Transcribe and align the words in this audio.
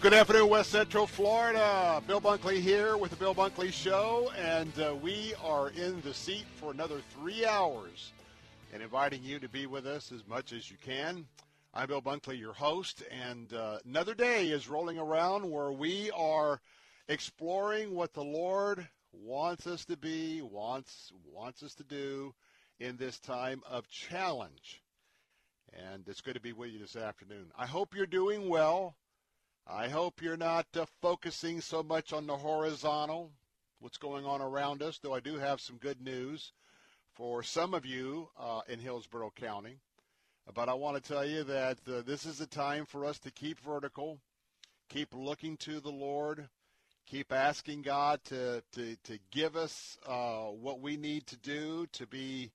Good 0.00 0.14
afternoon, 0.14 0.48
West 0.48 0.70
Central 0.70 1.06
Florida. 1.06 2.02
Bill 2.06 2.22
Bunkley 2.22 2.58
here 2.58 2.96
with 2.96 3.10
the 3.10 3.18
Bill 3.18 3.34
Bunkley 3.34 3.70
Show, 3.70 4.32
and 4.34 4.72
uh, 4.80 4.94
we 4.94 5.34
are 5.44 5.68
in 5.68 6.00
the 6.00 6.14
seat 6.14 6.46
for 6.56 6.70
another 6.70 7.02
three 7.10 7.44
hours 7.44 8.12
and 8.72 8.82
inviting 8.82 9.22
you 9.22 9.38
to 9.38 9.48
be 9.50 9.66
with 9.66 9.86
us 9.86 10.10
as 10.10 10.26
much 10.26 10.54
as 10.54 10.70
you 10.70 10.78
can. 10.82 11.26
I'm 11.74 11.88
Bill 11.88 12.00
Bunkley, 12.00 12.38
your 12.38 12.54
host, 12.54 13.02
and 13.10 13.52
uh, 13.52 13.80
another 13.84 14.14
day 14.14 14.46
is 14.48 14.70
rolling 14.70 14.98
around 14.98 15.50
where 15.50 15.70
we 15.70 16.10
are 16.12 16.62
exploring 17.08 17.94
what 17.94 18.14
the 18.14 18.24
Lord 18.24 18.88
wants 19.12 19.66
us 19.66 19.84
to 19.84 19.98
be, 19.98 20.40
wants 20.40 21.12
wants 21.30 21.62
us 21.62 21.74
to 21.74 21.84
do 21.84 22.32
in 22.78 22.96
this 22.96 23.18
time 23.18 23.60
of 23.68 23.86
challenge. 23.90 24.82
And 25.92 26.08
it's 26.08 26.22
good 26.22 26.34
to 26.34 26.40
be 26.40 26.54
with 26.54 26.70
you 26.70 26.78
this 26.78 26.96
afternoon. 26.96 27.52
I 27.58 27.66
hope 27.66 27.94
you're 27.94 28.06
doing 28.06 28.48
well. 28.48 28.96
I 29.72 29.88
hope 29.88 30.20
you're 30.20 30.36
not 30.36 30.66
uh, 30.76 30.84
focusing 31.00 31.60
so 31.60 31.84
much 31.84 32.12
on 32.12 32.26
the 32.26 32.36
horizontal, 32.36 33.30
what's 33.78 33.98
going 33.98 34.26
on 34.26 34.42
around 34.42 34.82
us, 34.82 34.98
though 34.98 35.14
I 35.14 35.20
do 35.20 35.38
have 35.38 35.60
some 35.60 35.76
good 35.76 36.00
news 36.00 36.50
for 37.12 37.44
some 37.44 37.72
of 37.72 37.86
you 37.86 38.30
uh, 38.36 38.62
in 38.68 38.80
Hillsborough 38.80 39.32
County. 39.36 39.78
But 40.52 40.68
I 40.68 40.74
want 40.74 40.96
to 40.96 41.12
tell 41.12 41.24
you 41.24 41.44
that 41.44 41.78
uh, 41.86 42.02
this 42.04 42.26
is 42.26 42.40
a 42.40 42.48
time 42.48 42.84
for 42.84 43.04
us 43.04 43.20
to 43.20 43.30
keep 43.30 43.60
vertical, 43.60 44.18
keep 44.88 45.14
looking 45.14 45.56
to 45.58 45.78
the 45.78 45.92
Lord, 45.92 46.48
keep 47.06 47.32
asking 47.32 47.82
God 47.82 48.24
to, 48.24 48.64
to, 48.72 48.96
to 49.04 49.18
give 49.30 49.54
us 49.54 49.98
uh, 50.04 50.46
what 50.46 50.80
we 50.80 50.96
need 50.96 51.28
to 51.28 51.36
do 51.36 51.86
to 51.92 52.08
be 52.08 52.50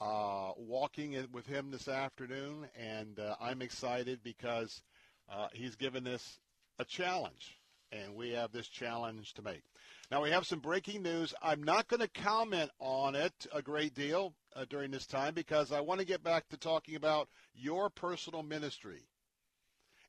uh, 0.00 0.52
walking 0.56 1.22
with 1.32 1.46
Him 1.46 1.70
this 1.70 1.86
afternoon. 1.86 2.66
And 2.80 3.18
uh, 3.18 3.36
I'm 3.42 3.60
excited 3.60 4.20
because 4.22 4.80
uh, 5.30 5.48
He's 5.52 5.76
given 5.76 6.06
us 6.06 6.38
a 6.78 6.84
challenge, 6.84 7.58
and 7.92 8.14
we 8.14 8.30
have 8.30 8.52
this 8.52 8.68
challenge 8.68 9.34
to 9.34 9.42
make. 9.42 9.62
Now, 10.10 10.22
we 10.22 10.30
have 10.30 10.46
some 10.46 10.60
breaking 10.60 11.02
news. 11.02 11.34
I'm 11.42 11.62
not 11.62 11.88
going 11.88 12.00
to 12.00 12.08
comment 12.08 12.70
on 12.78 13.16
it 13.16 13.46
a 13.52 13.60
great 13.60 13.94
deal 13.94 14.34
uh, 14.54 14.64
during 14.68 14.90
this 14.90 15.06
time 15.06 15.34
because 15.34 15.72
I 15.72 15.80
want 15.80 16.00
to 16.00 16.06
get 16.06 16.22
back 16.22 16.48
to 16.48 16.56
talking 16.56 16.94
about 16.94 17.28
your 17.54 17.90
personal 17.90 18.44
ministry. 18.44 19.08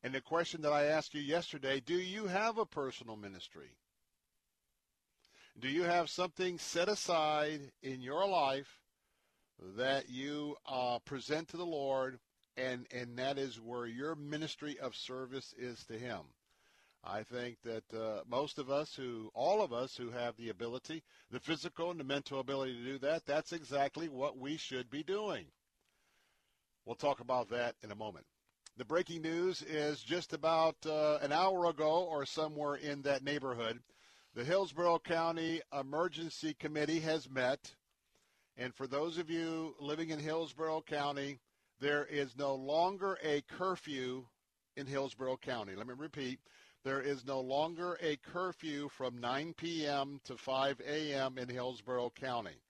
And 0.03 0.13
the 0.13 0.21
question 0.21 0.61
that 0.61 0.71
I 0.71 0.85
asked 0.85 1.15
you 1.15 1.21
yesterday 1.21 1.79
do 1.79 1.95
you 1.95 2.27
have 2.27 2.57
a 2.57 2.65
personal 2.65 3.15
ministry? 3.15 3.71
Do 5.59 5.67
you 5.67 5.83
have 5.83 6.09
something 6.09 6.59
set 6.59 6.87
aside 6.87 7.71
in 7.81 8.01
your 8.01 8.27
life 8.27 8.79
that 9.77 10.07
you 10.07 10.55
uh, 10.67 10.99
present 10.99 11.47
to 11.49 11.57
the 11.57 11.65
Lord, 11.65 12.19
and, 12.55 12.85
and 12.91 13.17
that 13.17 13.39
is 13.39 13.59
where 13.59 13.87
your 13.87 14.13
ministry 14.13 14.77
of 14.79 14.95
service 14.95 15.55
is 15.57 15.83
to 15.85 15.97
Him? 15.97 16.19
I 17.03 17.23
think 17.23 17.57
that 17.63 17.83
uh, 17.93 18.21
most 18.29 18.57
of 18.57 18.69
us 18.69 18.93
who, 18.95 19.29
all 19.33 19.61
of 19.61 19.71
us 19.71 19.95
who 19.95 20.11
have 20.11 20.35
the 20.35 20.49
ability, 20.49 21.03
the 21.31 21.39
physical 21.39 21.91
and 21.91 21.99
the 21.99 22.03
mental 22.03 22.39
ability 22.39 22.73
to 22.73 22.83
do 22.83 22.97
that, 22.99 23.25
that's 23.25 23.53
exactly 23.53 24.09
what 24.09 24.37
we 24.37 24.57
should 24.57 24.89
be 24.89 25.03
doing. 25.03 25.45
We'll 26.85 26.95
talk 26.95 27.19
about 27.19 27.49
that 27.49 27.75
in 27.83 27.91
a 27.91 27.95
moment. 27.95 28.25
The 28.77 28.85
breaking 28.85 29.21
news 29.21 29.61
is 29.61 30.01
just 30.01 30.33
about 30.33 30.75
uh, 30.85 31.17
an 31.21 31.31
hour 31.31 31.65
ago 31.65 32.07
or 32.09 32.25
somewhere 32.25 32.75
in 32.75 33.01
that 33.03 33.23
neighborhood, 33.23 33.79
the 34.35 34.43
Hillsborough 34.43 34.99
County 34.99 35.61
Emergency 35.73 36.53
Committee 36.53 36.99
has 36.99 37.29
met. 37.29 37.73
And 38.55 38.73
for 38.75 38.85
those 38.85 39.17
of 39.17 39.29
you 39.29 39.75
living 39.79 40.11
in 40.11 40.19
Hillsborough 40.19 40.81
County, 40.81 41.39
there 41.79 42.05
is 42.05 42.37
no 42.37 42.55
longer 42.55 43.17
a 43.23 43.41
curfew 43.41 44.25
in 44.75 44.85
Hillsborough 44.85 45.37
County. 45.37 45.75
Let 45.75 45.87
me 45.87 45.95
repeat 45.97 46.39
there 46.87 47.01
is 47.01 47.25
no 47.25 47.41
longer 47.41 47.97
a 48.01 48.15
curfew 48.15 48.87
from 48.87 49.19
9 49.19 49.55
p.m. 49.57 50.21
to 50.23 50.37
5 50.37 50.79
a.m. 50.87 51.37
in 51.37 51.49
Hillsborough 51.49 52.13
County. 52.17 52.61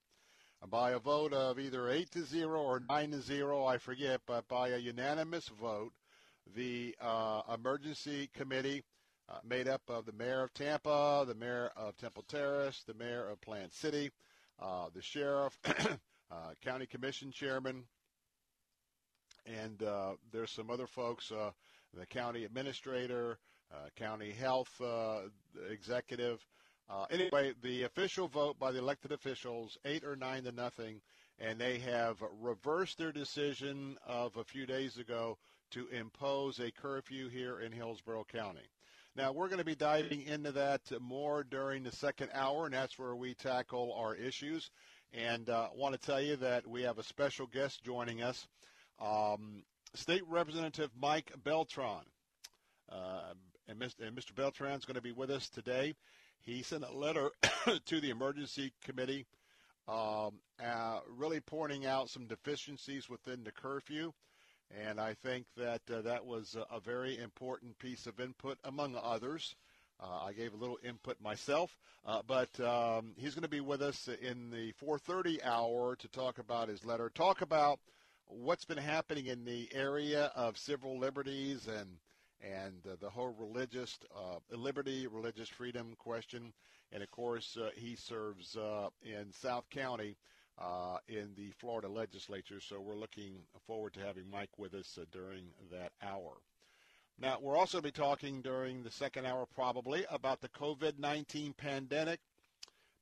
By 0.68 0.90
a 0.90 0.98
vote 0.98 1.32
of 1.32 1.60
either 1.60 1.88
8 1.88 2.10
to 2.10 2.24
0 2.24 2.60
or 2.60 2.82
9 2.90 3.12
to 3.12 3.22
0, 3.22 3.64
I 3.64 3.78
forget, 3.78 4.20
but 4.26 4.48
by 4.48 4.70
a 4.70 4.76
unanimous 4.76 5.46
vote, 5.60 5.92
the 6.56 6.96
uh, 7.00 7.42
emergency 7.54 8.28
committee 8.34 8.82
uh, 9.28 9.38
made 9.48 9.68
up 9.68 9.82
of 9.86 10.04
the 10.04 10.12
mayor 10.12 10.42
of 10.42 10.52
Tampa, 10.52 11.24
the 11.24 11.36
mayor 11.36 11.70
of 11.76 11.96
Temple 11.96 12.24
Terrace, 12.26 12.82
the 12.88 12.94
mayor 12.94 13.28
of 13.28 13.40
Plant 13.40 13.72
City, 13.72 14.10
uh, 14.60 14.88
the 14.92 15.00
sheriff, 15.00 15.56
uh, 15.64 16.54
county 16.60 16.86
commission 16.86 17.30
chairman, 17.30 17.84
and 19.46 19.80
uh, 19.84 20.14
there's 20.32 20.50
some 20.50 20.70
other 20.70 20.88
folks, 20.88 21.30
uh, 21.30 21.52
the 21.96 22.04
county 22.04 22.44
administrator, 22.44 23.38
county 23.96 24.32
health 24.32 24.70
uh, 24.80 25.20
executive. 25.70 26.44
Uh, 26.90 27.04
anyway, 27.10 27.52
the 27.62 27.82
official 27.82 28.28
vote 28.28 28.58
by 28.58 28.72
the 28.72 28.78
elected 28.78 29.12
officials, 29.12 29.76
eight 29.84 30.04
or 30.04 30.16
nine 30.16 30.44
to 30.44 30.52
nothing, 30.52 31.00
and 31.38 31.60
they 31.60 31.78
have 31.78 32.16
reversed 32.40 32.98
their 32.98 33.12
decision 33.12 33.96
of 34.06 34.36
a 34.36 34.44
few 34.44 34.66
days 34.66 34.96
ago 34.96 35.36
to 35.70 35.86
impose 35.88 36.58
a 36.58 36.70
curfew 36.70 37.28
here 37.28 37.60
in 37.60 37.72
Hillsborough 37.72 38.24
County. 38.32 38.66
Now, 39.14 39.32
we're 39.32 39.48
going 39.48 39.58
to 39.58 39.64
be 39.64 39.74
diving 39.74 40.22
into 40.22 40.52
that 40.52 40.80
more 41.00 41.42
during 41.42 41.82
the 41.82 41.92
second 41.92 42.30
hour, 42.32 42.66
and 42.66 42.74
that's 42.74 42.98
where 42.98 43.16
we 43.16 43.34
tackle 43.34 43.92
our 43.98 44.14
issues. 44.14 44.70
And 45.12 45.50
I 45.50 45.52
uh, 45.52 45.68
want 45.74 45.94
to 45.94 46.06
tell 46.06 46.20
you 46.20 46.36
that 46.36 46.66
we 46.66 46.82
have 46.82 46.98
a 46.98 47.02
special 47.02 47.46
guest 47.46 47.82
joining 47.82 48.22
us, 48.22 48.46
um, 49.00 49.64
State 49.94 50.22
Representative 50.28 50.90
Mike 50.98 51.32
Beltran. 51.44 52.04
Uh, 52.90 53.34
and 53.68 53.78
Mr. 53.78 54.76
Is 54.76 54.84
going 54.84 54.94
to 54.94 55.02
be 55.02 55.12
with 55.12 55.30
us 55.30 55.48
today. 55.50 55.94
He 56.40 56.62
sent 56.62 56.84
a 56.84 56.92
letter 56.92 57.30
to 57.84 58.00
the 58.00 58.08
emergency 58.08 58.72
committee, 58.82 59.26
um, 59.86 60.40
uh, 60.64 61.00
really 61.06 61.40
pointing 61.40 61.84
out 61.84 62.08
some 62.08 62.26
deficiencies 62.26 63.10
within 63.10 63.44
the 63.44 63.52
curfew. 63.52 64.12
And 64.86 64.98
I 64.98 65.14
think 65.14 65.46
that 65.56 65.82
uh, 65.92 66.00
that 66.02 66.24
was 66.24 66.56
a, 66.56 66.74
a, 66.74 66.80
very 66.80 67.18
important 67.18 67.78
piece 67.78 68.06
of 68.06 68.20
input, 68.20 68.58
among 68.64 68.96
others. 69.02 69.54
Uh, 70.00 70.24
I 70.26 70.32
gave 70.32 70.54
a 70.54 70.58
little 70.58 70.78
input 70.82 71.20
myself, 71.20 71.76
uh, 72.06 72.22
but 72.26 72.60
um, 72.60 73.12
he's 73.16 73.34
going 73.34 73.42
to 73.42 73.48
be 73.48 73.60
with 73.60 73.82
us 73.82 74.08
in 74.20 74.50
the 74.50 74.72
4:30 74.74 75.44
hour 75.44 75.96
to 75.96 76.08
talk 76.08 76.38
about 76.38 76.68
his 76.68 76.84
letter, 76.84 77.10
talk 77.10 77.40
about 77.40 77.80
what's 78.26 78.66
been 78.66 78.78
happening 78.78 79.26
in 79.26 79.44
the 79.44 79.68
area 79.72 80.30
of 80.36 80.58
civil 80.58 80.98
liberties 80.98 81.66
and 81.66 81.98
and 82.42 82.74
uh, 82.86 82.96
the 83.00 83.10
whole 83.10 83.34
religious 83.38 83.98
uh, 84.14 84.38
liberty, 84.56 85.06
religious 85.06 85.48
freedom 85.48 85.94
question. 85.98 86.52
And 86.92 87.02
of 87.02 87.10
course, 87.10 87.56
uh, 87.56 87.70
he 87.74 87.96
serves 87.96 88.56
uh, 88.56 88.88
in 89.02 89.32
South 89.32 89.68
County 89.70 90.16
uh, 90.58 90.98
in 91.08 91.30
the 91.36 91.50
Florida 91.58 91.88
legislature. 91.88 92.60
So 92.60 92.80
we're 92.80 92.96
looking 92.96 93.36
forward 93.66 93.94
to 93.94 94.00
having 94.00 94.30
Mike 94.30 94.58
with 94.58 94.74
us 94.74 94.98
uh, 95.00 95.04
during 95.12 95.44
that 95.70 95.92
hour. 96.02 96.38
Now, 97.20 97.38
we'll 97.40 97.58
also 97.58 97.80
be 97.80 97.90
talking 97.90 98.42
during 98.42 98.82
the 98.82 98.90
second 98.90 99.26
hour 99.26 99.44
probably 99.46 100.04
about 100.10 100.40
the 100.40 100.48
COVID-19 100.50 101.56
pandemic. 101.56 102.20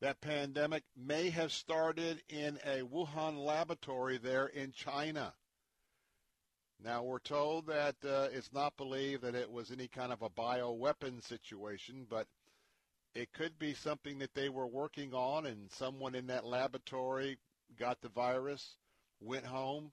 That 0.00 0.21
pandemic 0.21 0.85
may 0.97 1.31
have 1.31 1.53
started 1.53 2.23
in 2.29 2.59
a 2.65 2.81
Wuhan 2.82 3.44
laboratory 3.44 4.19
there 4.19 4.47
in 4.47 4.73
China. 4.73 5.32
Now, 6.84 7.02
we're 7.02 7.19
told 7.19 7.67
that 7.67 7.96
uh, 8.05 8.28
it's 8.32 8.52
not 8.52 8.76
believed 8.76 9.23
that 9.23 9.34
it 9.34 9.50
was 9.50 9.70
any 9.70 9.88
kind 9.88 10.12
of 10.12 10.23
a 10.23 10.31
bioweapon 10.31 11.23
situation, 11.23 12.06
but 12.08 12.26
it 13.14 13.32
could 13.32 13.58
be 13.58 13.73
something 13.75 14.19
that 14.19 14.34
they 14.34 14.50
were 14.50 14.67
working 14.67 15.14
on 15.14 15.46
and 15.46 15.70
someone 15.73 16.14
in 16.14 16.26
that 16.26 16.44
laboratory 16.44 17.38
got 17.78 18.00
the 18.02 18.11
virus, 18.11 18.76
went 19.20 19.46
home, 19.46 19.90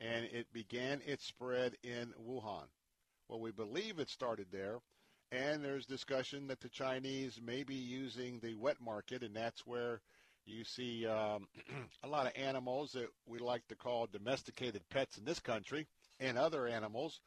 and 0.00 0.24
it 0.26 0.52
began 0.52 1.00
its 1.06 1.24
spread 1.24 1.76
in 1.82 2.12
Wuhan. 2.20 2.66
Well, 3.28 3.40
we 3.40 3.52
believe 3.52 3.98
it 4.00 4.08
started 4.08 4.48
there, 4.50 4.78
and 5.30 5.62
there's 5.64 5.86
discussion 5.86 6.48
that 6.48 6.60
the 6.60 6.68
Chinese 6.68 7.40
may 7.42 7.62
be 7.62 7.76
using 7.76 8.40
the 8.40 8.54
wet 8.54 8.80
market, 8.80 9.22
and 9.22 9.34
that's 9.34 9.64
where 9.64 10.00
you 10.44 10.64
see 10.64 11.06
um, 11.06 11.46
a 12.02 12.08
lot 12.08 12.26
of 12.26 12.32
animals 12.34 12.92
that 12.92 13.08
we 13.26 13.38
like 13.38 13.66
to 13.68 13.76
call 13.76 14.08
domesticated 14.08 14.82
pets 14.90 15.16
in 15.18 15.24
this 15.24 15.38
country 15.38 15.86
and 16.20 16.38
other 16.38 16.66
animals 16.66 17.20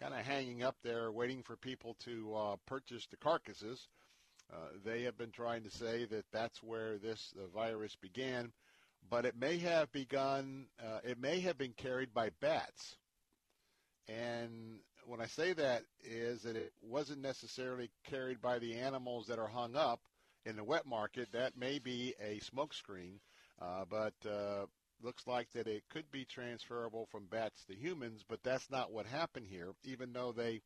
kind 0.00 0.14
of 0.14 0.20
hanging 0.20 0.62
up 0.62 0.76
there 0.82 1.12
waiting 1.12 1.42
for 1.42 1.56
people 1.56 1.96
to 2.04 2.34
uh, 2.34 2.56
purchase 2.66 3.06
the 3.06 3.16
carcasses. 3.16 3.88
Uh, 4.52 4.56
they 4.84 5.02
have 5.02 5.16
been 5.16 5.30
trying 5.30 5.62
to 5.62 5.70
say 5.70 6.04
that 6.04 6.24
that's 6.32 6.62
where 6.62 6.98
this 6.98 7.32
the 7.36 7.46
virus 7.54 7.96
began, 8.02 8.52
but 9.08 9.24
it 9.24 9.36
may 9.38 9.58
have 9.58 9.90
begun. 9.92 10.66
Uh, 10.82 10.98
it 11.04 11.18
may 11.18 11.40
have 11.40 11.56
been 11.56 11.72
carried 11.72 12.12
by 12.12 12.30
bats, 12.40 12.96
and 14.08 14.80
when 15.06 15.20
I 15.20 15.26
say 15.26 15.52
that 15.54 15.82
is 16.04 16.42
that 16.42 16.56
it 16.56 16.72
wasn't 16.82 17.22
necessarily 17.22 17.90
carried 18.10 18.40
by 18.42 18.58
the 18.58 18.74
animals 18.74 19.26
that 19.28 19.38
are 19.38 19.48
hung 19.48 19.74
up 19.76 20.00
in 20.44 20.56
the 20.56 20.64
wet 20.64 20.84
market. 20.84 21.28
That 21.32 21.56
may 21.56 21.78
be 21.78 22.14
a 22.20 22.40
smokescreen, 22.40 23.20
uh, 23.60 23.84
but 23.88 24.14
uh, 24.28 24.66
looks 25.02 25.26
like 25.26 25.50
that 25.52 25.66
it 25.66 25.84
could 25.90 26.10
be 26.10 26.24
transferable 26.24 27.06
from 27.10 27.26
bats 27.26 27.64
to 27.64 27.74
humans, 27.74 28.24
but 28.28 28.42
that's 28.42 28.70
not 28.70 28.92
what 28.92 29.06
happened 29.06 29.46
here, 29.48 29.72
even 29.84 30.12
though 30.12 30.32
they 30.32 30.62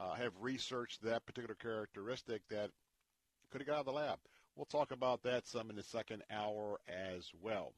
uh, 0.00 0.14
have 0.14 0.32
researched 0.40 1.02
that 1.02 1.26
particular 1.26 1.54
characteristic 1.54 2.42
that 2.48 2.70
could 3.50 3.60
have 3.60 3.68
got 3.68 3.74
out 3.74 3.80
of 3.80 3.86
the 3.86 3.92
lab. 3.92 4.18
We'll 4.56 4.66
talk 4.66 4.92
about 4.92 5.22
that 5.22 5.46
some 5.46 5.70
in 5.70 5.76
the 5.76 5.82
second 5.82 6.22
hour 6.30 6.78
as 6.88 7.30
well. 7.40 7.72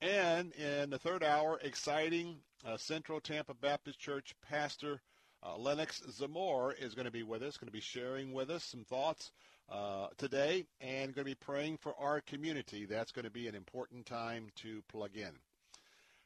And 0.00 0.52
in 0.52 0.90
the 0.90 0.98
third 0.98 1.22
hour, 1.22 1.58
exciting 1.62 2.36
uh, 2.66 2.76
Central 2.76 3.20
Tampa 3.20 3.54
Baptist 3.54 3.98
Church 3.98 4.34
pastor 4.48 5.00
uh, 5.42 5.56
Lennox 5.56 6.02
Zamor 6.10 6.72
is 6.78 6.94
going 6.94 7.04
to 7.04 7.10
be 7.10 7.22
with 7.22 7.42
us, 7.42 7.56
going 7.56 7.68
to 7.68 7.72
be 7.72 7.80
sharing 7.80 8.32
with 8.32 8.50
us 8.50 8.64
some 8.64 8.84
thoughts 8.84 9.30
uh, 9.70 10.08
today 10.16 10.64
and 10.80 11.14
going 11.14 11.24
to 11.24 11.30
be 11.30 11.34
praying 11.34 11.76
for 11.78 11.94
our 11.98 12.20
community. 12.20 12.84
That's 12.84 13.12
going 13.12 13.24
to 13.24 13.30
be 13.30 13.48
an 13.48 13.54
important 13.54 14.04
time 14.06 14.48
to 14.62 14.82
plug 14.88 15.16
in. 15.16 15.30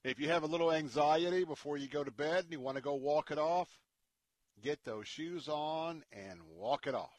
if 0.04 0.20
you 0.20 0.28
have 0.28 0.44
a 0.44 0.48
little 0.48 0.74
anxiety 0.74 1.46
before 1.46 1.78
you 1.78 1.88
go 1.88 2.04
to 2.04 2.12
bed 2.12 2.44
and 2.44 2.52
you 2.52 2.60
want 2.60 2.76
to 2.76 2.84
go 2.84 2.96
walk 2.96 3.32
it 3.32 3.38
off, 3.38 3.70
get 4.62 4.84
those 4.84 5.08
shoes 5.08 5.48
on 5.48 6.04
and 6.12 6.42
walk 6.58 6.86
it 6.86 6.96
off 6.96 7.18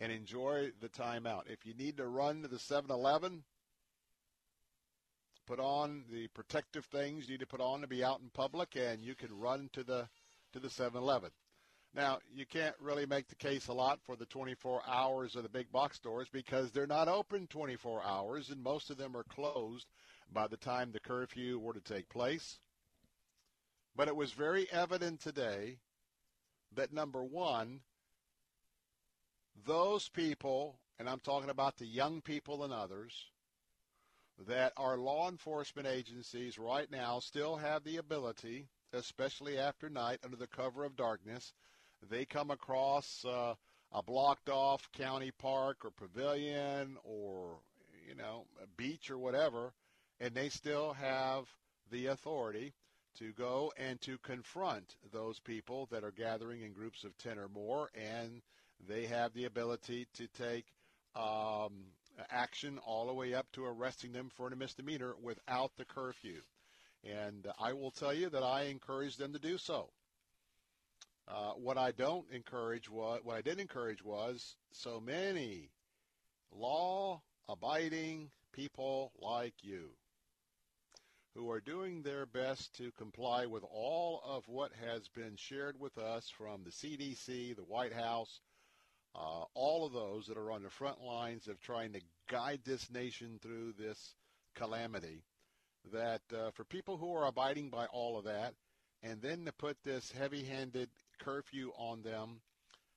and 0.00 0.10
enjoy 0.10 0.70
the 0.80 0.88
time 0.88 1.26
out. 1.26 1.48
If 1.50 1.66
you 1.66 1.74
need 1.74 1.98
to 1.98 2.06
run 2.06 2.40
to 2.42 2.48
the 2.48 2.56
7-Eleven, 2.56 3.44
put 5.48 5.58
on 5.58 6.04
the 6.12 6.28
protective 6.28 6.84
things 6.84 7.24
you 7.24 7.32
need 7.32 7.40
to 7.40 7.46
put 7.46 7.62
on 7.62 7.80
to 7.80 7.86
be 7.86 8.04
out 8.04 8.20
in 8.20 8.28
public, 8.34 8.76
and 8.76 9.02
you 9.02 9.14
can 9.14 9.32
run 9.32 9.70
to 9.72 9.82
the 9.82 10.06
to 10.52 10.60
the 10.60 10.68
7-Eleven. 10.68 11.30
Now, 11.94 12.18
you 12.34 12.44
can't 12.44 12.74
really 12.80 13.06
make 13.06 13.28
the 13.28 13.34
case 13.34 13.68
a 13.68 13.72
lot 13.72 13.98
for 14.04 14.14
the 14.14 14.26
24 14.26 14.82
hours 14.86 15.36
of 15.36 15.42
the 15.42 15.48
big 15.48 15.72
box 15.72 15.96
stores 15.96 16.28
because 16.30 16.70
they're 16.70 16.86
not 16.86 17.08
open 17.08 17.46
24 17.46 18.02
hours, 18.04 18.50
and 18.50 18.62
most 18.62 18.90
of 18.90 18.98
them 18.98 19.16
are 19.16 19.24
closed 19.24 19.86
by 20.32 20.46
the 20.46 20.56
time 20.58 20.90
the 20.90 21.00
curfew 21.00 21.58
were 21.58 21.72
to 21.72 21.80
take 21.80 22.08
place. 22.10 22.58
But 23.96 24.08
it 24.08 24.16
was 24.16 24.32
very 24.32 24.70
evident 24.70 25.20
today 25.20 25.78
that 26.76 26.92
number 26.92 27.24
one, 27.24 27.80
those 29.66 30.08
people, 30.10 30.78
and 30.98 31.08
I'm 31.08 31.20
talking 31.20 31.50
about 31.50 31.78
the 31.78 31.86
young 31.86 32.20
people 32.20 32.64
and 32.64 32.72
others, 32.72 33.12
that 34.46 34.72
our 34.76 34.96
law 34.96 35.28
enforcement 35.28 35.88
agencies 35.88 36.58
right 36.58 36.90
now 36.90 37.18
still 37.18 37.56
have 37.56 37.82
the 37.84 37.96
ability, 37.96 38.68
especially 38.92 39.58
after 39.58 39.88
night 39.88 40.20
under 40.24 40.36
the 40.36 40.46
cover 40.46 40.84
of 40.84 40.96
darkness, 40.96 41.52
they 42.08 42.24
come 42.24 42.50
across 42.50 43.24
uh, 43.24 43.54
a 43.92 44.02
blocked 44.02 44.48
off 44.48 44.88
county 44.92 45.32
park 45.32 45.84
or 45.84 45.90
pavilion 45.90 46.96
or, 47.02 47.58
you 48.06 48.14
know, 48.14 48.44
a 48.62 48.66
beach 48.76 49.10
or 49.10 49.18
whatever, 49.18 49.72
and 50.20 50.34
they 50.34 50.48
still 50.48 50.92
have 50.92 51.44
the 51.90 52.06
authority 52.06 52.74
to 53.18 53.32
go 53.32 53.72
and 53.76 54.00
to 54.00 54.18
confront 54.18 54.96
those 55.12 55.40
people 55.40 55.88
that 55.90 56.04
are 56.04 56.12
gathering 56.12 56.62
in 56.62 56.72
groups 56.72 57.02
of 57.02 57.16
10 57.18 57.38
or 57.38 57.48
more 57.48 57.90
and 57.94 58.42
they 58.86 59.06
have 59.06 59.32
the 59.32 59.44
ability 59.44 60.06
to 60.14 60.28
take 60.28 60.66
um, 61.16 61.72
action 62.30 62.78
all 62.78 63.06
the 63.06 63.14
way 63.14 63.34
up 63.34 63.50
to 63.52 63.64
arresting 63.64 64.12
them 64.12 64.30
for 64.36 64.48
a 64.48 64.56
misdemeanor 64.56 65.14
without 65.22 65.72
the 65.76 65.84
curfew. 65.84 66.40
And 67.04 67.46
I 67.58 67.72
will 67.72 67.90
tell 67.90 68.12
you 68.12 68.28
that 68.30 68.42
I 68.42 68.64
encourage 68.64 69.16
them 69.16 69.32
to 69.32 69.38
do 69.38 69.58
so. 69.58 69.90
Uh, 71.28 71.52
what 71.52 71.76
I 71.76 71.92
don't 71.92 72.26
encourage 72.32 72.88
was 72.88 73.20
what 73.22 73.36
I 73.36 73.42
did 73.42 73.60
encourage 73.60 74.02
was 74.02 74.56
so 74.72 74.98
many 74.98 75.70
law-abiding 76.50 78.30
people 78.52 79.12
like 79.20 79.54
you 79.62 79.90
who 81.34 81.50
are 81.50 81.60
doing 81.60 82.02
their 82.02 82.26
best 82.26 82.74
to 82.78 82.90
comply 82.92 83.46
with 83.46 83.62
all 83.70 84.22
of 84.24 84.48
what 84.48 84.72
has 84.84 85.06
been 85.08 85.36
shared 85.36 85.78
with 85.78 85.96
us 85.98 86.28
from 86.36 86.64
the 86.64 86.70
CDC, 86.70 87.54
the 87.54 87.62
White 87.62 87.92
House, 87.92 88.40
uh, 89.14 89.44
all 89.54 89.86
of 89.86 89.92
those 89.92 90.26
that 90.26 90.36
are 90.36 90.50
on 90.50 90.62
the 90.62 90.70
front 90.70 91.00
lines 91.00 91.48
of 91.48 91.60
trying 91.60 91.92
to 91.92 92.00
guide 92.30 92.60
this 92.64 92.90
nation 92.90 93.38
through 93.42 93.72
this 93.78 94.14
calamity, 94.54 95.22
that 95.92 96.22
uh, 96.34 96.50
for 96.50 96.64
people 96.64 96.96
who 96.96 97.14
are 97.14 97.26
abiding 97.26 97.70
by 97.70 97.86
all 97.86 98.18
of 98.18 98.24
that, 98.24 98.54
and 99.02 99.22
then 99.22 99.44
to 99.44 99.52
put 99.52 99.76
this 99.84 100.12
heavy-handed 100.12 100.90
curfew 101.20 101.70
on 101.76 102.02
them 102.02 102.40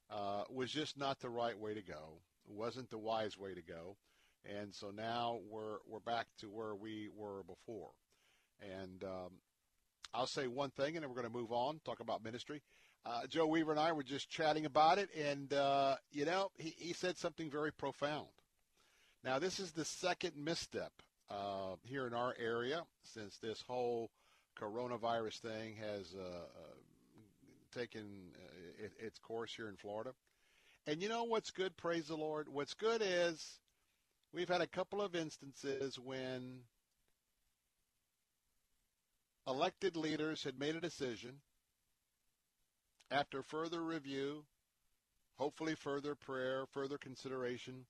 uh, 0.10 0.44
was 0.50 0.72
just 0.72 0.98
not 0.98 1.20
the 1.20 1.30
right 1.30 1.58
way 1.58 1.74
to 1.74 1.82
go. 1.82 2.20
It 2.50 2.53
wasn't 2.53 2.89
the 2.89 2.98
wise 2.98 3.38
way 3.38 3.53
to 3.53 3.62
go. 3.62 3.96
And 4.44 4.74
so 4.74 4.89
now 4.89 5.39
we're 5.50 5.77
we're 5.88 6.00
back 6.00 6.25
to 6.39 6.50
where 6.50 6.74
we 6.74 7.10
were 7.15 7.44
before. 7.44 7.91
And 8.60 9.03
um, 9.03 9.34
I'll 10.13 10.27
say 10.27 10.48
one 10.48 10.72
thing, 10.72 10.96
and 10.96 11.03
then 11.03 11.10
we're 11.10 11.22
going 11.22 11.32
to 11.32 11.38
move 11.38 11.51
on, 11.51 11.80
talk 11.86 12.00
about 12.00 12.24
ministry. 12.24 12.62
Uh, 13.03 13.25
Joe 13.27 13.48
Weaver 13.48 13.72
and 13.72 13.79
I 13.79 13.91
were 13.93 14.03
just 14.03 14.29
chatting 14.29 14.65
about 14.65 15.00
it, 15.00 15.10
and 15.17 15.51
uh, 15.53 15.96
you 16.12 16.25
know, 16.25 16.51
he, 16.58 16.75
he 16.77 16.93
said 16.93 17.17
something 17.17 17.50
very 17.50 17.72
profound. 17.72 18.27
Now, 19.24 19.39
this 19.39 19.60
is 19.60 19.72
the 19.72 19.86
second 19.86 20.34
misstep 20.36 20.91
uh, 21.29 21.75
here 21.84 22.05
in 22.05 22.13
our 22.13 22.36
area 22.39 22.84
since 23.03 23.38
this 23.38 23.63
whole 23.67 24.12
coronavirus 24.60 25.39
thing 25.39 25.75
has 25.77 26.13
uh, 26.15 26.24
uh, 26.24 27.79
taken 27.79 28.03
uh, 28.36 28.86
it, 28.86 28.91
its 29.00 29.20
course 29.20 29.53
here 29.55 29.70
in 29.70 29.75
Florida. 29.77 30.12
And 30.88 31.01
you 31.01 31.10
know 31.10 31.24
what's 31.24 31.51
good? 31.51 31.77
Praise 31.77 32.08
the 32.08 32.15
Lord. 32.15 32.50
What's 32.50 32.74
good 32.74 33.01
is 33.03 33.60
we've 34.34 34.50
had 34.50 34.62
a 34.62 34.67
couple 34.67 35.01
of 35.01 35.15
instances 35.15 35.98
when 35.98 36.62
elected 39.48 39.96
leaders 39.96 40.43
had 40.43 40.60
made 40.60 40.75
a 40.75 40.81
decision 40.81 41.38
after 43.12 43.44
further 43.44 43.82
review, 43.82 44.44
hopefully 45.36 45.75
further 45.75 46.15
prayer, 46.15 46.65
further 46.72 46.98
consideration, 46.98 47.86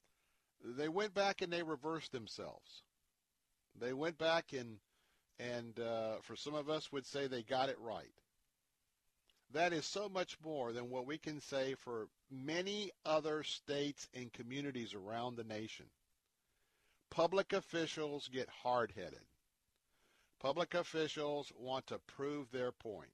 they 0.64 0.90
went 0.90 1.14
back 1.14 1.42
and 1.42 1.54
they 1.54 1.64
reversed 1.64 2.12
themselves. 2.12 2.84
They 3.80 3.94
went 3.94 4.18
back 4.18 4.54
and 4.54 4.78
and 5.40 5.80
uh, 5.80 6.18
for 6.22 6.36
some 6.36 6.54
of 6.54 6.70
us 6.70 6.92
would 6.92 7.06
say 7.06 7.26
they 7.28 7.42
got 7.42 7.70
it 7.70 7.78
right. 7.80 8.14
That 9.54 9.74
is 9.74 9.86
so 9.86 10.08
much 10.08 10.38
more 10.44 10.72
than 10.72 10.90
what 10.90 11.08
we 11.08 11.18
can 11.18 11.42
say 11.42 11.74
for 11.74 12.08
many 12.30 12.92
other 13.06 13.44
states 13.44 14.08
and 14.14 14.32
communities 14.32 14.94
around 14.94 15.36
the 15.36 15.44
nation. 15.44 15.88
Public 17.10 17.54
officials 17.54 18.30
get 18.32 18.48
hard-headed. 18.64 19.26
Public 20.40 20.74
officials 20.76 21.52
want 21.58 21.88
to 21.88 22.00
prove 22.16 22.52
their 22.52 22.72
point. 22.72 23.10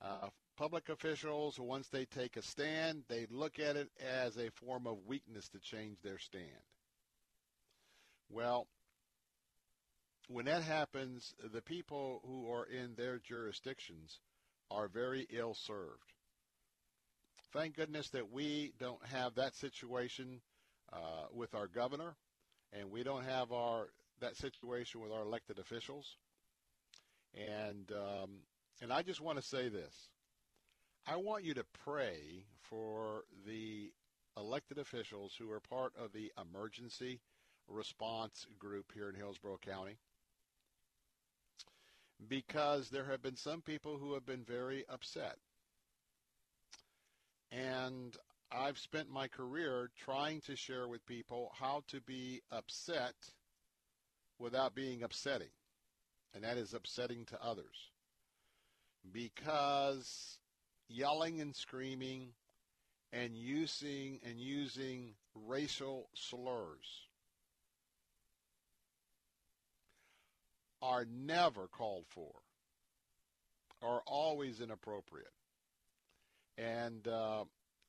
Uh, 0.00 0.28
public 0.56 0.88
officials, 0.88 1.58
once 1.58 1.88
they 1.88 2.04
take 2.04 2.36
a 2.36 2.42
stand, 2.42 3.04
they 3.08 3.26
look 3.30 3.58
at 3.58 3.76
it 3.76 3.90
as 4.00 4.36
a 4.36 4.50
form 4.50 4.86
of 4.86 5.06
weakness 5.06 5.48
to 5.50 5.58
change 5.58 5.96
their 6.02 6.18
stand. 6.18 6.44
Well, 8.30 8.66
when 10.28 10.46
that 10.46 10.62
happens, 10.62 11.34
the 11.52 11.62
people 11.62 12.22
who 12.26 12.50
are 12.50 12.64
in 12.64 12.94
their 12.96 13.18
jurisdictions 13.18 14.20
are 14.70 14.88
very 14.88 15.26
ill 15.30 15.54
served. 15.54 16.12
Thank 17.52 17.76
goodness 17.76 18.08
that 18.10 18.32
we 18.32 18.72
don't 18.80 19.04
have 19.06 19.34
that 19.36 19.54
situation 19.54 20.40
uh, 20.92 21.26
with 21.32 21.54
our 21.54 21.68
governor, 21.68 22.16
and 22.72 22.90
we 22.90 23.02
don't 23.02 23.24
have 23.24 23.52
our 23.52 23.88
that 24.20 24.36
situation 24.36 25.00
with 25.00 25.12
our 25.12 25.22
elected 25.22 25.58
officials. 25.58 26.16
And 27.34 27.90
um, 27.92 28.30
and 28.80 28.92
I 28.92 29.02
just 29.02 29.20
want 29.20 29.38
to 29.38 29.44
say 29.44 29.68
this: 29.68 29.94
I 31.06 31.16
want 31.16 31.44
you 31.44 31.52
to 31.54 31.64
pray 31.84 32.44
for 32.62 33.24
the 33.46 33.92
elected 34.38 34.78
officials 34.78 35.34
who 35.38 35.50
are 35.50 35.60
part 35.60 35.92
of 36.02 36.12
the 36.12 36.32
emergency 36.40 37.20
response 37.68 38.46
group 38.58 38.90
here 38.94 39.10
in 39.10 39.14
Hillsborough 39.14 39.58
County 39.58 39.98
because 42.26 42.88
there 42.88 43.04
have 43.04 43.20
been 43.20 43.36
some 43.36 43.60
people 43.60 43.98
who 43.98 44.14
have 44.14 44.24
been 44.24 44.44
very 44.44 44.84
upset. 44.88 45.36
And 47.52 48.16
I've 48.50 48.78
spent 48.78 49.10
my 49.10 49.28
career 49.28 49.90
trying 50.04 50.40
to 50.42 50.56
share 50.56 50.88
with 50.88 51.04
people 51.04 51.52
how 51.54 51.82
to 51.88 52.00
be 52.00 52.40
upset 52.50 53.14
without 54.38 54.74
being 54.74 55.02
upsetting. 55.02 55.50
And 56.34 56.44
that 56.44 56.56
is 56.56 56.72
upsetting 56.72 57.26
to 57.26 57.44
others. 57.44 57.90
Because 59.12 60.38
yelling 60.88 61.40
and 61.40 61.54
screaming 61.54 62.28
and 63.12 63.36
using 63.36 64.20
and 64.24 64.38
using 64.38 65.14
racial 65.34 66.08
slurs 66.14 67.06
are 70.82 71.06
never 71.10 71.66
called 71.68 72.04
for, 72.08 72.32
are 73.82 74.02
always 74.06 74.60
inappropriate. 74.60 75.32
And 76.58 77.08
uh, 77.08 77.44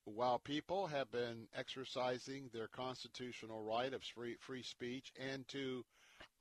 while 0.05 0.39
people 0.39 0.87
have 0.87 1.11
been 1.11 1.47
exercising 1.55 2.49
their 2.53 2.67
constitutional 2.67 3.61
right 3.61 3.93
of 3.93 4.01
free, 4.03 4.37
free 4.39 4.63
speech 4.63 5.11
and 5.19 5.47
to 5.49 5.83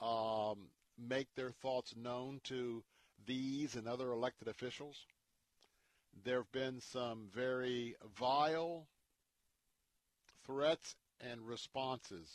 um, 0.01 0.69
make 0.97 1.29
their 1.35 1.51
thoughts 1.51 1.95
known 1.97 2.41
to 2.45 2.85
these 3.27 3.75
and 3.75 3.89
other 3.89 4.13
elected 4.13 4.49
officials, 4.49 5.07
there 6.25 6.39
have 6.39 6.53
been 6.53 6.81
some 6.81 7.29
very 7.35 7.97
vile 8.19 8.87
threats 10.47 10.95
and 11.21 11.41
responses 11.47 12.29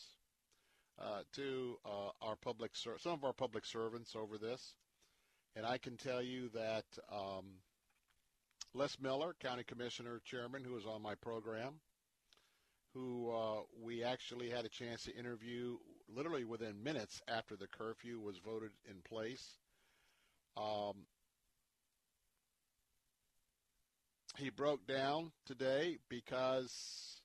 uh, 1.00 1.21
to 1.33 1.77
uh, 1.86 2.09
our 2.21 2.36
public 2.36 2.75
ser- 2.75 2.98
some 3.00 3.13
of 3.13 3.24
our 3.24 3.33
public 3.33 3.65
servants 3.65 4.15
over 4.15 4.38
this, 4.38 4.74
and 5.55 5.65
I 5.65 5.77
can 5.77 5.98
tell 5.98 6.21
you 6.21 6.50
that 6.50 6.86
um, 7.12 7.45
Les 8.74 8.98
Miller, 9.00 9.36
County 9.39 9.63
Commissioner 9.63 10.21
Chairman, 10.25 10.63
who 10.63 10.74
was 10.74 10.86
on 10.86 11.01
my 11.01 11.15
program, 11.15 11.75
who 12.93 13.31
uh, 13.31 13.62
we 13.81 14.03
actually 14.03 14.50
had 14.50 14.65
a 14.65 14.69
chance 14.69 15.03
to 15.03 15.15
interview 15.15 15.77
literally 16.13 16.43
within 16.43 16.83
minutes 16.83 17.21
after 17.27 17.55
the 17.55 17.67
curfew 17.67 18.19
was 18.19 18.38
voted 18.38 18.71
in 18.89 18.95
place. 19.07 19.45
Um, 20.57 21.05
he 24.38 24.50
broke 24.50 24.86
down 24.88 25.31
today 25.45 25.98
because 26.09 27.21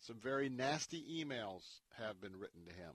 some 0.00 0.16
very 0.16 0.48
nasty 0.48 1.02
emails 1.24 1.62
have 1.98 2.20
been 2.20 2.38
written 2.38 2.64
to 2.66 2.74
him, 2.74 2.92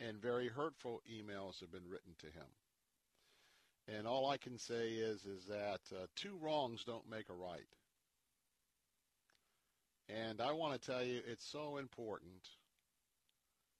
and 0.00 0.20
very 0.20 0.48
hurtful 0.48 1.00
emails 1.10 1.60
have 1.60 1.72
been 1.72 1.88
written 1.88 2.14
to 2.18 2.26
him. 2.26 2.46
And 3.88 4.06
all 4.06 4.28
I 4.28 4.36
can 4.36 4.58
say 4.58 4.88
is 4.90 5.24
is 5.24 5.46
that 5.46 5.80
uh, 5.92 6.06
two 6.16 6.36
wrongs 6.40 6.84
don't 6.84 7.08
make 7.08 7.28
a 7.30 7.34
right. 7.34 7.60
And 10.08 10.40
I 10.40 10.52
want 10.52 10.80
to 10.80 10.86
tell 10.90 11.02
you, 11.02 11.20
it's 11.26 11.48
so 11.50 11.78
important. 11.78 12.48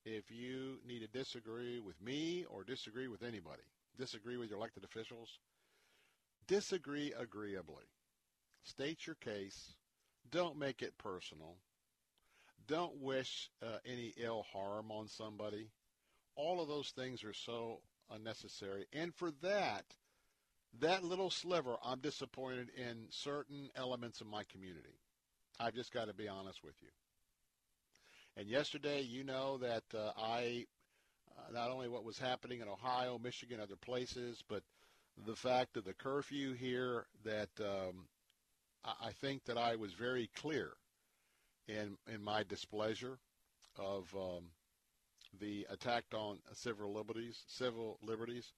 If 0.04 0.30
you 0.30 0.78
need 0.86 1.00
to 1.00 1.08
disagree 1.08 1.80
with 1.80 2.00
me 2.00 2.44
or 2.48 2.62
disagree 2.64 3.08
with 3.08 3.22
anybody, 3.22 3.62
disagree 3.98 4.36
with 4.36 4.50
your 4.50 4.58
elected 4.58 4.84
officials, 4.84 5.38
disagree 6.46 7.12
agreeably. 7.18 7.84
State 8.66 9.06
your 9.06 9.14
case. 9.16 9.74
Don't 10.30 10.58
make 10.58 10.82
it 10.82 10.98
personal. 10.98 11.56
Don't 12.66 13.00
wish 13.00 13.48
uh, 13.62 13.78
any 13.86 14.12
ill 14.16 14.44
harm 14.52 14.90
on 14.90 15.06
somebody. 15.06 15.70
All 16.34 16.60
of 16.60 16.68
those 16.68 16.90
things 16.90 17.22
are 17.22 17.32
so 17.32 17.78
unnecessary. 18.10 18.86
And 18.92 19.14
for 19.14 19.30
that, 19.42 19.84
that 20.80 21.04
little 21.04 21.30
sliver, 21.30 21.76
I'm 21.84 22.00
disappointed 22.00 22.70
in 22.76 23.06
certain 23.10 23.70
elements 23.76 24.20
of 24.20 24.26
my 24.26 24.42
community. 24.44 24.98
I've 25.60 25.74
just 25.74 25.92
got 25.92 26.08
to 26.08 26.14
be 26.14 26.28
honest 26.28 26.64
with 26.64 26.74
you. 26.82 26.88
And 28.36 28.48
yesterday, 28.48 29.00
you 29.00 29.22
know 29.22 29.58
that 29.58 29.84
uh, 29.94 30.10
I, 30.18 30.66
uh, 31.38 31.52
not 31.52 31.70
only 31.70 31.88
what 31.88 32.04
was 32.04 32.18
happening 32.18 32.60
in 32.60 32.68
Ohio, 32.68 33.18
Michigan, 33.22 33.60
other 33.60 33.76
places, 33.76 34.42
but 34.48 34.62
the 35.24 35.36
fact 35.36 35.76
of 35.76 35.84
the 35.84 35.94
curfew 35.94 36.52
here, 36.52 37.06
that 37.24 37.48
um, 37.60 38.06
I 38.86 39.10
think 39.12 39.44
that 39.44 39.58
I 39.58 39.76
was 39.76 39.92
very 39.92 40.30
clear 40.36 40.72
in 41.68 41.96
in 42.12 42.22
my 42.22 42.42
displeasure 42.42 43.18
of 43.78 44.14
um, 44.14 44.44
the 45.40 45.66
attack 45.70 46.04
on 46.14 46.38
civil 46.52 46.92
liberties, 46.92 47.42
civil 47.48 47.98
liberties. 48.02 48.52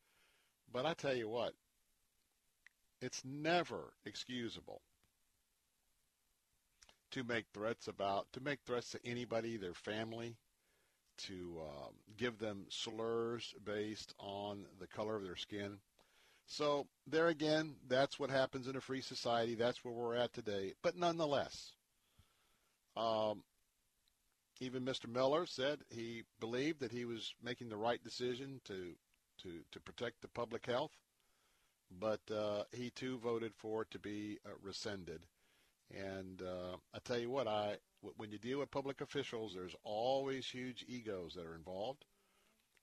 But 0.72 0.86
I 0.86 0.94
tell 0.94 1.14
you 1.14 1.28
what, 1.28 1.54
it's 3.00 3.22
never 3.24 3.92
excusable 4.04 4.82
to 7.10 7.24
make 7.24 7.46
threats 7.54 7.88
about 7.88 8.26
to 8.32 8.40
make 8.40 8.60
threats 8.66 8.90
to 8.90 9.00
anybody, 9.04 9.56
their 9.56 9.74
family, 9.74 10.36
to 11.18 11.60
um, 11.62 11.94
give 12.16 12.38
them 12.38 12.66
slurs 12.68 13.54
based 13.64 14.14
on 14.18 14.66
the 14.78 14.86
color 14.86 15.16
of 15.16 15.24
their 15.24 15.36
skin. 15.36 15.78
So 16.48 16.86
there 17.06 17.28
again, 17.28 17.76
that's 17.88 18.18
what 18.18 18.30
happens 18.30 18.68
in 18.68 18.76
a 18.76 18.80
free 18.80 19.02
society. 19.02 19.54
That's 19.54 19.84
where 19.84 19.92
we're 19.92 20.16
at 20.16 20.32
today. 20.32 20.72
But 20.82 20.96
nonetheless, 20.96 21.72
um, 22.96 23.44
even 24.58 24.82
Mr. 24.82 25.08
Miller 25.08 25.44
said 25.44 25.80
he 25.90 26.24
believed 26.40 26.80
that 26.80 26.90
he 26.90 27.04
was 27.04 27.34
making 27.42 27.68
the 27.68 27.76
right 27.76 28.02
decision 28.02 28.60
to 28.64 28.94
to 29.42 29.60
to 29.72 29.80
protect 29.80 30.22
the 30.22 30.28
public 30.28 30.64
health, 30.64 30.96
but 32.00 32.20
uh, 32.34 32.64
he 32.72 32.90
too 32.90 33.18
voted 33.18 33.52
for 33.54 33.82
it 33.82 33.90
to 33.90 33.98
be 33.98 34.38
uh, 34.46 34.50
rescinded. 34.62 35.26
And 35.94 36.42
uh, 36.42 36.76
I 36.94 36.98
tell 37.04 37.18
you 37.18 37.30
what, 37.30 37.46
I 37.46 37.76
when 38.16 38.32
you 38.32 38.38
deal 38.38 38.60
with 38.60 38.70
public 38.70 39.02
officials, 39.02 39.52
there's 39.54 39.76
always 39.84 40.46
huge 40.46 40.86
egos 40.88 41.34
that 41.34 41.44
are 41.46 41.54
involved, 41.54 42.06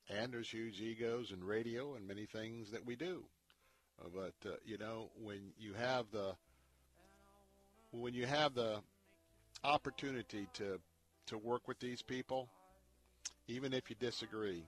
and 0.08 0.32
there's 0.32 0.52
huge 0.52 0.80
egos 0.80 1.32
in 1.32 1.44
radio 1.44 1.96
and 1.96 2.08
many 2.08 2.28
things 2.28 2.70
that 2.70 2.86
we 2.86 2.96
do. 2.96 3.26
But 4.14 4.34
uh, 4.46 4.56
you 4.66 4.78
know, 4.78 5.10
when 5.22 5.40
you 5.60 5.74
have 5.74 6.06
the 6.12 6.36
when 7.92 8.14
you 8.14 8.26
have 8.26 8.54
the 8.54 8.82
opportunity 9.64 10.48
to 10.54 10.80
to 11.28 11.38
work 11.38 11.68
with 11.68 11.80
these 11.80 12.02
people, 12.02 12.48
even 13.48 13.74
if 13.74 13.90
you 13.90 13.96
disagree, 14.00 14.64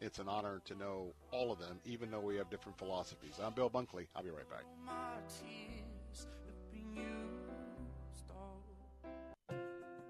it's 0.00 0.18
an 0.18 0.28
honor 0.28 0.60
to 0.66 0.74
know 0.74 1.12
all 1.32 1.52
of 1.52 1.58
them, 1.58 1.78
even 1.84 2.10
though 2.10 2.20
we 2.20 2.36
have 2.36 2.48
different 2.50 2.78
philosophies. 2.78 3.34
I'm 3.42 3.52
Bill 3.52 3.70
Bunkley. 3.70 4.06
I'll 4.14 4.22
be 4.22 4.30
right 4.30 4.48
back. 4.48 4.64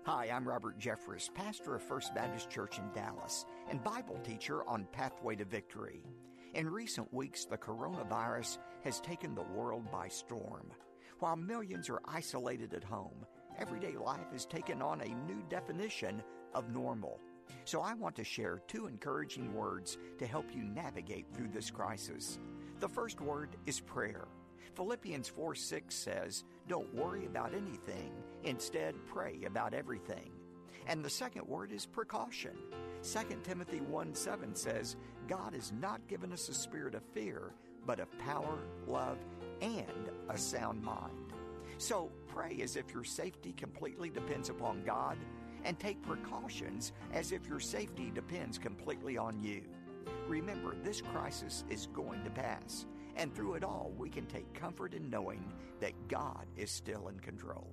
Hi, 0.04 0.30
I'm 0.30 0.48
Robert 0.48 0.78
Jeffress, 0.78 1.32
pastor 1.32 1.76
of 1.76 1.82
First 1.82 2.14
Baptist 2.14 2.50
Church 2.50 2.78
in 2.78 2.90
Dallas 2.92 3.44
and 3.70 3.82
Bible 3.84 4.18
teacher 4.24 4.66
on 4.66 4.86
Pathway 4.92 5.36
to 5.36 5.44
Victory. 5.44 6.02
In 6.54 6.68
recent 6.68 7.12
weeks, 7.14 7.44
the 7.44 7.56
coronavirus 7.56 8.58
has 8.82 9.00
taken 9.00 9.34
the 9.36 9.42
world 9.42 9.88
by 9.92 10.08
storm. 10.08 10.72
While 11.20 11.36
millions 11.36 11.88
are 11.88 12.00
isolated 12.06 12.74
at 12.74 12.82
home, 12.82 13.24
everyday 13.56 13.96
life 13.96 14.32
has 14.32 14.46
taken 14.46 14.82
on 14.82 15.00
a 15.00 15.32
new 15.32 15.44
definition 15.48 16.20
of 16.52 16.68
normal. 16.70 17.20
So 17.64 17.82
I 17.82 17.94
want 17.94 18.16
to 18.16 18.24
share 18.24 18.62
two 18.66 18.88
encouraging 18.88 19.54
words 19.54 19.96
to 20.18 20.26
help 20.26 20.46
you 20.52 20.64
navigate 20.64 21.26
through 21.32 21.50
this 21.54 21.70
crisis. 21.70 22.40
The 22.80 22.88
first 22.88 23.20
word 23.20 23.56
is 23.66 23.78
prayer. 23.78 24.26
Philippians 24.74 25.28
4 25.28 25.54
6 25.54 25.94
says, 25.94 26.44
Don't 26.66 26.92
worry 26.92 27.26
about 27.26 27.54
anything, 27.54 28.12
instead, 28.42 28.94
pray 29.06 29.40
about 29.46 29.72
everything. 29.72 30.32
And 30.86 31.04
the 31.04 31.10
second 31.10 31.46
word 31.46 31.72
is 31.72 31.86
precaution. 31.86 32.56
2 33.02 33.18
Timothy 33.44 33.80
1 33.80 34.14
7 34.14 34.54
says, 34.54 34.96
God 35.28 35.54
has 35.54 35.72
not 35.72 36.06
given 36.08 36.32
us 36.32 36.48
a 36.48 36.54
spirit 36.54 36.94
of 36.94 37.02
fear, 37.14 37.52
but 37.86 38.00
of 38.00 38.18
power, 38.18 38.58
love, 38.86 39.18
and 39.62 40.10
a 40.28 40.36
sound 40.36 40.82
mind. 40.82 41.32
So 41.78 42.10
pray 42.26 42.60
as 42.62 42.76
if 42.76 42.92
your 42.92 43.04
safety 43.04 43.52
completely 43.52 44.10
depends 44.10 44.50
upon 44.50 44.84
God, 44.84 45.16
and 45.64 45.78
take 45.78 46.02
precautions 46.02 46.92
as 47.12 47.32
if 47.32 47.46
your 47.46 47.60
safety 47.60 48.10
depends 48.14 48.58
completely 48.58 49.16
on 49.16 49.42
you. 49.42 49.62
Remember, 50.26 50.74
this 50.82 51.00
crisis 51.00 51.64
is 51.70 51.86
going 51.88 52.22
to 52.24 52.30
pass, 52.30 52.86
and 53.16 53.34
through 53.34 53.54
it 53.54 53.64
all, 53.64 53.92
we 53.96 54.08
can 54.08 54.26
take 54.26 54.52
comfort 54.54 54.94
in 54.94 55.10
knowing 55.10 55.52
that 55.80 56.08
God 56.08 56.46
is 56.56 56.70
still 56.70 57.08
in 57.08 57.18
control. 57.20 57.72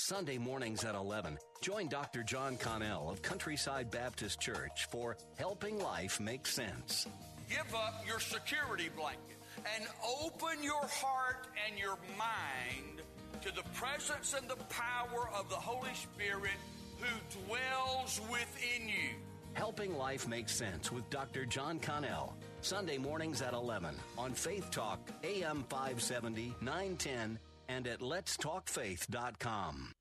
Sunday 0.00 0.38
mornings 0.38 0.84
at 0.84 0.94
11. 0.94 1.38
Join 1.60 1.88
Dr. 1.88 2.22
John 2.22 2.56
Connell 2.56 3.10
of 3.10 3.20
Countryside 3.20 3.90
Baptist 3.90 4.40
Church 4.40 4.86
for 4.92 5.16
Helping 5.36 5.80
Life 5.80 6.20
Make 6.20 6.46
Sense. 6.46 7.08
Give 7.50 7.74
up 7.74 8.04
your 8.06 8.20
security 8.20 8.90
blanket 8.96 9.36
and 9.76 9.88
open 10.22 10.62
your 10.62 10.86
heart 10.86 11.48
and 11.66 11.76
your 11.76 11.98
mind 12.16 13.02
to 13.42 13.52
the 13.52 13.68
presence 13.74 14.34
and 14.38 14.48
the 14.48 14.62
power 14.66 15.28
of 15.36 15.48
the 15.50 15.56
Holy 15.56 15.94
Spirit 15.94 16.52
who 17.00 17.40
dwells 17.46 18.20
within 18.30 18.88
you. 18.88 19.16
Helping 19.54 19.96
Life 19.96 20.28
Make 20.28 20.48
Sense 20.48 20.92
with 20.92 21.10
Dr. 21.10 21.44
John 21.44 21.80
Connell. 21.80 22.36
Sunday 22.60 22.98
mornings 22.98 23.42
at 23.42 23.52
11 23.52 23.96
on 24.16 24.32
Faith 24.32 24.70
Talk, 24.70 25.00
AM 25.24 25.64
570, 25.68 26.54
910, 26.60 27.38
and 27.68 27.86
at 27.86 28.00
letstalkfaith.com. 28.00 29.94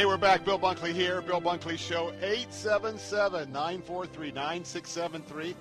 Hey, 0.00 0.06
we're 0.06 0.16
back. 0.16 0.46
Bill 0.46 0.58
Bunkley 0.58 0.94
here. 0.94 1.20
Bill 1.20 1.42
Bunkley 1.42 1.78
Show, 1.78 2.10
877 2.22 3.52
943 3.52 4.32
9673. 4.32 5.54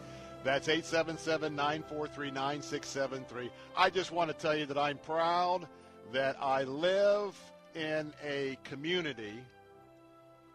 That's 0.46 0.70
877 0.70 1.54
943 1.54 2.32
9673. 2.32 3.52
I 3.76 3.90
just 3.90 4.14
want 4.14 4.30
to 4.32 4.34
tell 4.34 4.56
you 4.56 4.66
that 4.68 4.78
I'm 4.78 4.98
proud 5.00 5.68
that 6.14 6.38
I 6.40 6.64
live 6.64 7.38
in 7.76 8.14
a 8.24 8.58
community 8.64 9.34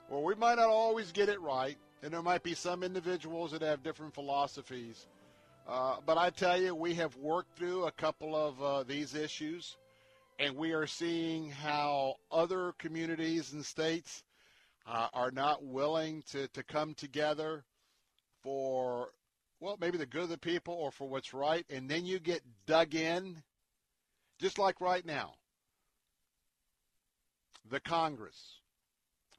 where 0.09 0.23
we 0.23 0.35
might 0.35 0.55
not 0.55 0.71
always 0.71 1.13
get 1.13 1.29
it 1.29 1.43
right, 1.43 1.77
and 2.03 2.11
there 2.11 2.23
might 2.23 2.43
be 2.43 2.55
some 2.55 2.83
individuals 2.83 3.53
that 3.53 3.61
have 3.61 3.83
different 3.83 4.15
philosophies. 4.15 5.09
Uh, 5.69 5.97
but 6.07 6.17
I 6.17 6.31
tell 6.31 6.59
you, 6.59 6.75
we 6.75 6.95
have 6.95 7.15
worked 7.17 7.59
through 7.59 7.85
a 7.85 7.93
couple 7.93 8.35
of 8.35 8.63
uh, 8.63 8.83
these 8.85 9.15
issues 9.15 9.77
and 10.39 10.57
we 10.57 10.73
are 10.73 10.87
seeing 10.87 11.51
how 11.51 12.17
other 12.31 12.73
communities 12.79 13.53
and 13.53 13.65
states 13.65 14.23
uh, 14.87 15.09
are 15.15 15.31
not 15.31 15.65
willing 15.65 16.23
to, 16.31 16.49
to 16.49 16.63
come 16.63 16.95
together 16.95 17.65
for, 18.43 19.09
well, 19.61 19.77
maybe 19.81 19.99
the 19.99 20.07
good 20.07 20.23
of 20.23 20.29
the 20.29 20.39
people 20.39 20.75
or 20.75 20.91
for 20.91 21.09
what's 21.09 21.33
right, 21.33 21.65
and 21.71 21.89
then 21.89 22.05
you 22.05 22.19
get 22.19 22.43
dug 22.67 22.95
in, 22.95 23.43
just 24.39 24.59
like 24.59 24.81
right 24.81 25.07
now. 25.07 25.35
The 27.71 27.81
Congress, 27.81 28.59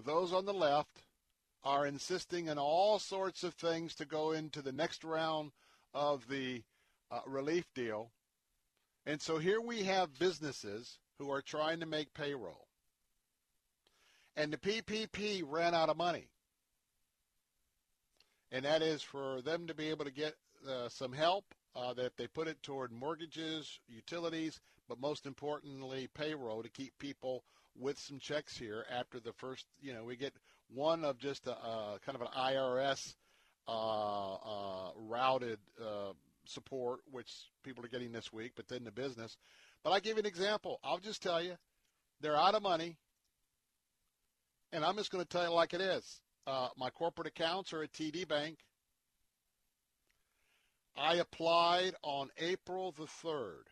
those 0.04 0.34
on 0.34 0.46
the 0.46 0.54
left, 0.54 1.04
are 1.64 1.86
insisting 1.86 2.50
on 2.50 2.58
all 2.58 3.00
sorts 3.00 3.44
of 3.44 3.54
things 3.56 3.96
to 3.96 4.06
go 4.06 4.32
into 4.32 4.62
the 4.62 4.72
next 4.72 5.04
round 5.04 5.52
of 5.94 6.28
the 6.28 6.64
uh, 7.12 7.20
relief 7.28 7.66
deal 7.74 8.12
and 9.06 9.22
so 9.22 9.38
here 9.38 9.62
we 9.62 9.84
have 9.84 10.20
businesses 10.20 10.98
who 11.18 11.32
are 11.32 11.42
trying 11.42 11.80
to 11.80 11.86
make 11.86 12.14
payroll. 12.14 12.68
And 14.36 14.52
the 14.52 14.58
PPP 14.58 15.44
ran 15.46 15.74
out 15.74 15.90
of 15.90 15.98
money. 15.98 16.28
And 18.52 18.66
that 18.66 18.82
is 18.82 19.02
for 19.02 19.42
them 19.42 19.68
to 19.68 19.74
be 19.74 19.90
able 19.90 20.06
to 20.06 20.12
get 20.12 20.36
uh, 20.68 20.90
some 20.90 21.14
help, 21.14 21.46
uh, 21.76 21.94
that 21.94 22.18
they 22.18 22.28
put 22.28 22.48
it 22.48 22.62
toward 22.64 22.92
mortgages, 22.92 23.80
utilities, 23.88 24.60
but 24.88 25.00
most 25.00 25.26
importantly, 25.26 26.08
payroll 26.14 26.64
to 26.64 26.70
keep 26.70 26.98
people 27.00 27.44
with 27.78 28.00
some 28.00 28.20
checks 28.20 28.58
here 28.58 28.86
after 28.90 29.20
the 29.20 29.34
first, 29.34 29.66
you 29.82 29.94
know, 29.94 30.04
we 30.04 30.16
get 30.16 30.34
one 30.74 31.04
of 31.04 31.18
just 31.18 31.48
a, 31.48 32.00
kind 32.06 32.16
of 32.16 32.22
an 32.22 32.28
IRS 32.38 33.16
uh, 33.68 34.34
uh, 34.36 34.92
routed 34.96 35.60
uh, 35.82 36.14
support, 36.50 37.00
which 37.12 37.30
people 37.64 37.84
are 37.86 37.90
getting 37.90 38.12
this 38.12 38.32
week, 38.32 38.54
but 38.56 38.68
then 38.68 38.84
the 38.84 38.92
business. 38.92 39.38
But 39.84 39.92
I 39.92 40.00
give 40.00 40.18
you 40.18 40.22
an 40.22 40.26
example. 40.26 40.80
I'll 40.84 41.00
just 41.00 41.22
tell 41.22 41.42
you, 41.42 41.56
they're 42.22 42.38
out 42.38 42.56
of 42.56 42.64
money, 42.64 42.98
and 44.72 44.84
I'm 44.84 44.96
just 44.96 45.12
going 45.12 45.24
to 45.24 45.30
tell 45.30 45.44
you 45.44 45.54
like 45.54 45.74
it 45.74 45.82
is. 45.82 46.20
Uh, 46.48 46.70
my 46.78 46.90
corporate 46.90 47.28
accounts 47.28 47.74
are 47.74 47.84
at 47.84 47.92
TD 47.94 48.28
Bank. 48.28 48.60
I 50.98 51.16
applied 51.16 51.94
on 52.04 52.30
April 52.38 52.94
the 52.94 53.06
3rd 53.06 53.64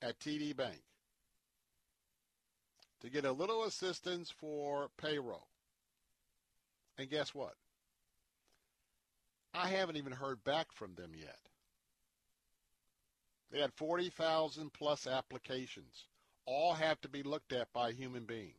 at 0.00 0.18
TD 0.20 0.56
Bank 0.56 0.82
to 3.00 3.10
get 3.10 3.24
a 3.24 3.32
little 3.32 3.64
assistance 3.64 4.30
for 4.30 4.88
payroll. 4.96 5.48
And 6.98 7.10
guess 7.10 7.34
what? 7.34 7.54
I 9.54 9.68
haven't 9.68 9.96
even 9.96 10.12
heard 10.12 10.44
back 10.44 10.72
from 10.72 10.94
them 10.94 11.12
yet. 11.14 11.38
They 13.52 13.60
had 13.60 13.74
40,000 13.74 14.72
plus 14.72 15.06
applications. 15.06 16.06
All 16.46 16.72
have 16.72 17.00
to 17.02 17.08
be 17.08 17.22
looked 17.22 17.52
at 17.52 17.72
by 17.72 17.90
a 17.90 17.92
human 17.92 18.24
being. 18.24 18.54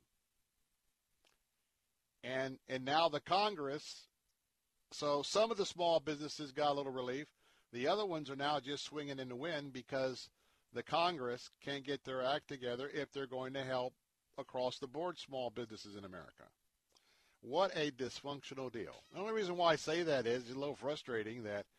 And 2.23 2.57
and 2.69 2.85
now 2.85 3.09
the 3.09 3.19
Congress, 3.19 4.07
so 4.91 5.23
some 5.23 5.51
of 5.51 5.57
the 5.57 5.65
small 5.65 5.99
businesses 5.99 6.53
got 6.53 6.71
a 6.71 6.73
little 6.73 6.91
relief. 6.91 7.27
The 7.73 7.87
other 7.87 8.05
ones 8.05 8.29
are 8.29 8.35
now 8.35 8.59
just 8.59 8.85
swinging 8.85 9.19
in 9.19 9.27
the 9.27 9.35
wind 9.35 9.73
because 9.73 10.29
the 10.71 10.83
Congress 10.83 11.49
can't 11.65 11.85
get 11.85 12.05
their 12.05 12.23
act 12.23 12.47
together 12.47 12.89
if 12.93 13.11
they're 13.11 13.27
going 13.27 13.53
to 13.53 13.63
help 13.63 13.93
across 14.37 14.77
the 14.77 14.87
board 14.87 15.17
small 15.17 15.49
businesses 15.49 15.95
in 15.95 16.05
America. 16.05 16.43
What 17.41 17.75
a 17.75 17.91
dysfunctional 17.91 18.71
deal. 18.71 19.03
The 19.11 19.19
only 19.19 19.33
reason 19.33 19.57
why 19.57 19.73
I 19.73 19.75
say 19.75 20.03
that 20.03 20.25
is 20.25 20.43
it's 20.43 20.55
a 20.55 20.59
little 20.59 20.75
frustrating 20.75 21.43
that– 21.43 21.65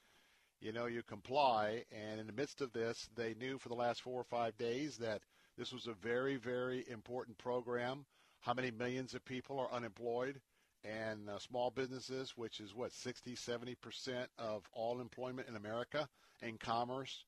you 0.64 0.72
know, 0.72 0.86
you 0.86 1.02
comply. 1.02 1.84
And 1.92 2.18
in 2.18 2.26
the 2.26 2.32
midst 2.32 2.62
of 2.62 2.72
this, 2.72 3.08
they 3.14 3.34
knew 3.34 3.58
for 3.58 3.68
the 3.68 3.74
last 3.74 4.00
four 4.00 4.18
or 4.18 4.24
five 4.24 4.56
days 4.56 4.96
that 4.96 5.20
this 5.58 5.72
was 5.72 5.86
a 5.86 5.92
very, 5.92 6.36
very 6.36 6.84
important 6.90 7.36
program. 7.36 8.06
How 8.40 8.54
many 8.54 8.70
millions 8.70 9.14
of 9.14 9.24
people 9.26 9.60
are 9.60 9.70
unemployed? 9.70 10.40
And 10.82 11.28
uh, 11.28 11.38
small 11.38 11.70
businesses, 11.70 12.32
which 12.36 12.60
is 12.60 12.74
what, 12.74 12.92
60, 12.92 13.36
70% 13.36 14.26
of 14.38 14.62
all 14.72 15.00
employment 15.00 15.48
in 15.48 15.56
America 15.56 16.08
in 16.42 16.56
commerce, 16.56 17.24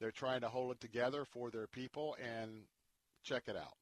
they're 0.00 0.12
trying 0.12 0.40
to 0.42 0.48
hold 0.48 0.70
it 0.72 0.80
together 0.80 1.24
for 1.24 1.50
their 1.50 1.66
people. 1.66 2.16
And 2.22 2.62
check 3.24 3.44
it 3.48 3.56
out. 3.56 3.74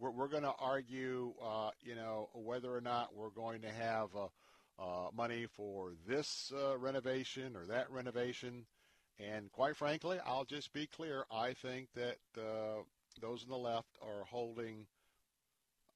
We're, 0.00 0.10
we're 0.10 0.28
going 0.28 0.42
to 0.42 0.54
argue, 0.58 1.32
uh, 1.40 1.70
you 1.80 1.94
know, 1.94 2.28
whether 2.34 2.74
or 2.74 2.80
not 2.80 3.14
we're 3.14 3.30
going 3.30 3.62
to 3.62 3.70
have 3.70 4.08
a 4.16 4.28
uh, 4.82 5.08
money 5.14 5.46
for 5.56 5.92
this 6.06 6.52
uh, 6.54 6.76
renovation 6.76 7.56
or 7.56 7.66
that 7.66 7.90
renovation. 7.90 8.66
And 9.18 9.52
quite 9.52 9.76
frankly, 9.76 10.18
I'll 10.26 10.44
just 10.44 10.72
be 10.72 10.86
clear. 10.86 11.24
I 11.30 11.52
think 11.52 11.88
that 11.94 12.18
uh, 12.36 12.82
those 13.20 13.44
on 13.44 13.50
the 13.50 13.56
left 13.56 13.96
are 14.02 14.24
holding 14.24 14.86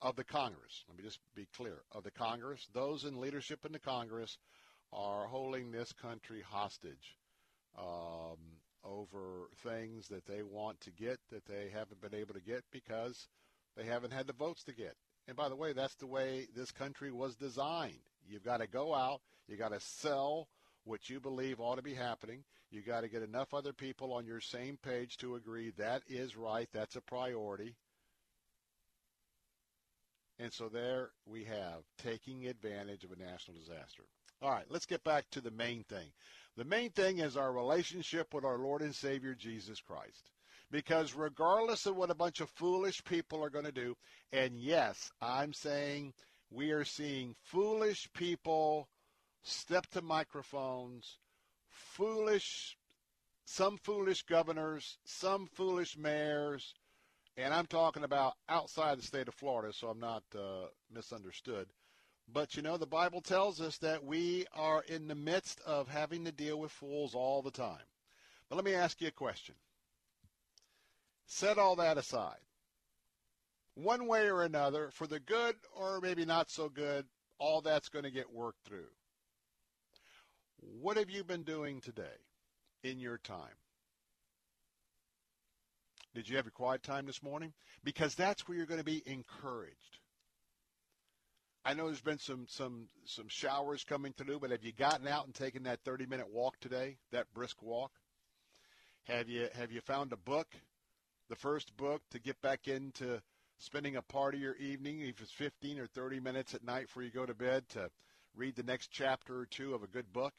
of 0.02 0.14
the 0.14 0.24
Congress, 0.24 0.84
let 0.88 0.96
me 0.96 1.02
just 1.02 1.18
be 1.34 1.48
clear, 1.56 1.78
of 1.92 2.04
the 2.04 2.10
Congress, 2.10 2.68
those 2.74 3.04
in 3.04 3.18
leadership 3.18 3.64
in 3.64 3.72
the 3.72 3.78
Congress 3.78 4.36
are 4.92 5.26
holding 5.26 5.72
this 5.72 5.92
country 5.92 6.42
hostage 6.46 7.16
um, 7.78 8.36
over 8.84 9.48
things 9.64 10.06
that 10.08 10.26
they 10.26 10.42
want 10.42 10.80
to 10.82 10.90
get 10.90 11.18
that 11.30 11.46
they 11.46 11.70
haven't 11.72 12.00
been 12.00 12.14
able 12.14 12.34
to 12.34 12.40
get 12.40 12.62
because 12.70 13.26
they 13.76 13.84
haven't 13.84 14.12
had 14.12 14.26
the 14.26 14.32
votes 14.34 14.62
to 14.64 14.74
get. 14.74 14.94
And 15.26 15.36
by 15.36 15.48
the 15.48 15.56
way, 15.56 15.72
that's 15.72 15.96
the 15.96 16.06
way 16.06 16.46
this 16.54 16.70
country 16.70 17.10
was 17.10 17.34
designed. 17.34 17.94
You've 18.28 18.44
got 18.44 18.58
to 18.58 18.66
go 18.66 18.94
out, 18.94 19.20
you 19.48 19.56
got 19.56 19.72
to 19.72 19.80
sell 19.80 20.48
what 20.84 21.08
you 21.10 21.20
believe 21.20 21.60
ought 21.60 21.76
to 21.76 21.82
be 21.82 21.94
happening. 21.94 22.44
You 22.70 22.82
got 22.82 23.02
to 23.02 23.08
get 23.08 23.22
enough 23.22 23.54
other 23.54 23.72
people 23.72 24.12
on 24.12 24.26
your 24.26 24.40
same 24.40 24.76
page 24.76 25.16
to 25.18 25.36
agree 25.36 25.72
that 25.76 26.02
is 26.08 26.36
right, 26.36 26.68
that's 26.72 26.96
a 26.96 27.00
priority. 27.00 27.74
And 30.38 30.52
so 30.52 30.68
there 30.68 31.10
we 31.24 31.44
have 31.44 31.82
taking 32.02 32.46
advantage 32.46 33.04
of 33.04 33.12
a 33.12 33.16
national 33.16 33.56
disaster. 33.56 34.02
All 34.42 34.50
right, 34.50 34.66
let's 34.68 34.86
get 34.86 35.02
back 35.02 35.24
to 35.30 35.40
the 35.40 35.50
main 35.50 35.84
thing. 35.84 36.08
The 36.56 36.64
main 36.64 36.90
thing 36.90 37.18
is 37.18 37.36
our 37.36 37.52
relationship 37.52 38.34
with 38.34 38.44
our 38.44 38.58
Lord 38.58 38.82
and 38.82 38.94
Savior 38.94 39.34
Jesus 39.34 39.80
Christ. 39.80 40.30
Because 40.70 41.14
regardless 41.14 41.86
of 41.86 41.96
what 41.96 42.10
a 42.10 42.14
bunch 42.14 42.40
of 42.40 42.50
foolish 42.50 43.02
people 43.04 43.42
are 43.42 43.50
going 43.50 43.64
to 43.64 43.72
do, 43.72 43.96
and 44.32 44.58
yes, 44.58 45.10
I'm 45.22 45.52
saying 45.52 46.12
we 46.50 46.70
are 46.70 46.84
seeing 46.84 47.34
foolish 47.42 48.08
people 48.12 48.88
step 49.42 49.86
to 49.88 50.02
microphones, 50.02 51.18
foolish, 51.68 52.76
some 53.44 53.78
foolish 53.78 54.22
governors, 54.22 54.98
some 55.04 55.46
foolish 55.46 55.96
mayors, 55.96 56.74
and 57.36 57.52
I'm 57.52 57.66
talking 57.66 58.04
about 58.04 58.34
outside 58.48 58.98
the 58.98 59.06
state 59.06 59.28
of 59.28 59.34
Florida, 59.34 59.72
so 59.72 59.88
I'm 59.88 60.00
not 60.00 60.22
uh, 60.34 60.66
misunderstood. 60.92 61.68
But 62.32 62.56
you 62.56 62.62
know, 62.62 62.76
the 62.76 62.86
Bible 62.86 63.20
tells 63.20 63.60
us 63.60 63.78
that 63.78 64.04
we 64.04 64.46
are 64.54 64.82
in 64.88 65.06
the 65.06 65.14
midst 65.14 65.60
of 65.60 65.88
having 65.88 66.24
to 66.24 66.32
deal 66.32 66.58
with 66.58 66.72
fools 66.72 67.14
all 67.14 67.42
the 67.42 67.50
time. 67.50 67.84
But 68.48 68.56
let 68.56 68.64
me 68.64 68.74
ask 68.74 69.00
you 69.00 69.08
a 69.08 69.12
question. 69.12 69.54
Set 71.26 71.58
all 71.58 71.76
that 71.76 71.98
aside. 71.98 72.38
One 73.76 74.08
way 74.08 74.30
or 74.30 74.42
another, 74.42 74.90
for 74.90 75.06
the 75.06 75.20
good 75.20 75.54
or 75.74 76.00
maybe 76.00 76.24
not 76.24 76.50
so 76.50 76.68
good, 76.70 77.04
all 77.38 77.60
that's 77.60 77.90
going 77.90 78.04
to 78.04 78.10
get 78.10 78.32
worked 78.32 78.64
through. 78.64 78.88
What 80.80 80.96
have 80.96 81.10
you 81.10 81.22
been 81.22 81.42
doing 81.42 81.82
today 81.82 82.24
in 82.82 82.98
your 82.98 83.18
time? 83.18 83.54
Did 86.14 86.26
you 86.26 86.36
have 86.36 86.46
your 86.46 86.52
quiet 86.52 86.82
time 86.82 87.04
this 87.04 87.22
morning? 87.22 87.52
Because 87.84 88.14
that's 88.14 88.48
where 88.48 88.56
you're 88.56 88.66
going 88.66 88.80
to 88.80 88.84
be 88.84 89.02
encouraged. 89.04 89.98
I 91.62 91.74
know 91.74 91.86
there's 91.86 92.00
been 92.00 92.18
some 92.18 92.46
some 92.48 92.88
some 93.04 93.28
showers 93.28 93.84
coming 93.84 94.14
through, 94.16 94.38
but 94.38 94.52
have 94.52 94.64
you 94.64 94.72
gotten 94.72 95.06
out 95.06 95.26
and 95.26 95.34
taken 95.34 95.64
that 95.64 95.80
30 95.84 96.06
minute 96.06 96.28
walk 96.32 96.58
today? 96.60 96.96
That 97.12 97.26
brisk 97.34 97.62
walk? 97.62 97.90
Have 99.04 99.28
you 99.28 99.48
have 99.52 99.70
you 99.70 99.82
found 99.82 100.12
a 100.12 100.16
book, 100.16 100.46
the 101.28 101.36
first 101.36 101.76
book 101.76 102.00
to 102.12 102.18
get 102.18 102.40
back 102.40 102.68
into 102.68 103.20
spending 103.58 103.96
a 103.96 104.02
part 104.02 104.34
of 104.34 104.40
your 104.40 104.56
evening, 104.56 105.00
if 105.00 105.20
it's 105.20 105.30
15 105.32 105.78
or 105.78 105.86
30 105.86 106.20
minutes 106.20 106.54
at 106.54 106.64
night 106.64 106.86
before 106.86 107.02
you 107.02 107.10
go 107.10 107.26
to 107.26 107.34
bed 107.34 107.68
to 107.70 107.90
read 108.34 108.56
the 108.56 108.62
next 108.62 108.90
chapter 108.90 109.38
or 109.38 109.46
two 109.46 109.74
of 109.74 109.82
a 109.82 109.88
good 109.88 110.12
book? 110.12 110.34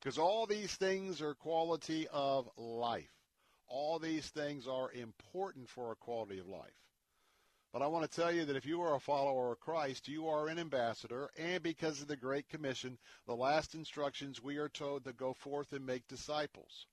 Because 0.00 0.18
all 0.18 0.46
these 0.46 0.74
things 0.74 1.22
are 1.22 1.34
quality 1.34 2.06
of 2.12 2.48
life. 2.56 3.12
All 3.66 3.98
these 3.98 4.26
things 4.28 4.66
are 4.66 4.92
important 4.92 5.68
for 5.68 5.88
our 5.88 5.94
quality 5.94 6.38
of 6.38 6.48
life. 6.48 6.84
But 7.72 7.82
I 7.82 7.88
want 7.88 8.08
to 8.08 8.20
tell 8.20 8.30
you 8.30 8.44
that 8.44 8.56
if 8.56 8.66
you 8.66 8.82
are 8.82 8.94
a 8.94 9.00
follower 9.00 9.50
of 9.50 9.58
Christ, 9.58 10.06
you 10.06 10.28
are 10.28 10.46
an 10.46 10.60
ambassador, 10.60 11.30
and 11.36 11.60
because 11.60 12.00
of 12.00 12.06
the 12.06 12.16
Great 12.16 12.48
Commission, 12.48 12.98
the 13.26 13.34
last 13.34 13.74
instructions 13.74 14.40
we 14.40 14.58
are 14.58 14.68
told 14.68 15.04
to 15.04 15.12
go 15.12 15.32
forth 15.32 15.72
and 15.72 15.84
make 15.84 16.06
disciples. 16.06 16.86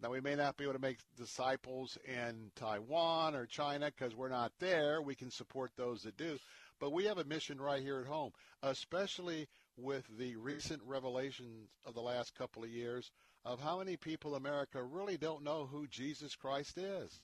Now, 0.00 0.10
we 0.10 0.20
may 0.20 0.36
not 0.36 0.56
be 0.56 0.64
able 0.64 0.74
to 0.74 0.78
make 0.78 0.98
disciples 1.16 1.98
in 2.04 2.52
Taiwan 2.54 3.34
or 3.34 3.46
China 3.46 3.90
because 3.90 4.14
we're 4.14 4.28
not 4.28 4.52
there. 4.60 5.02
We 5.02 5.16
can 5.16 5.30
support 5.30 5.72
those 5.76 6.02
that 6.02 6.16
do. 6.16 6.38
But 6.78 6.92
we 6.92 7.06
have 7.06 7.18
a 7.18 7.24
mission 7.24 7.60
right 7.60 7.82
here 7.82 8.00
at 8.00 8.06
home, 8.06 8.30
especially 8.62 9.48
with 9.76 10.04
the 10.16 10.36
recent 10.36 10.82
revelations 10.84 11.68
of 11.84 11.94
the 11.94 12.00
last 12.00 12.36
couple 12.36 12.62
of 12.62 12.70
years 12.70 13.10
of 13.44 13.60
how 13.60 13.78
many 13.78 13.96
people 13.96 14.36
in 14.36 14.42
America 14.42 14.82
really 14.82 15.16
don't 15.16 15.42
know 15.42 15.66
who 15.66 15.86
Jesus 15.88 16.36
Christ 16.36 16.78
is. 16.78 17.20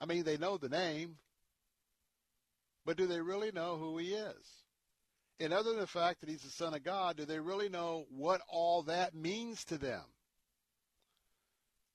I 0.00 0.06
mean, 0.06 0.24
they 0.24 0.36
know 0.36 0.58
the 0.58 0.68
name, 0.68 1.16
but 2.84 2.96
do 2.96 3.06
they 3.06 3.20
really 3.20 3.50
know 3.50 3.76
who 3.76 3.98
he 3.98 4.14
is? 4.14 4.64
And 5.40 5.52
other 5.52 5.70
than 5.70 5.80
the 5.80 5.86
fact 5.86 6.20
that 6.20 6.28
he's 6.28 6.42
the 6.42 6.50
Son 6.50 6.74
of 6.74 6.84
God, 6.84 7.16
do 7.16 7.24
they 7.24 7.40
really 7.40 7.68
know 7.68 8.06
what 8.10 8.40
all 8.48 8.82
that 8.84 9.14
means 9.14 9.64
to 9.66 9.78
them? 9.78 10.02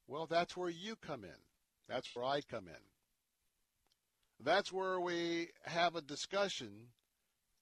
Well, 0.08 0.26
that's 0.26 0.56
where 0.56 0.70
you 0.70 0.96
come 0.96 1.24
in. 1.24 1.42
That's 1.88 2.08
where 2.16 2.26
I 2.26 2.42
come 2.42 2.68
in. 2.68 2.84
That's 4.44 4.72
where 4.72 5.00
we 5.00 5.50
have 5.64 5.96
a 5.96 6.02
discussion 6.02 6.70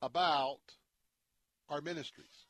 about 0.01 0.59
our 1.69 1.81
ministries. 1.81 2.45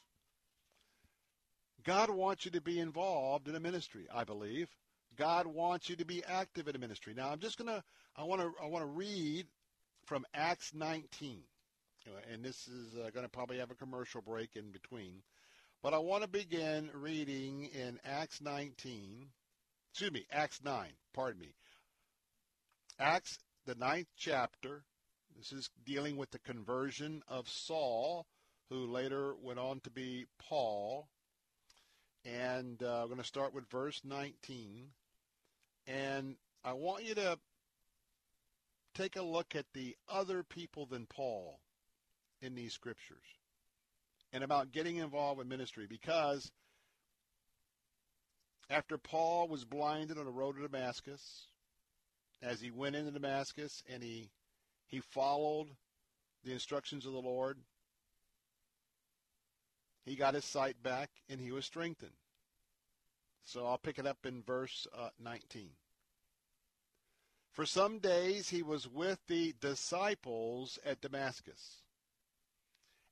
God 1.84 2.10
wants 2.10 2.46
you 2.46 2.52
to 2.52 2.62
be 2.62 2.80
involved 2.80 3.48
in 3.48 3.56
a 3.56 3.60
ministry, 3.60 4.08
I 4.14 4.24
believe. 4.24 4.68
God 5.16 5.46
wants 5.48 5.90
you 5.90 5.96
to 5.98 6.06
be 6.06 6.24
active 6.26 6.68
in 6.68 6.76
a 6.76 6.80
ministry. 6.80 7.14
Now, 7.16 7.30
I'm 7.30 7.40
just 7.40 7.58
going 7.58 7.68
to, 7.68 7.84
I 8.18 8.24
want 8.24 8.42
to, 8.42 8.52
I 8.62 8.66
want 8.68 8.84
to 8.84 8.92
read 8.92 9.46
from 10.06 10.26
Acts 10.34 10.74
19. 10.74 11.42
And 12.32 12.44
this 12.44 12.68
is 12.68 12.96
uh, 12.96 13.10
going 13.12 13.26
to 13.26 13.32
probably 13.32 13.60
have 13.60 13.72
a 13.72 13.76
commercial 13.76 14.22
break 14.22 14.56
in 14.56 14.72
between. 14.72 15.22
But 15.82 15.94
I 15.94 16.00
want 16.00 16.24
to 16.24 16.30
begin 16.30 16.90
reading 16.94 17.70
in 17.74 18.00
Acts 18.04 18.42
19, 18.42 19.28
excuse 19.96 20.12
me, 20.12 20.26
Acts 20.30 20.60
9, 20.62 20.90
pardon 21.14 21.40
me. 21.40 21.54
Acts, 23.00 23.40
the 23.66 23.76
ninth 23.76 24.10
chapter. 24.18 24.84
This 25.38 25.54
is 25.54 25.70
dealing 25.86 26.18
with 26.18 26.30
the 26.32 26.40
conversion 26.40 27.24
of 27.30 27.48
Saul, 27.48 28.26
who 28.70 28.88
later 28.88 29.36
went 29.42 29.58
on 29.58 29.80
to 29.86 29.90
be 29.90 30.26
Paul. 30.38 31.08
And 32.26 32.84
uh, 32.84 33.04
I'm 33.04 33.08
going 33.08 33.22
to 33.22 33.24
start 33.24 33.54
with 33.54 33.70
verse 33.70 34.02
19. 34.04 34.88
And 35.88 36.36
I 36.66 36.74
want 36.74 37.06
you 37.06 37.16
to 37.16 37.40
take 38.96 39.16
a 39.16 39.22
look 39.22 39.56
at 39.56 39.66
the 39.74 39.96
other 40.10 40.44
people 40.44 40.88
than 40.88 41.06
Paul 41.06 41.62
in 42.42 42.54
these 42.54 42.74
scriptures 42.74 43.28
and 44.34 44.44
about 44.44 44.74
getting 44.74 44.98
involved 44.98 45.38
with 45.38 45.48
ministry 45.48 45.88
because 45.88 46.52
after 48.70 48.98
Paul 48.98 49.48
was 49.48 49.66
blinded 49.66 50.18
on 50.18 50.26
the 50.26 50.32
road 50.32 50.56
to 50.56 50.62
Damascus, 50.62 51.48
as 52.42 52.62
he 52.62 52.72
went 52.72 52.96
into 52.96 53.12
Damascus 53.12 53.84
and 53.92 54.04
he 54.04 54.30
he 54.88 55.00
followed 55.00 55.68
the 56.44 56.54
instructions 56.54 57.06
of 57.06 57.14
the 57.14 57.22
Lord, 57.22 57.58
he 60.04 60.16
got 60.16 60.36
his 60.36 60.46
sight 60.46 60.82
back 60.84 61.10
and 61.28 61.40
he 61.40 61.52
was 61.52 61.66
strengthened. 61.66 62.12
So 63.44 63.66
I'll 63.66 63.78
pick 63.78 64.00
it 64.00 64.08
up 64.08 64.26
in 64.26 64.44
verse 64.44 64.88
uh, 64.96 65.10
19. 65.20 65.70
For 67.52 67.66
some 67.66 68.00
days 68.00 68.50
he 68.50 68.62
was 68.62 68.88
with 68.88 69.20
the 69.28 69.54
disciples 69.60 70.78
at 70.86 71.02
Damascus. 71.02 71.82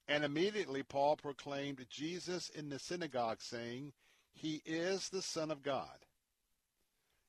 And 0.07 0.23
immediately 0.23 0.83
Paul 0.83 1.15
proclaimed 1.15 1.85
Jesus 1.89 2.49
in 2.49 2.69
the 2.69 2.77
synagogue, 2.77 3.41
saying, 3.41 3.93
He 4.33 4.61
is 4.65 5.09
the 5.09 5.21
Son 5.21 5.51
of 5.51 5.63
God. 5.63 6.05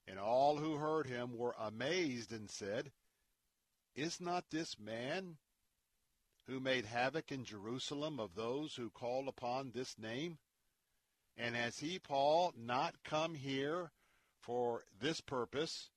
And 0.06 0.18
all 0.18 0.58
who 0.58 0.76
heard 0.76 1.06
him 1.06 1.36
were 1.36 1.54
amazed 1.58 2.32
and 2.32 2.50
said, 2.50 2.92
Is 3.94 4.20
not 4.20 4.50
this 4.50 4.78
man 4.78 5.38
who 6.46 6.60
made 6.60 6.84
havoc 6.84 7.32
in 7.32 7.44
Jerusalem 7.44 8.20
of 8.20 8.34
those 8.34 8.74
who 8.74 8.90
called 8.90 9.28
upon 9.28 9.70
this 9.70 9.98
name? 9.98 10.38
And 11.36 11.56
has 11.56 11.78
he, 11.78 11.98
Paul, 11.98 12.52
not 12.56 13.02
come 13.02 13.34
here 13.34 13.92
for 14.40 14.84
this 15.00 15.20
purpose, 15.20 15.90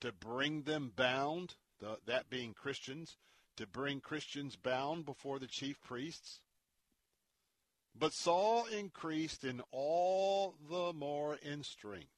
to 0.00 0.12
bring 0.12 0.62
them 0.62 0.92
bound, 0.94 1.54
the, 1.80 1.98
that 2.06 2.28
being 2.28 2.52
Christians, 2.52 3.16
to 3.56 3.66
bring 3.66 4.00
Christians 4.00 4.54
bound 4.54 5.06
before 5.06 5.38
the 5.38 5.46
chief 5.46 5.80
priests? 5.80 6.40
But 7.96 8.12
Saul 8.12 8.66
increased 8.66 9.44
in 9.44 9.62
all 9.70 10.56
the 10.68 10.92
more 10.92 11.36
in 11.36 11.62
strength 11.62 12.08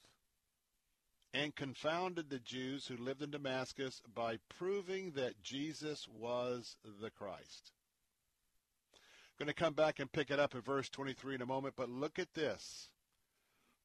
and 1.35 1.55
confounded 1.55 2.31
the 2.31 2.39
Jews 2.39 2.87
who 2.87 2.97
lived 2.97 3.23
in 3.23 3.31
Damascus 3.31 4.01
by 4.15 4.39
proving 4.49 5.12
that 5.12 5.43
Jesus 5.43 6.09
was 6.09 6.77
the 7.01 7.11
Christ. 7.11 7.73
I'm 8.95 9.45
Going 9.45 9.55
to 9.55 9.55
come 9.55 9.75
back 9.75 9.99
and 9.99 10.11
pick 10.11 10.31
it 10.31 10.41
up 10.41 10.55
at 10.55 10.65
verse 10.65 10.89
23 10.89 11.35
in 11.35 11.43
a 11.43 11.47
moment, 11.47 11.75
but 11.77 11.91
look 11.91 12.19
at 12.19 12.33
this. 12.33 12.89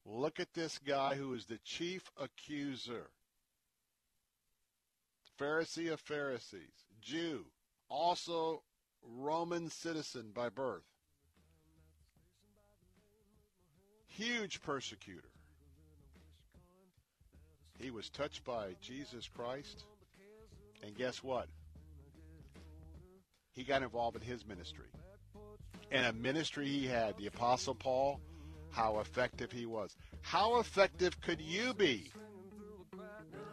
Look 0.06 0.40
at 0.40 0.54
this 0.54 0.78
guy 0.78 1.14
who 1.14 1.34
is 1.34 1.44
the 1.44 1.58
chief 1.58 2.10
accuser. 2.18 3.10
Pharisee 5.38 5.92
of 5.92 6.00
Pharisees, 6.00 6.86
Jew, 7.02 7.46
also 7.90 8.62
Roman 9.02 9.68
citizen 9.68 10.30
by 10.34 10.48
birth. 10.48 10.91
Huge 14.16 14.60
persecutor. 14.62 15.28
He 17.78 17.90
was 17.90 18.10
touched 18.10 18.44
by 18.44 18.76
Jesus 18.80 19.28
Christ. 19.28 19.84
And 20.82 20.94
guess 20.96 21.22
what? 21.22 21.48
He 23.52 23.64
got 23.64 23.82
involved 23.82 24.16
in 24.16 24.22
his 24.22 24.46
ministry. 24.46 24.86
And 25.90 26.06
a 26.06 26.12
ministry 26.12 26.66
he 26.66 26.86
had, 26.86 27.16
the 27.16 27.26
Apostle 27.26 27.74
Paul, 27.74 28.20
how 28.70 29.00
effective 29.00 29.50
he 29.52 29.66
was. 29.66 29.96
How 30.20 30.58
effective 30.60 31.20
could 31.20 31.40
you 31.40 31.74
be 31.74 32.10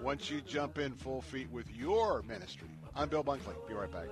once 0.02 0.30
you 0.30 0.42
jump 0.42 0.78
in 0.78 0.94
full 0.94 1.22
feet 1.22 1.50
with 1.52 1.70
your 1.72 2.22
ministry? 2.24 2.70
I'm 2.96 3.10
Bill 3.10 3.24
Bunkley. 3.24 3.56
Be 3.68 3.74
right 3.74 3.92
back. 3.92 4.10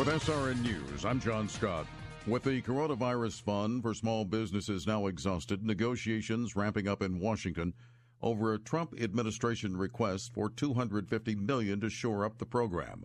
With 0.00 0.08
SRN 0.08 0.62
News, 0.62 1.04
I'm 1.04 1.20
John 1.20 1.46
Scott. 1.46 1.86
With 2.26 2.44
the 2.44 2.62
coronavirus 2.62 3.42
fund 3.42 3.82
for 3.82 3.92
small 3.92 4.24
businesses 4.24 4.86
now 4.86 5.08
exhausted, 5.08 5.62
negotiations 5.62 6.56
ramping 6.56 6.88
up 6.88 7.02
in 7.02 7.20
Washington 7.20 7.74
over 8.22 8.54
a 8.54 8.58
Trump 8.58 8.94
administration 8.98 9.76
request 9.76 10.32
for 10.32 10.48
250 10.48 11.34
million 11.34 11.82
to 11.82 11.90
shore 11.90 12.24
up 12.24 12.38
the 12.38 12.46
program. 12.46 13.04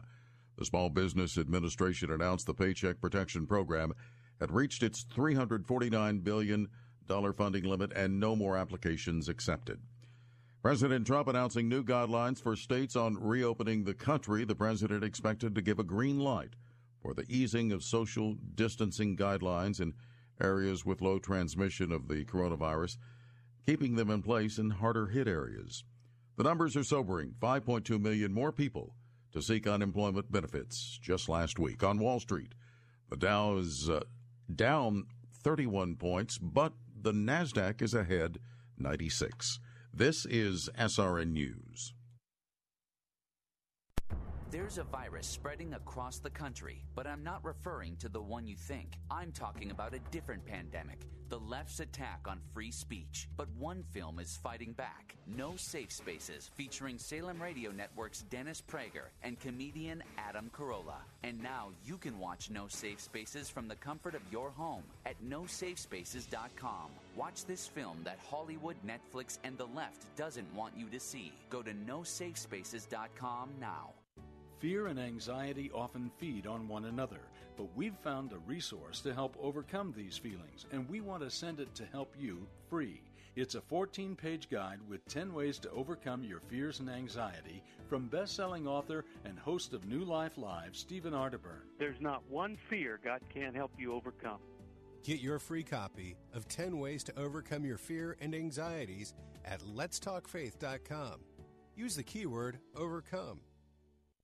The 0.56 0.64
Small 0.64 0.90
Business 0.90 1.38
Administration 1.38 2.12
announced 2.12 2.46
the 2.46 2.54
Paycheck 2.54 3.02
Protection 3.02 3.46
Program 3.46 3.92
had 4.40 4.54
reached 4.54 4.82
its 4.82 5.04
349 5.04 6.20
billion 6.20 6.70
dollar 7.08 7.34
funding 7.34 7.66
limit 7.66 7.92
and 7.94 8.22
no 8.22 8.38
more 8.38 8.56
applications 8.56 9.28
accepted. 9.28 9.82
President 10.62 11.06
Trump 11.06 11.28
announcing 11.28 11.68
new 11.68 11.84
guidelines 11.84 12.42
for 12.42 12.56
states 12.56 12.96
on 12.96 13.22
reopening 13.22 13.84
the 13.84 13.94
country. 13.94 14.46
The 14.46 14.56
president 14.56 15.04
expected 15.04 15.56
to 15.56 15.62
give 15.62 15.78
a 15.78 15.84
green 15.84 16.22
light 16.22 16.56
for 17.06 17.14
the 17.14 17.26
easing 17.30 17.72
of 17.72 17.84
social 17.84 18.36
distancing 18.56 19.16
guidelines 19.16 19.80
in 19.80 19.94
areas 20.42 20.84
with 20.84 21.02
low 21.02 21.20
transmission 21.20 21.92
of 21.92 22.08
the 22.08 22.26
coronavirus, 22.26 22.98
keeping 23.64 23.96
them 23.96 24.10
in 24.10 24.24
place 24.24 24.58
in 24.58 24.72
harder 24.72 25.06
hit 25.06 25.28
areas. 25.28 25.84
The 26.36 26.44
numbers 26.44 26.76
are 26.76 26.84
sobering 26.84 27.36
5.2 27.40 28.02
million 28.02 28.34
more 28.34 28.52
people 28.52 28.96
to 29.34 29.42
seek 29.42 29.68
unemployment 29.68 30.32
benefits 30.32 31.00
just 31.00 31.30
last 31.30 31.60
week. 31.60 31.84
On 31.84 32.00
Wall 32.00 32.20
Street, 32.20 32.56
the 33.12 33.18
Dow 33.18 33.58
is 33.58 33.88
uh, 33.88 34.02
down 34.54 35.06
31 35.44 35.98
points, 35.98 36.40
but 36.40 36.74
the 37.00 37.14
NASDAQ 37.14 37.84
is 37.84 37.94
ahead 37.94 38.40
96. 38.80 39.60
This 39.94 40.26
is 40.26 40.72
SRN 40.76 41.34
News. 41.34 41.94
There's 44.52 44.78
a 44.78 44.84
virus 44.84 45.28
spreading 45.28 45.74
across 45.74 46.20
the 46.20 46.30
country, 46.30 46.84
but 46.96 47.08
I'm 47.08 47.24
not 47.24 47.44
referring 47.44 47.98
to 47.98 48.10
the 48.10 48.22
one 48.22 48.48
you 48.48 48.56
think. 48.56 48.98
I'm 49.12 49.32
talking 49.32 49.72
about 49.72 49.94
a 49.94 50.00
different 50.12 50.46
pandemic 50.46 51.00
the 51.30 51.40
left's 51.40 51.80
attack 51.80 52.22
on 52.28 52.40
free 52.54 52.72
speech. 52.72 53.28
But 53.36 53.48
one 53.58 53.84
film 53.92 54.20
is 54.20 54.38
fighting 54.38 54.74
back 54.74 55.16
No 55.28 55.56
Safe 55.56 55.92
Spaces, 55.92 56.52
featuring 56.56 56.98
Salem 56.98 57.42
Radio 57.42 57.72
Network's 57.72 58.22
Dennis 58.30 58.62
Prager 58.62 59.10
and 59.24 59.40
comedian 59.40 60.04
Adam 60.18 60.52
Carolla. 60.54 61.02
And 61.24 61.42
now 61.42 61.70
you 61.84 61.98
can 61.98 62.20
watch 62.20 62.50
No 62.50 62.68
Safe 62.68 63.00
Spaces 63.00 63.50
from 63.50 63.68
the 63.68 63.76
comfort 63.76 64.16
of 64.16 64.22
your 64.32 64.52
home 64.52 64.84
at 65.06 65.22
nosafespaces.com. 65.24 66.92
Watch 67.16 67.46
this 67.46 67.68
film 67.68 67.98
that 68.04 68.20
Hollywood, 68.30 68.76
Netflix, 68.86 69.40
and 69.44 69.58
the 69.58 69.68
left 69.68 70.16
doesn't 70.16 70.54
want 70.54 70.78
you 70.78 70.88
to 70.90 71.00
see. 71.00 71.34
Go 71.50 71.62
to 71.62 71.72
nosafespaces.com 71.72 73.50
now. 73.60 73.95
Fear 74.66 74.88
and 74.88 75.00
anxiety 75.00 75.70
often 75.76 76.10
feed 76.18 76.48
on 76.48 76.68
one 76.68 76.86
another, 76.86 77.20
but 77.56 77.68
we've 77.76 78.00
found 78.04 78.34
a 78.34 78.40
resource 78.48 79.00
to 79.02 79.14
help 79.14 79.38
overcome 79.40 79.94
these 79.96 80.18
feelings, 80.18 80.66
and 80.72 80.90
we 80.90 81.02
want 81.02 81.22
to 81.22 81.30
send 81.30 81.60
it 81.60 81.76
to 81.76 81.86
help 81.86 82.16
you 82.20 82.48
free. 82.68 83.04
It's 83.36 83.54
a 83.54 83.62
14 83.62 84.16
page 84.16 84.50
guide 84.50 84.80
with 84.90 85.06
10 85.06 85.36
ways 85.36 85.60
to 85.60 85.70
overcome 85.70 86.24
your 86.24 86.40
fears 86.40 86.80
and 86.80 86.90
anxiety 86.90 87.62
from 87.88 88.08
best 88.08 88.36
selling 88.36 88.66
author 88.66 89.06
and 89.24 89.38
host 89.38 89.74
of 89.74 89.86
New 89.86 90.04
Life 90.04 90.36
Live, 90.36 90.76
Stephen 90.76 91.14
Arterburn. 91.14 91.62
There's 91.78 92.02
not 92.02 92.24
one 92.28 92.58
fear 92.68 93.00
God 93.04 93.22
can't 93.32 93.56
help 93.56 93.70
you 93.78 93.94
overcome. 93.94 94.40
Get 95.04 95.20
your 95.20 95.38
free 95.38 95.62
copy 95.62 96.16
of 96.34 96.48
10 96.48 96.80
Ways 96.80 97.04
to 97.04 97.20
Overcome 97.20 97.66
Your 97.66 97.78
Fear 97.78 98.18
and 98.20 98.34
Anxieties 98.34 99.14
at 99.46 99.62
letstalkfaith.com. 99.62 101.20
Use 101.76 101.96
the 101.96 102.02
keyword 102.02 102.58
overcome. 102.76 103.42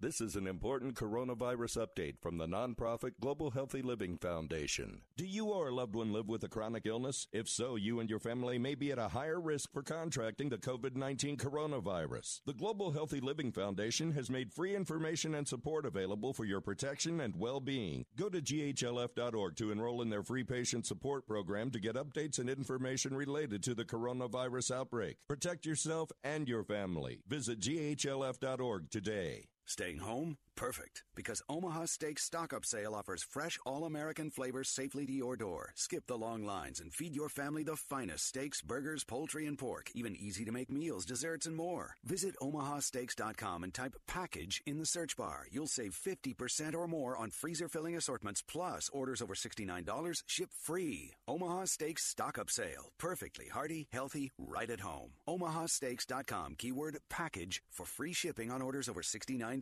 This 0.01 0.19
is 0.19 0.35
an 0.35 0.47
important 0.47 0.95
coronavirus 0.95 1.85
update 1.85 2.15
from 2.23 2.39
the 2.39 2.47
nonprofit 2.47 3.11
Global 3.21 3.51
Healthy 3.51 3.83
Living 3.83 4.17
Foundation. 4.17 5.01
Do 5.15 5.27
you 5.27 5.49
or 5.49 5.67
a 5.67 5.75
loved 5.75 5.93
one 5.93 6.11
live 6.11 6.27
with 6.27 6.43
a 6.43 6.47
chronic 6.47 6.87
illness? 6.87 7.27
If 7.31 7.47
so, 7.47 7.75
you 7.75 7.99
and 7.99 8.09
your 8.09 8.17
family 8.17 8.57
may 8.57 8.73
be 8.73 8.91
at 8.91 8.97
a 8.97 9.09
higher 9.09 9.39
risk 9.39 9.71
for 9.71 9.83
contracting 9.83 10.49
the 10.49 10.57
COVID 10.57 10.95
19 10.95 11.37
coronavirus. 11.37 12.41
The 12.47 12.55
Global 12.55 12.89
Healthy 12.89 13.19
Living 13.19 13.51
Foundation 13.51 14.13
has 14.13 14.31
made 14.31 14.51
free 14.51 14.75
information 14.75 15.35
and 15.35 15.47
support 15.47 15.85
available 15.85 16.33
for 16.33 16.45
your 16.45 16.61
protection 16.61 17.21
and 17.21 17.35
well 17.35 17.59
being. 17.59 18.03
Go 18.17 18.27
to 18.27 18.41
ghlf.org 18.41 19.55
to 19.57 19.71
enroll 19.71 20.01
in 20.01 20.09
their 20.09 20.23
free 20.23 20.43
patient 20.43 20.87
support 20.87 21.27
program 21.27 21.69
to 21.69 21.79
get 21.79 21.93
updates 21.93 22.39
and 22.39 22.49
information 22.49 23.13
related 23.13 23.61
to 23.61 23.75
the 23.75 23.85
coronavirus 23.85 24.71
outbreak. 24.77 25.17
Protect 25.27 25.63
yourself 25.63 26.09
and 26.23 26.47
your 26.47 26.63
family. 26.63 27.19
Visit 27.27 27.59
ghlf.org 27.59 28.89
today. 28.89 29.50
Staying 29.71 29.99
home? 29.99 30.38
Perfect, 30.55 31.03
because 31.15 31.41
Omaha 31.49 31.85
Steak 31.85 32.19
Stock 32.19 32.53
Up 32.53 32.65
Sale 32.65 32.93
offers 32.93 33.23
fresh, 33.23 33.57
all 33.65 33.85
American 33.85 34.29
flavors 34.29 34.69
safely 34.69 35.05
to 35.05 35.11
your 35.11 35.35
door. 35.35 35.71
Skip 35.75 36.05
the 36.07 36.17
long 36.17 36.45
lines 36.45 36.79
and 36.79 36.93
feed 36.93 37.15
your 37.15 37.29
family 37.29 37.63
the 37.63 37.75
finest 37.75 38.25
steaks, 38.27 38.61
burgers, 38.61 39.03
poultry, 39.03 39.47
and 39.47 39.57
pork, 39.57 39.89
even 39.95 40.15
easy 40.15 40.45
to 40.45 40.51
make 40.51 40.71
meals, 40.71 41.05
desserts, 41.05 41.45
and 41.45 41.55
more. 41.55 41.95
Visit 42.03 42.35
omahasteaks.com 42.41 43.63
and 43.63 43.73
type 43.73 43.95
package 44.07 44.61
in 44.65 44.77
the 44.77 44.85
search 44.85 45.17
bar. 45.17 45.47
You'll 45.51 45.67
save 45.67 45.93
50% 45.95 46.75
or 46.75 46.87
more 46.87 47.17
on 47.17 47.31
freezer 47.31 47.67
filling 47.67 47.95
assortments, 47.95 48.43
plus 48.47 48.89
orders 48.93 49.21
over 49.21 49.33
$69 49.33 50.23
ship 50.27 50.49
free. 50.53 51.13
Omaha 51.27 51.65
Steaks 51.65 52.03
Stock 52.03 52.37
Up 52.37 52.49
Sale. 52.49 52.91
Perfectly 52.99 53.47
hearty, 53.47 53.87
healthy, 53.91 54.31
right 54.37 54.69
at 54.69 54.81
home. 54.81 55.11
omahasteaks.com, 55.27 56.55
keyword 56.57 56.97
package 57.09 57.63
for 57.71 57.85
free 57.85 58.13
shipping 58.13 58.51
on 58.51 58.61
orders 58.61 58.87
over 58.89 59.01
$69. 59.01 59.61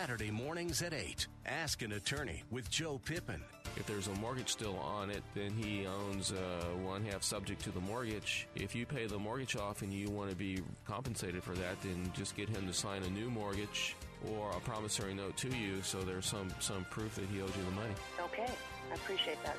Saturday 0.00 0.30
mornings 0.30 0.80
at 0.80 0.94
8. 0.94 1.26
Ask 1.44 1.82
an 1.82 1.90
attorney 1.90 2.44
with 2.52 2.70
Joe 2.70 3.00
Pippin. 3.04 3.42
If 3.76 3.86
there's 3.86 4.06
a 4.06 4.12
mortgage 4.20 4.48
still 4.48 4.76
on 4.76 5.10
it, 5.10 5.24
then 5.34 5.50
he 5.50 5.88
owns 5.88 6.30
uh, 6.30 6.66
one 6.84 7.04
half 7.04 7.24
subject 7.24 7.64
to 7.64 7.72
the 7.72 7.80
mortgage. 7.80 8.46
If 8.54 8.76
you 8.76 8.86
pay 8.86 9.08
the 9.08 9.18
mortgage 9.18 9.56
off 9.56 9.82
and 9.82 9.92
you 9.92 10.08
want 10.08 10.30
to 10.30 10.36
be 10.36 10.62
compensated 10.86 11.42
for 11.42 11.54
that, 11.54 11.82
then 11.82 12.12
just 12.14 12.36
get 12.36 12.48
him 12.48 12.64
to 12.68 12.72
sign 12.72 13.02
a 13.02 13.10
new 13.10 13.28
mortgage 13.28 13.96
or 14.30 14.52
a 14.52 14.60
promissory 14.60 15.14
note 15.14 15.36
to 15.38 15.48
you 15.48 15.82
so 15.82 16.00
there's 16.02 16.26
some, 16.26 16.48
some 16.60 16.86
proof 16.90 17.16
that 17.16 17.24
he 17.24 17.42
owes 17.42 17.50
you 17.56 17.64
the 17.64 17.72
money. 17.72 17.94
Okay, 18.20 18.46
I 18.92 18.94
appreciate 18.94 19.42
that. 19.42 19.56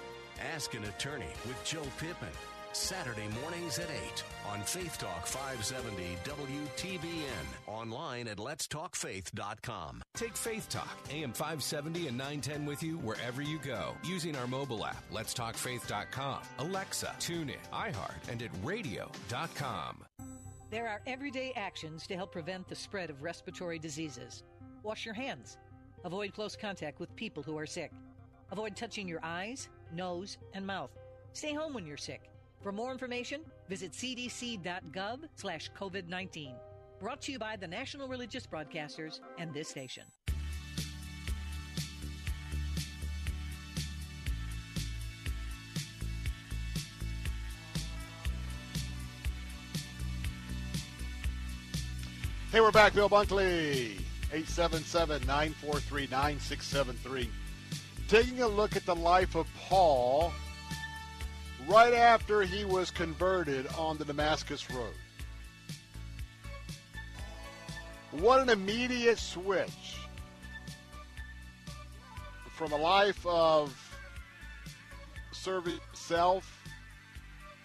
Ask 0.56 0.74
an 0.74 0.86
attorney 0.86 1.34
with 1.46 1.62
Joe 1.66 1.84
Pippin. 1.98 2.30
Saturday 2.74 3.28
mornings 3.42 3.80
at 3.80 3.88
8 3.90 4.24
on 4.52 4.62
Faith 4.62 4.98
Talk 4.98 5.26
570 5.26 6.18
WTBN. 6.24 7.46
Online 7.68 8.28
at 8.28 8.38
letstalkfaith.com. 8.38 10.02
Take 10.16 10.38
Faith 10.38 10.70
Talk, 10.70 10.98
AM 11.12 11.34
570 11.34 12.08
and 12.08 12.18
910 12.18 12.66
with 12.66 12.84
you 12.84 12.98
wherever 12.98 13.42
you 13.42 13.60
go 13.60 13.96
using 14.04 14.36
our 14.36 14.48
mobile 14.48 14.86
app, 14.86 15.04
letstalkfaith.com, 15.12 16.40
Alexa, 16.60 17.16
TuneIn, 17.20 17.58
iHeart, 17.74 18.30
and 18.30 18.42
at 18.42 18.52
radio.com. 18.64 20.04
There 20.70 20.88
are 20.88 21.02
everyday 21.08 21.52
actions 21.56 22.06
to 22.08 22.16
help 22.16 22.32
prevent 22.32 22.68
the 22.68 22.76
spread 22.76 23.10
of 23.10 23.24
respiratory 23.24 23.80
diseases. 23.80 24.44
Wash 24.84 25.06
your 25.06 25.16
hands. 25.16 25.58
Avoid 26.06 26.34
close 26.34 26.56
contact 26.56 27.00
with 27.00 27.16
people 27.16 27.42
who 27.44 27.58
are 27.58 27.66
sick. 27.66 27.92
Avoid 28.52 28.76
touching 28.76 29.08
your 29.08 29.20
eyes, 29.24 29.70
nose, 29.94 30.38
and 30.54 30.66
mouth. 30.66 30.92
Stay 31.34 31.54
home 31.54 31.74
when 31.74 31.86
you're 31.86 31.98
sick. 31.98 32.30
For 32.62 32.72
more 32.74 32.92
information, 32.92 33.42
visit 33.70 33.94
cdc.gov 33.94 35.20
slash 35.36 35.72
COVID-19. 35.80 36.56
Brought 37.00 37.22
to 37.22 37.32
you 37.32 37.40
by 37.40 37.56
the 37.56 37.68
National 37.68 38.10
Religious 38.10 38.46
Broadcasters 38.46 39.22
and 39.38 39.54
this 39.54 39.70
station. 39.70 40.04
Hey, 52.52 52.60
we're 52.60 52.72
back. 52.72 52.94
Bill 52.94 53.08
Bunkley, 53.08 54.02
877-943-9673. 54.32 57.30
Taking 58.10 58.42
a 58.42 58.48
look 58.48 58.76
at 58.76 58.86
the 58.86 58.96
life 58.96 59.36
of 59.36 59.48
Paul 59.56 60.34
right 61.70 61.94
after 61.94 62.42
he 62.42 62.66
was 62.66 62.90
converted 62.90 63.68
on 63.78 63.98
the 63.98 64.06
Damascus 64.06 64.70
Road. 64.72 64.94
What 68.12 68.42
an 68.42 68.50
immediate 68.50 69.20
switch 69.20 69.98
from 72.56 72.72
a 72.72 72.76
life 72.76 73.24
of 73.28 73.72
serving 75.32 75.80
self 75.94 76.60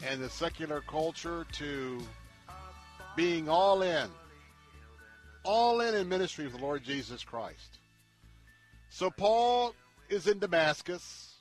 and 0.06 0.22
the 0.22 0.28
secular 0.28 0.82
culture 0.82 1.46
to 1.52 1.98
being 3.16 3.48
all 3.48 3.80
in, 3.80 4.08
all 5.44 5.80
in 5.80 5.94
in 5.94 6.08
ministry 6.08 6.44
of 6.44 6.52
the 6.52 6.58
Lord 6.58 6.84
Jesus 6.84 7.24
Christ. 7.24 7.78
So 8.90 9.10
Paul 9.10 9.74
is 10.10 10.26
in 10.26 10.40
Damascus. 10.40 11.33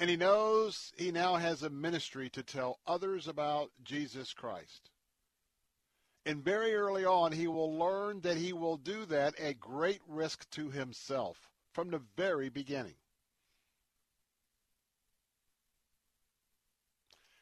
And 0.00 0.08
he 0.08 0.16
knows 0.16 0.94
he 0.96 1.12
now 1.12 1.36
has 1.36 1.62
a 1.62 1.68
ministry 1.68 2.30
to 2.30 2.42
tell 2.42 2.78
others 2.86 3.28
about 3.28 3.70
Jesus 3.84 4.32
Christ. 4.32 4.88
And 6.24 6.42
very 6.42 6.74
early 6.74 7.04
on, 7.04 7.32
he 7.32 7.46
will 7.46 7.78
learn 7.78 8.22
that 8.22 8.38
he 8.38 8.54
will 8.54 8.78
do 8.78 9.04
that 9.06 9.38
at 9.38 9.60
great 9.60 10.00
risk 10.08 10.48
to 10.52 10.70
himself 10.70 11.50
from 11.74 11.90
the 11.90 12.00
very 12.16 12.48
beginning. 12.48 12.94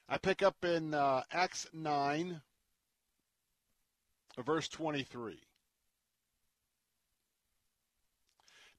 I 0.08 0.18
pick 0.18 0.42
up 0.42 0.64
in 0.64 0.94
uh, 0.94 1.22
Acts 1.30 1.68
9, 1.72 2.40
verse 4.44 4.66
23. 4.68 5.38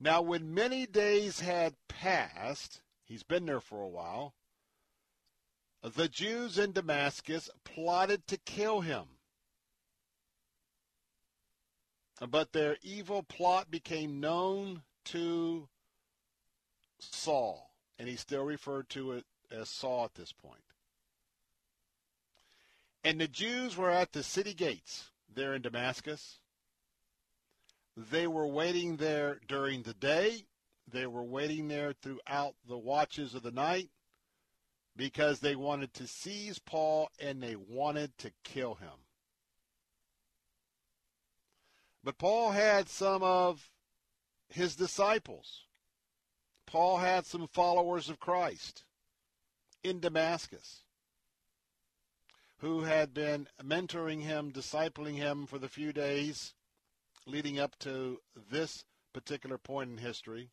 Now, 0.01 0.21
when 0.21 0.53
many 0.53 0.85
days 0.85 1.39
had 1.39 1.75
passed, 1.87 2.81
He's 3.09 3.23
been 3.23 3.47
there 3.47 3.59
for 3.59 3.81
a 3.81 3.87
while. 3.87 4.35
The 5.81 6.07
Jews 6.07 6.59
in 6.59 6.73
Damascus 6.73 7.49
plotted 7.63 8.27
to 8.27 8.37
kill 8.37 8.81
him. 8.81 9.05
But 12.21 12.53
their 12.53 12.77
evil 12.83 13.23
plot 13.23 13.71
became 13.71 14.19
known 14.19 14.83
to 15.05 15.67
Saul, 16.99 17.71
and 17.97 18.07
he 18.07 18.15
still 18.15 18.43
referred 18.43 18.89
to 18.89 19.13
it 19.13 19.25
as 19.49 19.69
Saul 19.69 20.05
at 20.05 20.13
this 20.13 20.31
point. 20.31 20.61
And 23.03 23.19
the 23.19 23.27
Jews 23.27 23.75
were 23.75 23.89
at 23.89 24.11
the 24.11 24.21
city 24.21 24.53
gates 24.53 25.09
there 25.33 25.55
in 25.55 25.63
Damascus. 25.63 26.39
They 27.97 28.27
were 28.27 28.45
waiting 28.45 28.97
there 28.97 29.39
during 29.47 29.81
the 29.81 29.95
day 29.95 30.43
they 30.91 31.07
were 31.07 31.23
waiting 31.23 31.67
there 31.67 31.93
throughout 31.93 32.55
the 32.67 32.77
watches 32.77 33.35
of 33.35 33.43
the 33.43 33.51
night 33.51 33.89
because 34.95 35.39
they 35.39 35.55
wanted 35.55 35.93
to 35.93 36.07
seize 36.07 36.59
Paul 36.59 37.09
and 37.19 37.41
they 37.41 37.55
wanted 37.55 38.17
to 38.19 38.31
kill 38.43 38.75
him. 38.75 39.05
But 42.03 42.17
Paul 42.17 42.51
had 42.51 42.89
some 42.89 43.23
of 43.23 43.69
his 44.49 44.75
disciples. 44.75 45.65
Paul 46.65 46.97
had 46.97 47.25
some 47.25 47.47
followers 47.47 48.09
of 48.09 48.19
Christ 48.19 48.83
in 49.83 49.99
Damascus 49.99 50.83
who 52.59 52.81
had 52.81 53.13
been 53.13 53.47
mentoring 53.63 54.23
him, 54.23 54.51
discipling 54.51 55.15
him 55.15 55.45
for 55.45 55.57
the 55.57 55.69
few 55.69 55.93
days 55.93 56.53
leading 57.25 57.59
up 57.59 57.77
to 57.79 58.19
this 58.51 58.83
particular 59.13 59.57
point 59.57 59.89
in 59.91 59.97
history. 59.97 60.49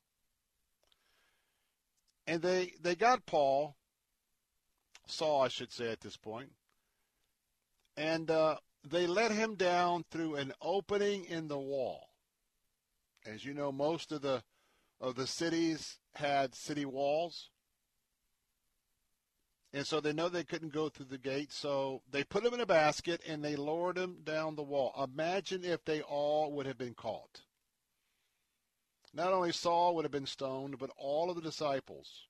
And 2.27 2.43
they, 2.43 2.73
they 2.81 2.95
got 2.95 3.27
Paul, 3.27 3.77
Saul, 5.07 5.43
I 5.43 5.49
should 5.49 5.73
say, 5.73 5.91
at 5.91 6.01
this 6.01 6.17
point, 6.17 6.51
and 7.97 8.31
uh, 8.31 8.57
they 8.89 9.07
let 9.07 9.31
him 9.31 9.55
down 9.55 10.05
through 10.11 10.37
an 10.37 10.53
opening 10.61 11.25
in 11.25 11.49
the 11.49 11.59
wall. 11.59 12.09
As 13.25 13.45
you 13.45 13.55
know, 13.55 13.73
most 13.73 14.13
of 14.13 14.23
the 14.23 14.43
of 15.01 15.15
the 15.15 15.27
cities 15.27 15.99
had 16.15 16.55
city 16.55 16.85
walls. 16.85 17.51
And 19.73 19.87
so 19.87 20.01
they 20.01 20.13
know 20.13 20.29
they 20.29 20.45
couldn't 20.45 20.73
go 20.73 20.89
through 20.89 21.07
the 21.07 21.19
gate, 21.19 21.53
so 21.53 22.03
they 22.11 22.25
put 22.25 22.45
him 22.47 22.55
in 22.55 22.61
a 22.61 22.67
basket 22.67 23.21
and 23.29 23.45
they 23.45 23.57
lowered 23.57 23.99
him 23.99 24.19
down 24.25 24.55
the 24.55 24.63
wall. 24.63 24.95
Imagine 25.13 25.65
if 25.65 25.85
they 25.85 26.01
all 26.01 26.53
would 26.53 26.65
have 26.65 26.79
been 26.79 26.95
caught. 26.95 27.43
Not 29.13 29.33
only 29.33 29.53
Saul 29.53 29.95
would 29.95 30.05
have 30.05 30.13
been 30.13 30.27
stoned, 30.27 30.79
but 30.79 30.91
all 30.97 31.31
of 31.31 31.37
the 31.37 31.43
disciples. 31.43 32.27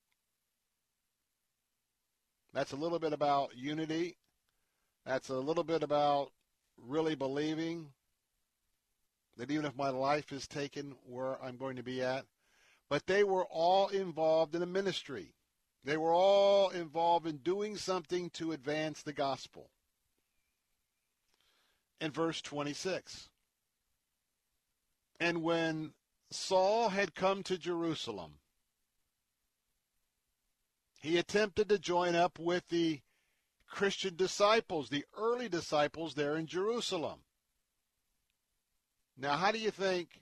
That's 2.52 2.72
a 2.72 2.76
little 2.76 2.98
bit 2.98 3.12
about 3.12 3.56
unity. 3.56 4.16
That's 5.04 5.28
a 5.28 5.34
little 5.34 5.64
bit 5.64 5.82
about 5.82 6.32
really 6.78 7.14
believing 7.14 7.92
that 9.36 9.50
even 9.50 9.66
if 9.66 9.76
my 9.76 9.90
life 9.90 10.32
is 10.32 10.46
taken 10.46 10.94
where 11.04 11.42
I'm 11.42 11.56
going 11.56 11.76
to 11.76 11.82
be 11.82 12.02
at, 12.02 12.24
but 12.88 13.06
they 13.06 13.24
were 13.24 13.44
all 13.44 13.88
involved 13.88 14.54
in 14.54 14.62
a 14.62 14.66
ministry. 14.66 15.34
They 15.84 15.96
were 15.96 16.12
all 16.12 16.70
involved 16.70 17.26
in 17.26 17.38
doing 17.38 17.76
something 17.76 18.30
to 18.30 18.52
advance 18.52 19.02
the 19.02 19.12
gospel. 19.12 19.70
In 22.00 22.10
verse 22.10 22.40
26, 22.42 23.28
and 25.20 25.42
when 25.42 25.92
Saul 26.30 26.88
had 26.88 27.14
come 27.14 27.42
to 27.44 27.56
Jerusalem, 27.56 28.38
he 31.00 31.18
attempted 31.18 31.68
to 31.68 31.78
join 31.78 32.14
up 32.14 32.38
with 32.38 32.68
the 32.68 33.00
Christian 33.68 34.16
disciples, 34.16 34.88
the 34.88 35.04
early 35.16 35.48
disciples 35.48 36.14
there 36.14 36.36
in 36.36 36.46
Jerusalem. 36.46 37.20
Now, 39.16 39.36
how 39.36 39.52
do 39.52 39.58
you 39.58 39.70
think 39.70 40.20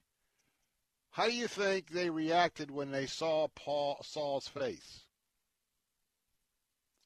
how 1.12 1.26
do 1.26 1.32
you 1.32 1.46
think 1.46 1.90
they 1.90 2.10
reacted 2.10 2.72
when 2.72 2.90
they 2.90 3.06
saw 3.06 3.46
Paul 3.54 3.98
Saul's 4.02 4.48
face? 4.48 5.04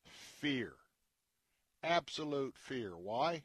Fear. 0.07 0.73
Absolute 1.83 2.57
fear. 2.57 2.97
Why? 2.97 3.43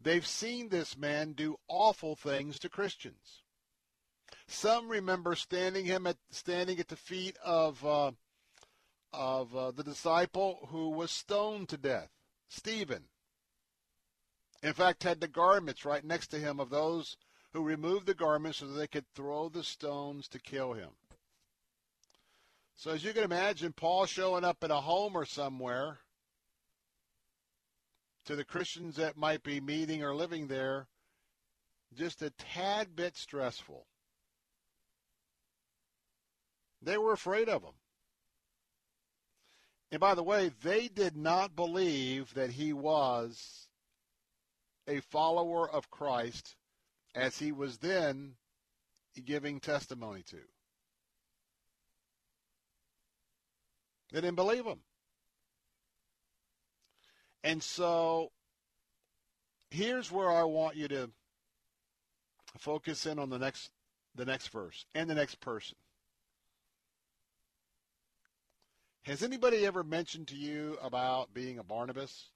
They've 0.00 0.26
seen 0.26 0.68
this 0.68 0.96
man 0.96 1.34
do 1.34 1.56
awful 1.68 2.16
things 2.16 2.58
to 2.58 2.68
Christians. 2.68 3.43
Some 4.46 4.88
remember 4.88 5.34
standing 5.34 5.86
him 5.86 6.06
at 6.06 6.18
standing 6.30 6.78
at 6.78 6.88
the 6.88 6.96
feet 6.96 7.36
of 7.44 7.84
uh, 7.84 8.12
of 9.12 9.56
uh, 9.56 9.70
the 9.70 9.84
disciple 9.84 10.68
who 10.70 10.90
was 10.90 11.10
stoned 11.10 11.68
to 11.70 11.76
death, 11.76 12.10
Stephen. 12.48 13.04
In 14.62 14.72
fact, 14.72 15.02
had 15.02 15.20
the 15.20 15.28
garments 15.28 15.84
right 15.84 16.04
next 16.04 16.28
to 16.28 16.38
him 16.38 16.58
of 16.58 16.70
those 16.70 17.16
who 17.52 17.62
removed 17.62 18.06
the 18.06 18.14
garments 18.14 18.58
so 18.58 18.66
that 18.66 18.74
they 18.74 18.86
could 18.86 19.06
throw 19.14 19.48
the 19.48 19.62
stones 19.62 20.26
to 20.28 20.40
kill 20.40 20.72
him. 20.72 20.90
So 22.76 22.90
as 22.90 23.04
you 23.04 23.12
can 23.12 23.22
imagine, 23.22 23.72
Paul 23.72 24.06
showing 24.06 24.44
up 24.44 24.64
at 24.64 24.70
a 24.70 24.80
home 24.80 25.16
or 25.16 25.24
somewhere 25.24 25.98
to 28.24 28.34
the 28.34 28.44
Christians 28.44 28.96
that 28.96 29.16
might 29.16 29.42
be 29.42 29.60
meeting 29.60 30.02
or 30.02 30.14
living 30.14 30.48
there, 30.48 30.88
just 31.94 32.22
a 32.22 32.30
tad 32.30 32.96
bit 32.96 33.16
stressful. 33.16 33.86
They 36.84 36.98
were 36.98 37.12
afraid 37.12 37.48
of 37.48 37.62
him. 37.62 37.74
And 39.90 40.00
by 40.00 40.14
the 40.14 40.22
way, 40.22 40.50
they 40.62 40.88
did 40.88 41.16
not 41.16 41.56
believe 41.56 42.34
that 42.34 42.50
he 42.50 42.72
was 42.72 43.68
a 44.86 45.00
follower 45.00 45.70
of 45.70 45.90
Christ 45.90 46.56
as 47.14 47.38
he 47.38 47.52
was 47.52 47.78
then 47.78 48.34
giving 49.24 49.60
testimony 49.60 50.22
to. 50.24 50.38
They 54.12 54.20
didn't 54.20 54.36
believe 54.36 54.64
him. 54.64 54.80
And 57.42 57.62
so 57.62 58.30
here's 59.70 60.10
where 60.10 60.30
I 60.30 60.44
want 60.44 60.76
you 60.76 60.88
to 60.88 61.10
focus 62.58 63.06
in 63.06 63.18
on 63.18 63.30
the 63.30 63.38
next 63.38 63.70
the 64.14 64.24
next 64.24 64.48
verse 64.48 64.86
and 64.94 65.10
the 65.10 65.14
next 65.14 65.40
person. 65.40 65.76
Has 69.04 69.22
anybody 69.22 69.66
ever 69.66 69.84
mentioned 69.84 70.28
to 70.28 70.34
you 70.34 70.78
about 70.80 71.34
being 71.34 71.58
a 71.58 71.62
Barnabas? 71.62 72.30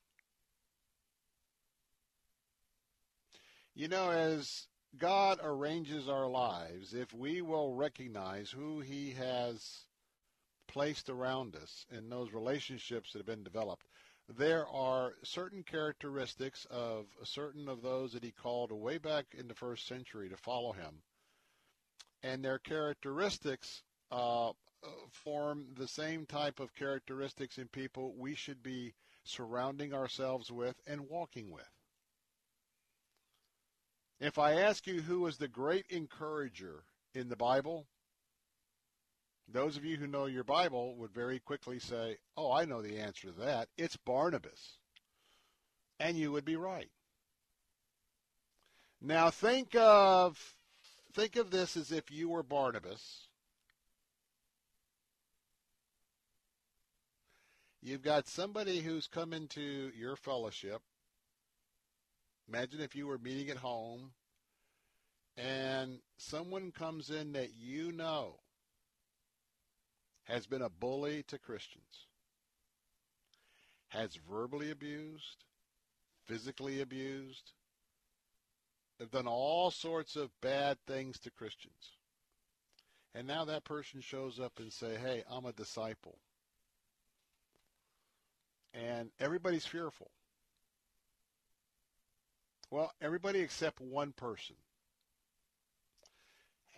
You 3.75 3.89
know, 3.89 4.11
as 4.11 4.67
God 4.99 5.41
arranges 5.43 6.11
our 6.11 6.29
lives, 6.29 6.93
if 6.93 7.15
we 7.15 7.41
will 7.41 7.73
recognize 7.73 8.51
who 8.51 8.81
He 8.81 9.13
has 9.13 9.87
placed 10.67 11.09
around 11.09 11.57
us 11.57 11.87
in 11.91 12.11
those 12.11 12.35
relationships 12.35 13.13
that 13.13 13.21
have 13.21 13.27
been 13.27 13.45
developed, 13.45 13.87
there 14.37 14.69
are 14.69 15.15
certain 15.23 15.63
characteristics 15.63 16.67
of 16.71 17.07
certain 17.25 17.67
of 17.71 17.81
those 17.81 18.13
that 18.13 18.23
He 18.23 18.31
called 18.31 18.73
way 18.73 18.99
back 18.99 19.25
in 19.33 19.49
the 19.49 19.55
first 19.55 19.87
century 19.87 20.29
to 20.29 20.37
follow 20.37 20.73
Him. 20.73 21.01
And 22.23 22.45
their 22.45 22.59
characteristics 22.59 23.83
uh, 24.11 24.53
Uh, 24.83 24.89
form 25.11 25.67
the 25.77 25.89
same 25.89 26.25
type 26.25 26.61
of 26.61 26.75
characteristics 26.75 27.59
in 27.59 27.67
people 27.69 28.15
we 28.17 28.35
should 28.35 28.63
be 28.63 28.95
surrounding 29.25 29.93
ourselves 29.93 30.53
with 30.53 30.77
and 30.87 31.09
walking 31.09 31.51
with. 31.51 31.69
If 34.21 34.39
I 34.39 34.53
ask 34.53 34.87
you 34.87 35.03
who 35.03 35.27
is 35.27 35.39
the 35.39 35.49
great 35.49 35.87
encourager 35.91 36.85
in 37.15 37.29
the 37.29 37.37
Bible, 37.37 37.87
those 39.49 39.77
of 39.77 39.85
you 39.85 39.97
who 39.97 40.07
know 40.07 40.27
your 40.27 40.45
Bible 40.45 40.97
would 40.97 41.13
very 41.13 41.39
quickly 41.39 41.79
say, 41.79 42.19
Oh, 42.37 42.53
I 42.53 42.65
know 42.65 42.83
the 42.83 42.99
answer 42.99 43.29
to 43.29 43.41
that. 43.41 43.69
It's 43.77 43.97
Barnabas. 43.97 44.79
And 45.99 46.17
you 46.17 46.33
would 46.33 46.45
be 46.45 46.57
right. 46.57 46.91
Now 49.01 49.31
think 49.31 49.75
of 49.75 50.55
think 51.13 51.37
of 51.37 51.51
this 51.51 51.77
as 51.77 51.93
if 51.93 52.11
you 52.11 52.29
were 52.29 52.43
Barnabas. 52.43 53.28
You've 57.81 58.03
got 58.03 58.27
somebody 58.27 58.81
who's 58.81 59.07
come 59.07 59.33
into 59.33 59.93
your 59.97 60.17
fellowship. 60.17 60.83
Imagine 62.49 62.81
if 62.81 62.97
you 62.97 63.07
were 63.07 63.19
meeting 63.19 63.51
at 63.51 63.59
home 63.59 64.13
and 65.37 66.01
someone 66.17 66.73
comes 66.73 67.11
in 67.11 67.33
that 67.33 67.51
you 67.57 67.93
know 67.93 68.41
has 70.25 70.47
been 70.47 70.63
a 70.63 70.69
bully 70.69 71.23
to 71.29 71.39
Christians, 71.39 72.07
has 73.89 74.19
verbally 74.29 74.71
abused, 74.71 75.45
physically 76.27 76.81
abused, 76.81 77.53
have 78.99 79.11
done 79.11 79.29
all 79.29 79.71
sorts 79.71 80.17
of 80.17 80.41
bad 80.41 80.79
things 80.87 81.19
to 81.21 81.31
Christians. 81.31 81.93
And 83.15 83.27
now 83.27 83.45
that 83.45 83.65
person 83.65 84.01
shows 84.01 84.41
up 84.41 84.59
and 84.59 84.73
say, 84.73 84.97
"Hey, 84.97 85.23
I'm 85.31 85.47
a 85.47 85.53
disciple." 85.53 86.19
And 88.75 89.11
everybody's 89.19 89.67
fearful. 89.67 90.11
Well, 92.71 92.93
everybody 93.01 93.41
except 93.41 93.81
one 93.81 94.13
person 94.13 94.57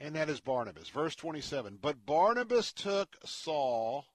and 0.01 0.17
that 0.17 0.31
is 0.31 0.41
Barnabas. 0.41 0.89
Verse 0.89 1.15
27 1.15 1.79
But 1.81 2.07
Barnabas 2.07 2.73
took 2.73 3.17
Saul 3.25 4.07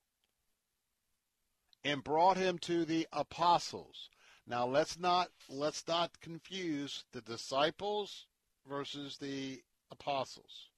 and 1.84 2.04
brought 2.04 2.38
him 2.38 2.58
to 2.60 2.84
the 2.84 3.08
apostles. 3.14 4.10
Now 4.48 4.66
let's 4.66 5.00
not 5.00 5.30
let's 5.48 5.88
not 5.88 6.20
confuse 6.20 7.06
the 7.14 7.22
disciples 7.22 8.26
versus 8.68 9.18
the 9.18 9.62
apostles. 9.92 10.70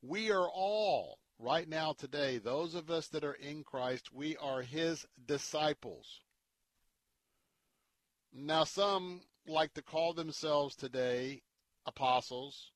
We 0.00 0.30
are 0.30 0.48
all 0.48 1.18
right 1.38 1.68
now 1.68 1.92
today 1.92 2.38
those 2.38 2.74
of 2.74 2.90
us 2.90 3.08
that 3.08 3.24
are 3.24 3.34
in 3.34 3.64
Christ, 3.64 4.12
we 4.12 4.36
are 4.36 4.62
his 4.62 5.04
disciples. 5.26 6.20
Now 8.34 8.64
some 8.64 9.22
like 9.46 9.72
to 9.74 9.82
call 9.82 10.12
themselves 10.12 10.74
today 10.74 11.42
apostles 11.86 12.72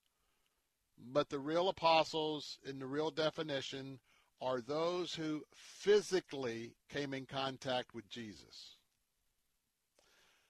but 1.12 1.28
the 1.30 1.38
real 1.38 1.68
apostles, 1.68 2.58
in 2.64 2.78
the 2.78 2.86
real 2.86 3.10
definition, 3.10 4.00
are 4.40 4.60
those 4.60 5.14
who 5.14 5.44
physically 5.54 6.76
came 6.88 7.14
in 7.14 7.26
contact 7.26 7.94
with 7.94 8.08
Jesus. 8.08 8.76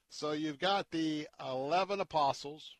So 0.08 0.32
you've 0.32 0.58
got 0.58 0.90
the 0.90 1.28
11 1.40 2.00
apostles, 2.00 2.74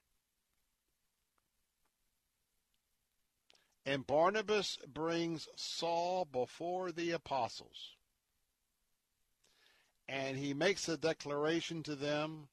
and 3.84 4.06
Barnabas 4.06 4.78
brings 4.86 5.48
Saul 5.56 6.24
before 6.24 6.90
the 6.90 7.12
apostles. 7.12 7.96
And 10.08 10.36
he 10.38 10.54
makes 10.54 10.88
a 10.88 10.96
declaration 10.96 11.82
to 11.82 11.94
them 11.94 12.48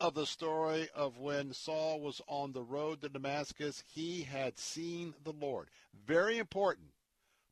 of 0.00 0.14
the 0.14 0.26
story 0.26 0.88
of 0.94 1.18
when 1.18 1.52
Saul 1.52 2.00
was 2.00 2.22
on 2.28 2.52
the 2.52 2.62
road 2.62 3.00
to 3.00 3.08
Damascus, 3.08 3.82
he 3.92 4.22
had 4.22 4.58
seen 4.58 5.14
the 5.24 5.32
Lord. 5.32 5.68
Very 6.06 6.38
important. 6.38 6.88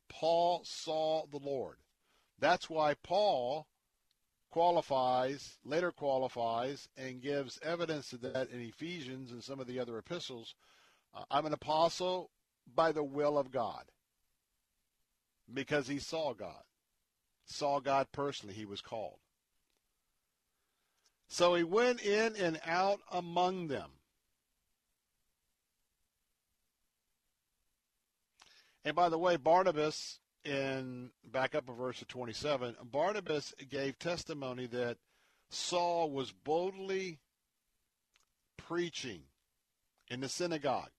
Paul 0.07 0.61
saw 0.63 1.25
the 1.29 1.39
Lord. 1.39 1.77
That's 2.39 2.69
why 2.69 2.93
Paul 2.93 3.67
qualifies, 4.51 5.57
later 5.65 5.91
qualifies, 5.91 6.87
and 6.95 7.21
gives 7.21 7.59
evidence 7.61 8.09
to 8.11 8.17
that 8.17 8.49
in 8.49 8.61
Ephesians 8.61 9.31
and 9.31 9.43
some 9.43 9.59
of 9.59 9.67
the 9.67 9.79
other 9.79 9.97
epistles. 9.97 10.55
Uh, 11.13 11.23
I'm 11.29 11.45
an 11.45 11.53
apostle 11.53 12.31
by 12.73 12.91
the 12.91 13.03
will 13.03 13.37
of 13.37 13.51
God 13.51 13.83
because 15.53 15.87
he 15.87 15.99
saw 15.99 16.33
God. 16.33 16.63
Saw 17.47 17.79
God 17.79 18.07
personally, 18.11 18.53
he 18.53 18.65
was 18.65 18.81
called. 18.81 19.17
So 21.29 21.55
he 21.55 21.63
went 21.63 22.01
in 22.01 22.35
and 22.35 22.59
out 22.65 22.99
among 23.11 23.67
them. 23.67 23.89
And 28.85 28.95
by 28.95 29.09
the 29.09 29.17
way, 29.17 29.35
Barnabas, 29.35 30.19
in 30.45 31.11
back 31.25 31.55
up 31.55 31.67
a 31.67 31.73
verse 31.73 32.01
of 32.01 32.07
27, 32.07 32.75
Barnabas 32.83 33.53
gave 33.69 33.99
testimony 33.99 34.65
that 34.67 34.97
Saul 35.49 36.11
was 36.11 36.31
boldly 36.31 37.19
preaching 38.55 39.23
in 40.09 40.21
the 40.21 40.29
synagogue, 40.29 40.91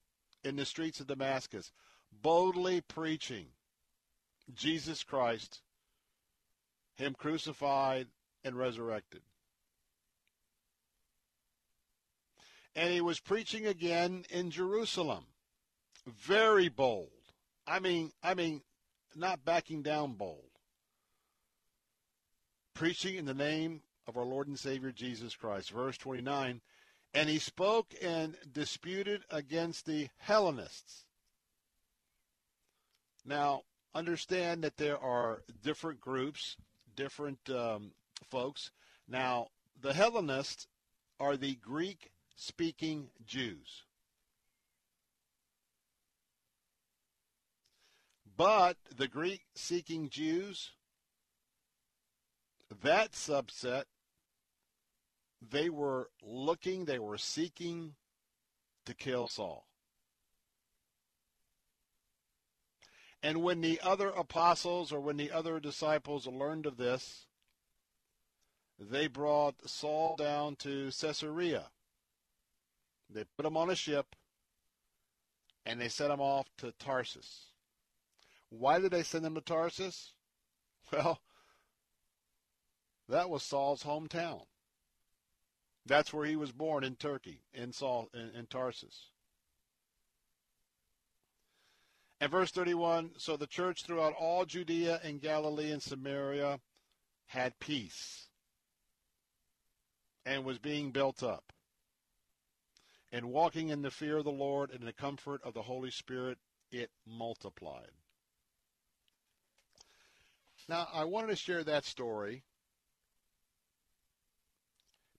in 0.44 0.56
the 0.56 0.66
streets 0.66 1.00
of 1.00 1.06
Damascus, 1.06 1.72
boldly 2.12 2.80
preaching 2.82 3.46
Jesus 4.54 5.02
Christ, 5.02 5.62
Him 6.98 7.14
crucified 7.14 8.08
and 8.44 8.56
resurrected. 8.56 9.22
and 12.78 12.92
he 12.92 13.00
was 13.00 13.18
preaching 13.18 13.66
again 13.66 14.24
in 14.30 14.52
Jerusalem. 14.52 15.24
Very 16.06 16.68
bold. 16.68 17.10
I 17.66 17.80
mean, 17.80 18.12
I 18.22 18.34
mean, 18.34 18.62
not 19.16 19.44
backing 19.44 19.82
down 19.82 20.12
bold. 20.12 20.50
Preaching 22.74 23.16
in 23.16 23.24
the 23.24 23.34
name 23.34 23.82
of 24.06 24.16
our 24.16 24.24
Lord 24.24 24.46
and 24.46 24.56
Savior 24.56 24.92
Jesus 24.92 25.34
Christ. 25.34 25.70
Verse 25.70 25.98
29. 25.98 26.60
And 27.14 27.28
he 27.28 27.40
spoke 27.40 27.94
and 28.00 28.36
disputed 28.52 29.22
against 29.28 29.84
the 29.84 30.06
Hellenists. 30.18 31.04
Now, 33.24 33.62
understand 33.92 34.62
that 34.62 34.76
there 34.76 34.98
are 34.98 35.42
different 35.64 36.00
groups, 36.00 36.56
different 36.98 37.38
um, 37.48 37.92
folks. 38.28 38.72
Now, 39.06 39.46
the 39.80 39.94
Hellenists 39.94 40.66
are 41.20 41.36
the 41.36 41.54
Greek 41.54 42.10
speaking 42.34 43.10
Jews. 43.24 43.84
But 48.36 48.76
the 48.96 49.06
Greek 49.06 49.42
seeking 49.54 50.08
Jews, 50.08 50.72
that 52.82 53.12
subset, 53.12 53.84
they 55.40 55.68
were 55.68 56.10
looking, 56.20 56.84
they 56.84 56.98
were 56.98 57.18
seeking 57.18 57.94
to 58.86 58.94
kill 58.94 59.28
Saul. 59.28 59.67
And 63.22 63.42
when 63.42 63.60
the 63.60 63.80
other 63.82 64.08
apostles 64.08 64.92
or 64.92 65.00
when 65.00 65.16
the 65.16 65.32
other 65.32 65.58
disciples 65.58 66.26
learned 66.26 66.66
of 66.66 66.76
this, 66.76 67.26
they 68.78 69.08
brought 69.08 69.68
Saul 69.68 70.14
down 70.16 70.56
to 70.56 70.90
Caesarea. 70.92 71.70
They 73.10 73.24
put 73.36 73.46
him 73.46 73.56
on 73.56 73.70
a 73.70 73.74
ship 73.74 74.14
and 75.66 75.80
they 75.80 75.88
sent 75.88 76.12
him 76.12 76.20
off 76.20 76.46
to 76.58 76.72
Tarsus. 76.78 77.46
Why 78.50 78.78
did 78.78 78.92
they 78.92 79.02
send 79.02 79.26
him 79.26 79.34
to 79.34 79.40
Tarsus? 79.40 80.12
Well, 80.90 81.20
that 83.10 83.28
was 83.28 83.42
Saul's 83.42 83.82
hometown. 83.82 84.46
That's 85.84 86.14
where 86.14 86.24
he 86.24 86.34
was 86.34 86.50
born 86.50 86.82
in 86.82 86.96
Turkey, 86.96 87.40
in 87.52 87.74
Saul, 87.74 88.08
in, 88.14 88.30
in 88.38 88.46
Tarsus. 88.46 89.10
And 92.20 92.30
verse 92.30 92.50
31 92.50 93.12
So 93.16 93.36
the 93.36 93.46
church 93.46 93.84
throughout 93.84 94.14
all 94.14 94.44
Judea 94.44 95.00
and 95.02 95.20
Galilee 95.20 95.70
and 95.70 95.82
Samaria 95.82 96.60
had 97.26 97.58
peace 97.60 98.28
and 100.26 100.44
was 100.44 100.58
being 100.58 100.90
built 100.90 101.22
up 101.22 101.52
and 103.12 103.30
walking 103.30 103.68
in 103.68 103.82
the 103.82 103.90
fear 103.90 104.18
of 104.18 104.24
the 104.24 104.30
Lord 104.30 104.70
and 104.70 104.86
the 104.86 104.92
comfort 104.92 105.40
of 105.42 105.54
the 105.54 105.62
Holy 105.62 105.90
Spirit, 105.90 106.38
it 106.70 106.90
multiplied. 107.06 107.90
Now, 110.68 110.86
I 110.92 111.04
wanted 111.04 111.28
to 111.28 111.36
share 111.36 111.64
that 111.64 111.86
story 111.86 112.42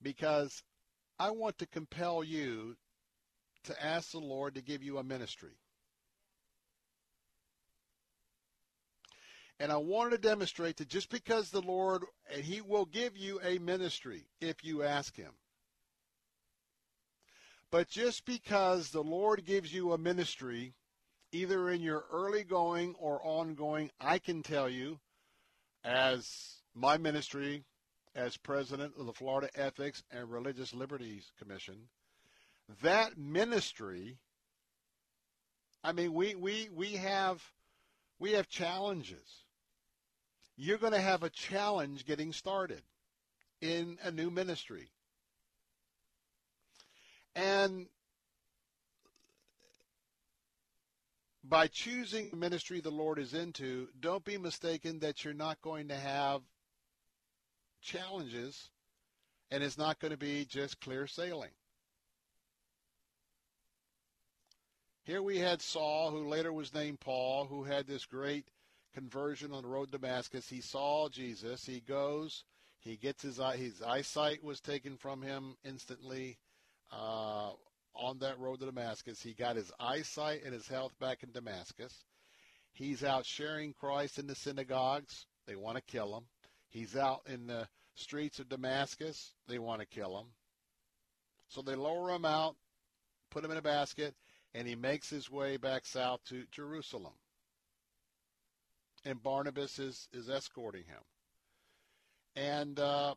because 0.01 0.61
I 1.17 1.31
want 1.31 1.57
to 1.57 1.65
compel 1.65 2.23
you 2.23 2.77
to 3.63 3.83
ask 3.83 4.11
the 4.11 4.19
Lord 4.19 4.53
to 4.55 4.61
give 4.61 4.83
you 4.83 4.99
a 4.99 5.03
ministry. 5.03 5.57
And 9.59 9.71
I 9.71 9.77
wanted 9.77 10.11
to 10.11 10.27
demonstrate 10.29 10.77
that 10.77 10.87
just 10.87 11.09
because 11.09 11.49
the 11.49 11.61
Lord, 11.61 12.03
and 12.33 12.43
He 12.43 12.61
will 12.61 12.85
give 12.85 13.17
you 13.17 13.41
a 13.43 13.57
ministry 13.59 14.25
if 14.39 14.63
you 14.63 14.83
ask 14.83 15.15
Him. 15.15 15.31
But 17.71 17.89
just 17.89 18.25
because 18.25 18.89
the 18.89 19.03
Lord 19.03 19.45
gives 19.45 19.73
you 19.73 19.91
a 19.91 19.97
ministry, 19.97 20.73
either 21.31 21.69
in 21.69 21.81
your 21.81 22.05
early 22.11 22.43
going 22.43 22.95
or 22.97 23.21
ongoing, 23.23 23.91
I 23.99 24.17
can 24.17 24.41
tell 24.43 24.69
you, 24.69 24.99
as 25.83 26.61
my 26.73 26.97
ministry 26.97 27.65
as 28.15 28.37
president 28.37 28.93
of 28.97 29.05
the 29.05 29.13
Florida 29.13 29.49
Ethics 29.55 30.03
and 30.09 30.31
Religious 30.31 30.73
Liberties 30.73 31.31
Commission, 31.37 31.89
that 32.81 33.17
ministry, 33.17 34.17
I 35.83 35.91
mean, 35.91 36.13
we, 36.13 36.35
we, 36.35 36.69
we 36.73 36.93
have 36.93 37.43
we 38.19 38.33
have 38.33 38.49
challenges. 38.49 39.45
You're 40.61 40.77
going 40.77 40.91
to 40.91 40.99
have 40.99 41.23
a 41.23 41.29
challenge 41.29 42.05
getting 42.05 42.33
started 42.33 42.81
in 43.61 43.97
a 44.03 44.11
new 44.11 44.29
ministry. 44.29 44.89
And 47.33 47.85
by 51.45 51.67
choosing 51.67 52.29
the 52.29 52.35
ministry 52.35 52.81
the 52.81 52.91
Lord 52.91 53.19
is 53.19 53.33
into, 53.33 53.87
don't 54.01 54.25
be 54.25 54.37
mistaken 54.37 54.99
that 54.99 55.23
you're 55.23 55.33
not 55.33 55.61
going 55.61 55.87
to 55.87 55.95
have 55.95 56.41
challenges 57.81 58.69
and 59.51 59.63
it's 59.63 59.77
not 59.77 59.99
going 59.99 60.11
to 60.11 60.17
be 60.17 60.43
just 60.43 60.81
clear 60.81 61.07
sailing. 61.07 61.51
Here 65.05 65.23
we 65.23 65.39
had 65.39 65.61
Saul, 65.61 66.11
who 66.11 66.27
later 66.27 66.51
was 66.51 66.73
named 66.73 66.99
Paul, 66.99 67.45
who 67.45 67.63
had 67.63 67.87
this 67.87 68.05
great 68.05 68.49
conversion 68.93 69.53
on 69.53 69.63
the 69.63 69.69
road 69.69 69.91
to 69.91 69.97
Damascus. 69.97 70.47
He 70.47 70.61
saw 70.61 71.09
Jesus. 71.09 71.65
He 71.65 71.79
goes. 71.79 72.43
He 72.79 72.95
gets 72.95 73.21
his 73.21 73.39
eye. 73.39 73.57
His 73.57 73.81
eyesight 73.81 74.43
was 74.43 74.59
taken 74.61 74.97
from 74.97 75.21
him 75.21 75.55
instantly 75.63 76.37
uh, 76.91 77.51
on 77.95 78.19
that 78.19 78.39
road 78.39 78.59
to 78.59 78.65
Damascus. 78.65 79.21
He 79.21 79.33
got 79.33 79.55
his 79.55 79.71
eyesight 79.79 80.43
and 80.43 80.53
his 80.53 80.67
health 80.67 80.93
back 80.99 81.23
in 81.23 81.31
Damascus. 81.31 81.93
He's 82.71 83.03
out 83.03 83.25
sharing 83.25 83.73
Christ 83.73 84.19
in 84.19 84.27
the 84.27 84.35
synagogues. 84.35 85.25
They 85.45 85.55
want 85.55 85.77
to 85.77 85.83
kill 85.83 86.15
him. 86.15 86.23
He's 86.69 86.95
out 86.95 87.21
in 87.27 87.47
the 87.47 87.67
streets 87.95 88.39
of 88.39 88.47
Damascus. 88.47 89.33
They 89.47 89.59
want 89.59 89.81
to 89.81 89.87
kill 89.87 90.17
him. 90.17 90.27
So 91.49 91.61
they 91.61 91.75
lower 91.75 92.11
him 92.11 92.25
out, 92.25 92.55
put 93.31 93.43
him 93.43 93.51
in 93.51 93.57
a 93.57 93.61
basket, 93.61 94.13
and 94.53 94.67
he 94.67 94.75
makes 94.75 95.09
his 95.09 95.29
way 95.29 95.57
back 95.57 95.85
south 95.85 96.23
to 96.25 96.43
Jerusalem. 96.51 97.13
And 99.05 99.21
Barnabas 99.21 99.79
is, 99.79 100.07
is 100.13 100.29
escorting 100.29 100.83
him. 100.83 101.01
And 102.35 102.79
uh, 102.79 103.15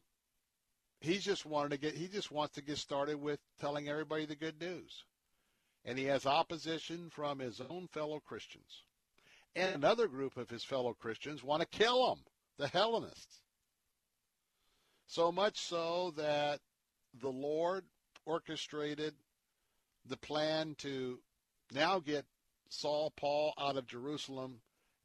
just 1.23 1.47
wanted 1.47 1.71
to 1.71 1.79
get 1.79 1.95
he 1.95 2.09
just 2.09 2.31
wants 2.31 2.55
to 2.55 2.63
get 2.63 2.79
started 2.79 3.21
with 3.21 3.39
telling 3.61 3.89
everybody 3.89 4.27
the 4.27 4.37
good 4.37 4.61
news. 4.61 5.05
And 5.85 5.99
he 5.99 6.05
has 6.05 6.27
opposition 6.27 7.11
from 7.11 7.39
his 7.39 7.61
own 7.61 7.89
fellow 7.89 8.21
Christians. 8.21 8.85
And 9.55 9.75
another 9.75 10.09
group 10.09 10.37
of 10.37 10.49
his 10.49 10.65
fellow 10.65 10.95
Christians 10.95 11.43
want 11.43 11.61
to 11.61 11.79
kill 11.79 12.13
him, 12.13 12.21
the 12.59 12.69
Hellenists. 12.69 13.43
So 15.07 15.31
much 15.31 15.59
so 15.59 16.13
that 16.17 16.61
the 17.21 17.29
Lord 17.29 17.85
orchestrated 18.25 19.15
the 20.09 20.17
plan 20.17 20.75
to 20.79 21.19
now 21.73 21.99
get 21.99 22.25
Saul 22.69 23.13
Paul 23.17 23.53
out 23.59 23.77
of 23.77 23.87
Jerusalem, 23.87 24.61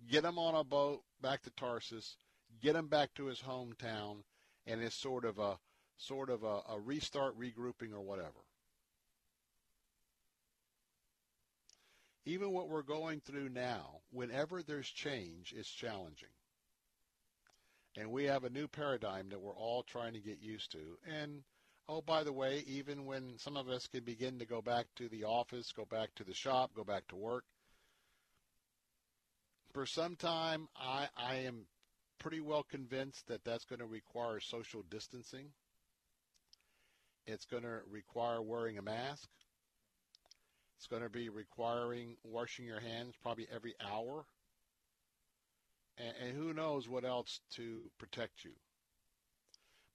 get 0.09 0.25
him 0.25 0.37
on 0.37 0.55
a 0.55 0.63
boat 0.63 1.03
back 1.21 1.43
to 1.43 1.49
Tarsus, 1.51 2.17
get 2.61 2.75
him 2.75 2.87
back 2.87 3.13
to 3.15 3.25
his 3.25 3.41
hometown, 3.41 4.23
and 4.65 4.81
it's 4.81 4.95
sort 4.95 5.25
of 5.25 5.39
a 5.39 5.57
sort 5.97 6.29
of 6.29 6.43
a, 6.43 6.61
a 6.69 6.79
restart, 6.79 7.37
regrouping, 7.39 7.93
or 7.93 8.01
whatever. 8.01 8.45
Even 12.25 12.51
what 12.51 12.69
we're 12.69 12.83
going 12.83 13.21
through 13.21 13.49
now, 13.49 14.01
whenever 14.11 14.61
there's 14.61 14.89
change, 14.89 15.53
it's 15.57 15.71
challenging. 15.71 16.29
And 17.95 18.11
we 18.11 18.25
have 18.25 18.43
a 18.43 18.49
new 18.49 18.67
paradigm 18.67 19.29
that 19.29 19.41
we're 19.41 19.55
all 19.55 19.81
trying 19.81 20.13
to 20.13 20.19
get 20.19 20.39
used 20.39 20.71
to. 20.73 20.97
And 21.09 21.43
Oh, 21.89 22.01
by 22.01 22.25
the 22.25 22.33
way, 22.33 22.65
even 22.67 23.05
when 23.05 23.37
some 23.37 23.55
of 23.55 23.69
us 23.69 23.87
can 23.87 24.03
begin 24.03 24.39
to 24.39 24.45
go 24.45 24.61
back 24.61 24.87
to 24.97 25.07
the 25.07 25.23
office, 25.23 25.71
go 25.71 25.85
back 25.85 26.13
to 26.15 26.25
the 26.25 26.33
shop, 26.33 26.71
go 26.75 26.83
back 26.83 27.07
to 27.07 27.15
work, 27.15 27.45
for 29.73 29.85
some 29.85 30.15
time, 30.15 30.67
I, 30.75 31.07
I 31.17 31.35
am 31.45 31.65
pretty 32.19 32.39
well 32.39 32.63
convinced 32.63 33.27
that 33.27 33.43
that's 33.43 33.65
going 33.65 33.79
to 33.79 33.85
require 33.85 34.39
social 34.39 34.83
distancing. 34.89 35.47
It's 37.25 37.45
going 37.45 37.63
to 37.63 37.79
require 37.89 38.41
wearing 38.41 38.77
a 38.77 38.81
mask. 38.81 39.27
It's 40.77 40.87
going 40.87 41.03
to 41.03 41.09
be 41.09 41.29
requiring 41.29 42.15
washing 42.23 42.65
your 42.65 42.79
hands 42.79 43.15
probably 43.21 43.47
every 43.53 43.75
hour. 43.81 44.25
And, 45.97 46.13
and 46.21 46.37
who 46.37 46.53
knows 46.53 46.87
what 46.87 47.03
else 47.03 47.39
to 47.55 47.81
protect 47.97 48.45
you. 48.45 48.51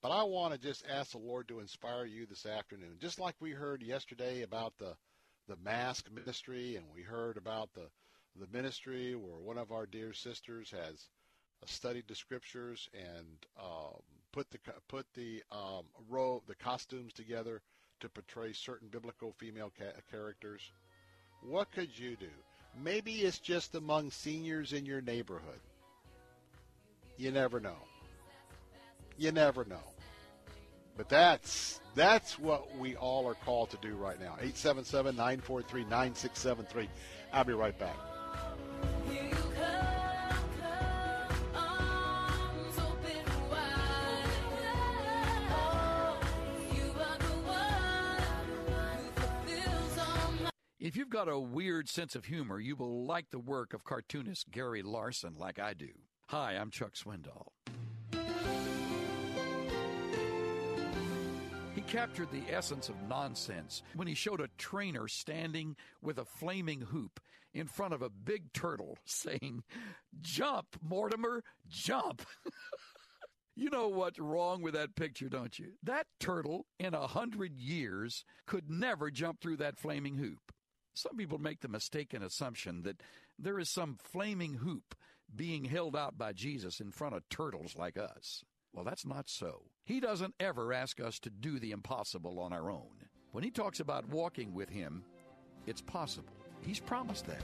But 0.03 0.11
I 0.11 0.25
want 0.25 0.53
to 0.53 0.59
just 0.59 0.85
ask 0.93 1.12
the 1.12 1.18
Lord 1.18 1.47
to 1.49 1.61
inspire 1.61 2.05
you 2.05 2.27
this 2.27 2.45
afternoon, 2.45 2.97
just 3.01 3.20
like 3.20 3.37
we 3.41 3.53
heard 3.53 3.83
yesterday 3.83 4.43
about 4.43 4.75
the 4.79 4.95
the 5.49 5.57
mask 5.57 6.09
ministry, 6.12 6.77
and 6.77 6.87
we 6.95 7.03
heard 7.03 7.37
about 7.37 7.68
the 7.75 7.89
the 8.39 8.47
ministry 8.57 9.14
where 9.14 9.39
one 9.39 9.59
of 9.59 9.72
our 9.72 9.87
dear 9.87 10.12
sisters 10.12 10.70
has 10.70 11.09
studied 11.66 12.05
the 12.09 12.14
scriptures 12.14 12.89
and 12.95 13.26
um, 13.61 14.01
put 14.33 14.51
the 14.51 14.59
put 14.89 15.07
the 15.14 15.43
um, 15.53 15.85
robe, 16.09 16.43
the 16.47 16.55
costumes 16.55 17.12
together 17.12 17.61
to 18.01 18.09
portray 18.09 18.53
certain 18.53 18.89
biblical 18.89 19.33
female 19.39 19.70
ca- 19.78 20.01
characters. 20.11 20.72
What 21.43 21.70
could 21.72 21.97
you 21.97 22.16
do? 22.16 22.30
Maybe 22.83 23.22
it's 23.22 23.39
just 23.39 23.74
among 23.74 24.11
seniors 24.11 24.72
in 24.72 24.87
your 24.87 25.03
neighborhood. 25.03 25.61
You 27.16 27.30
never 27.30 27.61
know. 27.61 27.76
You 29.18 29.30
never 29.30 29.64
know. 29.64 29.85
But 30.97 31.09
that's 31.09 31.80
that's 31.95 32.39
what 32.39 32.76
we 32.78 32.97
all 32.97 33.26
are 33.26 33.35
called 33.35 33.70
to 33.70 33.76
do 33.78 33.95
right 33.95 34.20
now. 34.20 34.37
877-943-9673. 34.43 36.89
I'll 37.33 37.45
be 37.45 37.53
right 37.53 37.78
back. 37.78 37.97
If 50.93 50.99
you've 50.99 51.09
got 51.09 51.26
a 51.26 51.38
weird 51.38 51.88
sense 51.88 52.14
of 52.14 52.26
humor, 52.26 52.61
you 52.61 52.76
will 52.76 53.07
like 53.07 53.30
the 53.30 53.38
work 53.38 53.72
of 53.72 53.82
cartoonist 53.82 54.51
Gary 54.51 54.82
Larson 54.82 55.36
like 55.38 55.59
I 55.59 55.72
do. 55.72 55.88
Hi, 56.28 56.53
I'm 56.53 56.70
Chuck 56.70 56.93
Swindoll. 56.93 57.47
He 61.74 61.80
captured 61.80 62.28
the 62.30 62.43
essence 62.55 62.90
of 62.90 63.09
nonsense 63.09 63.82
when 63.95 64.07
he 64.07 64.12
showed 64.12 64.43
a 64.43 64.51
trainer 64.59 65.09
standing 65.09 65.76
with 66.03 66.18
a 66.18 66.26
flaming 66.26 66.82
hoop 66.82 67.20
in 67.55 67.68
front 67.68 67.95
of 67.95 68.03
a 68.03 68.11
big 68.11 68.53
turtle 68.53 68.99
saying, 69.07 69.62
Jump, 70.20 70.76
Mortimer, 70.82 71.43
jump. 71.70 72.20
you 73.57 73.70
know 73.70 73.88
what's 73.88 74.18
wrong 74.18 74.61
with 74.61 74.74
that 74.74 74.95
picture, 74.95 75.30
don't 75.30 75.59
you? 75.59 75.68
That 75.82 76.07
turtle 76.20 76.66
in 76.78 76.93
a 76.93 77.07
hundred 77.07 77.57
years 77.57 78.26
could 78.47 78.68
never 78.68 79.11
jump 79.11 79.40
through 79.40 79.57
that 79.57 79.78
flaming 79.78 80.16
hoop. 80.16 80.51
Some 80.95 81.16
people 81.16 81.38
make 81.38 81.61
the 81.61 81.68
mistaken 81.68 82.22
assumption 82.22 82.82
that 82.82 83.01
there 83.38 83.59
is 83.59 83.68
some 83.68 83.97
flaming 83.97 84.55
hoop 84.55 84.95
being 85.34 85.64
held 85.64 85.97
out 85.97 86.18
by 86.18 86.32
Jesus 86.32 86.80
in 86.80 86.90
front 86.90 87.14
of 87.14 87.28
turtles 87.28 87.76
like 87.76 87.97
us. 87.97 88.45
Well, 88.72 88.84
that's 88.84 89.07
not 89.07 89.28
so. 89.28 89.62
He 89.84 90.01
doesn't 90.01 90.34
ever 90.40 90.72
ask 90.72 91.01
us 91.01 91.18
to 91.20 91.30
do 91.30 91.59
the 91.59 91.72
impossible 91.72 92.38
on 92.38 92.53
our 92.53 92.70
own. 92.70 92.90
When 93.32 93.45
he 93.45 93.51
talks 93.51 93.80
about 93.80 94.09
walking 94.09 94.53
with 94.53 94.68
him, 94.68 95.05
it's 95.66 95.80
possible. 95.80 96.32
He's 96.61 96.80
promised 96.80 97.26
that. 97.26 97.43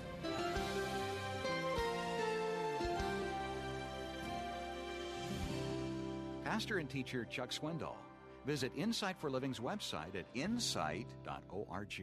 Pastor 6.44 6.78
and 6.78 6.88
teacher 6.88 7.24
Chuck 7.24 7.51
Swindoll. 7.51 7.96
Visit 8.46 8.72
Insight 8.76 9.18
for 9.18 9.30
Living's 9.30 9.61
website 9.61 10.14
at 10.14 10.24
insight.org. 10.34 12.03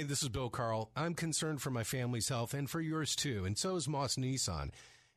this 0.03 0.23
is 0.23 0.29
Bill 0.29 0.49
Carl. 0.49 0.89
I'm 0.95 1.13
concerned 1.13 1.61
for 1.61 1.69
my 1.69 1.83
family's 1.83 2.29
health 2.29 2.53
and 2.53 2.69
for 2.69 2.81
yours 2.81 3.15
too, 3.15 3.45
and 3.45 3.57
so 3.57 3.75
is 3.75 3.87
Moss 3.87 4.15
Nissan. 4.15 4.71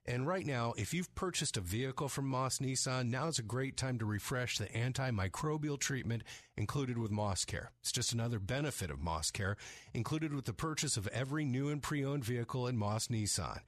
And 0.05 0.27
right 0.27 0.45
now, 0.45 0.75
if 0.77 0.93
you've 0.93 1.15
purchased 1.15 1.57
a 1.57 1.63
vehicle 1.63 2.09
from 2.09 2.27
Moss 2.27 2.59
Nissan, 2.59 3.09
now 3.09 3.29
is 3.29 3.39
a 3.39 3.43
great 3.43 3.79
time 3.79 3.99
to 3.99 4.05
refresh 4.05 4.59
the 4.59 4.67
antimicrobial 4.67 5.79
treatment 5.79 6.23
included 6.59 6.99
with 6.99 7.11
Moss 7.11 7.47
Care. 7.47 7.71
It's 7.81 7.93
just 7.93 8.13
another 8.13 8.39
benefit 8.39 8.91
of 8.91 9.01
Moss 9.01 9.31
Care, 9.31 9.57
included 9.95 10.35
with 10.35 10.45
the 10.45 10.53
purchase 10.53 10.99
of 10.99 11.09
every 11.09 11.47
new 11.47 11.71
and 11.71 11.83
pre-owned 11.83 12.25
vehicle 12.25 12.67
in 12.67 12.77
Moss 12.77 13.09
Nissan. 13.09 13.61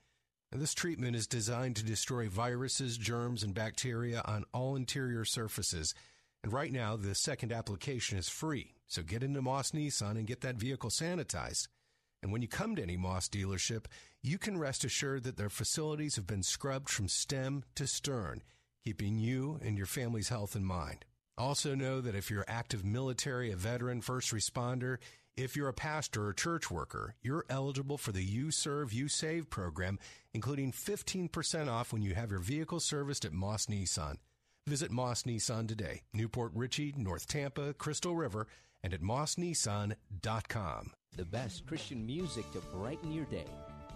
And 0.52 0.60
this 0.60 0.74
treatment 0.74 1.16
is 1.16 1.26
designed 1.26 1.76
to 1.76 1.84
destroy 1.84 2.28
viruses, 2.28 2.98
germs, 2.98 3.42
and 3.42 3.54
bacteria 3.54 4.22
on 4.26 4.44
all 4.52 4.76
interior 4.76 5.24
surfaces. 5.24 5.94
And 6.46 6.52
right 6.52 6.70
now, 6.70 6.94
the 6.94 7.16
second 7.16 7.50
application 7.50 8.16
is 8.16 8.28
free. 8.28 8.76
So 8.86 9.02
get 9.02 9.24
into 9.24 9.42
Moss 9.42 9.72
Nissan 9.72 10.12
and 10.12 10.28
get 10.28 10.42
that 10.42 10.54
vehicle 10.54 10.90
sanitized. 10.90 11.66
And 12.22 12.30
when 12.30 12.40
you 12.40 12.46
come 12.46 12.76
to 12.76 12.82
any 12.84 12.96
Moss 12.96 13.28
dealership, 13.28 13.86
you 14.22 14.38
can 14.38 14.56
rest 14.56 14.84
assured 14.84 15.24
that 15.24 15.38
their 15.38 15.50
facilities 15.50 16.14
have 16.14 16.26
been 16.28 16.44
scrubbed 16.44 16.88
from 16.88 17.08
stem 17.08 17.64
to 17.74 17.88
stern, 17.88 18.44
keeping 18.84 19.18
you 19.18 19.58
and 19.60 19.76
your 19.76 19.88
family's 19.88 20.28
health 20.28 20.54
in 20.54 20.64
mind. 20.64 21.04
Also 21.36 21.74
know 21.74 22.00
that 22.00 22.14
if 22.14 22.30
you're 22.30 22.44
active 22.46 22.84
military, 22.84 23.50
a 23.50 23.56
veteran, 23.56 24.00
first 24.00 24.32
responder, 24.32 24.98
if 25.36 25.56
you're 25.56 25.66
a 25.66 25.74
pastor 25.74 26.26
or 26.26 26.32
church 26.32 26.70
worker, 26.70 27.16
you're 27.22 27.44
eligible 27.50 27.98
for 27.98 28.12
the 28.12 28.22
You 28.22 28.52
Serve, 28.52 28.92
You 28.92 29.08
Save 29.08 29.50
program, 29.50 29.98
including 30.32 30.70
15% 30.70 31.68
off 31.68 31.92
when 31.92 32.02
you 32.02 32.14
have 32.14 32.30
your 32.30 32.38
vehicle 32.38 32.78
serviced 32.78 33.24
at 33.24 33.32
Moss 33.32 33.66
Nissan. 33.66 34.18
Visit 34.68 34.90
Moss 34.90 35.22
Nissan 35.22 35.68
today, 35.68 36.02
New 36.12 36.28
Port 36.28 36.50
Richey, 36.52 36.92
North 36.96 37.28
Tampa, 37.28 37.72
Crystal 37.74 38.16
River, 38.16 38.48
and 38.82 38.92
at 38.92 39.00
mossnissan.com. 39.00 40.90
The 41.16 41.24
best 41.24 41.66
Christian 41.66 42.04
music 42.04 42.50
to 42.50 42.58
brighten 42.74 43.12
your 43.12 43.26
day. 43.26 43.46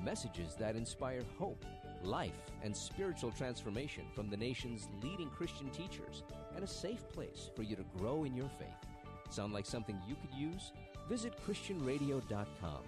Messages 0.00 0.54
that 0.60 0.76
inspire 0.76 1.22
hope, 1.40 1.64
life, 2.04 2.46
and 2.62 2.74
spiritual 2.76 3.32
transformation 3.32 4.04
from 4.14 4.30
the 4.30 4.36
nation's 4.36 4.88
leading 5.02 5.28
Christian 5.30 5.70
teachers, 5.70 6.22
and 6.54 6.62
a 6.62 6.68
safe 6.68 7.08
place 7.12 7.50
for 7.56 7.64
you 7.64 7.74
to 7.74 7.84
grow 7.98 8.22
in 8.22 8.36
your 8.36 8.48
faith. 8.56 8.68
Sound 9.28 9.52
like 9.52 9.66
something 9.66 9.98
you 10.06 10.14
could 10.14 10.38
use? 10.38 10.70
Visit 11.08 11.32
ChristianRadio.com. 11.44 12.82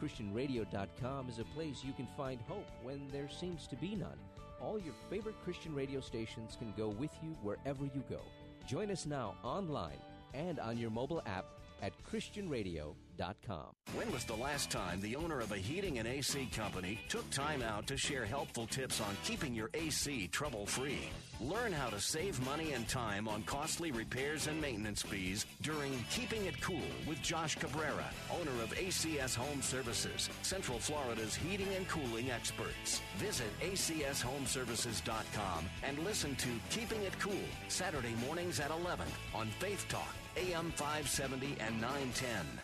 ChristianRadio.com 0.00 1.28
is 1.28 1.40
a 1.40 1.44
place 1.46 1.82
you 1.82 1.94
can 1.94 2.06
find 2.16 2.38
hope 2.46 2.70
when 2.84 3.08
there 3.10 3.28
seems 3.28 3.66
to 3.66 3.74
be 3.74 3.96
none. 3.96 4.20
All 4.64 4.78
your 4.78 4.94
favorite 5.10 5.34
Christian 5.44 5.74
radio 5.74 6.00
stations 6.00 6.56
can 6.58 6.72
go 6.76 6.88
with 6.88 7.10
you 7.22 7.36
wherever 7.42 7.84
you 7.84 8.02
go. 8.08 8.20
Join 8.66 8.90
us 8.90 9.04
now 9.04 9.34
online 9.44 9.98
and 10.32 10.58
on 10.58 10.78
your 10.78 10.90
mobile 10.90 11.22
app 11.26 11.44
at 11.84 11.92
ChristianRadio.com. 12.10 13.66
When 13.94 14.10
was 14.10 14.24
the 14.24 14.34
last 14.34 14.70
time 14.70 15.00
the 15.00 15.16
owner 15.16 15.40
of 15.40 15.52
a 15.52 15.56
heating 15.56 15.98
and 15.98 16.08
AC 16.08 16.48
company 16.56 16.98
took 17.08 17.28
time 17.30 17.62
out 17.62 17.86
to 17.88 17.96
share 17.98 18.24
helpful 18.24 18.66
tips 18.66 19.00
on 19.00 19.16
keeping 19.22 19.54
your 19.54 19.70
AC 19.74 20.28
trouble 20.28 20.66
free? 20.66 21.10
Learn 21.40 21.72
how 21.72 21.90
to 21.90 22.00
save 22.00 22.40
money 22.46 22.72
and 22.72 22.88
time 22.88 23.28
on 23.28 23.42
costly 23.42 23.90
repairs 23.92 24.46
and 24.46 24.58
maintenance 24.60 25.02
fees 25.02 25.44
during 25.62 25.92
Keeping 26.10 26.44
It 26.46 26.60
Cool 26.62 26.80
with 27.06 27.20
Josh 27.22 27.56
Cabrera, 27.56 28.06
owner 28.32 28.52
of 28.62 28.72
ACS 28.74 29.34
Home 29.34 29.60
Services, 29.60 30.30
Central 30.42 30.78
Florida's 30.78 31.34
heating 31.34 31.68
and 31.76 31.86
cooling 31.88 32.30
experts. 32.30 33.00
Visit 33.18 33.48
acshomeservices.com 33.60 35.64
and 35.82 35.98
listen 36.00 36.36
to 36.36 36.48
Keeping 36.70 37.02
It 37.02 37.18
Cool 37.18 37.32
Saturday 37.68 38.14
mornings 38.26 38.60
at 38.60 38.70
11 38.70 39.06
on 39.34 39.48
Faith 39.58 39.84
Talk, 39.88 40.14
AM 40.36 40.72
570 40.72 41.56
and 41.60 41.80
910. 41.80 42.63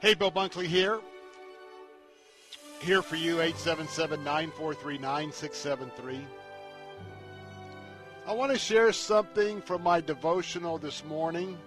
Hey, 0.00 0.14
Bill 0.14 0.32
Bunkley 0.32 0.64
here. 0.64 0.98
Here 2.80 3.02
for 3.02 3.16
you, 3.16 3.42
877 3.42 4.24
943 4.24 4.96
9673. 4.96 6.20
I 8.26 8.32
want 8.32 8.50
to 8.50 8.58
share 8.58 8.94
something 8.94 9.60
from 9.60 9.82
my 9.82 10.00
devotional 10.00 10.78
this 10.78 11.04
morning. 11.04 11.58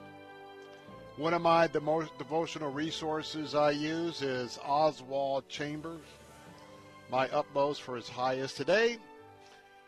One 1.17 1.35
of 1.35 1.43
my 1.43 1.69
most 1.79 2.17
devotional 2.17 2.71
resources 2.71 3.53
I 3.53 3.69
use 3.69 4.23
is 4.23 4.57
Oswald 4.65 5.47
Chambers, 5.47 6.01
my 7.11 7.29
utmost 7.29 7.83
for 7.83 7.95
his 7.95 8.09
highest. 8.09 8.57
Today, 8.57 8.97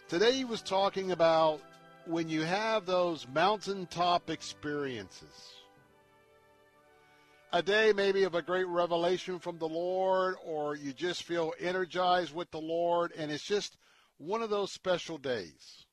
today 0.08 0.34
he 0.34 0.46
was 0.46 0.62
talking 0.62 1.14
about 1.14 1.62
when 2.06 2.30
you 2.30 2.44
have 2.44 2.86
those 2.86 3.26
mountaintop 3.34 4.30
experiences 4.30 5.56
a 7.56 7.62
day 7.62 7.94
maybe 7.96 8.24
of 8.24 8.36
a 8.36 8.42
great 8.42 8.68
revelation 8.68 9.40
from 9.40 9.58
the 9.58 9.68
Lord, 9.68 10.36
or 10.44 10.76
you 10.76 10.92
just 10.92 11.24
feel 11.24 11.54
energized 11.58 12.36
with 12.36 12.52
the 12.52 12.60
Lord, 12.60 13.14
and 13.18 13.32
it's 13.32 13.46
just 13.46 13.78
one 14.18 14.42
of 14.42 14.50
those 14.50 14.74
special 14.74 15.18
days. 15.18 15.86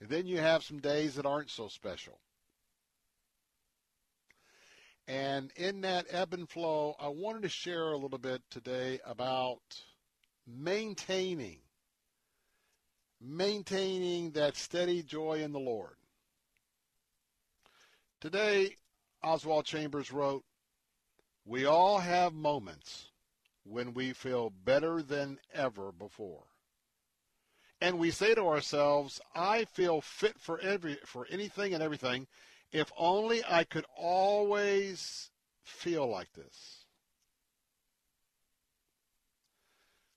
And 0.00 0.08
then 0.08 0.26
you 0.26 0.38
have 0.38 0.64
some 0.64 0.78
days 0.78 1.16
that 1.16 1.26
aren't 1.26 1.50
so 1.50 1.68
special. 1.68 2.18
And 5.06 5.52
in 5.56 5.82
that 5.82 6.06
ebb 6.08 6.32
and 6.32 6.48
flow, 6.48 6.94
I 6.98 7.08
wanted 7.08 7.42
to 7.42 7.50
share 7.50 7.92
a 7.92 7.98
little 7.98 8.18
bit 8.18 8.40
today 8.48 8.98
about 9.04 9.60
maintaining 10.46 11.58
maintaining 13.20 14.30
that 14.30 14.56
steady 14.56 15.02
joy 15.02 15.42
in 15.42 15.52
the 15.52 15.60
Lord. 15.60 15.96
Today, 18.22 18.76
Oswald 19.22 19.64
Chambers 19.64 20.12
wrote, 20.12 20.44
We 21.44 21.64
all 21.64 21.98
have 21.98 22.32
moments 22.32 23.10
when 23.64 23.94
we 23.94 24.12
feel 24.12 24.50
better 24.50 25.02
than 25.02 25.38
ever 25.52 25.92
before. 25.92 26.44
And 27.80 27.98
we 27.98 28.10
say 28.10 28.34
to 28.34 28.46
ourselves, 28.46 29.20
I 29.34 29.64
feel 29.64 30.00
fit 30.00 30.38
for 30.38 30.60
every 30.60 30.96
for 31.04 31.26
anything 31.30 31.72
and 31.72 31.82
everything 31.82 32.26
if 32.72 32.92
only 32.96 33.42
I 33.44 33.64
could 33.64 33.86
always 33.96 35.30
feel 35.62 36.06
like 36.06 36.32
this. 36.32 36.84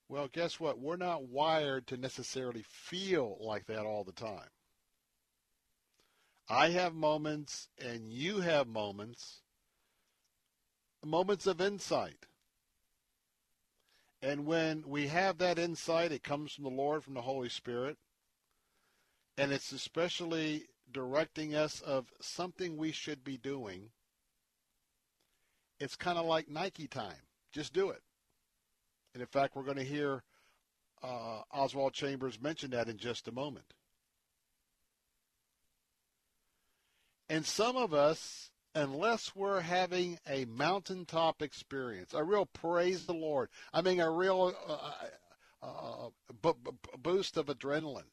Well, 0.08 0.28
guess 0.28 0.60
what? 0.60 0.78
We're 0.78 0.96
not 0.96 1.24
wired 1.24 1.86
to 1.88 1.96
necessarily 1.96 2.62
feel 2.68 3.38
like 3.40 3.66
that 3.66 3.86
all 3.86 4.04
the 4.04 4.12
time. 4.12 4.48
I 6.48 6.70
have 6.70 6.94
moments 6.94 7.68
and 7.78 8.12
you 8.12 8.40
have 8.40 8.66
moments, 8.66 9.40
moments 11.04 11.46
of 11.46 11.60
insight. 11.60 12.26
And 14.20 14.46
when 14.46 14.84
we 14.86 15.08
have 15.08 15.38
that 15.38 15.58
insight, 15.58 16.12
it 16.12 16.22
comes 16.22 16.52
from 16.52 16.64
the 16.64 16.70
Lord, 16.70 17.04
from 17.04 17.14
the 17.14 17.22
Holy 17.22 17.48
Spirit. 17.48 17.98
And 19.36 19.52
it's 19.52 19.72
especially 19.72 20.64
directing 20.90 21.54
us 21.54 21.80
of 21.80 22.06
something 22.20 22.76
we 22.76 22.92
should 22.92 23.24
be 23.24 23.36
doing. 23.36 23.90
It's 25.80 25.96
kind 25.96 26.18
of 26.18 26.26
like 26.26 26.48
Nike 26.48 26.86
time. 26.86 27.26
Just 27.52 27.72
do 27.72 27.90
it. 27.90 28.02
And 29.12 29.20
in 29.20 29.26
fact, 29.26 29.56
we're 29.56 29.62
going 29.62 29.76
to 29.76 29.84
hear 29.84 30.22
uh, 31.02 31.40
Oswald 31.52 31.92
Chambers 31.92 32.40
mention 32.40 32.70
that 32.70 32.88
in 32.88 32.96
just 32.96 33.28
a 33.28 33.32
moment. 33.32 33.74
And 37.28 37.46
some 37.46 37.76
of 37.76 37.94
us, 37.94 38.50
unless 38.74 39.34
we're 39.34 39.60
having 39.60 40.18
a 40.28 40.44
mountaintop 40.44 41.42
experience, 41.42 42.12
a 42.12 42.22
real 42.22 42.46
praise 42.46 43.06
the 43.06 43.14
Lord, 43.14 43.48
I 43.72 43.82
mean, 43.82 44.00
a 44.00 44.10
real 44.10 44.54
uh, 44.68 45.66
uh, 45.66 46.08
b- 46.42 46.52
b- 46.62 46.70
boost 46.98 47.36
of 47.36 47.46
adrenaline, 47.46 48.10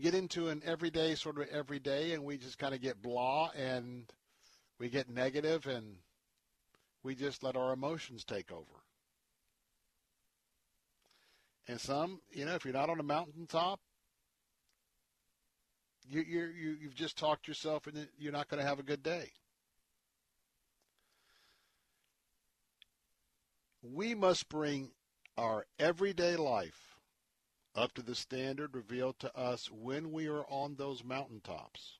get 0.00 0.14
into 0.14 0.48
an 0.48 0.62
everyday 0.64 1.14
sort 1.14 1.38
of 1.38 1.48
everyday, 1.48 2.12
and 2.12 2.24
we 2.24 2.36
just 2.36 2.58
kind 2.58 2.74
of 2.74 2.80
get 2.80 3.00
blah 3.00 3.50
and 3.56 4.12
we 4.78 4.88
get 4.88 5.08
negative 5.08 5.66
and 5.66 5.96
we 7.02 7.14
just 7.14 7.42
let 7.42 7.56
our 7.56 7.72
emotions 7.72 8.24
take 8.24 8.50
over. 8.50 8.64
And 11.68 11.80
some, 11.80 12.20
you 12.30 12.44
know, 12.44 12.54
if 12.54 12.64
you're 12.64 12.74
not 12.74 12.90
on 12.90 12.98
a 12.98 13.04
mountaintop, 13.04 13.80
you, 16.08 16.22
you, 16.22 16.40
you, 16.46 16.76
you've 16.80 16.94
just 16.94 17.18
talked 17.18 17.46
yourself 17.46 17.86
and 17.86 18.08
you're 18.18 18.32
not 18.32 18.48
going 18.48 18.60
to 18.60 18.68
have 18.68 18.78
a 18.78 18.84
good 18.84 19.02
day. 19.02 19.30
We 23.82 24.14
must 24.14 24.48
bring 24.48 24.90
our 25.36 25.66
everyday 25.78 26.36
life 26.36 26.96
up 27.74 27.92
to 27.94 28.02
the 28.02 28.14
standard 28.14 28.74
revealed 28.74 29.18
to 29.20 29.36
us 29.36 29.70
when 29.70 30.10
we 30.10 30.26
are 30.26 30.44
on 30.48 30.74
those 30.74 31.04
mountaintops. 31.04 31.98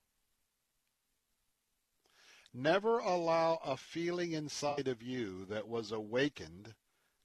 Never 2.52 2.98
allow 2.98 3.61
a 3.64 3.76
feeling 3.76 4.32
inside 4.32 4.88
of 4.88 5.02
you 5.02 5.44
that 5.46 5.68
was 5.68 5.92
awakened 5.92 6.74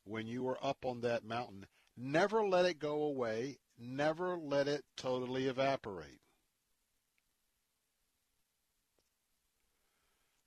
when 0.04 0.28
you 0.28 0.44
were 0.44 0.64
up 0.64 0.86
on 0.86 1.02
that 1.02 1.24
mountain. 1.24 1.66
Never 1.96 2.46
let 2.46 2.66
it 2.66 2.78
go 2.78 3.02
away. 3.04 3.58
Never 3.80 4.38
let 4.38 4.68
it 4.68 4.84
totally 4.96 5.48
evaporate. 5.48 6.23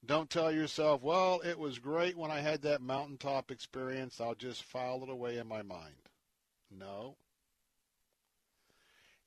Don't 0.07 0.29
tell 0.29 0.53
yourself, 0.53 1.01
well, 1.01 1.41
it 1.43 1.59
was 1.59 1.79
great 1.79 2.17
when 2.17 2.31
I 2.31 2.39
had 2.39 2.61
that 2.61 2.81
mountaintop 2.81 3.51
experience. 3.51 4.21
I'll 4.21 4.35
just 4.35 4.63
file 4.63 5.03
it 5.03 5.09
away 5.09 5.37
in 5.37 5.47
my 5.47 5.63
mind. 5.63 5.95
No. 6.71 7.17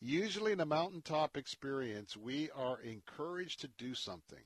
Usually 0.00 0.52
in 0.52 0.60
a 0.60 0.66
mountaintop 0.66 1.36
experience, 1.36 2.16
we 2.16 2.48
are 2.56 2.80
encouraged 2.80 3.60
to 3.60 3.68
do 3.68 3.94
something. 3.94 4.42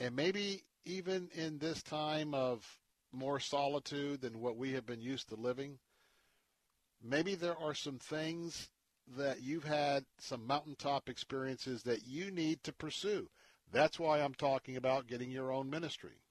And 0.00 0.16
maybe 0.16 0.62
even 0.86 1.28
in 1.34 1.58
this 1.58 1.82
time 1.82 2.32
of 2.32 2.64
more 3.12 3.38
solitude 3.38 4.22
than 4.22 4.40
what 4.40 4.56
we 4.56 4.72
have 4.72 4.86
been 4.86 5.02
used 5.02 5.28
to 5.28 5.34
living, 5.34 5.78
maybe 7.02 7.34
there 7.34 7.58
are 7.58 7.74
some 7.74 7.98
things 7.98 8.70
that 9.14 9.42
you've 9.42 9.64
had, 9.64 10.06
some 10.18 10.46
mountaintop 10.46 11.10
experiences 11.10 11.82
that 11.82 12.06
you 12.06 12.30
need 12.30 12.64
to 12.64 12.72
pursue. 12.72 13.28
That's 13.72 13.98
why 13.98 14.20
I'm 14.20 14.34
talking 14.34 14.76
about 14.76 15.06
getting 15.06 15.30
your 15.30 15.52
own 15.52 15.68
ministry. 15.68 16.22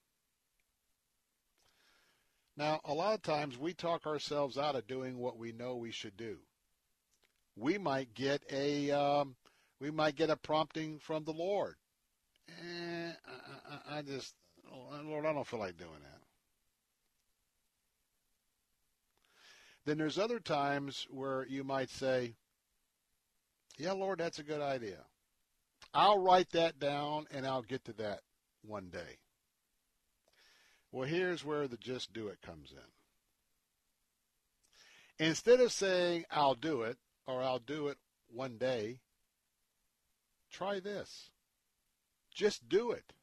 Now, 2.57 2.79
a 2.85 2.93
lot 2.93 3.13
of 3.13 3.21
times 3.21 3.57
we 3.57 3.73
talk 3.73 4.05
ourselves 4.05 4.57
out 4.57 4.75
of 4.75 4.87
doing 4.87 5.17
what 5.17 5.37
we 5.37 5.51
know 5.51 5.75
we 5.75 5.91
should 5.91 6.15
do. 6.15 6.37
We 7.57 7.77
might 7.77 8.13
get 8.13 8.41
a 8.51 8.91
um, 8.91 9.35
we 9.79 9.91
might 9.91 10.15
get 10.15 10.29
a 10.29 10.37
prompting 10.37 10.99
from 10.99 11.25
the 11.25 11.33
Lord. 11.33 11.75
Eh, 12.47 13.11
I, 13.11 13.95
I, 13.95 13.97
I 13.97 14.01
just, 14.01 14.35
Lord, 15.03 15.25
I 15.25 15.33
don't 15.33 15.47
feel 15.47 15.59
like 15.59 15.77
doing 15.77 15.91
that. 16.01 16.21
Then 19.85 19.97
there's 19.97 20.17
other 20.17 20.39
times 20.39 21.07
where 21.09 21.45
you 21.47 21.63
might 21.63 21.89
say, 21.89 22.35
Yeah, 23.77 23.91
Lord, 23.91 24.19
that's 24.19 24.39
a 24.39 24.43
good 24.43 24.61
idea. 24.61 25.03
I'll 25.95 26.19
write 26.19 26.49
that 26.51 26.77
down 26.77 27.25
and 27.31 27.47
I'll 27.47 27.61
get 27.61 27.85
to 27.85 27.93
that 27.93 28.19
one 28.61 28.89
day. 28.89 29.19
Well, 30.91 31.07
here's 31.07 31.45
where 31.45 31.69
the 31.69 31.77
just 31.77 32.11
do 32.13 32.27
it 32.27 32.41
comes 32.41 32.73
in. 35.19 35.25
Instead 35.25 35.61
of 35.61 35.71
saying, 35.71 36.25
I'll 36.29 36.55
do 36.55 36.81
it, 36.81 36.97
or 37.25 37.41
I'll 37.41 37.59
do 37.59 37.87
it 37.87 37.97
one 38.27 38.57
day, 38.57 38.99
try 40.51 40.81
this. 40.81 41.29
Just 42.33 42.67
do 42.67 42.91
it. 42.91 43.13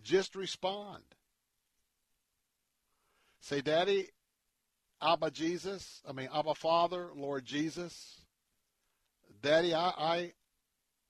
Just 0.00 0.36
respond. 0.36 1.02
Say, 3.40 3.60
Daddy, 3.60 4.10
Abba 5.02 5.32
Jesus, 5.32 6.02
I 6.08 6.12
mean, 6.12 6.28
Abba 6.32 6.54
Father, 6.54 7.10
Lord 7.16 7.44
Jesus, 7.44 8.20
Daddy, 9.42 9.74
I, 9.74 9.88
I, 9.96 10.32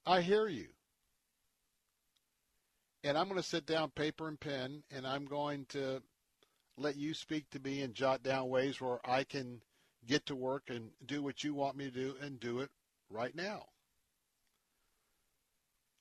I 0.06 0.20
hear 0.22 0.48
you. 0.48 0.68
And 3.02 3.16
I'm 3.16 3.28
going 3.28 3.40
to 3.40 3.46
sit 3.46 3.66
down 3.66 3.90
paper 3.90 4.28
and 4.28 4.38
pen 4.38 4.82
and 4.90 5.06
I'm 5.06 5.24
going 5.24 5.66
to 5.70 6.02
let 6.76 6.96
you 6.96 7.14
speak 7.14 7.48
to 7.50 7.60
me 7.60 7.82
and 7.82 7.94
jot 7.94 8.22
down 8.22 8.48
ways 8.48 8.80
where 8.80 9.00
I 9.04 9.24
can 9.24 9.60
get 10.06 10.26
to 10.26 10.36
work 10.36 10.64
and 10.68 10.90
do 11.06 11.22
what 11.22 11.44
you 11.44 11.54
want 11.54 11.76
me 11.76 11.84
to 11.84 11.90
do 11.90 12.14
and 12.22 12.40
do 12.40 12.60
it 12.60 12.70
right 13.10 13.34
now. 13.34 13.66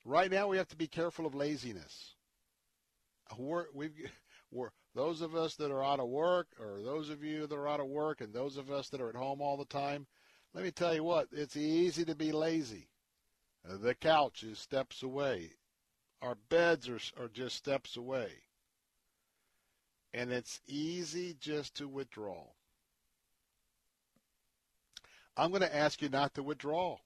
Right 0.06 0.32
now, 0.32 0.48
we 0.48 0.58
have 0.58 0.70
to 0.70 0.78
be 0.78 0.88
careful 0.88 1.26
of 1.26 1.36
laziness. 1.36 2.16
We're, 3.38 3.66
we've, 3.74 3.92
we're, 4.52 4.70
those 4.96 5.22
of 5.22 5.36
us 5.36 5.56
that 5.56 5.72
are 5.72 5.84
out 5.84 6.00
of 6.00 6.08
work, 6.08 6.48
or 6.60 6.82
those 6.82 7.10
of 7.10 7.24
you 7.24 7.46
that 7.48 7.56
are 7.56 7.68
out 7.68 7.80
of 7.80 7.88
work, 7.88 8.22
and 8.22 8.34
those 8.34 8.58
of 8.58 8.72
us 8.72 8.90
that 8.90 9.02
are 9.02 9.10
at 9.10 9.16
home 9.16 9.42
all 9.42 9.58
the 9.58 9.66
time, 9.66 10.08
let 10.54 10.64
me 10.64 10.72
tell 10.72 10.96
you 10.96 11.04
what, 11.04 11.28
it's 11.32 11.56
easy 11.56 12.06
to 12.06 12.16
be 12.16 12.32
lazy. 12.32 12.89
The 13.64 13.96
couch 13.96 14.44
is 14.44 14.60
steps 14.60 15.04
away. 15.04 15.52
Our 16.22 16.36
beds 16.36 16.90
are, 16.90 17.00
are 17.18 17.28
just 17.28 17.56
steps 17.56 17.98
away. 17.98 18.32
And 20.14 20.32
it's 20.32 20.62
easy 20.68 21.36
just 21.40 21.76
to 21.76 21.88
withdraw. 21.88 22.48
I'm 25.38 25.52
going 25.52 25.62
to 25.62 25.76
ask 25.76 26.02
you 26.02 26.10
not 26.10 26.34
to 26.34 26.44
withdraw. 26.44 26.98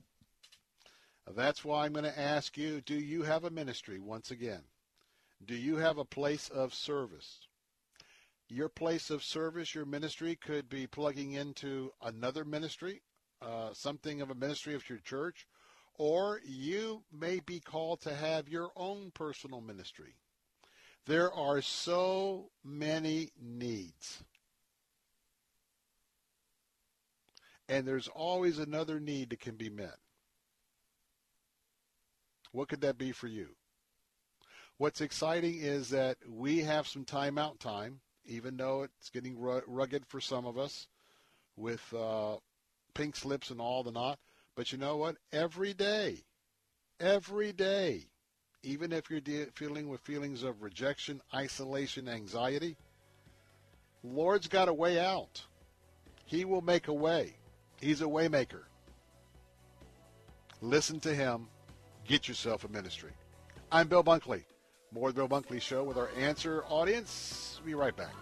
That's 1.35 1.63
why 1.63 1.85
I'm 1.85 1.93
going 1.93 2.05
to 2.05 2.19
ask 2.19 2.57
you 2.57 2.81
do 2.81 2.95
you 2.95 3.23
have 3.23 3.43
a 3.43 3.49
ministry 3.49 3.99
once 3.99 4.31
again? 4.31 4.63
Do 5.45 5.55
you 5.55 5.77
have 5.77 5.97
a 5.97 6.05
place 6.05 6.49
of 6.49 6.73
service? 6.73 7.47
Your 8.49 8.69
place 8.69 9.09
of 9.09 9.23
service, 9.23 9.73
your 9.73 9.85
ministry, 9.85 10.35
could 10.35 10.69
be 10.69 10.87
plugging 10.87 11.33
into 11.33 11.91
another 12.01 12.45
ministry, 12.45 13.01
uh, 13.41 13.73
something 13.73 14.21
of 14.21 14.29
a 14.29 14.35
ministry 14.35 14.73
of 14.73 14.87
your 14.89 14.99
church, 14.99 15.47
or 15.97 16.41
you 16.45 17.03
may 17.11 17.39
be 17.39 17.59
called 17.59 18.01
to 18.01 18.13
have 18.13 18.49
your 18.49 18.71
own 18.75 19.11
personal 19.13 19.61
ministry. 19.61 20.15
There 21.05 21.31
are 21.33 21.61
so 21.61 22.49
many 22.63 23.29
needs. 23.39 24.23
And 27.69 27.87
there's 27.87 28.07
always 28.07 28.59
another 28.59 28.99
need 28.99 29.29
that 29.29 29.39
can 29.39 29.55
be 29.55 29.69
met. 29.69 29.97
What 32.51 32.69
could 32.69 32.81
that 32.81 32.97
be 32.97 33.11
for 33.11 33.27
you? 33.27 33.49
What's 34.77 35.01
exciting 35.01 35.59
is 35.59 35.89
that 35.89 36.17
we 36.27 36.59
have 36.59 36.87
some 36.87 37.05
timeout 37.05 37.59
time, 37.59 37.99
even 38.25 38.57
though 38.57 38.83
it's 38.83 39.09
getting 39.09 39.37
rugged 39.37 40.05
for 40.07 40.19
some 40.19 40.45
of 40.45 40.57
us 40.57 40.87
with 41.55 41.81
uh, 41.93 42.37
pink 42.93 43.15
slips 43.15 43.49
and 43.49 43.61
all 43.61 43.83
the 43.83 43.91
not. 43.91 44.19
But 44.55 44.71
you 44.71 44.77
know 44.77 44.97
what? 44.97 45.15
Every 45.31 45.73
day, 45.73 46.23
every 46.99 47.51
day, 47.51 48.07
even 48.61 48.91
if 48.91 49.09
you're 49.09 49.19
de- 49.19 49.47
feeling 49.55 49.89
with 49.89 50.01
feelings 50.01 50.43
of 50.43 50.61
rejection, 50.61 51.21
isolation, 51.33 52.07
anxiety, 52.07 52.77
Lord's 54.03 54.47
got 54.47 54.69
a 54.69 54.73
way 54.73 54.99
out. 54.99 55.41
He 56.25 56.45
will 56.45 56.61
make 56.61 56.87
a 56.87 56.93
way. 56.93 57.35
He's 57.79 58.01
a 58.01 58.05
waymaker. 58.05 58.63
Listen 60.61 60.99
to 61.01 61.13
him. 61.13 61.47
Get 62.07 62.27
yourself 62.27 62.63
a 62.63 62.67
ministry. 62.69 63.11
I'm 63.71 63.87
Bill 63.87 64.03
Bunkley. 64.03 64.43
More 64.93 65.09
of 65.09 65.15
the 65.15 65.25
Bill 65.25 65.41
Bunkley 65.41 65.61
Show 65.61 65.83
with 65.83 65.97
our 65.97 66.09
answer 66.17 66.63
audience. 66.69 67.59
Be 67.65 67.73
right 67.73 67.95
back. 67.95 68.13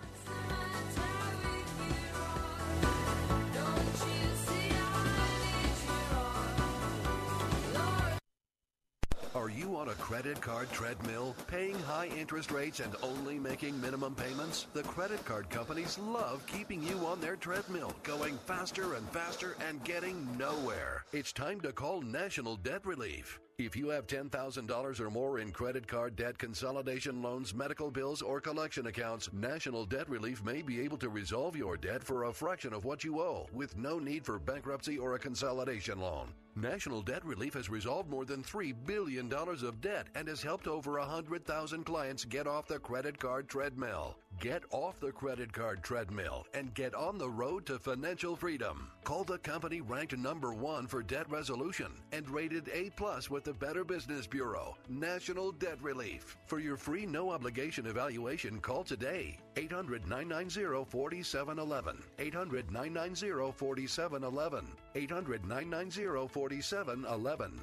You 9.62 9.78
on 9.78 9.90
a 9.90 9.94
credit 9.94 10.42
card 10.42 10.72
treadmill, 10.72 11.36
paying 11.46 11.78
high 11.82 12.10
interest 12.18 12.52
rates 12.52 12.80
and 12.80 12.96
only 13.04 13.38
making 13.38 13.80
minimum 13.80 14.16
payments? 14.16 14.66
The 14.74 14.82
credit 14.82 15.24
card 15.24 15.52
companies 15.52 16.00
love 16.00 16.44
keeping 16.48 16.82
you 16.82 16.98
on 17.06 17.22
their 17.22 17.36
treadmill, 17.36 17.94
going 18.02 18.40
faster 18.48 18.96
and 18.96 19.08
faster 19.10 19.56
and 19.68 19.84
getting 19.84 20.28
nowhere. 20.36 21.06
It's 21.14 21.32
time 21.32 21.62
to 21.62 21.72
call 21.72 22.02
National 22.02 22.56
Debt 22.56 22.86
Relief. 22.86 23.40
If 23.66 23.76
you 23.76 23.90
have 23.90 24.08
$10,000 24.08 25.00
or 25.00 25.10
more 25.12 25.38
in 25.38 25.52
credit 25.52 25.88
card 25.88 26.16
debt, 26.16 26.38
consolidation 26.40 27.22
loans, 27.22 27.54
medical 27.54 27.92
bills, 27.92 28.24
or 28.24 28.42
collection 28.42 28.88
accounts, 28.88 29.32
National 29.34 29.86
Debt 29.86 30.10
Relief 30.10 30.44
may 30.44 30.64
be 30.64 30.82
able 30.82 30.98
to 30.98 31.10
resolve 31.10 31.56
your 31.56 31.78
debt 31.78 32.04
for 32.04 32.24
a 32.24 32.34
fraction 32.34 32.74
of 32.74 32.86
what 32.86 33.04
you 33.04 33.20
owe 33.20 33.48
with 33.54 33.78
no 33.78 34.00
need 34.00 34.26
for 34.26 34.40
bankruptcy 34.40 34.98
or 34.98 35.14
a 35.14 35.20
consolidation 35.20 36.00
loan. 36.00 36.30
National 36.56 37.04
Debt 37.04 37.24
Relief 37.24 37.54
has 37.54 37.70
resolved 37.70 38.10
more 38.10 38.26
than 38.26 38.44
$3 38.44 38.74
billion 38.86 39.32
of 39.32 39.80
debt 39.80 40.08
and 40.16 40.28
has 40.28 40.42
helped 40.42 40.68
over 40.68 40.98
100,000 40.98 41.84
clients 41.86 42.26
get 42.26 42.48
off 42.48 42.68
the 42.68 42.80
credit 42.80 43.20
card 43.20 43.48
treadmill. 43.48 44.18
Get 44.42 44.64
off 44.72 45.00
the 45.00 45.12
credit 45.12 45.54
card 45.54 45.84
treadmill 45.84 46.48
and 46.56 46.74
get 46.74 46.96
on 46.96 47.20
the 47.20 47.30
road 47.30 47.64
to 47.68 47.78
financial 47.78 48.36
freedom. 48.36 48.90
Call 49.04 49.24
the 49.24 49.38
company 49.38 49.82
ranked 49.82 50.18
number 50.18 50.52
one 50.52 50.88
for 50.88 51.04
debt 51.04 51.30
resolution 51.30 51.92
and 52.12 52.28
rated 52.28 52.68
A 52.74 52.90
plus 52.96 53.30
with 53.30 53.44
the 53.44 53.54
Better 53.54 53.84
Business 53.84 54.26
Bureau, 54.26 54.76
National 54.90 55.52
Debt 55.52 55.78
Relief. 55.80 56.38
For 56.48 56.58
your 56.60 56.76
free 56.76 57.06
no 57.06 57.30
obligation 57.30 57.86
evaluation, 57.86 58.60
call 58.60 58.84
today 58.84 59.38
800 59.58 60.08
990 60.08 60.86
4711. 60.90 62.02
800 62.18 62.72
990 62.72 63.52
4711. 63.52 64.66
800 64.96 65.46
990 65.46 66.28
4711. 66.28 67.62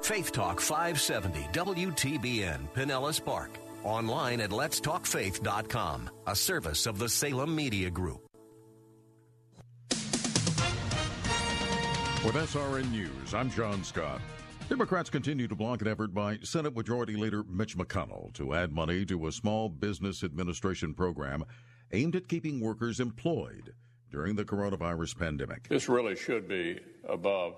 Faith 0.00 0.32
Talk 0.32 0.60
570 0.60 1.40
WTBN 1.52 2.70
Pinellas 2.74 3.22
Park. 3.22 3.50
Online 3.84 4.40
at 4.40 4.50
letstalkfaith.com, 4.50 6.10
a 6.26 6.34
service 6.34 6.86
of 6.86 6.98
the 6.98 7.08
Salem 7.08 7.54
Media 7.54 7.90
Group. 7.90 8.26
With 12.24 12.36
SRN 12.36 12.90
News, 12.90 13.34
I'm 13.34 13.50
John 13.50 13.84
Scott. 13.84 14.22
Democrats 14.70 15.10
continue 15.10 15.46
to 15.46 15.54
block 15.54 15.82
an 15.82 15.88
effort 15.88 16.14
by 16.14 16.38
Senate 16.42 16.74
Majority 16.74 17.16
Leader 17.16 17.44
Mitch 17.44 17.76
McConnell 17.76 18.32
to 18.32 18.54
add 18.54 18.72
money 18.72 19.04
to 19.04 19.26
a 19.26 19.32
small 19.32 19.68
business 19.68 20.24
administration 20.24 20.94
program 20.94 21.44
aimed 21.92 22.16
at 22.16 22.26
keeping 22.26 22.62
workers 22.62 22.98
employed 22.98 23.74
during 24.10 24.36
the 24.36 24.44
coronavirus 24.44 25.18
pandemic. 25.18 25.68
This 25.68 25.86
really 25.86 26.16
should 26.16 26.48
be 26.48 26.80
above 27.06 27.56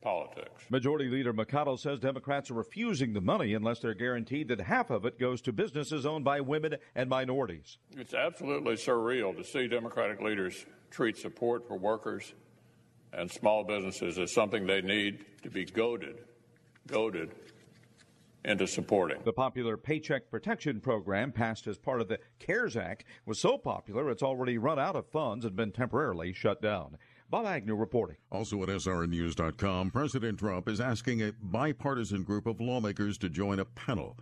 politics. 0.00 0.64
Majority 0.70 1.08
Leader 1.08 1.32
McConnell 1.32 1.78
says 1.78 1.98
Democrats 2.00 2.50
are 2.50 2.54
refusing 2.54 3.12
the 3.12 3.20
money 3.20 3.54
unless 3.54 3.80
they're 3.80 3.94
guaranteed 3.94 4.48
that 4.48 4.60
half 4.60 4.90
of 4.90 5.04
it 5.04 5.18
goes 5.18 5.40
to 5.42 5.52
businesses 5.52 6.06
owned 6.06 6.24
by 6.24 6.40
women 6.40 6.76
and 6.94 7.08
minorities. 7.08 7.78
It's 7.96 8.14
absolutely 8.14 8.74
surreal 8.74 9.36
to 9.36 9.44
see 9.44 9.68
Democratic 9.68 10.20
leaders 10.20 10.64
treat 10.90 11.18
support 11.18 11.66
for 11.68 11.78
workers 11.78 12.34
and 13.12 13.30
small 13.30 13.64
businesses 13.64 14.18
as 14.18 14.32
something 14.32 14.66
they 14.66 14.80
need 14.80 15.24
to 15.42 15.50
be 15.50 15.64
goaded, 15.64 16.24
goaded 16.86 17.34
into 18.44 18.66
supporting. 18.66 19.20
The 19.24 19.32
popular 19.32 19.76
Paycheck 19.76 20.30
Protection 20.30 20.80
Program, 20.80 21.30
passed 21.30 21.66
as 21.66 21.76
part 21.76 22.00
of 22.00 22.08
the 22.08 22.18
CARES 22.38 22.76
Act, 22.76 23.04
was 23.26 23.38
so 23.38 23.58
popular 23.58 24.10
it's 24.10 24.22
already 24.22 24.56
run 24.56 24.78
out 24.78 24.96
of 24.96 25.06
funds 25.08 25.44
and 25.44 25.54
been 25.54 25.72
temporarily 25.72 26.32
shut 26.32 26.62
down. 26.62 26.96
Bob 27.30 27.46
Agnew 27.46 27.76
reporting. 27.76 28.16
Also 28.32 28.60
at 28.64 28.68
SRNews.com, 28.68 29.92
President 29.92 30.40
Trump 30.40 30.68
is 30.68 30.80
asking 30.80 31.22
a 31.22 31.32
bipartisan 31.40 32.24
group 32.24 32.44
of 32.44 32.60
lawmakers 32.60 33.16
to 33.18 33.28
join 33.28 33.60
a 33.60 33.64
panel 33.64 34.18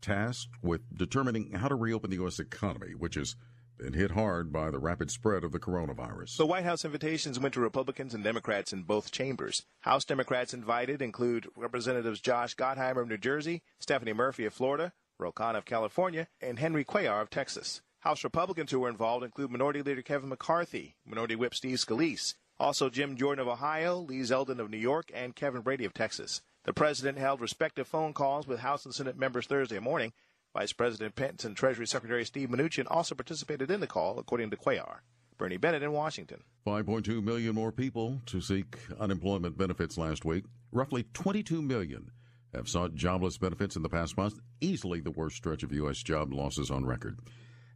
tasked 0.00 0.54
with 0.62 0.80
determining 0.96 1.52
how 1.52 1.68
to 1.68 1.74
reopen 1.74 2.08
the 2.08 2.16
U.S. 2.16 2.38
economy, 2.38 2.94
which 2.94 3.16
has 3.16 3.36
been 3.76 3.92
hit 3.92 4.12
hard 4.12 4.54
by 4.54 4.70
the 4.70 4.78
rapid 4.78 5.10
spread 5.10 5.44
of 5.44 5.52
the 5.52 5.58
coronavirus. 5.58 6.38
The 6.38 6.46
White 6.46 6.64
House 6.64 6.82
invitations 6.82 7.38
went 7.38 7.52
to 7.54 7.60
Republicans 7.60 8.14
and 8.14 8.24
Democrats 8.24 8.72
in 8.72 8.84
both 8.84 9.12
chambers. 9.12 9.66
House 9.80 10.06
Democrats 10.06 10.54
invited 10.54 11.02
include 11.02 11.48
Representatives 11.56 12.22
Josh 12.22 12.56
Gottheimer 12.56 13.02
of 13.02 13.08
New 13.08 13.18
Jersey, 13.18 13.64
Stephanie 13.80 14.14
Murphy 14.14 14.46
of 14.46 14.54
Florida, 14.54 14.94
Ro 15.18 15.30
Khanna 15.30 15.58
of 15.58 15.66
California, 15.66 16.26
and 16.40 16.58
Henry 16.58 16.86
Cuellar 16.86 17.20
of 17.20 17.28
Texas. 17.28 17.82
House 18.00 18.24
Republicans 18.24 18.70
who 18.70 18.80
were 18.80 18.88
involved 18.88 19.24
include 19.24 19.50
Minority 19.50 19.82
Leader 19.82 20.00
Kevin 20.00 20.30
McCarthy, 20.30 20.96
Minority 21.04 21.36
Whip 21.36 21.54
Steve 21.54 21.78
Scalise, 21.78 22.34
also, 22.58 22.88
Jim 22.88 23.16
Jordan 23.16 23.42
of 23.42 23.48
Ohio, 23.48 23.98
Lee 23.98 24.20
Zeldin 24.20 24.60
of 24.60 24.70
New 24.70 24.78
York, 24.78 25.10
and 25.14 25.36
Kevin 25.36 25.60
Brady 25.60 25.84
of 25.84 25.92
Texas. 25.92 26.40
The 26.64 26.72
president 26.72 27.18
held 27.18 27.40
respective 27.40 27.86
phone 27.86 28.12
calls 28.12 28.46
with 28.46 28.60
House 28.60 28.84
and 28.84 28.94
Senate 28.94 29.18
members 29.18 29.46
Thursday 29.46 29.78
morning. 29.78 30.12
Vice 30.54 30.72
President 30.72 31.14
Pence 31.14 31.44
and 31.44 31.54
Treasury 31.54 31.86
Secretary 31.86 32.24
Steve 32.24 32.48
Mnuchin 32.48 32.86
also 32.88 33.14
participated 33.14 33.70
in 33.70 33.80
the 33.80 33.86
call, 33.86 34.18
according 34.18 34.50
to 34.50 34.56
Cuellar. 34.56 35.00
Bernie 35.36 35.58
Bennett 35.58 35.82
in 35.82 35.92
Washington. 35.92 36.42
5.2 36.66 37.22
million 37.22 37.54
more 37.54 37.72
people 37.72 38.22
to 38.24 38.40
seek 38.40 38.78
unemployment 38.98 39.58
benefits 39.58 39.98
last 39.98 40.24
week. 40.24 40.44
Roughly 40.72 41.04
22 41.12 41.60
million 41.60 42.10
have 42.54 42.68
sought 42.70 42.94
jobless 42.94 43.36
benefits 43.36 43.76
in 43.76 43.82
the 43.82 43.90
past 43.90 44.16
month, 44.16 44.40
easily 44.62 45.00
the 45.00 45.10
worst 45.10 45.36
stretch 45.36 45.62
of 45.62 45.72
U.S. 45.72 46.02
job 46.02 46.32
losses 46.32 46.70
on 46.70 46.86
record. 46.86 47.18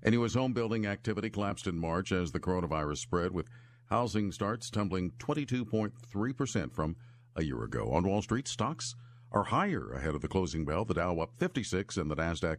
And 0.03 0.15
U.S. 0.15 0.33
home 0.33 0.55
building 0.55 0.87
activity 0.87 1.29
collapsed 1.29 1.67
in 1.67 1.79
March 1.79 2.13
as 2.13 2.33
the 2.33 2.41
coronavirus 2.41 2.97
spread, 2.97 3.33
with 3.33 3.47
Housing 3.91 4.31
starts 4.31 4.71
tumbling 4.71 5.11
22.3% 5.19 6.73
from 6.73 6.95
a 7.35 7.43
year 7.43 7.65
ago. 7.65 7.91
On 7.91 8.07
Wall 8.07 8.23
Street, 8.23 8.47
stocks 8.47 8.95
are 9.33 9.45
higher 9.45 9.91
ahead 9.93 10.15
of 10.15 10.23
the 10.23 10.29
closing 10.29 10.65
bell. 10.65 10.85
The 10.85 10.95
Dow 10.95 11.19
up 11.19 11.33
56 11.39 11.97
and 11.97 12.09
the 12.09 12.15
Nasdaq 12.15 12.59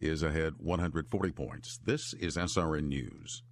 is 0.00 0.24
ahead 0.24 0.54
140 0.58 1.30
points. 1.30 1.78
This 1.84 2.12
is 2.14 2.36
SRN 2.36 2.88
News. 2.88 3.44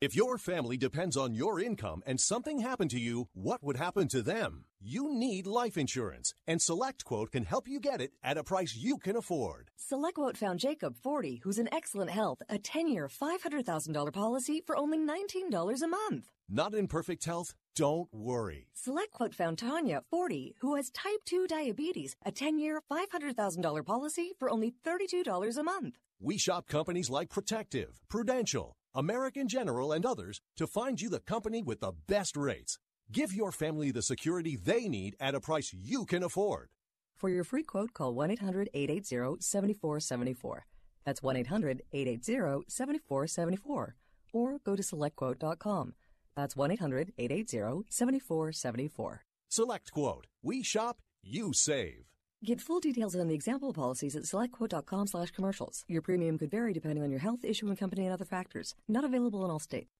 If 0.00 0.16
your 0.16 0.38
family 0.38 0.78
depends 0.78 1.16
on 1.16 1.34
your 1.34 1.60
income 1.60 2.02
and 2.06 2.18
something 2.18 2.60
happened 2.60 2.90
to 2.92 2.98
you, 2.98 3.28
what 3.34 3.62
would 3.62 3.76
happen 3.76 4.08
to 4.08 4.22
them? 4.22 4.64
You 4.84 5.14
need 5.14 5.46
life 5.46 5.76
insurance, 5.76 6.34
and 6.44 6.58
SelectQuote 6.58 7.30
can 7.30 7.44
help 7.44 7.68
you 7.68 7.78
get 7.78 8.00
it 8.00 8.14
at 8.20 8.36
a 8.36 8.42
price 8.42 8.74
you 8.74 8.98
can 8.98 9.14
afford. 9.14 9.70
SelectQuote 9.78 10.36
found 10.36 10.58
Jacob, 10.58 10.96
40, 10.96 11.36
who's 11.44 11.60
in 11.60 11.72
excellent 11.72 12.10
health, 12.10 12.42
a 12.48 12.58
10 12.58 12.88
year, 12.88 13.08
$500,000 13.08 14.12
policy 14.12 14.60
for 14.66 14.76
only 14.76 14.98
$19 14.98 15.82
a 15.82 15.86
month. 15.86 16.32
Not 16.48 16.74
in 16.74 16.88
perfect 16.88 17.24
health? 17.24 17.54
Don't 17.76 18.12
worry. 18.12 18.66
SelectQuote 18.76 19.34
found 19.34 19.58
Tanya, 19.58 20.02
40, 20.10 20.56
who 20.58 20.74
has 20.74 20.90
type 20.90 21.20
2 21.26 21.46
diabetes, 21.46 22.16
a 22.26 22.32
10 22.32 22.58
year, 22.58 22.82
$500,000 22.90 23.86
policy 23.86 24.32
for 24.36 24.50
only 24.50 24.74
$32 24.84 25.56
a 25.58 25.62
month. 25.62 25.94
We 26.20 26.38
shop 26.38 26.66
companies 26.66 27.08
like 27.08 27.30
Protective, 27.30 28.00
Prudential, 28.08 28.74
American 28.96 29.46
General, 29.46 29.92
and 29.92 30.04
others 30.04 30.40
to 30.56 30.66
find 30.66 31.00
you 31.00 31.08
the 31.08 31.20
company 31.20 31.62
with 31.62 31.78
the 31.78 31.92
best 32.08 32.36
rates. 32.36 32.80
Give 33.10 33.32
your 33.32 33.52
family 33.52 33.90
the 33.90 34.02
security 34.02 34.56
they 34.56 34.88
need 34.88 35.16
at 35.20 35.34
a 35.34 35.40
price 35.40 35.74
you 35.74 36.06
can 36.06 36.22
afford. 36.22 36.68
For 37.16 37.28
your 37.28 37.44
free 37.44 37.62
quote, 37.62 37.92
call 37.92 38.14
1 38.14 38.30
800 38.32 38.70
880 38.74 39.40
7474. 39.40 40.66
That's 41.04 41.22
1 41.22 41.36
800 41.36 41.82
880 41.92 42.64
7474. 42.68 43.96
Or 44.32 44.58
go 44.64 44.76
to 44.76 44.82
selectquote.com. 44.82 45.94
That's 46.36 46.56
1 46.56 46.70
800 46.70 47.12
880 47.18 47.86
7474. 47.90 49.24
Select 49.48 49.92
Quote. 49.92 50.26
We 50.42 50.62
shop, 50.62 50.98
you 51.22 51.52
save. 51.52 52.06
Get 52.44 52.60
full 52.60 52.80
details 52.80 53.14
on 53.14 53.28
the 53.28 53.34
example 53.34 53.72
policies 53.72 54.16
at 54.16 54.22
selectquote.com 54.22 55.06
slash 55.06 55.30
commercials. 55.30 55.84
Your 55.86 56.02
premium 56.02 56.38
could 56.38 56.50
vary 56.50 56.72
depending 56.72 57.04
on 57.04 57.10
your 57.10 57.20
health, 57.20 57.44
issuing 57.44 57.76
company, 57.76 58.04
and 58.06 58.12
other 58.12 58.24
factors. 58.24 58.74
Not 58.88 59.04
available 59.04 59.44
in 59.44 59.50
all 59.50 59.60
states. 59.60 59.90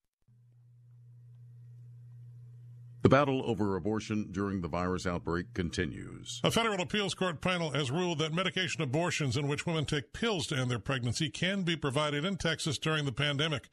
The 3.03 3.09
battle 3.09 3.42
over 3.44 3.74
abortion 3.74 4.28
during 4.30 4.61
the 4.61 4.68
virus 4.68 5.07
outbreak 5.07 5.55
continues. 5.55 6.40
A 6.44 6.53
federal 6.53 6.80
appeals 6.80 7.14
court 7.14 7.40
panel 7.40 7.72
has 7.72 7.90
ruled 7.90 8.20
that 8.20 8.32
medication 8.32 8.80
abortions 8.80 9.36
in 9.36 9.48
which 9.48 9.66
women 9.66 9.84
take 9.84 10.12
pills 10.12 10.46
to 10.46 10.57
end 10.57 10.70
their 10.70 10.78
pregnancy 10.78 11.28
can 11.28 11.62
be 11.62 11.74
provided 11.74 12.24
in 12.24 12.36
Texas 12.36 12.78
during 12.78 13.05
the 13.05 13.11
pandemic. 13.11 13.70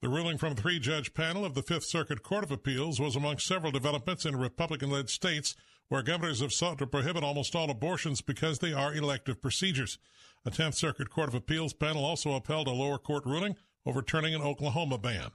The 0.00 0.08
ruling 0.08 0.38
from 0.38 0.52
a 0.52 0.56
three 0.56 0.80
judge 0.80 1.12
panel 1.12 1.44
of 1.44 1.52
the 1.52 1.62
Fifth 1.62 1.84
Circuit 1.84 2.22
Court 2.22 2.42
of 2.42 2.50
Appeals 2.50 2.98
was 2.98 3.16
among 3.16 3.36
several 3.36 3.70
developments 3.70 4.24
in 4.24 4.34
Republican 4.34 4.88
led 4.88 5.10
states 5.10 5.54
where 5.88 6.02
governors 6.02 6.40
have 6.40 6.54
sought 6.54 6.78
to 6.78 6.86
prohibit 6.86 7.22
almost 7.22 7.54
all 7.54 7.70
abortions 7.70 8.22
because 8.22 8.60
they 8.60 8.72
are 8.72 8.94
elective 8.94 9.42
procedures. 9.42 9.98
A 10.46 10.50
Tenth 10.50 10.76
Circuit 10.76 11.10
Court 11.10 11.28
of 11.28 11.34
Appeals 11.34 11.74
panel 11.74 12.02
also 12.02 12.32
upheld 12.32 12.66
a 12.66 12.70
lower 12.70 12.96
court 12.96 13.26
ruling 13.26 13.56
overturning 13.84 14.34
an 14.34 14.40
Oklahoma 14.40 14.96
ban. 14.96 15.32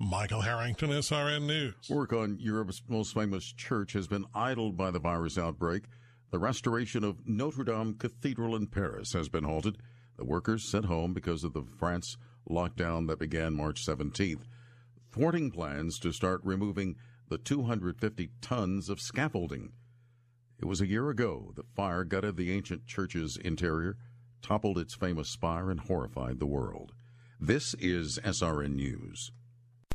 Michael 0.00 0.40
Harrington, 0.40 0.90
SRN 0.90 1.46
News. 1.46 1.88
Work 1.88 2.12
on 2.12 2.40
Europe's 2.40 2.82
most 2.88 3.14
famous 3.14 3.52
church 3.52 3.92
has 3.92 4.08
been 4.08 4.26
idled 4.34 4.76
by 4.76 4.90
the 4.90 4.98
virus 4.98 5.38
outbreak. 5.38 5.84
The 6.32 6.40
restoration 6.40 7.04
of 7.04 7.26
Notre 7.28 7.62
Dame 7.62 7.94
Cathedral 7.94 8.56
in 8.56 8.66
Paris 8.66 9.12
has 9.12 9.28
been 9.28 9.44
halted. 9.44 9.78
The 10.16 10.24
workers 10.24 10.68
sent 10.68 10.86
home 10.86 11.14
because 11.14 11.44
of 11.44 11.52
the 11.52 11.62
France 11.78 12.16
lockdown 12.50 13.06
that 13.06 13.20
began 13.20 13.54
March 13.54 13.86
17th, 13.86 14.42
thwarting 15.12 15.52
plans 15.52 16.00
to 16.00 16.10
start 16.10 16.40
removing 16.42 16.96
the 17.28 17.38
250 17.38 18.30
tons 18.40 18.88
of 18.88 19.00
scaffolding. 19.00 19.74
It 20.58 20.64
was 20.64 20.80
a 20.80 20.88
year 20.88 21.08
ago 21.08 21.52
that 21.54 21.74
fire 21.76 22.02
gutted 22.02 22.36
the 22.36 22.50
ancient 22.50 22.86
church's 22.86 23.36
interior, 23.36 23.96
toppled 24.42 24.76
its 24.76 24.96
famous 24.96 25.30
spire, 25.30 25.70
and 25.70 25.78
horrified 25.78 26.40
the 26.40 26.46
world. 26.46 26.92
This 27.38 27.74
is 27.74 28.18
SRN 28.24 28.74
News. 28.74 29.30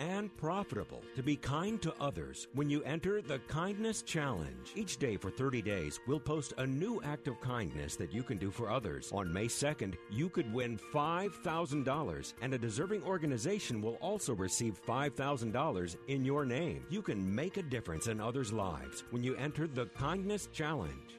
and 0.00 0.36
profitable 0.36 1.02
to 1.14 1.22
be 1.22 1.36
kind 1.36 1.80
to 1.82 1.94
others 2.00 2.48
when 2.54 2.68
you 2.68 2.82
enter 2.82 3.22
the 3.22 3.38
Kindness 3.40 4.02
Challenge. 4.02 4.72
Each 4.74 4.96
day 4.96 5.16
for 5.16 5.30
30 5.30 5.62
days, 5.62 6.00
we'll 6.08 6.18
post 6.18 6.54
a 6.58 6.66
new 6.66 7.00
act 7.04 7.28
of 7.28 7.40
kindness 7.40 7.94
that 7.96 8.12
you 8.12 8.24
can 8.24 8.38
do 8.38 8.50
for 8.50 8.70
others. 8.70 9.12
On 9.12 9.32
May 9.32 9.46
2nd, 9.46 9.94
you 10.10 10.28
could 10.28 10.52
win 10.52 10.78
$5,000, 10.92 12.34
and 12.42 12.54
a 12.54 12.58
deserving 12.58 13.04
organization 13.04 13.80
will 13.80 13.96
also 14.00 14.34
receive 14.34 14.80
$5,000 14.84 15.96
in 16.08 16.24
your 16.24 16.44
name. 16.44 16.84
You 16.90 17.02
can 17.02 17.32
make 17.32 17.58
a 17.58 17.62
difference 17.62 18.08
in 18.08 18.20
others' 18.20 18.52
lives 18.52 19.04
when 19.10 19.22
you 19.22 19.36
enter 19.36 19.66
the 19.66 19.86
Kindness 19.86 20.48
Challenge. 20.52 21.18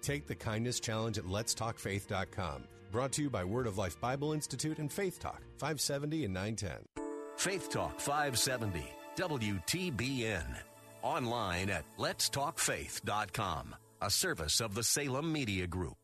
Take 0.00 0.26
the 0.26 0.34
Kindness 0.34 0.80
Challenge 0.80 1.18
at 1.18 1.24
letstalkfaith.com. 1.24 2.64
Brought 2.90 3.12
to 3.12 3.22
you 3.22 3.30
by 3.30 3.44
Word 3.44 3.66
of 3.66 3.78
Life 3.78 4.00
Bible 4.00 4.32
Institute 4.32 4.78
and 4.78 4.92
Faith 4.92 5.20
Talk, 5.20 5.42
570 5.58 6.24
and 6.24 6.34
910. 6.34 6.99
Faith 7.40 7.70
Talk 7.70 7.98
570, 7.98 8.84
WTBN. 9.16 10.44
Online 11.00 11.70
at 11.70 11.84
letstalkfaith.com, 11.98 13.74
a 14.02 14.10
service 14.10 14.60
of 14.60 14.74
the 14.74 14.82
Salem 14.82 15.32
Media 15.32 15.66
Group. 15.66 15.96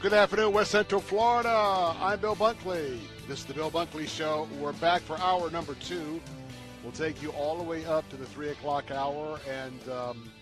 Good 0.00 0.12
afternoon, 0.12 0.52
West 0.52 0.70
Central 0.70 1.00
Florida. 1.00 1.96
I'm 1.98 2.20
Bill 2.20 2.36
Bunkley. 2.36 3.00
This 3.30 3.38
is 3.38 3.44
the 3.44 3.54
Bill 3.54 3.70
Bunkley 3.70 4.08
Show. 4.08 4.48
We're 4.58 4.72
back 4.72 5.02
for 5.02 5.16
hour 5.18 5.52
number 5.52 5.74
two. 5.74 6.20
We'll 6.82 6.90
take 6.90 7.22
you 7.22 7.30
all 7.30 7.56
the 7.56 7.62
way 7.62 7.84
up 7.84 8.08
to 8.08 8.16
the 8.16 8.26
three 8.26 8.48
o'clock 8.48 8.90
hour. 8.90 9.38
And 9.48 9.88
um, 9.88 10.32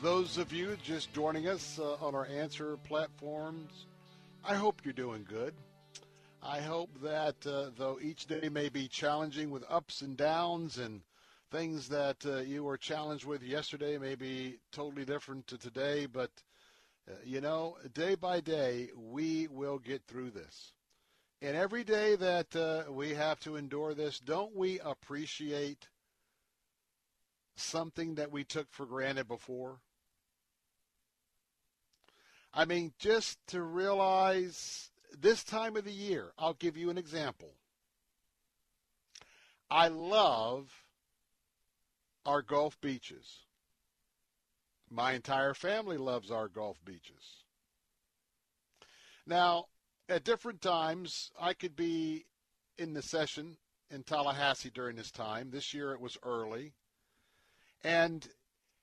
those 0.00 0.38
of 0.38 0.52
you 0.52 0.76
just 0.80 1.12
joining 1.12 1.48
us 1.48 1.80
uh, 1.80 1.94
on 1.94 2.14
our 2.14 2.26
answer 2.26 2.76
platforms, 2.84 3.86
I 4.44 4.54
hope 4.54 4.82
you're 4.84 4.92
doing 4.92 5.26
good. 5.28 5.54
I 6.40 6.60
hope 6.60 6.90
that 7.02 7.44
uh, 7.44 7.70
though 7.76 7.98
each 8.00 8.26
day 8.26 8.48
may 8.48 8.68
be 8.68 8.86
challenging 8.86 9.50
with 9.50 9.64
ups 9.68 10.02
and 10.02 10.16
downs 10.16 10.78
and 10.78 11.00
things 11.50 11.88
that 11.88 12.24
uh, 12.24 12.36
you 12.42 12.62
were 12.62 12.78
challenged 12.78 13.24
with 13.24 13.42
yesterday 13.42 13.98
may 13.98 14.14
be 14.14 14.60
totally 14.70 15.04
different 15.04 15.48
to 15.48 15.58
today, 15.58 16.06
but 16.06 16.30
uh, 17.10 17.14
you 17.24 17.40
know, 17.40 17.76
day 17.92 18.14
by 18.14 18.38
day, 18.38 18.90
we 18.96 19.48
will 19.48 19.80
get 19.80 20.00
through 20.06 20.30
this. 20.30 20.74
And 21.40 21.56
every 21.56 21.84
day 21.84 22.16
that 22.16 22.56
uh, 22.56 22.90
we 22.90 23.14
have 23.14 23.38
to 23.40 23.56
endure 23.56 23.94
this, 23.94 24.18
don't 24.18 24.56
we 24.56 24.80
appreciate 24.80 25.88
something 27.54 28.16
that 28.16 28.32
we 28.32 28.42
took 28.42 28.66
for 28.72 28.86
granted 28.86 29.28
before? 29.28 29.78
I 32.52 32.64
mean, 32.64 32.92
just 32.98 33.38
to 33.48 33.62
realize 33.62 34.90
this 35.16 35.44
time 35.44 35.76
of 35.76 35.84
the 35.84 35.92
year, 35.92 36.32
I'll 36.38 36.54
give 36.54 36.76
you 36.76 36.90
an 36.90 36.98
example. 36.98 37.54
I 39.70 39.88
love 39.88 40.72
our 42.26 42.42
Gulf 42.42 42.80
beaches. 42.80 43.44
My 44.90 45.12
entire 45.12 45.54
family 45.54 45.98
loves 45.98 46.32
our 46.32 46.48
Gulf 46.48 46.84
beaches. 46.84 47.44
Now, 49.26 49.66
at 50.08 50.24
different 50.24 50.60
times, 50.60 51.30
I 51.38 51.52
could 51.52 51.76
be 51.76 52.24
in 52.78 52.94
the 52.94 53.02
session 53.02 53.56
in 53.90 54.02
Tallahassee 54.02 54.70
during 54.70 54.96
this 54.96 55.10
time. 55.10 55.50
This 55.50 55.74
year 55.74 55.92
it 55.92 56.00
was 56.00 56.16
early. 56.22 56.72
And 57.84 58.26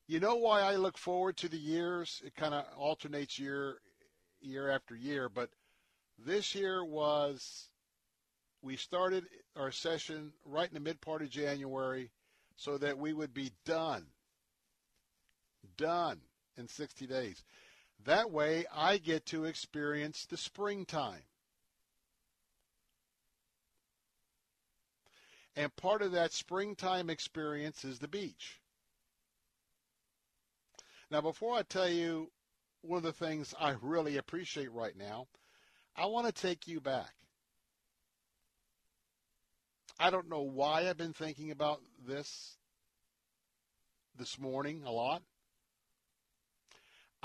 you 0.08 0.20
know 0.20 0.36
why 0.36 0.62
I 0.62 0.76
look 0.76 0.98
forward 0.98 1.38
to 1.38 1.50
the 1.50 1.58
years? 1.58 2.22
It 2.26 2.36
kind 2.36 2.54
of 2.54 2.66
alternates 2.78 3.40
year 3.40 3.78
year 4.42 4.70
after 4.70 4.96
year, 4.96 5.28
but 5.28 5.50
this 6.24 6.54
year 6.54 6.86
was 6.86 7.70
we 8.62 8.76
started 8.76 9.26
our 9.56 9.72
session 9.72 10.34
right 10.46 10.68
in 10.68 10.76
the 10.76 10.80
mid 10.80 11.02
part 11.02 11.24
of 11.24 11.30
January 11.30 12.12
so 12.56 12.78
that 12.78 12.98
we 12.98 13.14
would 13.14 13.34
be 13.34 13.52
done 13.66 14.06
done 15.78 16.20
in 16.58 16.68
60 16.68 17.08
days. 17.08 17.44
That 18.06 18.30
way, 18.30 18.66
I 18.72 18.98
get 19.00 19.26
to 19.28 19.46
experience 19.46 20.26
the 20.26 20.38
springtime. 20.38 21.24
And 25.56 25.76
part 25.76 26.02
of 26.02 26.12
that 26.12 26.32
springtime 26.32 27.10
experience 27.10 27.84
is 27.84 27.98
the 27.98 28.08
beach. 28.08 28.60
Now, 31.10 31.22
before 31.22 31.56
I 31.56 31.64
tell 31.64 31.90
you 31.90 32.32
one 32.82 32.98
of 32.98 33.04
the 33.04 33.14
things 33.14 33.56
I 33.60 33.76
really 33.82 34.18
appreciate 34.18 34.72
right 34.72 34.96
now, 34.96 35.28
I 35.96 36.06
want 36.06 36.28
to 36.28 36.34
take 36.34 36.68
you 36.68 36.82
back. 36.82 37.14
I 40.00 40.10
don't 40.12 40.30
know 40.30 40.42
why 40.42 40.90
I've 40.90 40.98
been 40.98 41.14
thinking 41.14 41.52
about 41.52 41.82
this 42.06 42.58
this 44.18 44.38
morning 44.38 44.84
a 44.86 44.92
lot. 44.92 45.24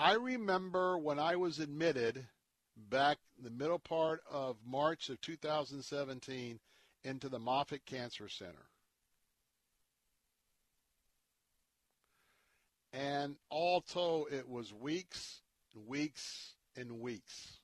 I 0.00 0.14
remember 0.14 0.96
when 0.96 1.18
I 1.18 1.36
was 1.36 1.58
admitted 1.58 2.26
back 2.74 3.18
the 3.38 3.50
middle 3.50 3.78
part 3.78 4.22
of 4.30 4.56
March 4.66 5.10
of 5.10 5.20
2017 5.20 6.58
into 7.04 7.28
the 7.28 7.38
Moffitt 7.38 7.84
Cancer 7.84 8.26
Center. 8.26 8.64
And 12.94 13.36
all 13.50 13.82
told, 13.82 14.32
it 14.32 14.48
was 14.48 14.72
weeks, 14.72 15.42
weeks, 15.86 16.54
and 16.76 16.98
weeks. 17.00 17.58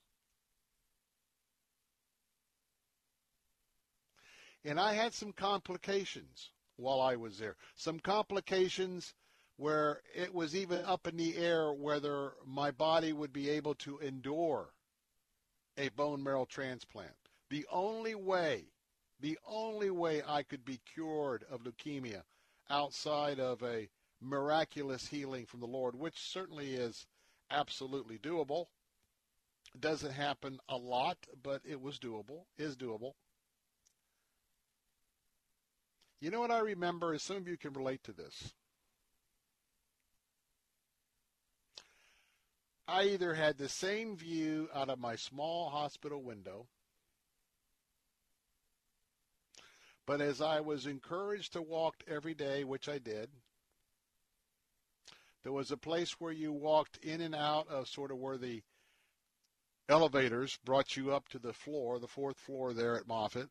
And 4.62 4.78
I 4.78 4.92
had 4.92 5.14
some 5.14 5.32
complications 5.32 6.50
while 6.76 7.00
I 7.00 7.16
was 7.16 7.38
there. 7.38 7.56
Some 7.76 7.98
complications 7.98 9.14
where 9.56 10.02
it 10.14 10.34
was 10.34 10.54
even 10.54 10.84
up 10.84 11.06
in 11.06 11.16
the 11.16 11.36
air 11.36 11.72
whether 11.72 12.32
my 12.44 12.70
body 12.70 13.12
would 13.12 13.32
be 13.32 13.48
able 13.48 13.74
to 13.74 13.98
endure 13.98 14.70
a 15.78 15.88
bone 15.90 16.22
marrow 16.22 16.44
transplant. 16.44 17.14
The 17.48 17.66
only 17.70 18.14
way, 18.14 18.64
the 19.20 19.38
only 19.46 19.90
way 19.90 20.22
I 20.26 20.42
could 20.42 20.64
be 20.64 20.80
cured 20.94 21.44
of 21.50 21.62
leukemia 21.62 22.22
outside 22.68 23.38
of 23.40 23.62
a 23.62 23.88
miraculous 24.20 25.06
healing 25.08 25.46
from 25.46 25.60
the 25.60 25.66
Lord, 25.66 25.94
which 25.94 26.18
certainly 26.18 26.74
is 26.74 27.06
absolutely 27.50 28.18
doable. 28.18 28.66
Doesn't 29.78 30.12
happen 30.12 30.58
a 30.68 30.76
lot, 30.76 31.18
but 31.42 31.60
it 31.64 31.80
was 31.80 31.98
doable, 31.98 32.44
is 32.56 32.76
doable. 32.76 33.12
You 36.20 36.30
know 36.30 36.40
what 36.40 36.50
I 36.50 36.60
remember 36.60 37.14
is 37.14 37.22
some 37.22 37.36
of 37.36 37.46
you 37.46 37.58
can 37.58 37.74
relate 37.74 38.02
to 38.04 38.12
this. 38.12 38.54
I 42.88 43.04
either 43.04 43.34
had 43.34 43.58
the 43.58 43.68
same 43.68 44.16
view 44.16 44.68
out 44.72 44.88
of 44.88 45.00
my 45.00 45.16
small 45.16 45.70
hospital 45.70 46.22
window, 46.22 46.66
but 50.06 50.20
as 50.20 50.40
I 50.40 50.60
was 50.60 50.86
encouraged 50.86 51.54
to 51.54 51.62
walk 51.62 51.96
every 52.06 52.34
day, 52.34 52.62
which 52.62 52.88
I 52.88 52.98
did, 52.98 53.28
there 55.42 55.52
was 55.52 55.72
a 55.72 55.76
place 55.76 56.20
where 56.20 56.32
you 56.32 56.52
walked 56.52 56.98
in 56.98 57.20
and 57.20 57.34
out 57.34 57.68
of 57.68 57.88
sort 57.88 58.12
of 58.12 58.18
where 58.18 58.38
the 58.38 58.62
elevators 59.88 60.58
brought 60.64 60.96
you 60.96 61.12
up 61.12 61.28
to 61.28 61.38
the 61.38 61.52
floor, 61.52 61.98
the 61.98 62.08
fourth 62.08 62.38
floor 62.38 62.72
there 62.72 62.96
at 62.96 63.06
Moffitt. 63.06 63.48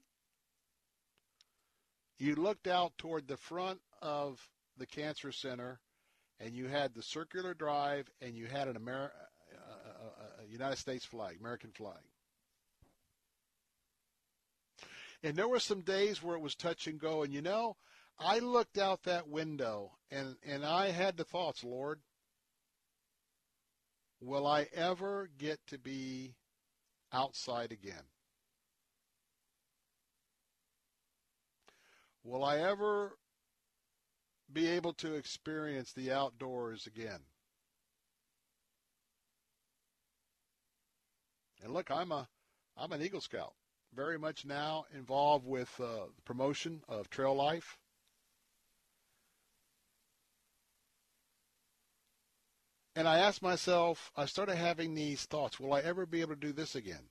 You 2.17 2.35
looked 2.35 2.67
out 2.67 2.97
toward 2.97 3.27
the 3.27 3.37
front 3.37 3.81
of 4.01 4.49
the 4.77 4.85
cancer 4.85 5.31
center 5.31 5.79
and 6.39 6.53
you 6.53 6.67
had 6.67 6.93
the 6.93 7.01
circular 7.01 7.53
drive 7.53 8.09
and 8.21 8.35
you 8.35 8.45
had 8.47 8.67
an 8.67 8.75
Ameri- 8.75 9.05
uh, 9.05 9.24
a 9.24 9.24
United 10.49 10.77
States 10.77 11.05
flag, 11.05 11.37
American 11.39 11.71
flag. 11.71 12.01
And 15.23 15.35
there 15.35 15.47
were 15.47 15.59
some 15.59 15.81
days 15.81 16.21
where 16.21 16.35
it 16.35 16.41
was 16.41 16.55
touch 16.55 16.87
and 16.87 16.99
go. 16.99 17.23
And 17.23 17.33
you 17.33 17.41
know, 17.41 17.77
I 18.19 18.39
looked 18.39 18.77
out 18.77 19.03
that 19.03 19.27
window 19.27 19.93
and, 20.11 20.35
and 20.45 20.65
I 20.65 20.91
had 20.91 21.17
the 21.17 21.23
thoughts, 21.23 21.63
Lord, 21.63 21.99
will 24.21 24.45
I 24.45 24.67
ever 24.73 25.29
get 25.37 25.59
to 25.67 25.77
be 25.77 26.35
outside 27.11 27.71
again? 27.71 28.03
Will 32.23 32.43
I 32.43 32.57
ever 32.57 33.17
be 34.51 34.67
able 34.67 34.93
to 34.93 35.13
experience 35.13 35.91
the 35.91 36.11
outdoors 36.11 36.87
again? 36.87 37.19
And 41.65 41.73
look, 41.73 41.89
I'm 41.89 42.11
a 42.11 42.27
I'm 42.77 42.91
an 42.91 43.01
Eagle 43.01 43.21
Scout, 43.21 43.53
very 43.91 44.19
much 44.19 44.45
now 44.45 44.85
involved 44.93 45.47
with 45.47 45.73
uh, 45.79 46.05
the 46.15 46.21
promotion 46.23 46.83
of 46.87 47.09
trail 47.09 47.33
life. 47.33 47.79
And 52.95 53.07
I 53.07 53.17
asked 53.17 53.41
myself, 53.41 54.11
I 54.15 54.25
started 54.25 54.57
having 54.57 54.93
these 54.93 55.23
thoughts, 55.23 55.59
will 55.59 55.73
I 55.73 55.79
ever 55.79 56.05
be 56.05 56.21
able 56.21 56.35
to 56.35 56.39
do 56.39 56.53
this 56.53 56.75
again? 56.75 57.09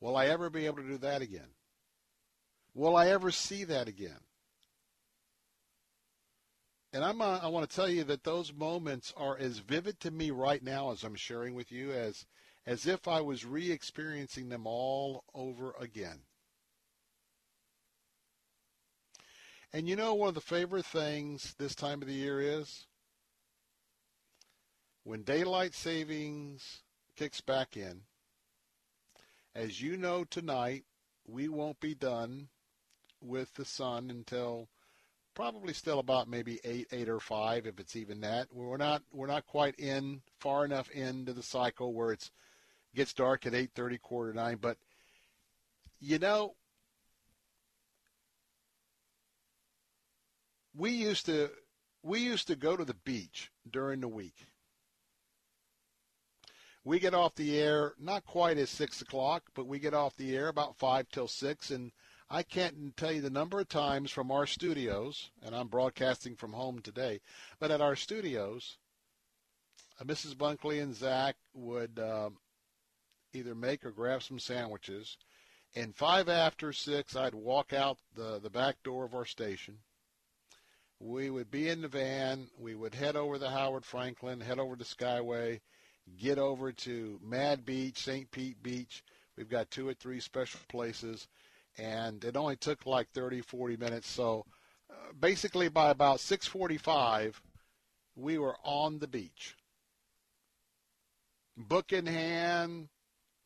Will 0.00 0.16
I 0.16 0.26
ever 0.26 0.48
be 0.48 0.64
able 0.64 0.78
to 0.78 0.88
do 0.88 0.98
that 0.98 1.20
again? 1.20 1.50
Will 2.72 2.96
I 2.96 3.08
ever 3.08 3.30
see 3.30 3.64
that 3.64 3.86
again? 3.86 4.20
And 6.94 7.04
I'm, 7.04 7.20
uh, 7.20 7.40
I 7.42 7.48
want 7.48 7.68
to 7.68 7.76
tell 7.76 7.88
you 7.88 8.04
that 8.04 8.24
those 8.24 8.50
moments 8.50 9.12
are 9.14 9.36
as 9.36 9.58
vivid 9.58 10.00
to 10.00 10.10
me 10.10 10.30
right 10.30 10.62
now 10.62 10.90
as 10.90 11.04
I'm 11.04 11.16
sharing 11.16 11.54
with 11.54 11.70
you 11.70 11.92
as, 11.92 12.24
as 12.66 12.86
if 12.86 13.06
I 13.06 13.20
was 13.20 13.44
re-experiencing 13.44 14.48
them 14.48 14.66
all 14.66 15.24
over 15.34 15.74
again. 15.78 16.20
And 19.72 19.88
you 19.88 19.96
know 19.96 20.14
one 20.14 20.28
of 20.28 20.34
the 20.34 20.40
favorite 20.40 20.86
things 20.86 21.54
this 21.58 21.74
time 21.74 22.00
of 22.00 22.08
the 22.08 22.14
year 22.14 22.40
is? 22.40 22.86
When 25.02 25.22
daylight 25.22 25.74
savings 25.74 26.82
kicks 27.16 27.40
back 27.40 27.76
in, 27.76 28.02
as 29.54 29.82
you 29.82 29.96
know 29.96 30.24
tonight, 30.24 30.84
we 31.26 31.48
won't 31.48 31.80
be 31.80 31.94
done 31.94 32.48
with 33.20 33.52
the 33.54 33.64
sun 33.64 34.10
until 34.10 34.68
probably 35.34 35.72
still 35.72 35.98
about 35.98 36.28
maybe 36.28 36.60
eight, 36.64 36.86
eight 36.92 37.08
or 37.08 37.20
five, 37.20 37.66
if 37.66 37.80
it's 37.80 37.96
even 37.96 38.20
that. 38.20 38.48
We're 38.52 38.76
not 38.76 39.02
we're 39.12 39.26
not 39.26 39.46
quite 39.46 39.74
in 39.78 40.22
far 40.38 40.64
enough 40.64 40.90
into 40.90 41.32
the 41.32 41.42
cycle 41.42 41.92
where 41.92 42.12
it's 42.12 42.30
gets 42.94 43.12
dark 43.12 43.46
at 43.46 43.54
eight 43.54 43.70
thirty, 43.74 43.98
quarter 43.98 44.32
nine. 44.32 44.58
But 44.60 44.78
you 46.00 46.18
know, 46.18 46.54
we 50.76 50.90
used 50.90 51.26
to 51.26 51.50
we 52.02 52.20
used 52.20 52.46
to 52.48 52.56
go 52.56 52.76
to 52.76 52.84
the 52.84 52.94
beach 52.94 53.50
during 53.70 54.00
the 54.00 54.08
week. 54.08 54.46
We 56.84 56.98
get 56.98 57.14
off 57.14 57.34
the 57.34 57.58
air 57.58 57.94
not 57.98 58.26
quite 58.26 58.58
at 58.58 58.68
six 58.68 59.00
o'clock, 59.00 59.44
but 59.54 59.66
we 59.66 59.78
get 59.78 59.94
off 59.94 60.16
the 60.16 60.36
air 60.36 60.48
about 60.48 60.76
five 60.76 61.08
till 61.08 61.28
six, 61.28 61.70
and 61.70 61.92
I 62.28 62.42
can't 62.42 62.94
tell 62.96 63.12
you 63.12 63.22
the 63.22 63.30
number 63.30 63.58
of 63.60 63.68
times 63.68 64.10
from 64.10 64.30
our 64.30 64.46
studios, 64.46 65.30
and 65.42 65.54
I'm 65.54 65.68
broadcasting 65.68 66.36
from 66.36 66.52
home 66.52 66.80
today, 66.80 67.20
but 67.58 67.70
at 67.70 67.80
our 67.80 67.96
studios, 67.96 68.76
uh, 69.98 70.04
Mrs. 70.04 70.34
Bunkley 70.34 70.82
and 70.82 70.94
Zach 70.94 71.36
would 71.54 71.98
um, 71.98 72.36
either 73.34 73.54
make 73.54 73.84
or 73.84 73.90
grab 73.90 74.22
some 74.22 74.38
sandwiches. 74.38 75.16
And 75.74 75.94
five 75.94 76.28
after 76.28 76.72
six, 76.72 77.16
I'd 77.16 77.34
walk 77.34 77.72
out 77.72 77.98
the, 78.14 78.38
the 78.38 78.50
back 78.50 78.82
door 78.82 79.04
of 79.04 79.14
our 79.14 79.24
station. 79.24 79.78
We 81.00 81.30
would 81.30 81.50
be 81.50 81.68
in 81.68 81.82
the 81.82 81.88
van. 81.88 82.48
We 82.58 82.74
would 82.74 82.94
head 82.94 83.16
over 83.16 83.38
the 83.38 83.50
Howard 83.50 83.84
Frankland, 83.84 84.42
head 84.42 84.58
over 84.58 84.76
to 84.76 84.84
Skyway, 84.84 85.60
get 86.18 86.38
over 86.38 86.72
to 86.72 87.18
Mad 87.22 87.66
Beach, 87.66 87.98
St. 87.98 88.30
Pete 88.30 88.62
Beach. 88.62 89.02
We've 89.36 89.48
got 89.48 89.70
two 89.70 89.88
or 89.88 89.94
three 89.94 90.20
special 90.20 90.60
places 90.68 91.26
and 91.78 92.24
it 92.24 92.36
only 92.36 92.56
took 92.56 92.86
like 92.86 93.10
30, 93.10 93.40
40 93.40 93.76
minutes. 93.76 94.08
So 94.08 94.46
uh, 94.90 95.12
basically, 95.18 95.68
by 95.68 95.90
about 95.90 96.18
6:45, 96.18 97.34
we 98.16 98.38
were 98.38 98.56
on 98.62 98.98
the 98.98 99.08
beach, 99.08 99.56
book 101.56 101.92
in 101.92 102.06
hand. 102.06 102.88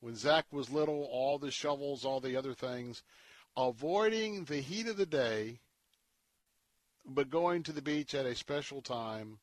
When 0.00 0.14
Zach 0.14 0.46
was 0.50 0.70
little, 0.70 1.08
all 1.10 1.38
the 1.38 1.50
shovels, 1.50 2.04
all 2.04 2.20
the 2.20 2.36
other 2.36 2.54
things, 2.54 3.02
avoiding 3.56 4.44
the 4.44 4.60
heat 4.60 4.86
of 4.86 4.96
the 4.96 5.06
day, 5.06 5.60
but 7.04 7.30
going 7.30 7.62
to 7.64 7.72
the 7.72 7.82
beach 7.82 8.14
at 8.14 8.26
a 8.26 8.34
special 8.34 8.80
time 8.80 9.38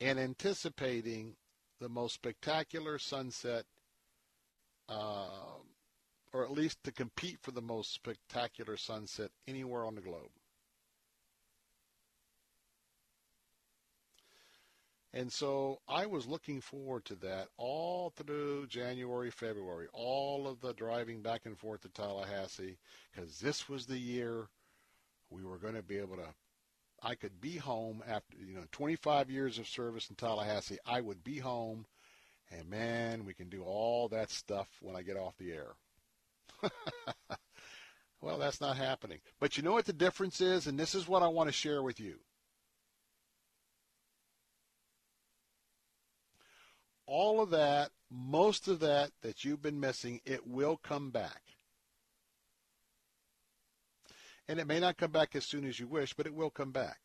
and 0.00 0.18
anticipating 0.18 1.36
the 1.80 1.88
most 1.88 2.14
spectacular 2.14 2.98
sunset 2.98 3.64
uh, 4.88 5.26
or 6.32 6.44
at 6.44 6.50
least 6.50 6.82
to 6.84 6.92
compete 6.92 7.38
for 7.40 7.52
the 7.52 7.62
most 7.62 7.94
spectacular 7.94 8.76
sunset 8.76 9.30
anywhere 9.46 9.84
on 9.84 9.94
the 9.94 10.00
globe. 10.00 10.30
And 15.16 15.32
so 15.32 15.78
I 15.86 16.06
was 16.06 16.26
looking 16.26 16.60
forward 16.60 17.04
to 17.04 17.14
that 17.16 17.46
all 17.56 18.10
through 18.10 18.66
January, 18.66 19.30
February, 19.30 19.86
all 19.92 20.48
of 20.48 20.60
the 20.60 20.72
driving 20.72 21.22
back 21.22 21.42
and 21.46 21.56
forth 21.56 21.82
to 21.82 21.88
Tallahassee, 21.88 22.78
because 23.12 23.38
this 23.38 23.68
was 23.68 23.86
the 23.86 23.96
year 23.96 24.48
we 25.30 25.44
were 25.44 25.58
going 25.58 25.74
to 25.76 25.84
be 25.84 25.98
able 25.98 26.16
to. 26.16 26.34
I 27.00 27.14
could 27.14 27.40
be 27.40 27.56
home 27.58 28.02
after, 28.08 28.36
you 28.38 28.56
know, 28.56 28.64
25 28.72 29.30
years 29.30 29.58
of 29.60 29.68
service 29.68 30.10
in 30.10 30.16
Tallahassee. 30.16 30.78
I 30.84 31.00
would 31.00 31.22
be 31.22 31.38
home, 31.38 31.86
and 32.50 32.68
man, 32.68 33.24
we 33.24 33.34
can 33.34 33.48
do 33.48 33.62
all 33.62 34.08
that 34.08 34.30
stuff 34.30 34.66
when 34.80 34.96
I 34.96 35.02
get 35.02 35.16
off 35.16 35.38
the 35.38 35.52
air. 35.52 35.76
well, 38.20 38.38
that's 38.38 38.60
not 38.60 38.76
happening. 38.76 39.20
But 39.38 39.56
you 39.56 39.62
know 39.62 39.74
what 39.74 39.84
the 39.84 39.92
difference 39.92 40.40
is? 40.40 40.66
And 40.66 40.76
this 40.76 40.96
is 40.96 41.06
what 41.06 41.22
I 41.22 41.28
want 41.28 41.48
to 41.48 41.52
share 41.52 41.84
with 41.84 42.00
you. 42.00 42.18
All 47.06 47.40
of 47.40 47.50
that, 47.50 47.90
most 48.10 48.68
of 48.68 48.80
that 48.80 49.10
that 49.22 49.44
you've 49.44 49.62
been 49.62 49.80
missing, 49.80 50.20
it 50.24 50.46
will 50.46 50.76
come 50.76 51.10
back. 51.10 51.42
And 54.48 54.58
it 54.58 54.66
may 54.66 54.80
not 54.80 54.96
come 54.96 55.10
back 55.10 55.34
as 55.34 55.46
soon 55.46 55.64
as 55.64 55.80
you 55.80 55.86
wish, 55.86 56.14
but 56.14 56.26
it 56.26 56.34
will 56.34 56.50
come 56.50 56.70
back. 56.70 56.98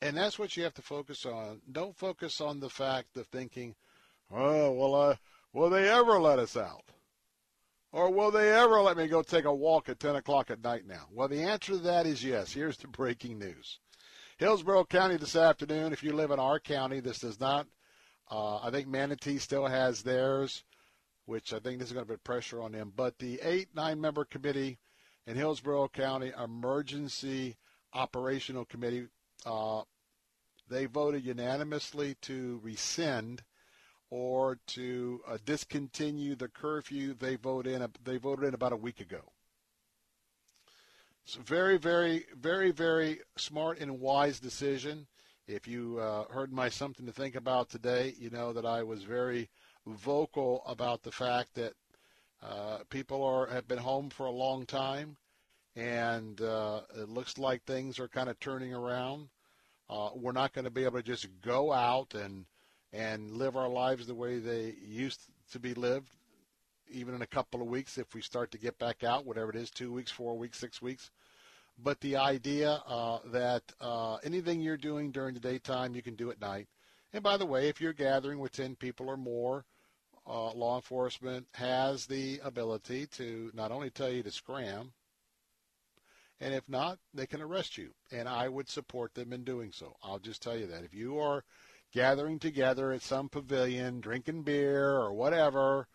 And 0.00 0.16
that's 0.16 0.38
what 0.38 0.56
you 0.56 0.62
have 0.62 0.74
to 0.74 0.82
focus 0.82 1.26
on. 1.26 1.60
Don't 1.70 1.96
focus 1.96 2.40
on 2.40 2.60
the 2.60 2.70
fact 2.70 3.16
of 3.16 3.26
thinking, 3.26 3.74
oh, 4.30 4.70
well, 4.72 4.94
I, 4.94 5.18
Will 5.52 5.70
they 5.70 5.88
ever 5.88 6.20
let 6.20 6.38
us 6.38 6.56
out? 6.56 6.84
Or 7.90 8.10
will 8.10 8.30
they 8.30 8.52
ever 8.52 8.80
let 8.82 8.98
me 8.98 9.08
go 9.08 9.22
take 9.22 9.46
a 9.46 9.54
walk 9.54 9.88
at 9.88 9.98
10 9.98 10.16
o'clock 10.16 10.50
at 10.50 10.62
night 10.62 10.86
now? 10.86 11.06
Well, 11.10 11.28
the 11.28 11.42
answer 11.42 11.72
to 11.72 11.78
that 11.78 12.06
is 12.06 12.22
yes. 12.22 12.52
Here's 12.52 12.76
the 12.76 12.88
breaking 12.88 13.38
news. 13.38 13.80
Hillsborough 14.38 14.84
County 14.84 15.16
this 15.16 15.34
afternoon, 15.34 15.92
if 15.92 16.04
you 16.04 16.12
live 16.12 16.30
in 16.30 16.38
our 16.38 16.60
county, 16.60 17.00
this 17.00 17.18
does 17.18 17.40
not, 17.40 17.66
uh, 18.30 18.58
I 18.58 18.70
think 18.70 18.86
Manatee 18.86 19.38
still 19.38 19.66
has 19.66 20.04
theirs, 20.04 20.62
which 21.26 21.52
I 21.52 21.58
think 21.58 21.80
this 21.80 21.88
is 21.88 21.92
going 21.92 22.06
to 22.06 22.12
put 22.12 22.22
pressure 22.22 22.62
on 22.62 22.70
them. 22.70 22.92
But 22.94 23.18
the 23.18 23.40
eight, 23.42 23.74
nine 23.74 24.00
member 24.00 24.24
committee 24.24 24.78
in 25.26 25.34
Hillsborough 25.34 25.88
County 25.88 26.30
Emergency 26.40 27.56
Operational 27.92 28.64
Committee, 28.64 29.08
uh, 29.44 29.82
they 30.70 30.86
voted 30.86 31.24
unanimously 31.24 32.14
to 32.22 32.60
rescind 32.62 33.42
or 34.08 34.60
to 34.68 35.20
uh, 35.26 35.38
discontinue 35.44 36.36
the 36.36 36.48
curfew 36.48 37.12
they 37.12 37.34
voted 37.34 37.74
in 37.74 37.88
they 38.04 38.18
voted 38.18 38.46
in 38.46 38.54
about 38.54 38.72
a 38.72 38.76
week 38.76 39.00
ago. 39.00 39.32
It's 41.28 41.36
a 41.36 41.40
very, 41.40 41.76
very, 41.76 42.24
very, 42.40 42.70
very 42.70 43.20
smart 43.36 43.80
and 43.80 44.00
wise 44.00 44.40
decision. 44.40 45.06
If 45.46 45.68
you 45.68 45.98
uh, 45.98 46.24
heard 46.30 46.54
my 46.54 46.70
something 46.70 47.04
to 47.04 47.12
think 47.12 47.34
about 47.34 47.68
today, 47.68 48.14
you 48.18 48.30
know 48.30 48.54
that 48.54 48.64
I 48.64 48.82
was 48.82 49.02
very 49.02 49.50
vocal 49.86 50.62
about 50.64 51.02
the 51.02 51.12
fact 51.12 51.54
that 51.56 51.74
uh, 52.42 52.78
people 52.88 53.22
are 53.22 53.46
have 53.48 53.68
been 53.68 53.76
home 53.76 54.08
for 54.08 54.24
a 54.24 54.30
long 54.30 54.64
time, 54.64 55.18
and 55.76 56.40
uh, 56.40 56.80
it 56.96 57.10
looks 57.10 57.36
like 57.36 57.62
things 57.62 57.98
are 57.98 58.08
kind 58.08 58.30
of 58.30 58.40
turning 58.40 58.72
around. 58.72 59.28
Uh, 59.90 60.08
we're 60.14 60.32
not 60.32 60.54
going 60.54 60.64
to 60.64 60.70
be 60.70 60.84
able 60.84 60.96
to 60.96 61.02
just 61.02 61.28
go 61.42 61.74
out 61.74 62.14
and 62.14 62.46
and 62.94 63.32
live 63.32 63.54
our 63.54 63.68
lives 63.68 64.06
the 64.06 64.14
way 64.14 64.38
they 64.38 64.76
used 64.82 65.20
to 65.52 65.58
be 65.58 65.74
lived, 65.74 66.08
even 66.90 67.14
in 67.14 67.22
a 67.22 67.26
couple 67.26 67.60
of 67.60 67.68
weeks 67.68 67.98
if 67.98 68.14
we 68.14 68.20
start 68.20 68.50
to 68.52 68.58
get 68.58 68.78
back 68.78 69.04
out, 69.04 69.26
whatever 69.26 69.50
it 69.50 69.56
is, 69.56 69.70
two 69.70 69.92
weeks, 69.92 70.10
four 70.10 70.36
weeks, 70.36 70.58
six 70.58 70.80
weeks. 70.82 71.10
But 71.82 72.00
the 72.00 72.16
idea 72.16 72.82
uh, 72.86 73.20
that 73.26 73.62
uh, 73.80 74.16
anything 74.24 74.60
you're 74.60 74.76
doing 74.76 75.12
during 75.12 75.34
the 75.34 75.40
daytime, 75.40 75.94
you 75.94 76.02
can 76.02 76.16
do 76.16 76.30
at 76.30 76.40
night. 76.40 76.66
And 77.12 77.22
by 77.22 77.36
the 77.36 77.46
way, 77.46 77.68
if 77.68 77.80
you're 77.80 77.92
gathering 77.92 78.38
with 78.38 78.52
10 78.52 78.76
people 78.76 79.08
or 79.08 79.16
more, 79.16 79.64
uh, 80.26 80.52
law 80.52 80.76
enforcement 80.76 81.46
has 81.54 82.06
the 82.06 82.40
ability 82.44 83.06
to 83.06 83.50
not 83.54 83.72
only 83.72 83.90
tell 83.90 84.10
you 84.10 84.22
to 84.22 84.30
scram, 84.30 84.92
and 86.40 86.54
if 86.54 86.68
not, 86.68 86.98
they 87.14 87.26
can 87.26 87.40
arrest 87.40 87.78
you. 87.78 87.90
And 88.12 88.28
I 88.28 88.48
would 88.48 88.68
support 88.68 89.14
them 89.14 89.32
in 89.32 89.44
doing 89.44 89.72
so. 89.72 89.96
I'll 90.02 90.18
just 90.18 90.42
tell 90.42 90.56
you 90.56 90.66
that. 90.66 90.84
If 90.84 90.94
you 90.94 91.18
are 91.18 91.44
gathering 91.92 92.38
together 92.38 92.92
at 92.92 93.02
some 93.02 93.28
pavilion, 93.28 94.00
drinking 94.00 94.42
beer 94.42 94.96
or 94.96 95.12
whatever, 95.12 95.88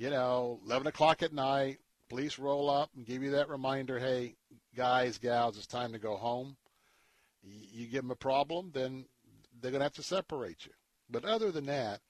you 0.00 0.08
know, 0.08 0.58
11 0.64 0.86
o'clock 0.86 1.22
at 1.22 1.34
night, 1.34 1.76
police 2.08 2.38
roll 2.38 2.70
up 2.70 2.88
and 2.96 3.04
give 3.04 3.22
you 3.22 3.32
that 3.32 3.50
reminder, 3.50 3.98
hey, 3.98 4.34
guys, 4.74 5.18
gals, 5.18 5.58
it's 5.58 5.66
time 5.66 5.92
to 5.92 5.98
go 5.98 6.16
home. 6.16 6.56
You 7.42 7.86
give 7.86 8.00
them 8.00 8.10
a 8.10 8.16
problem, 8.16 8.70
then 8.72 9.04
they're 9.60 9.70
going 9.70 9.80
to 9.80 9.84
have 9.84 9.92
to 9.96 10.02
separate 10.02 10.64
you. 10.64 10.72
But 11.10 11.26
other 11.26 11.52
than 11.52 11.66
that, 11.66 12.00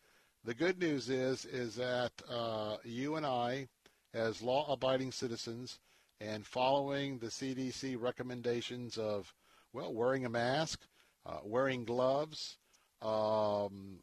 the 0.44 0.54
good 0.54 0.78
news 0.78 1.10
is 1.10 1.44
is 1.44 1.74
that 1.74 2.12
uh, 2.30 2.76
you 2.84 3.16
and 3.16 3.26
I, 3.26 3.66
as 4.14 4.40
law-abiding 4.40 5.10
citizens, 5.10 5.80
and 6.20 6.46
following 6.46 7.18
the 7.18 7.26
CDC 7.26 8.00
recommendations 8.00 8.98
of 8.98 9.34
well, 9.72 9.92
wearing 9.92 10.24
a 10.26 10.30
mask, 10.30 10.80
uh, 11.26 11.38
wearing 11.42 11.84
gloves, 11.84 12.56
um, 13.02 13.98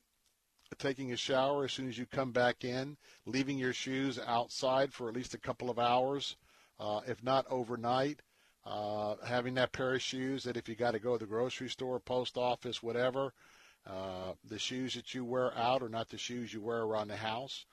taking 0.76 1.12
a 1.12 1.18
shower 1.18 1.66
as 1.66 1.72
soon 1.72 1.88
as 1.88 1.98
you 1.98 2.06
come 2.06 2.32
back 2.32 2.64
in, 2.64 2.98
leaving 3.26 3.58
your 3.58 3.74
shoes 3.74 4.20
outside 4.26 4.94
for 4.94 5.08
at 5.08 5.16
least 5.16 5.34
a 5.34 5.40
couple 5.40 5.70
of 5.70 5.80
hours, 5.80 6.36
uh, 6.80 7.02
if 7.08 7.24
not 7.24 7.46
overnight. 7.50 8.22
Uh, 8.66 9.16
having 9.26 9.54
that 9.54 9.72
pair 9.72 9.96
of 9.96 10.02
shoes 10.02 10.44
that 10.44 10.58
if 10.58 10.68
you 10.68 10.76
got 10.76 10.92
to 10.92 11.00
go 11.00 11.14
to 11.14 11.20
the 11.20 11.30
grocery 11.30 11.70
store, 11.70 12.02
post 12.02 12.36
office, 12.36 12.84
whatever, 12.84 13.34
uh, 13.86 14.34
the 14.44 14.60
shoes 14.60 14.94
that 14.96 15.14
you 15.14 15.24
wear 15.24 15.58
out 15.58 15.82
are 15.82 15.88
not 15.88 16.10
the 16.10 16.18
shoes 16.18 16.54
you 16.54 16.62
wear 16.62 16.82
around 16.82 17.08
the 17.08 17.16
house. 17.16 17.66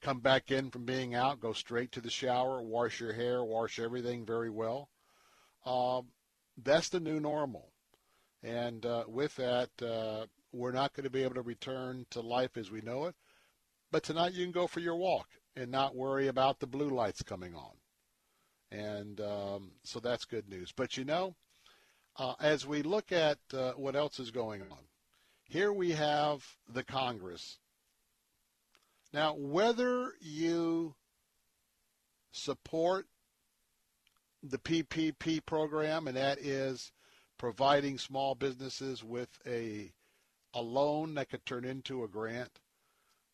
Come 0.00 0.20
back 0.20 0.50
in 0.50 0.70
from 0.70 0.86
being 0.86 1.14
out, 1.14 1.40
go 1.40 1.52
straight 1.52 1.92
to 1.92 2.00
the 2.00 2.10
shower, 2.10 2.62
wash 2.62 2.98
your 2.98 3.12
hair, 3.12 3.44
wash 3.44 3.78
everything 3.78 4.24
very 4.24 4.48
well. 4.48 4.88
Um, 5.66 6.06
that's 6.56 6.88
the 6.88 7.00
new 7.00 7.20
normal. 7.20 7.72
And 8.42 8.86
uh, 8.86 9.04
with 9.06 9.36
that, 9.36 9.70
uh, 9.82 10.26
we're 10.52 10.72
not 10.72 10.94
going 10.94 11.04
to 11.04 11.10
be 11.10 11.22
able 11.22 11.34
to 11.34 11.42
return 11.42 12.06
to 12.10 12.20
life 12.20 12.56
as 12.56 12.70
we 12.70 12.80
know 12.80 13.06
it. 13.06 13.14
But 13.90 14.02
tonight 14.02 14.32
you 14.32 14.44
can 14.44 14.52
go 14.52 14.66
for 14.66 14.80
your 14.80 14.96
walk 14.96 15.28
and 15.56 15.70
not 15.70 15.96
worry 15.96 16.28
about 16.28 16.60
the 16.60 16.66
blue 16.66 16.90
lights 16.90 17.22
coming 17.22 17.54
on. 17.54 17.72
And 18.70 19.20
um, 19.20 19.72
so 19.82 19.98
that's 19.98 20.24
good 20.24 20.48
news. 20.48 20.72
But 20.76 20.96
you 20.96 21.04
know, 21.04 21.34
uh, 22.16 22.34
as 22.40 22.66
we 22.66 22.82
look 22.82 23.12
at 23.12 23.38
uh, 23.54 23.72
what 23.72 23.96
else 23.96 24.18
is 24.18 24.30
going 24.30 24.62
on, 24.62 24.78
here 25.44 25.72
we 25.72 25.92
have 25.92 26.44
the 26.68 26.84
Congress. 26.84 27.58
Now, 29.12 29.34
whether 29.34 30.12
you 30.20 30.94
support 32.30 33.06
the 34.42 34.58
PPP 34.58 35.44
program, 35.46 36.06
and 36.06 36.16
that 36.16 36.38
is 36.38 36.92
providing 37.38 37.98
small 37.98 38.34
businesses 38.34 39.02
with 39.02 39.30
a 39.46 39.92
a 40.54 40.62
loan 40.62 41.14
that 41.14 41.30
could 41.30 41.44
turn 41.44 41.64
into 41.64 42.04
a 42.04 42.08
grant. 42.08 42.60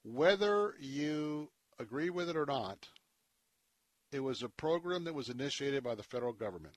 Whether 0.05 0.75
you 0.81 1.51
agree 1.79 2.11
with 2.11 2.29
it 2.29 2.37
or 2.37 2.47
not, 2.47 2.89
it 4.13 4.21
was 4.21 4.43
a 4.43 4.49
program 4.49 5.05
that 5.05 5.15
was 5.15 5.29
initiated 5.29 5.83
by 5.83 5.95
the 5.95 6.03
federal 6.03 6.33
government. 6.33 6.75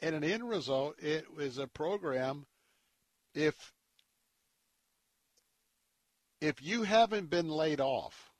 And 0.00 0.14
an 0.14 0.24
end 0.24 0.48
result, 0.48 0.96
it 0.98 1.34
was 1.34 1.58
a 1.58 1.66
program 1.66 2.46
if 3.34 3.72
if 6.40 6.62
you 6.62 6.82
haven't 6.82 7.30
been 7.30 7.48
laid 7.48 7.80
off 7.80 8.30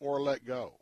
or 0.00 0.20
let 0.20 0.44
go, 0.44 0.80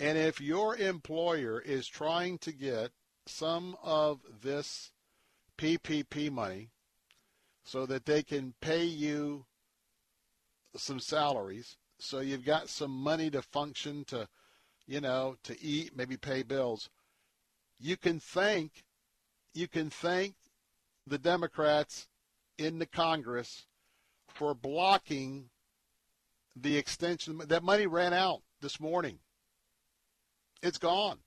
and 0.00 0.18
if 0.18 0.40
your 0.40 0.76
employer 0.76 1.60
is 1.60 1.86
trying 1.86 2.38
to 2.38 2.52
get 2.52 2.90
some 3.26 3.76
of 3.82 4.20
this 4.42 4.90
PPP 5.58 6.30
money 6.30 6.70
so 7.64 7.86
that 7.86 8.04
they 8.04 8.22
can 8.22 8.54
pay 8.60 8.84
you 8.84 9.46
some 10.76 11.00
salaries, 11.00 11.76
so 11.98 12.20
you've 12.20 12.44
got 12.44 12.68
some 12.68 12.90
money 12.90 13.30
to 13.30 13.40
function 13.40 14.04
to, 14.06 14.28
you 14.86 15.00
know, 15.00 15.36
to 15.44 15.60
eat, 15.62 15.96
maybe 15.96 16.16
pay 16.16 16.42
bills, 16.42 16.90
you 17.78 17.96
can 17.96 18.20
thank 18.20 18.84
you 19.54 19.68
can 19.68 19.88
thank 19.88 20.34
the 21.06 21.18
Democrats 21.18 22.08
in 22.58 22.78
the 22.78 22.86
Congress 22.86 23.66
for 24.26 24.52
blocking 24.52 25.48
the 26.56 26.76
extension. 26.76 27.40
That 27.46 27.62
money 27.62 27.86
ran 27.86 28.12
out 28.12 28.42
this 28.60 28.80
morning. 28.80 29.20
It's 30.62 30.78
gone. 30.78 31.18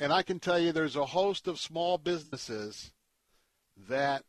And 0.00 0.12
I 0.12 0.22
can 0.22 0.38
tell 0.38 0.58
you 0.58 0.70
there's 0.70 0.96
a 0.96 1.06
host 1.06 1.48
of 1.48 1.58
small 1.58 1.98
businesses 1.98 2.92
that 3.88 4.24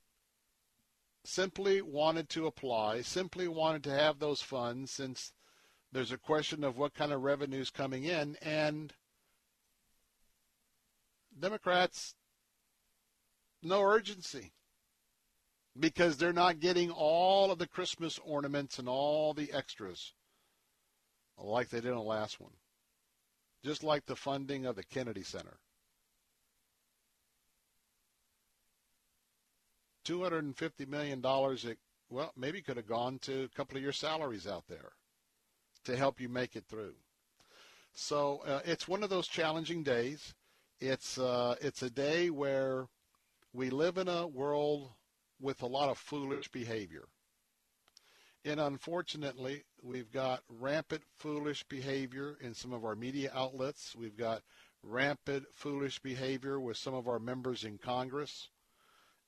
simply 1.24 1.82
wanted 1.82 2.30
to 2.30 2.48
apply, 2.48 3.02
simply 3.02 3.48
wanted 3.48 3.84
to 3.84 3.92
have 3.92 4.20
those 4.20 4.42
funds 4.42 4.92
since 4.92 5.34
there's 5.92 6.12
a 6.12 6.18
question 6.18 6.64
of 6.64 6.78
what 6.78 6.94
kind 6.94 7.12
of 7.12 7.22
revenues 7.22 7.70
coming 7.70 8.04
in 8.06 8.36
and 8.42 8.94
Democrats 11.40 12.16
no 13.62 13.82
urgency 13.82 14.54
because 15.80 16.18
they're 16.18 16.34
not 16.34 16.60
getting 16.60 16.92
all 16.92 17.52
of 17.52 17.60
the 17.60 17.68
Christmas 17.68 18.20
ornaments 18.24 18.80
and 18.80 18.88
all 18.88 19.34
the 19.34 19.52
extras 19.52 20.14
like 21.38 21.70
they 21.70 21.80
did 21.80 21.92
on 21.92 21.98
the 21.98 22.04
last 22.04 22.40
one. 22.40 22.52
Just 23.64 23.84
like 23.84 24.06
the 24.06 24.16
funding 24.16 24.66
of 24.66 24.76
the 24.76 24.84
Kennedy 24.84 25.24
Center. 25.24 25.58
$250 30.06 30.88
million 30.88 31.22
that, 31.22 31.78
well, 32.10 32.32
maybe 32.36 32.62
could 32.62 32.78
have 32.78 32.88
gone 32.88 33.20
to 33.20 33.44
a 33.44 33.50
couple 33.50 33.78
of 33.78 33.84
your 33.84 33.92
salaries 33.92 34.48
out 34.48 34.68
there 34.68 34.94
to 35.84 35.96
help 35.96 36.20
you 36.20 36.30
make 36.30 36.56
it 36.56 36.66
through. 36.68 36.96
So 37.94 38.42
uh, 38.46 38.62
it's 38.66 38.88
one 38.88 39.04
of 39.04 39.10
those 39.10 39.28
challenging 39.28 39.84
days. 39.84 40.34
It's 40.80 41.18
uh, 41.18 41.56
it's 41.60 41.82
a 41.82 41.90
day 41.90 42.30
where 42.30 42.88
we 43.54 43.70
live 43.70 43.98
in 43.98 44.08
a 44.08 44.26
world 44.28 44.92
with 45.42 45.62
a 45.62 45.68
lot 45.68 45.90
of 45.90 45.98
foolish 45.98 46.48
behavior. 46.50 47.06
And 48.46 48.60
unfortunately, 48.60 49.64
we've 49.82 50.12
got 50.12 50.44
rampant 50.50 51.04
foolish 51.18 51.64
behavior 51.64 52.38
in 52.40 52.54
some 52.54 52.72
of 52.72 52.86
our 52.86 52.96
media 52.96 53.32
outlets. 53.34 53.96
We've 53.96 54.18
got 54.18 54.44
rampant 54.82 55.46
foolish 55.54 56.00
behavior 56.00 56.60
with 56.60 56.78
some 56.78 56.94
of 56.94 57.08
our 57.08 57.20
members 57.20 57.66
in 57.66 57.78
Congress 57.78 58.50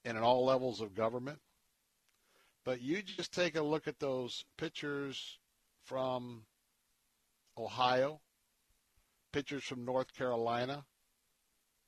and 0.06 0.18
at 0.18 0.24
all 0.24 0.46
levels 0.46 0.80
of 0.80 0.96
government. 0.96 1.40
But 2.64 2.82
you 2.82 3.02
just 3.02 3.34
take 3.34 3.56
a 3.56 3.62
look 3.62 3.88
at 3.88 4.00
those 4.00 4.46
pictures 4.58 5.40
from 5.84 6.46
Ohio, 7.58 8.22
pictures 9.34 9.64
from 9.64 9.84
North 9.84 10.16
Carolina, 10.16 10.86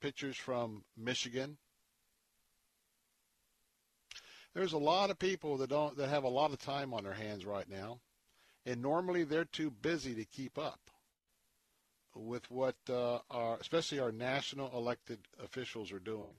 pictures 0.01 0.35
from 0.35 0.83
Michigan, 0.97 1.57
there's 4.53 4.73
a 4.73 4.77
lot 4.77 5.09
of 5.09 5.19
people 5.19 5.57
that 5.57 5.69
don't 5.69 5.97
that 5.97 6.09
have 6.09 6.23
a 6.23 6.29
lot 6.29 6.51
of 6.51 6.59
time 6.59 6.93
on 6.93 7.03
their 7.03 7.13
hands 7.13 7.45
right 7.45 7.69
now, 7.69 7.99
and 8.65 8.81
normally 8.81 9.23
they're 9.23 9.45
too 9.45 9.71
busy 9.71 10.13
to 10.15 10.25
keep 10.25 10.57
up 10.57 10.79
with 12.15 12.49
what 12.51 12.75
uh, 12.89 13.19
our, 13.31 13.57
especially 13.59 13.99
our 13.99 14.11
national 14.11 14.71
elected 14.75 15.19
officials 15.43 15.91
are 15.91 15.99
doing. 15.99 16.35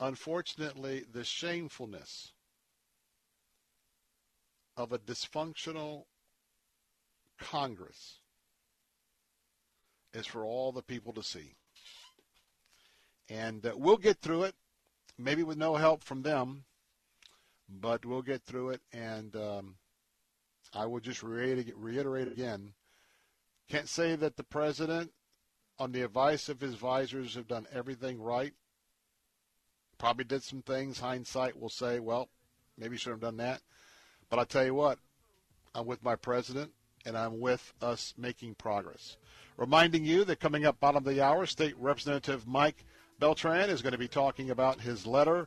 Unfortunately, 0.00 1.04
the 1.12 1.24
shamefulness 1.24 2.32
of 4.76 4.92
a 4.92 4.98
dysfunctional 4.98 6.04
Congress 7.38 8.18
is 10.12 10.26
for 10.26 10.44
all 10.44 10.72
the 10.72 10.82
people 10.82 11.12
to 11.12 11.22
see. 11.22 11.54
And 13.28 13.64
uh, 13.66 13.72
we'll 13.76 13.96
get 13.96 14.18
through 14.18 14.44
it 14.44 14.54
maybe 15.18 15.42
with 15.42 15.58
no 15.58 15.76
help 15.76 16.02
from 16.02 16.22
them, 16.22 16.64
but 17.68 18.04
we'll 18.06 18.22
get 18.22 18.42
through 18.42 18.70
it. 18.70 18.80
And 18.92 19.34
um, 19.36 19.74
I 20.72 20.86
will 20.86 21.00
just 21.00 21.22
reiterate, 21.22 21.76
reiterate 21.76 22.28
again 22.28 22.72
can't 23.68 23.88
say 23.88 24.16
that 24.16 24.36
the 24.36 24.44
president, 24.44 25.12
on 25.78 25.92
the 25.92 26.02
advice 26.02 26.48
of 26.48 26.60
his 26.60 26.72
advisors, 26.72 27.34
have 27.34 27.46
done 27.46 27.66
everything 27.72 28.20
right. 28.20 28.52
Probably 29.98 30.24
did 30.24 30.42
some 30.42 30.62
things. 30.62 31.00
Hindsight 31.00 31.60
will 31.60 31.68
say, 31.68 31.98
well, 31.98 32.28
maybe 32.78 32.96
should 32.96 33.10
have 33.10 33.20
done 33.20 33.36
that. 33.36 33.60
But 34.30 34.38
I 34.38 34.44
tell 34.44 34.64
you 34.64 34.74
what, 34.74 34.98
I'm 35.74 35.86
with 35.86 36.02
my 36.02 36.16
president, 36.16 36.72
and 37.04 37.16
I'm 37.16 37.40
with 37.40 37.74
us 37.82 38.14
making 38.16 38.54
progress. 38.54 39.16
Reminding 39.56 40.04
you 40.04 40.24
that 40.24 40.40
coming 40.40 40.64
up 40.64 40.80
bottom 40.80 41.06
of 41.06 41.14
the 41.14 41.22
hour, 41.22 41.44
State 41.44 41.76
Representative 41.78 42.46
Mike 42.46 42.84
Beltran 43.20 43.68
is 43.68 43.82
going 43.82 43.92
to 43.92 43.98
be 43.98 44.08
talking 44.08 44.50
about 44.50 44.80
his 44.80 45.06
letter 45.06 45.46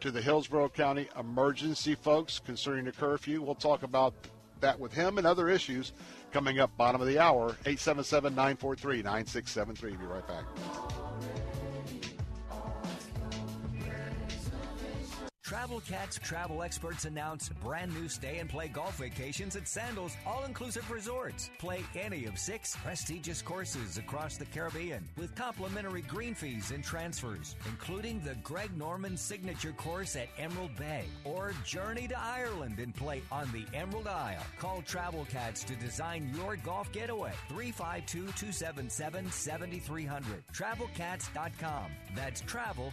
to 0.00 0.10
the 0.10 0.20
Hillsborough 0.20 0.68
County 0.68 1.08
emergency 1.18 1.94
folks 1.94 2.38
concerning 2.40 2.84
the 2.86 2.92
curfew. 2.92 3.40
We'll 3.40 3.54
talk 3.54 3.84
about 3.84 4.12
that 4.60 4.80
with 4.80 4.92
him 4.92 5.18
and 5.18 5.26
other 5.26 5.48
issues 5.48 5.92
coming 6.32 6.58
up 6.58 6.76
bottom 6.76 7.00
of 7.00 7.06
the 7.06 7.20
hour. 7.20 7.56
877-943-9673 7.64 9.80
be 9.80 9.96
right 10.06 10.26
back 10.26 10.44
Travel 15.64 15.80
Cats 15.88 16.18
travel 16.22 16.62
experts 16.62 17.06
announce 17.06 17.48
brand 17.48 17.94
new 17.94 18.06
stay 18.06 18.36
and 18.36 18.50
play 18.50 18.68
golf 18.68 18.98
vacations 18.98 19.56
at 19.56 19.66
Sandals 19.66 20.14
All 20.26 20.44
Inclusive 20.44 20.90
Resorts. 20.90 21.48
Play 21.58 21.80
any 21.98 22.26
of 22.26 22.38
six 22.38 22.76
prestigious 22.84 23.40
courses 23.40 23.96
across 23.96 24.36
the 24.36 24.44
Caribbean 24.44 25.08
with 25.16 25.34
complimentary 25.34 26.02
green 26.02 26.34
fees 26.34 26.70
and 26.70 26.84
transfers, 26.84 27.56
including 27.64 28.20
the 28.20 28.34
Greg 28.42 28.76
Norman 28.76 29.16
signature 29.16 29.72
course 29.72 30.16
at 30.16 30.28
Emerald 30.36 30.76
Bay 30.76 31.06
or 31.24 31.54
journey 31.64 32.08
to 32.08 32.20
Ireland 32.20 32.78
and 32.78 32.94
play 32.94 33.22
on 33.32 33.50
the 33.50 33.64
Emerald 33.74 34.06
Isle. 34.06 34.44
Call 34.58 34.82
Travel 34.82 35.26
Cats 35.30 35.64
to 35.64 35.74
design 35.76 36.30
your 36.36 36.56
golf 36.56 36.92
getaway. 36.92 37.32
352 37.48 38.18
277 38.18 39.30
7300. 39.30 40.44
TravelCats.com. 40.52 41.90
That's 42.14 42.42
travel. 42.42 42.92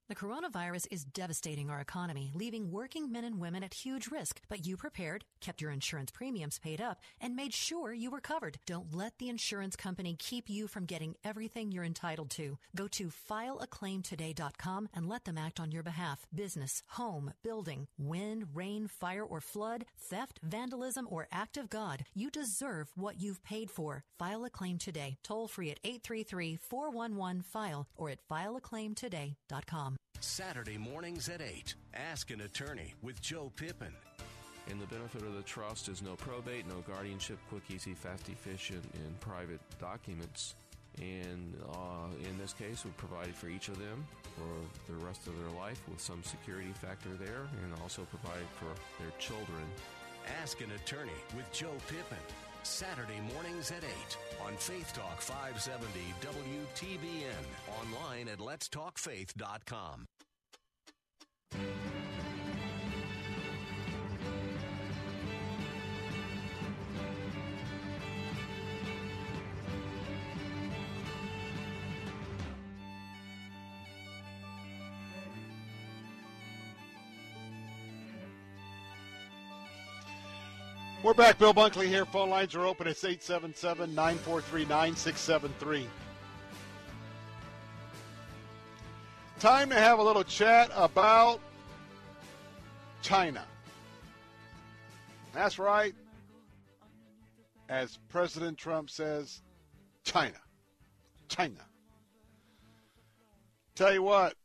The 0.09 0.15
coronavirus 0.15 0.87
is 0.91 1.05
devastating 1.05 1.69
our 1.69 1.79
economy, 1.79 2.31
leaving 2.35 2.69
working 2.69 3.13
men 3.13 3.23
and 3.23 3.39
women 3.39 3.63
at 3.63 3.73
huge 3.73 4.07
risk. 4.09 4.41
But 4.49 4.65
you 4.65 4.75
prepared, 4.75 5.23
kept 5.39 5.61
your 5.61 5.71
insurance 5.71 6.11
premiums 6.11 6.59
paid 6.59 6.81
up, 6.81 6.99
and 7.21 7.33
made 7.33 7.53
sure 7.53 7.93
you 7.93 8.11
were 8.11 8.19
covered. 8.19 8.57
Don't 8.65 8.93
let 8.93 9.17
the 9.19 9.29
insurance 9.29 9.77
company 9.77 10.17
keep 10.19 10.49
you 10.49 10.67
from 10.67 10.83
getting 10.83 11.15
everything 11.23 11.71
you're 11.71 11.85
entitled 11.85 12.29
to. 12.31 12.57
Go 12.75 12.89
to 12.89 13.09
fileaclaimtoday.com 13.29 14.89
and 14.93 15.07
let 15.07 15.23
them 15.23 15.37
act 15.37 15.61
on 15.61 15.71
your 15.71 15.83
behalf. 15.83 16.25
Business, 16.35 16.83
home, 16.87 17.31
building, 17.41 17.87
wind, 17.97 18.47
rain, 18.53 18.89
fire, 18.89 19.23
or 19.23 19.39
flood, 19.39 19.85
theft, 19.97 20.41
vandalism, 20.43 21.07
or 21.09 21.29
act 21.31 21.55
of 21.55 21.69
God. 21.69 22.03
You 22.13 22.29
deserve 22.29 22.91
what 22.95 23.21
you've 23.21 23.45
paid 23.45 23.71
for. 23.71 24.03
File 24.19 24.43
a 24.43 24.49
claim 24.49 24.77
today. 24.77 25.19
Toll 25.23 25.47
free 25.47 25.71
at 25.71 25.79
833 25.85 26.57
411 26.57 27.43
FILE 27.43 27.87
or 27.95 28.09
at 28.09 28.19
fileaclaimtoday.com. 28.29 29.97
Saturday 30.23 30.77
mornings 30.77 31.29
at 31.29 31.41
8. 31.41 31.73
Ask 31.93 32.29
an 32.31 32.41
attorney 32.41 32.93
with 33.01 33.21
Joe 33.21 33.51
Pippin. 33.55 33.93
And 34.69 34.79
the 34.79 34.85
benefit 34.85 35.23
of 35.23 35.33
the 35.33 35.41
trust 35.41 35.89
is 35.89 36.01
no 36.01 36.15
probate, 36.15 36.67
no 36.67 36.81
guardianship, 36.87 37.39
quick, 37.49 37.63
easy, 37.69 37.93
fast, 37.93 38.29
efficient, 38.29 38.83
and 38.93 39.19
private 39.19 39.59
documents. 39.79 40.55
And 40.99 41.55
uh, 41.73 42.29
in 42.29 42.37
this 42.37 42.53
case, 42.53 42.85
we 42.85 42.91
provided 42.91 43.35
for 43.35 43.49
each 43.49 43.67
of 43.67 43.79
them 43.79 44.05
for 44.35 44.91
the 44.91 45.05
rest 45.05 45.27
of 45.27 45.37
their 45.39 45.49
life 45.59 45.81
with 45.89 45.99
some 45.99 46.23
security 46.23 46.71
factor 46.73 47.09
there, 47.19 47.47
and 47.63 47.73
also 47.81 48.03
provide 48.03 48.45
for 48.59 48.73
their 49.01 49.11
children. 49.17 49.63
Ask 50.41 50.61
an 50.61 50.71
attorney 50.71 51.11
with 51.35 51.51
Joe 51.51 51.73
Pippin. 51.87 52.50
Saturday 52.63 53.19
mornings 53.33 53.71
at 53.71 53.83
8 53.83 54.17
on 54.47 54.55
Faith 54.55 54.93
Talk 54.93 55.21
570 55.21 55.87
WTBN. 56.21 57.45
Online 57.81 58.27
at 58.27 58.39
letstalkfaith.com. 58.39 60.05
We're 81.11 81.15
back. 81.15 81.39
Bill 81.39 81.53
Bunkley 81.53 81.87
here. 81.87 82.05
Phone 82.05 82.29
lines 82.29 82.55
are 82.55 82.65
open. 82.65 82.87
It's 82.87 83.03
877 83.03 83.93
943 83.93 84.61
9673. 84.61 85.87
Time 89.37 89.69
to 89.71 89.75
have 89.75 89.99
a 89.99 90.01
little 90.01 90.23
chat 90.23 90.71
about 90.73 91.41
China. 93.01 93.43
That's 95.33 95.59
right. 95.59 95.93
As 97.67 97.99
President 98.07 98.57
Trump 98.57 98.89
says, 98.89 99.41
China. 100.05 100.39
China. 101.27 101.59
Tell 103.75 103.93
you 103.93 104.03
what, 104.03 104.35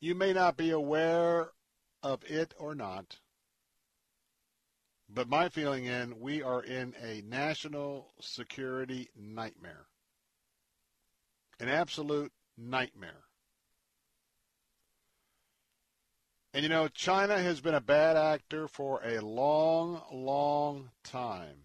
you 0.00 0.16
may 0.16 0.32
not 0.32 0.56
be 0.56 0.70
aware 0.70 1.50
of 2.06 2.22
it 2.24 2.54
or 2.58 2.74
not, 2.74 3.18
but 5.08 5.28
my 5.28 5.48
feeling 5.48 5.86
in 5.86 6.20
we 6.20 6.42
are 6.42 6.62
in 6.62 6.94
a 7.02 7.22
national 7.22 8.12
security 8.20 9.08
nightmare. 9.16 9.86
An 11.58 11.68
absolute 11.68 12.32
nightmare. 12.56 13.24
And 16.54 16.62
you 16.62 16.68
know, 16.68 16.88
China 16.88 17.38
has 17.38 17.60
been 17.60 17.74
a 17.74 17.80
bad 17.80 18.16
actor 18.16 18.68
for 18.68 19.02
a 19.04 19.20
long, 19.20 20.00
long 20.12 20.90
time. 21.02 21.64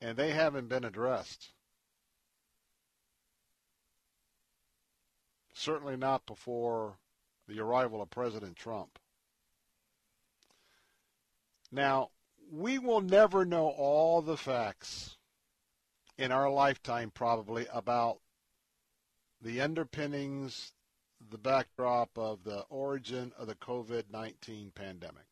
And 0.00 0.16
they 0.16 0.30
haven't 0.30 0.68
been 0.68 0.84
addressed. 0.84 1.50
Certainly 5.58 5.96
not 5.96 6.26
before 6.26 6.98
the 7.48 7.60
arrival 7.60 8.02
of 8.02 8.10
President 8.10 8.56
Trump. 8.56 8.98
Now, 11.72 12.10
we 12.52 12.78
will 12.78 13.00
never 13.00 13.46
know 13.46 13.68
all 13.68 14.20
the 14.20 14.36
facts 14.36 15.16
in 16.18 16.30
our 16.30 16.50
lifetime, 16.50 17.10
probably, 17.10 17.66
about 17.72 18.18
the 19.40 19.62
underpinnings, 19.62 20.74
the 21.30 21.38
backdrop 21.38 22.10
of 22.18 22.44
the 22.44 22.60
origin 22.68 23.32
of 23.38 23.46
the 23.46 23.54
COVID 23.54 24.10
19 24.10 24.72
pandemic. 24.74 25.24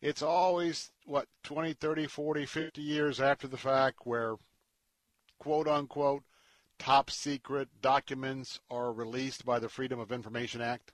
It's 0.00 0.22
always, 0.22 0.92
what, 1.04 1.26
20, 1.42 1.72
30, 1.72 2.06
40, 2.06 2.46
50 2.46 2.80
years 2.80 3.20
after 3.20 3.48
the 3.48 3.56
fact 3.56 3.98
where 4.04 4.36
quote 5.38 5.68
unquote 5.68 6.22
top 6.78 7.10
secret 7.10 7.68
documents 7.80 8.60
are 8.70 8.92
released 8.92 9.44
by 9.44 9.58
the 9.58 9.68
Freedom 9.68 9.98
of 10.00 10.12
Information 10.12 10.60
Act. 10.60 10.92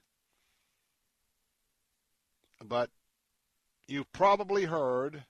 But 2.63 2.89
you've 3.87 4.11
probably 4.13 4.65
heard 4.65 5.25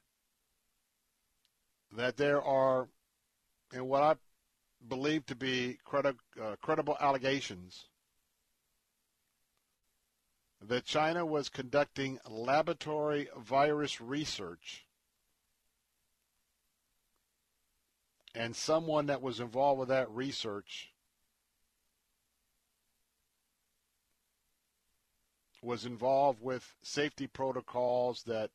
that 1.95 2.17
there 2.17 2.41
are, 2.41 2.89
in 3.73 3.88
what 3.88 4.03
I 4.03 4.15
believe 4.88 5.25
to 5.27 5.35
be 5.35 5.77
credi- 5.83 6.17
uh, 6.41 6.55
credible 6.61 6.97
allegations, 6.99 7.88
that 10.61 10.85
China 10.85 11.25
was 11.25 11.49
conducting 11.49 12.19
laboratory 12.29 13.29
virus 13.38 13.99
research 13.99 14.85
and 18.33 18.55
someone 18.55 19.07
that 19.07 19.21
was 19.21 19.39
involved 19.39 19.79
with 19.79 19.89
that 19.89 20.09
research 20.09 20.93
was 25.61 25.85
involved 25.85 26.41
with 26.41 26.75
safety 26.81 27.27
protocols 27.27 28.23
that 28.23 28.49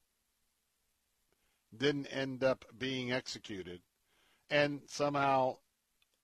didn't 1.77 2.07
end 2.07 2.43
up 2.43 2.65
being 2.79 3.13
executed, 3.13 3.81
and 4.51 4.81
somehow 4.87 5.57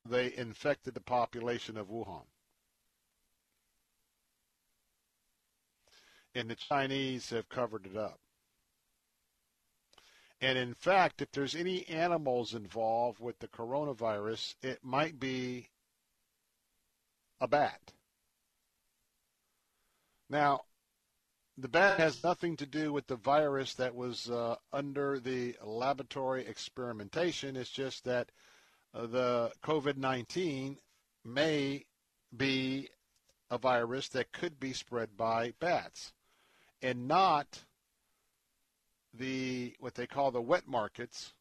they 0.09 0.35
infected 0.35 0.95
the 0.95 1.01
population 1.01 1.77
of 1.77 1.89
Wuhan. 1.89 2.25
And 6.35 6.49
the 6.49 6.57
Chinese 6.57 7.31
have 7.31 7.49
covered 7.49 7.87
it 7.87 7.97
up. 7.97 8.22
And 10.43 10.59
in 10.59 10.75
fact, 10.75 11.23
if 11.23 11.31
there's 11.31 11.55
any 11.55 11.89
animals 11.89 12.53
involved 12.53 13.21
with 13.21 13.39
the 13.39 13.47
coronavirus, 13.47 14.57
it 14.61 14.81
might 14.83 15.21
be 15.21 15.69
a 17.41 17.47
bat. 17.47 17.93
Now, 20.29 20.63
the 21.57 21.69
bat 21.69 22.01
has 22.01 22.25
nothing 22.25 22.57
to 22.57 22.67
do 22.67 22.93
with 22.93 23.07
the 23.07 23.17
virus 23.17 23.75
that 23.75 23.95
was 23.95 24.29
uh, 24.31 24.57
under 24.73 25.21
the 25.21 25.55
laboratory 25.63 26.45
experimentation. 26.45 27.55
It's 27.55 27.71
just 27.71 28.05
that 28.05 28.33
uh, 28.95 29.07
the 29.07 29.53
COVID 29.63 29.97
19 29.97 30.77
may 31.25 31.85
be 32.37 32.89
a 33.49 33.59
virus 33.59 34.09
that 34.09 34.33
could 34.33 34.59
be 34.59 34.73
spread 34.73 35.17
by 35.17 35.53
bats 35.61 36.13
and 36.81 37.07
not 37.07 37.61
the 39.15 39.75
what 39.79 39.95
they 39.95 40.07
call 40.07 40.31
the 40.31 40.41
wet 40.41 40.67
markets 40.67 41.33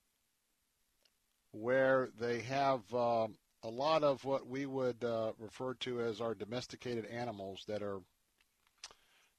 where 1.52 2.10
they 2.20 2.40
have 2.42 2.82
um, 2.94 3.36
a 3.64 3.70
lot 3.70 4.04
of 4.04 4.24
what 4.26 4.48
we 4.48 4.66
would 4.66 5.04
uh, 5.04 5.32
refer 5.40 5.74
to 5.76 6.02
as 6.02 6.22
our 6.22 6.34
domesticated 6.34 7.06
animals 7.06 7.64
that 7.68 7.82
are 7.82 8.00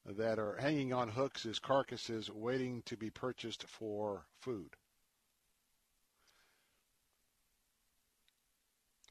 that 0.05 0.39
are 0.39 0.57
hanging 0.57 0.93
on 0.93 1.09
hooks 1.09 1.47
as 1.47 1.59
carcasses 1.59 2.31
waiting 2.31 2.83
to 2.87 2.97
be 2.97 3.09
purchased 3.09 3.65
for 3.65 4.27
food. 4.41 4.71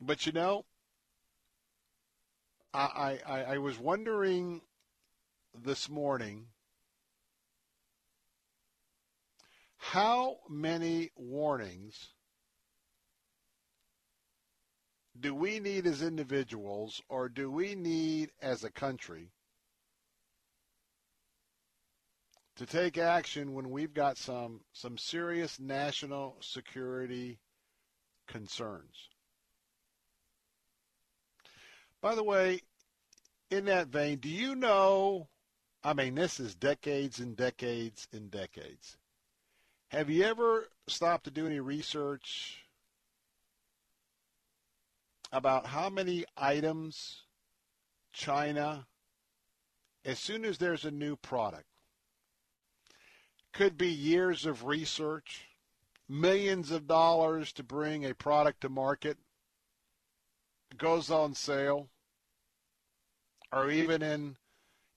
But 0.02 0.26
you 0.26 0.32
know, 0.32 0.66
I, 2.74 3.20
I, 3.26 3.44
I 3.44 3.58
was 3.60 3.78
wondering 3.78 4.62
this 5.64 5.90
morning 5.90 6.48
how 9.84 10.38
many 10.48 11.10
warnings 11.16 12.10
do 15.20 15.34
we 15.34 15.60
need 15.60 15.88
as 15.88 16.04
individuals 16.04 17.02
or 17.10 17.28
do 17.28 17.50
we 17.50 17.74
need 17.74 18.30
as 18.42 18.64
a 18.64 18.72
country 18.72 19.32
to 22.58 22.66
take 22.68 22.96
action 22.96 23.56
when 23.56 23.72
we've 23.72 23.94
got 23.94 24.20
some 24.20 24.62
some 24.72 24.96
serious 24.96 25.60
national 25.60 26.38
security 26.42 27.40
concerns. 28.28 29.10
By 32.02 32.14
the 32.14 32.24
way, 32.24 32.62
in 33.50 33.66
that 33.66 33.88
vein, 33.88 34.20
do 34.20 34.30
you 34.30 34.54
know 34.54 35.28
I 35.84 35.94
mean 35.94 36.14
this 36.14 36.40
is 36.40 36.54
decades 36.54 37.20
and 37.20 37.36
decades 37.36 38.08
and 38.14 38.30
decades. 38.30 38.98
Have 39.92 40.10
you 40.10 40.24
ever 40.24 40.70
stopped 40.88 41.26
to 41.26 41.32
do 41.32 41.46
any 41.46 41.60
research 41.60 42.64
about 45.34 45.66
how 45.66 45.90
many 45.90 46.24
items 46.38 47.24
China 48.14 48.88
as 50.06 50.18
soon 50.18 50.46
as 50.46 50.58
there's 50.58 50.86
a 50.86 50.92
new 50.92 51.18
product 51.18 51.66
could 53.52 53.78
be 53.78 53.90
years 53.90 54.46
of 54.46 54.64
research, 54.64 55.50
millions 56.08 56.72
of 56.72 56.88
dollars 56.88 57.52
to 57.52 57.62
bring 57.62 58.06
a 58.06 58.16
product 58.16 58.62
to 58.62 58.70
market, 58.70 59.18
goes 60.78 61.12
on 61.12 61.36
sale, 61.36 61.90
or 63.52 63.70
even 63.70 64.02
in 64.02 64.38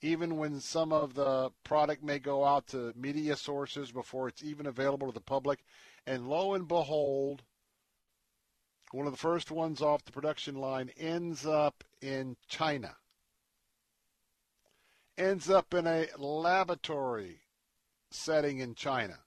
even 0.05 0.37
when 0.37 0.61
some 0.61 0.93
of 0.93 1.15
the 1.15 1.51
product 1.65 2.05
may 2.05 2.19
go 2.19 2.45
out 2.45 2.67
to 2.67 2.93
media 2.95 3.35
sources 3.35 3.91
before 3.91 4.29
it's 4.29 4.45
even 4.45 4.67
available 4.67 5.07
to 5.07 5.15
the 5.15 5.21
public, 5.21 5.65
and 6.07 6.29
lo 6.29 6.53
and 6.53 6.69
behold, 6.69 7.43
one 8.93 9.07
of 9.07 9.15
the 9.15 9.19
first 9.19 9.51
ones 9.51 9.81
off 9.81 10.05
the 10.05 10.13
production 10.13 10.57
line 10.57 10.91
ends 10.99 11.47
up 11.47 11.83
in 12.03 12.37
China. 12.49 12.97
Ends 15.17 15.49
up 15.49 15.73
in 15.73 15.87
a 15.87 16.07
laboratory 16.19 17.41
setting 18.11 18.59
in 18.59 18.75
China. 18.75 19.21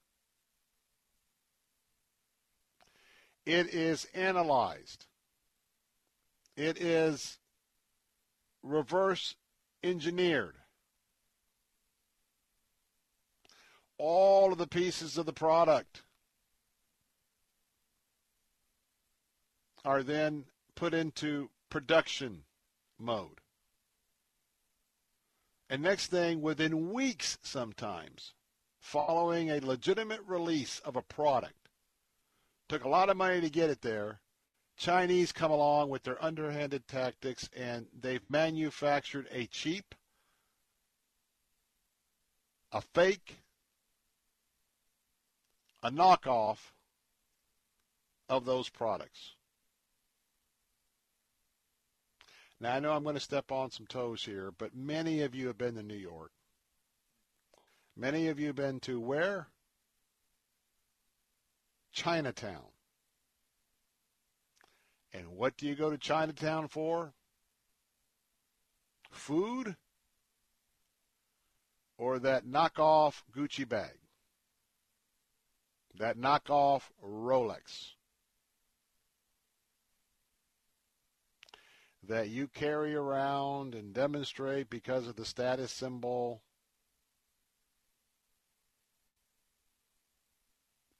It 3.47 3.73
is 3.73 4.05
analyzed. 4.13 5.07
It 6.55 6.79
is 6.79 7.39
reverse 8.61 9.33
engineered. 9.83 10.53
All 13.97 14.51
of 14.51 14.57
the 14.57 14.67
pieces 14.67 15.17
of 15.17 15.25
the 15.25 15.33
product 15.33 16.03
are 19.83 20.03
then 20.03 20.45
put 20.75 20.93
into 20.93 21.49
production 21.69 22.43
mode. 22.99 23.39
And 25.69 25.81
next 25.81 26.07
thing, 26.07 26.41
within 26.41 26.93
weeks 26.93 27.37
sometimes, 27.41 28.33
following 28.79 29.49
a 29.49 29.59
legitimate 29.59 30.21
release 30.25 30.79
of 30.79 30.95
a 30.95 31.01
product. 31.01 31.69
Took 32.69 32.83
a 32.83 32.89
lot 32.89 33.09
of 33.09 33.17
money 33.17 33.41
to 33.41 33.49
get 33.49 33.69
it 33.69 33.81
there. 33.81 34.21
Chinese 34.77 35.31
come 35.31 35.51
along 35.51 35.89
with 35.89 36.03
their 36.03 36.23
underhanded 36.23 36.87
tactics 36.87 37.49
and 37.55 37.87
they've 37.99 38.29
manufactured 38.29 39.27
a 39.31 39.47
cheap, 39.47 39.95
a 42.71 42.81
fake, 42.81 43.39
a 45.87 45.89
knockoff 45.89 46.57
of 48.27 48.43
those 48.43 48.67
products. 48.67 49.35
Now, 52.59 52.75
I 52.75 52.79
know 52.81 52.91
I'm 52.91 53.03
going 53.03 53.15
to 53.15 53.21
step 53.21 53.53
on 53.53 53.71
some 53.71 53.85
toes 53.85 54.21
here, 54.25 54.51
but 54.57 54.75
many 54.75 55.21
of 55.21 55.33
you 55.33 55.47
have 55.47 55.57
been 55.57 55.75
to 55.75 55.83
New 55.83 55.95
York. 55.95 56.31
Many 57.95 58.27
of 58.27 58.37
you 58.37 58.47
have 58.47 58.57
been 58.57 58.81
to 58.81 58.99
where? 58.99 59.47
Chinatown. 61.93 62.65
And 65.13 65.29
what 65.29 65.55
do 65.55 65.67
you 65.67 65.75
go 65.75 65.89
to 65.89 65.97
Chinatown 65.97 66.67
for? 66.67 67.13
Food 69.09 69.77
or 71.97 72.19
that 72.19 72.45
knockoff 72.45 73.23
Gucci 73.33 73.67
bag? 73.67 73.97
That 75.99 76.17
knockoff 76.17 76.83
Rolex? 77.03 77.93
That 82.03 82.29
you 82.29 82.47
carry 82.47 82.95
around 82.95 83.73
and 83.73 83.93
demonstrate 83.93 84.69
because 84.69 85.07
of 85.07 85.15
the 85.15 85.25
status 85.25 85.71
symbol 85.71 86.41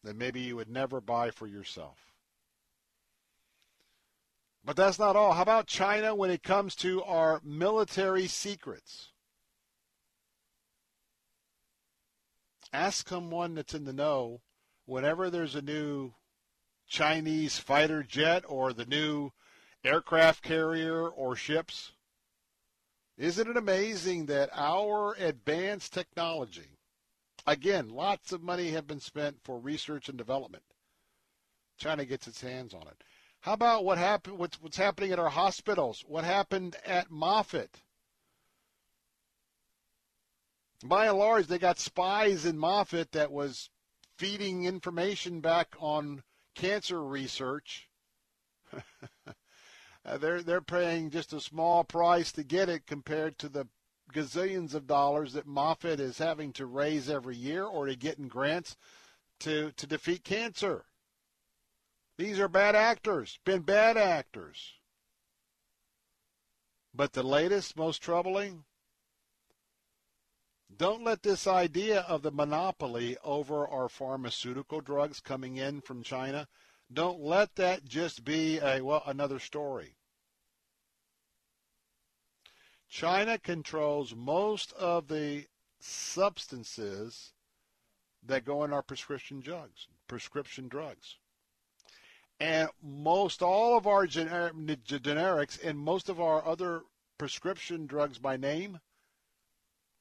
that 0.03 0.15
maybe 0.15 0.41
you 0.41 0.55
would 0.55 0.69
never 0.69 0.99
buy 0.99 1.31
for 1.31 1.47
yourself. 1.47 1.97
But 4.65 4.75
that's 4.75 4.99
not 4.99 5.15
all. 5.15 5.33
How 5.33 5.43
about 5.43 5.67
China 5.67 6.13
when 6.15 6.31
it 6.31 6.43
comes 6.43 6.75
to 6.77 7.03
our 7.03 7.39
military 7.43 8.27
secrets? 8.27 9.11
Ask 12.73 13.07
someone 13.07 13.55
that's 13.55 13.73
in 13.73 13.85
the 13.85 13.93
know 13.93 14.41
whenever 14.87 15.29
there's 15.29 15.53
a 15.53 15.61
new 15.61 16.13
Chinese 16.87 17.59
fighter 17.59 18.01
jet 18.01 18.43
or 18.47 18.73
the 18.73 18.85
new 18.87 19.31
aircraft 19.83 20.41
carrier 20.41 21.07
or 21.07 21.35
ships. 21.35 21.91
Isn't 23.15 23.47
it 23.47 23.57
amazing 23.57 24.25
that 24.25 24.49
our 24.53 25.13
advanced 25.13 25.93
technology 25.93 26.77
Again, 27.47 27.87
lots 27.87 28.33
of 28.33 28.43
money 28.43 28.71
have 28.71 28.87
been 28.87 28.99
spent 28.99 29.37
for 29.41 29.57
research 29.57 30.09
and 30.09 30.17
development. 30.17 30.63
China 31.77 32.03
gets 32.03 32.27
its 32.27 32.41
hands 32.41 32.73
on 32.73 32.81
it. 32.81 33.01
How 33.39 33.53
about 33.53 33.85
what 33.85 33.97
happened? 33.97 34.37
What's, 34.37 34.61
what's 34.61 34.75
happening 34.75 35.13
at 35.13 35.19
our 35.19 35.29
hospitals? 35.29 36.03
What 36.05 36.25
happened 36.25 36.75
at 36.85 37.09
Moffitt? 37.09 37.83
By 40.83 41.07
and 41.07 41.17
large, 41.17 41.47
they 41.47 41.57
got 41.57 41.79
spies 41.79 42.45
in 42.45 42.57
Moffitt 42.57 43.13
that 43.13 43.31
was 43.31 43.69
feeding 44.17 44.65
information 44.65 45.41
back 45.41 45.75
on 45.79 46.23
cancer 46.55 47.03
research. 47.03 47.89
Uh, 50.05 50.17
they're 50.17 50.41
they're 50.41 50.61
paying 50.61 51.09
just 51.09 51.33
a 51.33 51.41
small 51.41 51.83
price 51.83 52.31
to 52.31 52.41
get 52.41 52.69
it 52.69 52.87
compared 52.87 53.37
to 53.37 53.49
the 53.49 53.67
gazillions 54.13 54.73
of 54.73 54.87
dollars 54.87 55.33
that 55.33 55.45
Moffitt 55.45 55.99
is 55.99 56.17
having 56.17 56.53
to 56.53 56.65
raise 56.65 57.09
every 57.09 57.35
year 57.35 57.65
or 57.65 57.87
to 57.87 57.95
get 57.95 58.17
in 58.17 58.27
grants 58.27 58.77
to, 59.41 59.71
to 59.73 59.87
defeat 59.87 60.23
cancer. 60.23 60.85
These 62.17 62.39
are 62.39 62.47
bad 62.47 62.75
actors, 62.75 63.39
been 63.45 63.61
bad 63.61 63.97
actors. 63.97 64.73
But 66.93 67.13
the 67.13 67.23
latest, 67.23 67.77
most 67.77 68.01
troubling, 68.01 68.63
don't 70.75 71.03
let 71.03 71.23
this 71.23 71.47
idea 71.47 72.01
of 72.01 72.21
the 72.21 72.31
monopoly 72.31 73.17
over 73.23 73.67
our 73.67 73.89
pharmaceutical 73.89 74.81
drugs 74.81 75.19
coming 75.19 75.57
in 75.57 75.81
from 75.81 76.03
China, 76.03 76.47
don't 76.91 77.19
let 77.19 77.55
that 77.55 77.85
just 77.85 78.23
be 78.23 78.59
a 78.59 78.81
well 78.81 79.03
another 79.05 79.39
story. 79.39 79.95
China 82.89 83.37
controls 83.37 84.15
most 84.15 84.71
of 84.73 85.07
the 85.07 85.45
substances 85.79 87.33
that 88.23 88.45
go 88.45 88.63
in 88.63 88.73
our 88.73 88.81
prescription 88.81 89.39
drugs, 89.39 89.87
prescription 90.07 90.67
drugs. 90.67 91.17
And 92.39 92.69
most 92.81 93.41
all 93.41 93.77
of 93.77 93.87
our 93.87 94.05
gener- 94.05 94.51
generics 94.83 95.61
and 95.63 95.77
most 95.77 96.07
of 96.07 96.21
our 96.21 96.45
other 96.45 96.83
prescription 97.17 97.87
drugs 97.87 98.19
by 98.19 98.37
name 98.37 98.79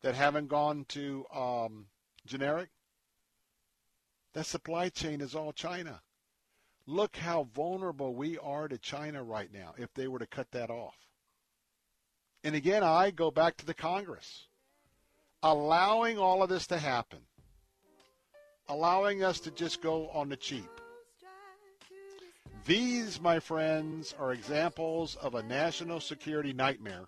that 0.03 0.15
haven't 0.15 0.49
gone 0.49 0.85
to 0.89 1.25
um, 1.35 1.87
generic, 2.27 2.69
that 4.35 4.47
supply 4.47 4.89
chain 4.89 5.21
is 5.21 5.35
all 5.35 5.53
China. 5.53 6.01
Look 6.87 7.17
how 7.17 7.45
vulnerable 7.55 8.15
we 8.15 8.39
are 8.39 8.69
to 8.69 8.79
China 8.79 9.23
right 9.23 9.53
now 9.53 9.75
if 9.77 9.93
they 9.95 10.07
were 10.07 10.19
to 10.19 10.27
cut 10.27 10.51
that 10.53 10.71
off. 10.71 10.95
And 12.45 12.55
again, 12.55 12.85
I 12.85 13.11
go 13.11 13.31
back 13.31 13.57
to 13.57 13.67
the 13.67 13.75
Congress. 13.75 14.47
Allowing 15.43 16.19
all 16.19 16.43
of 16.43 16.49
this 16.49 16.67
to 16.69 16.79
happen, 16.79 17.21
allowing 18.69 19.23
us 19.23 19.41
to 19.41 19.51
just 19.51 19.83
go 19.83 20.09
on 20.09 20.29
the 20.29 20.37
cheap. 20.37 20.71
These, 22.65 23.21
my 23.21 23.39
friends, 23.39 24.15
are 24.19 24.33
examples 24.33 25.15
of 25.17 25.35
a 25.35 25.43
national 25.43 26.01
security 26.01 26.53
nightmare, 26.53 27.07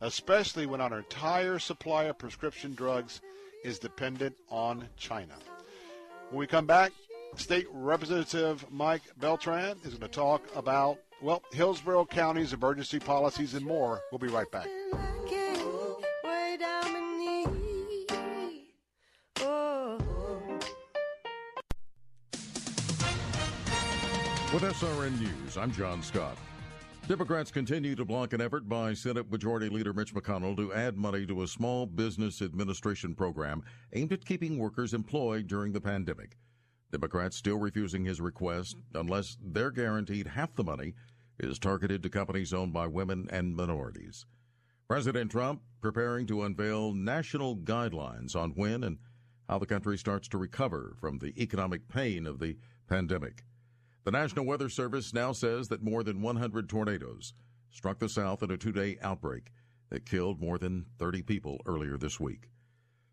especially 0.00 0.66
when 0.66 0.80
our 0.80 0.98
entire 0.98 1.58
supply 1.58 2.04
of 2.04 2.18
prescription 2.18 2.74
drugs 2.74 3.20
is 3.64 3.78
dependent 3.78 4.36
on 4.50 4.86
China. 4.96 5.34
When 6.30 6.38
we 6.38 6.46
come 6.46 6.66
back, 6.66 6.92
State 7.36 7.66
Representative 7.72 8.64
Mike 8.70 9.02
Beltran 9.18 9.76
is 9.84 9.94
going 9.94 10.00
to 10.00 10.08
talk 10.08 10.42
about, 10.54 10.98
well, 11.20 11.42
Hillsborough 11.52 12.06
County's 12.06 12.52
emergency 12.52 12.98
policies 12.98 13.54
and 13.54 13.64
more. 13.64 14.00
We'll 14.10 14.18
be 14.18 14.28
right 14.28 14.50
back. 14.50 14.68
With 24.54 24.62
SRN 24.62 25.20
News, 25.20 25.58
I'm 25.58 25.70
John 25.72 26.02
Scott. 26.02 26.38
Democrats 27.08 27.52
continue 27.52 27.94
to 27.94 28.04
block 28.04 28.32
an 28.32 28.40
effort 28.40 28.68
by 28.68 28.92
Senate 28.92 29.30
Majority 29.30 29.68
Leader 29.68 29.92
Mitch 29.92 30.12
McConnell 30.12 30.56
to 30.56 30.74
add 30.74 30.96
money 30.96 31.24
to 31.24 31.42
a 31.42 31.46
small 31.46 31.86
business 31.86 32.42
administration 32.42 33.14
program 33.14 33.62
aimed 33.92 34.12
at 34.12 34.24
keeping 34.24 34.58
workers 34.58 34.92
employed 34.92 35.46
during 35.46 35.72
the 35.72 35.80
pandemic. 35.80 36.36
Democrats 36.90 37.36
still 37.36 37.58
refusing 37.58 38.04
his 38.04 38.20
request 38.20 38.76
unless 38.92 39.36
they're 39.40 39.70
guaranteed 39.70 40.26
half 40.26 40.52
the 40.56 40.64
money 40.64 40.94
is 41.38 41.60
targeted 41.60 42.02
to 42.02 42.10
companies 42.10 42.52
owned 42.52 42.72
by 42.72 42.88
women 42.88 43.28
and 43.30 43.54
minorities. 43.54 44.26
President 44.88 45.30
Trump 45.30 45.62
preparing 45.80 46.26
to 46.26 46.42
unveil 46.42 46.92
national 46.92 47.56
guidelines 47.56 48.34
on 48.34 48.50
when 48.56 48.82
and 48.82 48.98
how 49.48 49.60
the 49.60 49.66
country 49.66 49.96
starts 49.96 50.26
to 50.26 50.38
recover 50.38 50.96
from 51.00 51.20
the 51.20 51.40
economic 51.40 51.86
pain 51.86 52.26
of 52.26 52.40
the 52.40 52.56
pandemic. 52.88 53.44
The 54.06 54.12
National 54.12 54.46
Weather 54.46 54.68
Service 54.68 55.12
now 55.12 55.32
says 55.32 55.66
that 55.66 55.82
more 55.82 56.04
than 56.04 56.22
100 56.22 56.68
tornadoes 56.68 57.34
struck 57.72 57.98
the 57.98 58.08
South 58.08 58.40
in 58.40 58.52
a 58.52 58.56
two 58.56 58.70
day 58.70 58.98
outbreak 59.02 59.50
that 59.90 60.06
killed 60.06 60.40
more 60.40 60.58
than 60.58 60.86
30 61.00 61.22
people 61.22 61.60
earlier 61.66 61.96
this 61.96 62.20
week. 62.20 62.48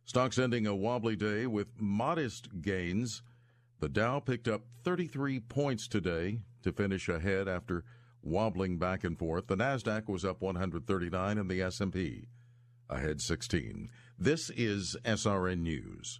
Stocks 0.06 0.38
ending 0.38 0.68
a 0.68 0.76
wobbly 0.76 1.16
day 1.16 1.48
with 1.48 1.82
modest 1.82 2.62
gains 2.62 3.24
the 3.80 3.90
Dow 3.90 4.20
picked 4.20 4.48
up 4.48 4.66
33 4.84 5.40
points 5.40 5.88
today 5.88 6.42
to 6.62 6.72
finish 6.72 7.10
ahead 7.10 7.48
after 7.48 7.84
wobbling 8.22 8.78
back 8.78 9.04
and 9.04 9.18
forth. 9.18 9.48
The 9.48 9.58
Nasdaq 9.58 10.08
was 10.08 10.24
up 10.24 10.44
139 10.44 11.40
and 11.40 11.50
the 11.50 11.64
S&P 11.64 12.28
ahead 12.88 13.20
16. 13.20 13.90
This 14.20 14.52
is 14.52 14.96
SRN 15.04 15.62
News. 15.62 16.20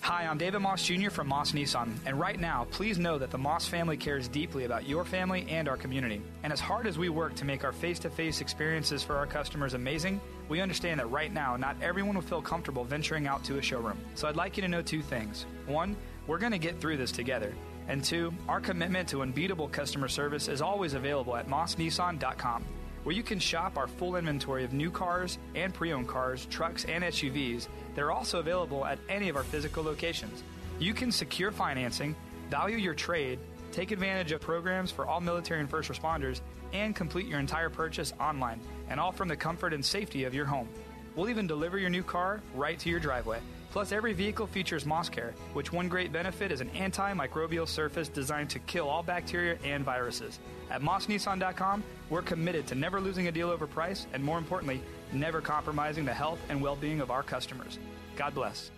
Hi, 0.00 0.24
I'm 0.24 0.38
David 0.38 0.60
Moss 0.60 0.84
Jr. 0.84 1.10
from 1.10 1.26
Moss 1.26 1.52
Nissan, 1.52 1.92
and 2.06 2.20
right 2.20 2.38
now, 2.38 2.66
please 2.70 2.96
know 2.98 3.18
that 3.18 3.30
the 3.30 3.38
Moss 3.38 3.66
family 3.66 3.96
cares 3.96 4.28
deeply 4.28 4.64
about 4.64 4.88
your 4.88 5.04
family 5.04 5.44
and 5.48 5.68
our 5.68 5.76
community. 5.76 6.22
And 6.44 6.52
as 6.52 6.60
hard 6.60 6.86
as 6.86 6.96
we 6.96 7.08
work 7.08 7.34
to 7.36 7.44
make 7.44 7.64
our 7.64 7.72
face 7.72 7.98
to 8.00 8.10
face 8.10 8.40
experiences 8.40 9.02
for 9.02 9.16
our 9.16 9.26
customers 9.26 9.74
amazing, 9.74 10.20
we 10.48 10.60
understand 10.60 11.00
that 11.00 11.10
right 11.10 11.32
now, 11.32 11.56
not 11.56 11.76
everyone 11.82 12.14
will 12.14 12.22
feel 12.22 12.40
comfortable 12.40 12.84
venturing 12.84 13.26
out 13.26 13.42
to 13.44 13.58
a 13.58 13.62
showroom. 13.62 13.98
So 14.14 14.28
I'd 14.28 14.36
like 14.36 14.56
you 14.56 14.62
to 14.62 14.68
know 14.68 14.82
two 14.82 15.02
things. 15.02 15.44
One, 15.66 15.96
we're 16.26 16.38
going 16.38 16.52
to 16.52 16.58
get 16.58 16.80
through 16.80 16.98
this 16.98 17.10
together. 17.10 17.52
And 17.88 18.04
two, 18.04 18.32
our 18.48 18.60
commitment 18.60 19.08
to 19.08 19.22
unbeatable 19.22 19.68
customer 19.68 20.08
service 20.08 20.46
is 20.46 20.62
always 20.62 20.94
available 20.94 21.34
at 21.34 21.48
mossnissan.com 21.48 22.64
where 23.06 23.14
you 23.14 23.22
can 23.22 23.38
shop 23.38 23.78
our 23.78 23.86
full 23.86 24.16
inventory 24.16 24.64
of 24.64 24.72
new 24.72 24.90
cars 24.90 25.38
and 25.54 25.72
pre 25.72 25.92
owned 25.92 26.08
cars, 26.08 26.44
trucks, 26.46 26.84
and 26.86 27.04
SUVs. 27.04 27.68
that 27.94 28.02
are 28.02 28.10
also 28.10 28.40
available 28.40 28.84
at 28.84 28.98
any 29.08 29.28
of 29.28 29.36
our 29.36 29.44
physical 29.44 29.84
locations. 29.84 30.42
You 30.80 30.92
can 30.92 31.12
secure 31.12 31.52
financing, 31.52 32.16
value 32.50 32.76
your 32.76 32.94
trade, 32.94 33.38
take 33.70 33.92
advantage 33.92 34.32
of 34.32 34.40
programs 34.40 34.90
for 34.90 35.06
all 35.06 35.20
military 35.20 35.60
and 35.60 35.70
first 35.70 35.88
responders, 35.88 36.40
and 36.72 36.96
complete 36.96 37.26
your 37.26 37.38
entire 37.38 37.70
purchase 37.70 38.12
online, 38.18 38.60
and 38.88 38.98
all 38.98 39.12
from 39.12 39.28
the 39.28 39.36
comfort 39.36 39.72
and 39.72 39.84
safety 39.84 40.24
of 40.24 40.34
your 40.34 40.46
home. 40.46 40.68
We'll 41.14 41.30
even 41.30 41.46
deliver 41.46 41.78
your 41.78 41.90
new 41.90 42.02
car 42.02 42.42
right 42.56 42.78
to 42.80 42.90
your 42.90 42.98
driveway. 42.98 43.38
Plus, 43.76 43.92
every 43.92 44.14
vehicle 44.14 44.46
features 44.46 44.84
MossCare, 44.84 45.34
which 45.52 45.70
one 45.70 45.86
great 45.86 46.10
benefit 46.10 46.50
is 46.50 46.62
an 46.62 46.70
antimicrobial 46.70 47.68
surface 47.68 48.08
designed 48.08 48.48
to 48.48 48.58
kill 48.60 48.88
all 48.88 49.02
bacteria 49.02 49.58
and 49.64 49.84
viruses. 49.84 50.38
At 50.70 50.80
MossNissan.com, 50.80 51.84
we're 52.08 52.22
committed 52.22 52.66
to 52.68 52.74
never 52.74 53.02
losing 53.02 53.28
a 53.28 53.30
deal 53.30 53.50
over 53.50 53.66
price, 53.66 54.06
and 54.14 54.24
more 54.24 54.38
importantly, 54.38 54.80
never 55.12 55.42
compromising 55.42 56.06
the 56.06 56.14
health 56.14 56.38
and 56.48 56.62
well 56.62 56.74
being 56.74 57.02
of 57.02 57.10
our 57.10 57.22
customers. 57.22 57.78
God 58.16 58.34
bless. 58.34 58.70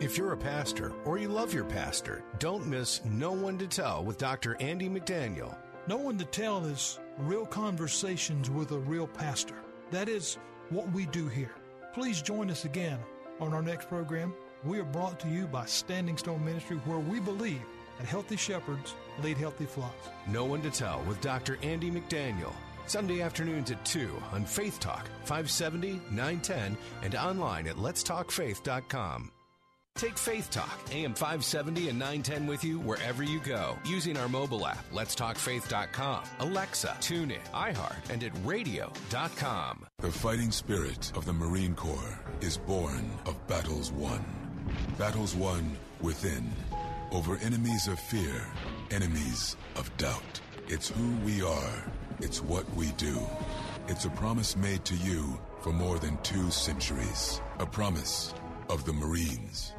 If 0.00 0.16
you're 0.16 0.32
a 0.32 0.38
pastor 0.38 0.94
or 1.04 1.18
you 1.18 1.28
love 1.28 1.52
your 1.52 1.64
pastor, 1.66 2.24
don't 2.38 2.66
miss 2.66 3.04
No 3.04 3.32
One 3.32 3.58
to 3.58 3.66
Tell 3.66 4.02
with 4.02 4.16
Dr. 4.16 4.56
Andy 4.58 4.88
McDaniel. 4.88 5.54
No 5.86 5.98
One 5.98 6.16
to 6.16 6.24
Tell 6.24 6.64
is 6.64 6.98
real 7.18 7.44
conversations 7.44 8.48
with 8.48 8.70
a 8.72 8.78
real 8.78 9.06
pastor. 9.06 9.56
That 9.90 10.08
is 10.08 10.38
what 10.70 10.90
we 10.92 11.04
do 11.04 11.28
here. 11.28 11.54
Please 11.92 12.22
join 12.22 12.50
us 12.50 12.64
again 12.64 13.00
on 13.40 13.52
our 13.52 13.62
next 13.62 13.88
program. 13.88 14.32
We 14.64 14.78
are 14.78 14.84
brought 14.84 15.18
to 15.20 15.28
you 15.28 15.46
by 15.46 15.66
Standing 15.66 16.16
Stone 16.16 16.44
Ministry, 16.44 16.76
where 16.84 16.98
we 16.98 17.20
believe 17.20 17.62
that 17.98 18.06
healthy 18.06 18.36
shepherds 18.36 18.94
lead 19.22 19.38
healthy 19.38 19.66
flocks. 19.66 20.08
No 20.26 20.44
One 20.44 20.62
to 20.62 20.70
Tell 20.70 21.02
with 21.08 21.20
Dr. 21.20 21.58
Andy 21.62 21.90
McDaniel. 21.90 22.52
Sunday 22.86 23.22
afternoons 23.22 23.70
at 23.70 23.84
2 23.84 24.10
on 24.32 24.44
Faith 24.44 24.80
Talk, 24.80 25.06
570, 25.24 26.00
910, 26.10 26.76
and 27.02 27.14
online 27.14 27.68
at 27.68 27.76
letstalkfaith.com. 27.76 29.30
Take 30.00 30.16
Faith 30.16 30.48
Talk, 30.50 30.80
AM 30.92 31.12
570 31.12 31.90
and 31.90 31.98
910 31.98 32.46
with 32.46 32.64
you 32.64 32.80
wherever 32.80 33.22
you 33.22 33.38
go 33.38 33.76
using 33.84 34.16
our 34.16 34.30
mobile 34.30 34.66
app, 34.66 34.82
letstalkfaith.com, 34.92 36.24
Alexa, 36.38 36.96
TuneIn, 37.00 37.42
iHeart, 37.52 38.08
and 38.08 38.24
at 38.24 38.32
radio.com. 38.42 39.84
The 39.98 40.10
fighting 40.10 40.52
spirit 40.52 41.12
of 41.14 41.26
the 41.26 41.34
Marine 41.34 41.74
Corps 41.74 42.18
is 42.40 42.56
born 42.56 43.10
of 43.26 43.46
battles 43.46 43.92
won. 43.92 44.24
Battles 44.96 45.36
won 45.36 45.76
within, 46.00 46.50
over 47.12 47.36
enemies 47.36 47.86
of 47.86 48.00
fear, 48.00 48.46
enemies 48.90 49.58
of 49.76 49.94
doubt. 49.98 50.40
It's 50.66 50.88
who 50.88 51.10
we 51.26 51.42
are. 51.42 51.84
It's 52.20 52.42
what 52.42 52.64
we 52.74 52.86
do. 52.92 53.20
It's 53.86 54.06
a 54.06 54.10
promise 54.10 54.56
made 54.56 54.82
to 54.86 54.96
you 54.96 55.38
for 55.60 55.74
more 55.74 55.98
than 55.98 56.16
two 56.22 56.50
centuries. 56.50 57.42
A 57.58 57.66
promise 57.66 58.32
of 58.70 58.86
the 58.86 58.94
Marines. 58.94 59.74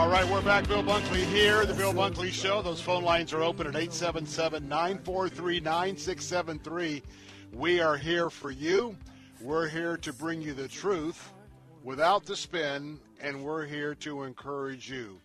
All 0.00 0.08
right, 0.08 0.26
we're 0.30 0.40
back. 0.40 0.66
Bill 0.66 0.82
Bunkley 0.82 1.24
here, 1.26 1.66
the 1.66 1.74
Bill 1.74 1.92
Bunkley 1.92 2.32
Show. 2.32 2.62
Those 2.62 2.80
phone 2.80 3.04
lines 3.04 3.34
are 3.34 3.42
open 3.42 3.66
at 3.66 3.76
877 3.76 4.66
943 4.66 5.60
9673. 5.60 7.02
We 7.52 7.80
are 7.80 7.98
here 7.98 8.30
for 8.30 8.50
you. 8.50 8.96
We're 9.42 9.68
here 9.68 9.98
to 9.98 10.12
bring 10.14 10.40
you 10.40 10.54
the 10.54 10.68
truth 10.68 11.32
without 11.84 12.24
the 12.24 12.34
spin, 12.34 12.98
and 13.20 13.44
we're 13.44 13.66
here 13.66 13.94
to 13.96 14.22
encourage 14.22 14.90
you. 14.90 15.20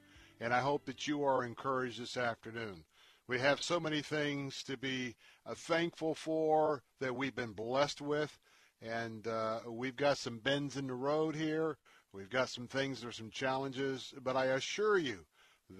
And 0.46 0.54
I 0.54 0.60
hope 0.60 0.86
that 0.86 1.08
you 1.08 1.24
are 1.24 1.44
encouraged 1.44 2.00
this 2.00 2.18
afternoon. 2.18 2.84
We 3.28 3.40
have 3.40 3.64
so 3.64 3.80
many 3.80 4.04
things 4.04 4.62
to 4.66 4.78
be 4.78 5.16
uh, 5.44 5.56
thankful 5.56 6.14
for 6.14 6.84
that 7.00 7.16
we've 7.16 7.36
been 7.36 7.54
blessed 7.54 8.00
with, 8.00 8.38
and 8.80 9.26
uh, 9.26 9.62
we've 9.68 9.96
got 9.96 10.20
some 10.20 10.38
bends 10.38 10.78
in 10.78 10.86
the 10.86 10.94
road 10.94 11.36
here. 11.36 11.80
We've 12.14 12.30
got 12.30 12.50
some 12.50 12.68
things, 12.68 13.02
there's 13.02 13.18
some 13.18 13.32
challenges, 13.32 14.14
but 14.22 14.38
I 14.38 14.46
assure 14.46 15.00
you 15.00 15.26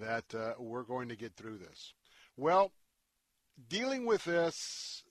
that 0.00 0.34
uh, 0.34 0.54
we're 0.58 0.82
going 0.82 1.10
to 1.10 1.16
get 1.16 1.36
through 1.36 1.58
this. 1.58 1.94
Well, 2.36 2.72
dealing 3.68 4.04
with 4.04 4.24
this 4.24 5.04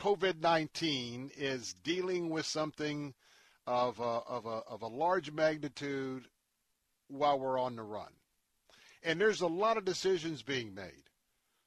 COVID 0.00 0.40
19 0.40 1.32
is 1.36 1.74
dealing 1.82 2.30
with 2.30 2.46
something 2.46 3.14
of 3.66 3.98
a, 3.98 4.20
of, 4.28 4.46
a, 4.46 4.62
of 4.68 4.82
a 4.82 4.86
large 4.86 5.32
magnitude 5.32 6.28
while 7.08 7.40
we're 7.40 7.58
on 7.58 7.74
the 7.74 7.82
run. 7.82 8.12
And 9.02 9.20
there's 9.20 9.40
a 9.40 9.46
lot 9.46 9.76
of 9.76 9.84
decisions 9.84 10.42
being 10.42 10.74
made. 10.74 11.04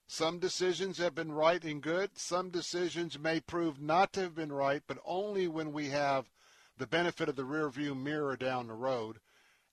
Some 0.06 0.38
decisions 0.38 0.98
have 0.98 1.14
been 1.14 1.32
right 1.32 1.62
and 1.64 1.82
good. 1.82 2.18
Some 2.18 2.50
decisions 2.50 3.18
may 3.18 3.40
prove 3.40 3.80
not 3.80 4.12
to 4.12 4.20
have 4.20 4.34
been 4.34 4.52
right, 4.52 4.82
but 4.86 4.98
only 5.04 5.48
when 5.48 5.72
we 5.72 5.88
have 5.88 6.30
the 6.76 6.86
benefit 6.86 7.28
of 7.28 7.36
the 7.36 7.42
rearview 7.42 8.00
mirror 8.00 8.36
down 8.36 8.68
the 8.68 8.74
road. 8.74 9.18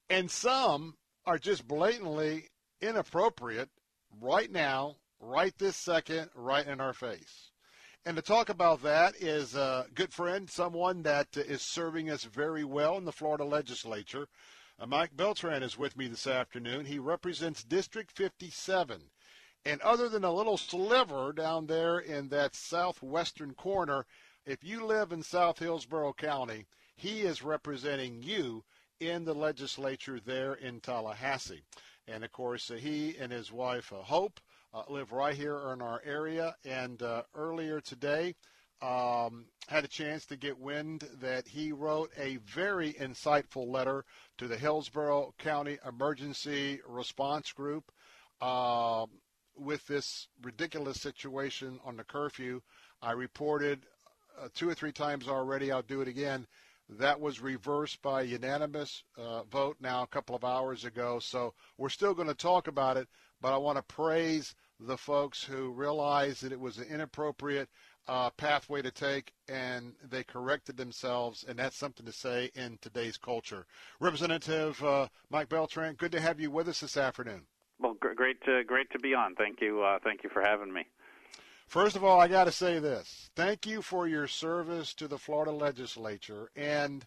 And 0.10 0.32
some 0.32 0.96
are 1.26 1.38
just 1.38 1.68
blatantly 1.68 2.50
inappropriate 2.82 3.70
right 4.20 4.52
now, 4.52 4.98
right 5.20 5.56
this 5.58 5.78
second, 5.78 6.30
right 6.34 6.66
in 6.66 6.82
our 6.82 6.94
face. 6.94 7.52
And 8.06 8.16
to 8.16 8.24
talk 8.24 8.50
about 8.50 8.82
that 8.82 9.16
is 9.18 9.54
a 9.54 9.86
good 9.94 10.12
friend, 10.12 10.50
someone 10.50 11.04
that 11.04 11.38
is 11.38 11.62
serving 11.62 12.10
us 12.10 12.24
very 12.24 12.64
well 12.64 12.98
in 12.98 13.06
the 13.06 13.12
Florida 13.12 13.44
legislature. 13.44 14.28
Uh, 14.82 14.88
Mike 14.88 15.16
Beltran 15.16 15.62
is 15.62 15.78
with 15.78 15.96
me 15.96 16.08
this 16.08 16.26
afternoon. 16.26 16.86
He 16.86 16.98
represents 16.98 17.64
District 17.64 18.12
57. 18.12 19.12
And 19.64 19.80
other 19.82 20.10
than 20.10 20.24
a 20.24 20.34
little 20.34 20.58
sliver 20.58 21.32
down 21.34 21.68
there 21.68 22.00
in 22.00 22.30
that 22.30 22.56
southwestern 22.56 23.54
corner, 23.54 24.08
if 24.44 24.64
you 24.64 24.84
live 24.84 25.12
in 25.12 25.22
South 25.22 25.60
Hillsborough 25.60 26.14
County, 26.14 26.66
he 26.96 27.22
is 27.22 27.44
representing 27.44 28.24
you 28.24 28.64
in 29.00 29.24
the 29.24 29.36
legislature 29.36 30.20
there 30.20 30.56
in 30.56 30.80
Tallahassee. 30.80 31.62
And 32.08 32.24
of 32.24 32.32
course, 32.32 32.72
uh, 32.72 32.76
he 32.76 33.16
and 33.20 33.32
his 33.32 33.52
wife, 33.52 33.94
uh, 33.94 34.02
Hope, 34.02 34.40
uh, 34.74 34.82
live 34.90 35.12
right 35.12 35.36
here 35.36 35.60
in 35.74 35.84
our 35.84 36.02
area. 36.04 36.56
And 36.66 37.04
uh, 37.04 37.22
earlier 37.36 37.82
today, 37.82 38.34
um, 38.82 39.46
had 39.68 39.84
a 39.84 39.88
chance 39.88 40.26
to 40.26 40.36
get 40.36 40.60
wind 40.60 41.08
that 41.22 41.48
he 41.48 41.72
wrote 41.72 42.12
a 42.18 42.38
very 42.38 42.94
insightful 42.94 43.68
letter 43.68 44.06
to 44.38 44.48
the 44.48 44.58
Hillsborough 44.58 45.34
County 45.38 45.78
Emergency 45.88 46.80
Response 46.88 47.52
Group 47.52 47.92
uh, 48.42 49.06
with 49.56 49.86
this 49.88 50.28
ridiculous 50.42 51.00
situation 51.00 51.80
on 51.86 51.98
the 51.98 52.04
curfew. 52.04 52.62
I 53.02 53.12
reported 53.12 53.86
uh, 54.40 54.48
two 54.56 54.70
or 54.70 54.74
three 54.74 54.92
times 54.92 55.28
already. 55.28 55.72
I'll 55.72 55.84
do 55.84 56.02
it 56.02 56.08
again 56.08 56.48
that 57.00 57.20
was 57.20 57.40
reversed 57.40 58.02
by 58.02 58.22
unanimous 58.22 59.04
uh, 59.18 59.44
vote 59.44 59.78
now 59.80 60.04
a 60.04 60.08
couple 60.08 60.36
of 60.36 60.44
hours 60.44 60.84
ago. 60.84 61.20
So 61.20 61.54
we're 61.78 61.90
still 61.90 62.14
going 62.14 62.28
to 62.28 62.34
talk 62.34 62.68
about 62.68 62.98
it, 62.98 63.08
but 63.40 63.54
I 63.54 63.58
want 63.58 63.78
to 63.78 63.84
praise 63.84 64.54
the 64.80 64.98
folks 64.98 65.44
who 65.44 65.72
realized 65.72 66.44
that 66.44 66.52
it 66.52 66.60
was 66.60 66.80
an 66.80 66.88
inappropriate 66.90 67.70
uh, 68.08 68.30
pathway 68.32 68.82
to 68.82 68.92
take, 68.92 69.34
and 69.48 69.94
they 70.10 70.24
corrected 70.24 70.78
themselves, 70.78 71.46
and 71.48 71.58
that's 71.58 71.78
something 71.78 72.06
to 72.06 72.12
say 72.12 72.52
in 72.56 72.78
today's 72.82 73.18
culture. 73.18 73.66
Representative 74.00 74.84
uh, 74.84 75.08
Mike 75.30 75.50
Beltran, 75.50 75.96
good 75.96 76.12
to 76.12 76.22
have 76.22 76.40
you 76.40 76.52
with 76.52 76.68
us 76.68 76.80
this 76.80 76.98
afternoon. 76.98 77.42
Well, 77.80 77.96
great 78.00 78.44
to 78.46 78.64
great 78.64 78.92
to 78.92 79.00
be 79.00 79.14
on. 79.14 79.36
Thank 79.36 79.62
you, 79.62 79.82
uh, 79.82 80.00
thank 80.04 80.24
you 80.24 80.30
for 80.30 80.42
having 80.42 80.72
me. 80.72 80.86
First 81.68 81.96
of 81.96 82.04
all, 82.04 82.20
I 82.20 82.28
got 82.28 82.44
to 82.44 82.52
say 82.52 82.80
this. 82.80 83.30
Thank 83.34 83.66
you 83.66 83.82
for 83.82 84.06
your 84.06 84.28
service 84.28 84.94
to 84.96 85.08
the 85.08 85.18
Florida 85.18 85.52
legislature. 85.52 86.52
And 86.54 87.06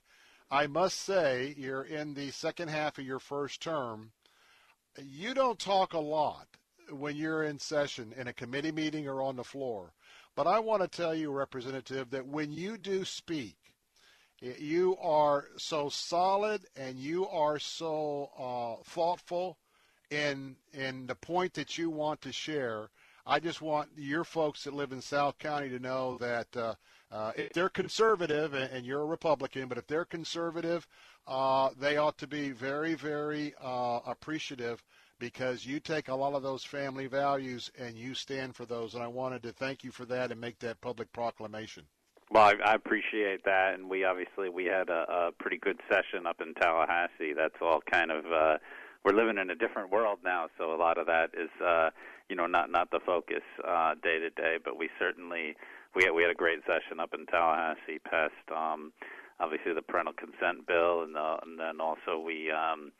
I 0.50 0.66
must 0.66 0.98
say, 0.98 1.54
you're 1.58 1.82
in 1.82 2.14
the 2.14 2.30
second 2.30 2.68
half 2.68 2.96
of 2.96 3.04
your 3.04 3.18
first 3.18 3.60
term. 3.60 4.12
You 4.98 5.34
don't 5.34 5.58
talk 5.58 5.92
a 5.92 5.98
lot 5.98 6.46
when 6.90 7.14
you're 7.14 7.42
in 7.42 7.58
session 7.58 8.14
in 8.16 8.26
a 8.26 8.32
committee 8.32 8.72
meeting 8.72 9.06
or 9.06 9.20
on 9.20 9.36
the 9.36 9.44
floor. 9.44 9.92
But 10.36 10.46
I 10.46 10.58
want 10.58 10.82
to 10.82 10.88
tell 10.88 11.14
you, 11.14 11.30
Representative, 11.30 12.10
that 12.10 12.26
when 12.26 12.52
you 12.52 12.76
do 12.76 13.04
speak, 13.04 13.56
you 14.40 14.96
are 15.00 15.46
so 15.56 15.88
solid 15.88 16.66
and 16.76 16.98
you 16.98 17.26
are 17.28 17.58
so 17.58 18.30
uh, 18.38 18.82
thoughtful 18.84 19.58
in 20.10 20.56
in 20.72 21.06
the 21.06 21.14
point 21.14 21.54
that 21.54 21.78
you 21.78 21.88
want 21.88 22.20
to 22.22 22.32
share. 22.32 22.90
I 23.26 23.40
just 23.40 23.62
want 23.62 23.88
your 23.96 24.24
folks 24.24 24.64
that 24.64 24.74
live 24.74 24.92
in 24.92 25.00
South 25.00 25.38
County 25.38 25.70
to 25.70 25.78
know 25.78 26.18
that 26.18 26.54
uh, 26.56 26.74
uh, 27.10 27.32
if 27.36 27.52
they're 27.52 27.68
conservative, 27.68 28.54
and, 28.54 28.70
and, 28.72 28.84
you're 28.84 29.02
a 29.02 29.06
Republican, 29.06 29.68
but 29.68 29.78
if 29.78 29.86
they're 29.86 30.04
conservative, 30.04 30.86
uh, 31.26 31.70
they 31.78 31.96
ought 31.96 32.18
to 32.18 32.26
be 32.26 32.50
very, 32.50 32.94
very 32.94 33.54
uh, 33.62 34.00
appreciative 34.04 34.82
because 35.24 35.64
you 35.64 35.80
take 35.80 36.08
a 36.08 36.14
lot 36.14 36.34
of 36.34 36.42
those 36.42 36.64
family 36.64 37.06
values 37.06 37.70
and 37.78 37.96
you 37.96 38.12
stand 38.12 38.54
for 38.54 38.66
those. 38.66 38.92
And 38.92 39.02
I 39.02 39.06
wanted 39.06 39.42
to 39.44 39.52
thank 39.52 39.82
you 39.82 39.90
for 39.90 40.04
that 40.04 40.30
and 40.30 40.38
make 40.38 40.58
that 40.58 40.82
public 40.82 41.10
proclamation. 41.14 41.84
Well, 42.30 42.44
I, 42.44 42.72
I 42.72 42.74
appreciate 42.74 43.42
that, 43.46 43.72
and 43.72 43.88
we 43.88 44.04
obviously 44.04 44.50
we 44.50 44.66
had 44.66 44.90
a, 44.90 45.06
a 45.08 45.32
pretty 45.40 45.56
good 45.56 45.80
session 45.88 46.26
up 46.26 46.42
in 46.42 46.52
Tallahassee. 46.52 47.32
That's 47.34 47.54
all 47.62 47.80
kind 47.90 48.10
of 48.10 48.26
uh, 48.26 48.58
we're 49.02 49.16
living 49.16 49.38
in 49.38 49.48
a 49.48 49.54
different 49.54 49.90
world 49.90 50.18
now, 50.22 50.48
so 50.58 50.74
a 50.74 50.76
lot 50.76 50.98
of 50.98 51.06
that 51.06 51.30
is. 51.32 51.50
Uh, 51.64 51.88
you 52.30 52.36
know 52.36 52.46
not 52.46 52.70
not 52.70 52.90
the 52.90 53.00
focus 53.04 53.42
uh, 53.68 53.92
day 54.02 54.18
to 54.18 54.30
day, 54.30 54.56
but 54.64 54.78
we 54.78 54.88
certainly 54.98 55.54
we 55.94 56.04
had, 56.04 56.12
we 56.12 56.22
had 56.22 56.30
a 56.30 56.34
great 56.34 56.60
session 56.66 56.98
up 56.98 57.12
in 57.12 57.26
Tallahassee. 57.26 57.98
Passed 58.02 58.32
um, 58.50 58.92
obviously 59.40 59.74
the 59.74 59.82
parental 59.82 60.14
consent 60.14 60.66
bill, 60.66 61.02
and, 61.02 61.14
the, 61.14 61.36
and 61.42 61.60
then 61.60 61.80
also 61.82 62.18
we 62.18 62.50
um, 62.50 62.92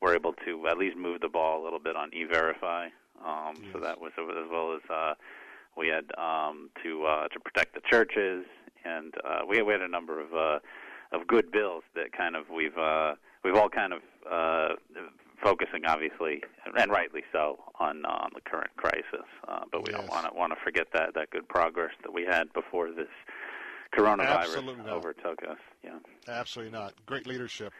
were 0.00 0.14
able 0.14 0.34
to 0.44 0.68
at 0.68 0.78
least 0.78 0.96
move 0.96 1.20
the 1.20 1.28
ball 1.28 1.62
a 1.62 1.64
little 1.64 1.78
bit 1.78 1.96
on 1.96 2.12
e-verify. 2.12 2.88
Um, 3.24 3.54
yes. 3.56 3.72
So 3.72 3.80
that 3.80 4.00
was 4.00 4.12
as 4.18 4.50
well 4.50 4.74
as 4.74 4.90
uh, 4.90 5.14
we 5.76 5.88
had 5.88 6.04
um, 6.18 6.70
to 6.82 7.04
uh, 7.04 7.28
to 7.28 7.40
protect 7.40 7.74
the 7.74 7.80
churches, 7.88 8.44
and 8.84 9.14
uh, 9.24 9.40
we 9.48 9.62
we 9.62 9.72
had 9.72 9.82
a 9.82 9.88
number 9.88 10.20
of 10.20 10.34
uh, 10.34 10.58
of 11.12 11.26
good 11.26 11.50
bills 11.50 11.82
that 11.94 12.12
kind 12.12 12.36
of 12.36 12.44
we've 12.50 12.76
uh, 12.76 13.14
we've 13.44 13.56
all 13.56 13.68
kind 13.68 13.92
of 13.92 14.00
uh, 14.30 14.68
focusing 15.42 15.84
obviously 15.86 16.42
and 16.76 16.90
rightly 16.90 17.22
so 17.32 17.58
on 17.78 18.04
uh, 18.04 18.08
on 18.08 18.30
the 18.34 18.40
current 18.40 18.74
crisis. 18.76 19.26
Uh, 19.48 19.60
but 19.70 19.86
we 19.86 19.92
yes. 19.92 20.00
don't 20.00 20.10
want 20.10 20.26
to 20.26 20.34
want 20.34 20.52
to 20.52 20.58
forget 20.62 20.88
that 20.92 21.14
that 21.14 21.30
good 21.30 21.48
progress 21.48 21.92
that 22.02 22.12
we 22.12 22.24
had 22.24 22.52
before 22.52 22.90
this 22.90 23.08
coronavirus 23.96 24.88
overtook 24.88 25.42
us. 25.48 25.58
Yeah, 25.82 25.98
absolutely 26.28 26.76
not. 26.76 26.94
Great 27.06 27.26
leadership. 27.26 27.72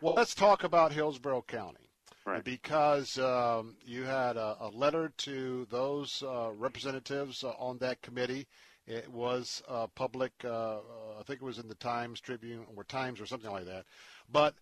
Well, 0.00 0.14
let's 0.14 0.34
talk 0.34 0.62
about 0.62 0.92
Hillsborough 0.92 1.42
County. 1.48 1.90
Right. 2.24 2.44
Because 2.44 3.18
um, 3.18 3.74
you 3.84 4.04
had 4.04 4.36
a, 4.36 4.56
a, 4.60 4.68
letter 4.68 5.12
to 5.18 5.66
those 5.70 6.22
uh, 6.22 6.50
representatives 6.52 7.42
uh, 7.42 7.48
on 7.58 7.78
that 7.78 8.00
committee. 8.02 8.46
It 8.86 9.10
was 9.10 9.62
uh, 9.66 9.88
public. 9.94 10.32
Uh, 10.44 10.76
I 11.18 11.22
think 11.26 11.40
it 11.40 11.44
was 11.44 11.58
in 11.58 11.68
the 11.68 11.74
Times 11.74 12.20
Tribune 12.20 12.64
or 12.76 12.84
Times 12.84 13.20
or 13.20 13.26
something 13.26 13.50
like 13.50 13.64
that. 13.64 13.86
But 14.30 14.54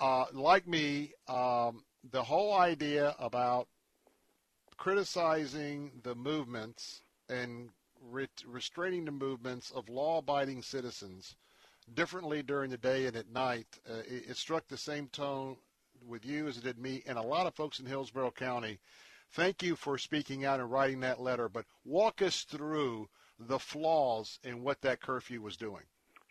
uh, 0.00 0.26
like 0.32 0.68
me, 0.68 1.14
um, 1.26 1.82
the 2.12 2.22
whole 2.22 2.54
idea 2.54 3.16
about 3.18 3.66
criticizing 4.76 5.90
the 6.02 6.14
movements 6.14 7.00
and 7.28 7.70
re- 8.00 8.28
restraining 8.46 9.06
the 9.06 9.10
movements 9.10 9.72
of 9.72 9.88
law-abiding 9.88 10.62
citizens 10.62 11.34
differently 11.94 12.42
during 12.42 12.70
the 12.70 12.76
day 12.76 13.06
and 13.06 13.16
at 13.16 13.30
night, 13.30 13.66
uh, 13.90 13.98
it, 14.08 14.30
it 14.30 14.36
struck 14.36 14.66
the 14.66 14.76
same 14.76 15.08
tone 15.08 15.56
with 16.06 16.24
you 16.24 16.46
as 16.46 16.56
it 16.56 16.64
did 16.64 16.78
me 16.78 17.02
and 17.06 17.18
a 17.18 17.22
lot 17.22 17.46
of 17.46 17.54
folks 17.54 17.80
in 17.80 17.86
Hillsborough 17.86 18.32
County. 18.32 18.78
Thank 19.32 19.62
you 19.62 19.76
for 19.76 19.98
speaking 19.98 20.44
out 20.44 20.60
and 20.60 20.70
writing 20.70 21.00
that 21.00 21.20
letter, 21.20 21.48
but 21.48 21.64
walk 21.84 22.22
us 22.22 22.42
through 22.42 23.08
the 23.38 23.58
flaws 23.58 24.38
in 24.44 24.62
what 24.62 24.80
that 24.82 25.00
curfew 25.00 25.42
was 25.42 25.56
doing. 25.56 25.82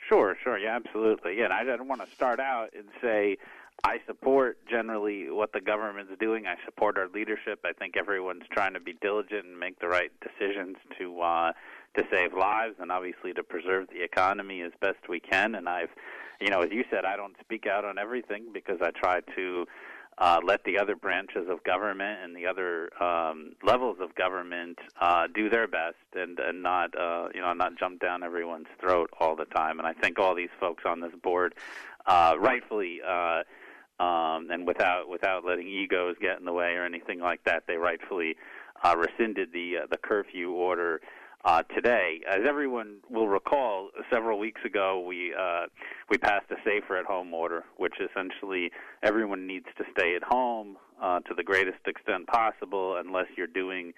Sure, 0.07 0.35
sure, 0.43 0.57
yeah, 0.57 0.75
absolutely. 0.75 1.37
Yeah, 1.37 1.45
and 1.45 1.53
I 1.53 1.63
don't 1.63 1.87
want 1.87 2.07
to 2.07 2.15
start 2.15 2.39
out 2.39 2.69
and 2.77 2.85
say 3.01 3.37
I 3.83 3.99
support 4.07 4.57
generally 4.67 5.29
what 5.29 5.51
the 5.51 5.61
government's 5.61 6.13
doing. 6.19 6.45
I 6.47 6.55
support 6.63 6.97
our 6.97 7.07
leadership. 7.07 7.59
I 7.65 7.73
think 7.73 7.97
everyone's 7.97 8.45
trying 8.51 8.73
to 8.73 8.79
be 8.79 8.93
diligent 9.01 9.45
and 9.45 9.59
make 9.59 9.79
the 9.79 9.87
right 9.87 10.11
decisions 10.21 10.77
to 10.97 11.21
uh, 11.21 11.51
to 11.95 12.03
save 12.11 12.33
lives 12.33 12.75
and 12.79 12.91
obviously 12.91 13.33
to 13.33 13.43
preserve 13.43 13.87
the 13.89 14.03
economy 14.03 14.61
as 14.61 14.71
best 14.81 15.09
we 15.09 15.19
can. 15.19 15.55
And 15.55 15.67
I've, 15.67 15.89
you 16.39 16.49
know, 16.49 16.61
as 16.61 16.71
you 16.71 16.83
said, 16.89 17.05
I 17.05 17.15
don't 17.15 17.35
speak 17.39 17.65
out 17.67 17.85
on 17.85 17.97
everything 17.97 18.47
because 18.53 18.79
I 18.81 18.91
try 18.91 19.21
to 19.35 19.65
uh, 20.17 20.39
let 20.43 20.63
the 20.63 20.79
other 20.79 20.95
branches 20.95 21.47
of 21.49 21.63
government 21.63 22.19
and 22.23 22.35
the 22.35 22.47
other 22.47 22.89
um, 23.03 23.51
levels 23.63 23.97
of 23.99 24.15
government 24.15 24.79
uh, 25.01 25.27
do 25.33 25.49
their 25.49 25.67
best 25.67 25.95
and, 26.13 26.39
and 26.39 26.63
not 26.63 26.97
uh, 26.97 27.27
you 27.33 27.41
know 27.41 27.51
not 27.53 27.77
jump 27.77 27.99
down 27.99 28.23
everyone's 28.23 28.67
throat 28.79 29.09
all 29.19 29.35
the 29.35 29.45
time. 29.45 29.79
And 29.79 29.87
I 29.87 29.93
think 29.93 30.17
all 30.17 30.33
these 30.33 30.49
folks 30.59 30.83
on 30.85 31.01
this 31.01 31.13
board, 31.21 31.55
uh, 32.05 32.35
rightfully. 32.39 32.99
Uh, 33.05 33.43
um, 33.97 34.49
and 34.51 34.67
without 34.67 35.07
without 35.07 35.45
letting 35.45 35.67
egos 35.67 36.15
get 36.19 36.37
in 36.37 36.45
the 36.45 36.51
way 36.51 36.73
or 36.73 36.83
anything 36.83 37.19
like 37.19 37.41
that, 37.45 37.63
they 37.65 37.77
rightfully 37.77 38.35
uh, 38.83 38.93
rescinded 38.97 39.53
the 39.53 39.77
uh, 39.83 39.87
the 39.89 39.97
curfew 39.97 40.51
order 40.51 40.99
uh, 41.45 41.61
today. 41.75 42.21
As 42.29 42.41
everyone 42.47 42.97
will 43.09 43.27
recall, 43.27 43.89
several 44.11 44.39
weeks 44.39 44.61
ago 44.65 44.99
we 44.99 45.33
uh, 45.39 45.67
we 46.09 46.17
passed 46.17 46.49
a 46.51 46.55
safer 46.65 46.97
at 46.97 47.05
home 47.05 47.33
order, 47.33 47.63
which 47.77 47.93
essentially 47.99 48.71
everyone 49.03 49.45
needs 49.45 49.67
to 49.77 49.83
stay 49.97 50.15
at 50.15 50.23
home 50.23 50.77
uh, 51.01 51.19
to 51.21 51.33
the 51.35 51.43
greatest 51.43 51.85
extent 51.85 52.27
possible, 52.27 52.97
unless 52.97 53.27
you're 53.37 53.47
doing 53.47 53.93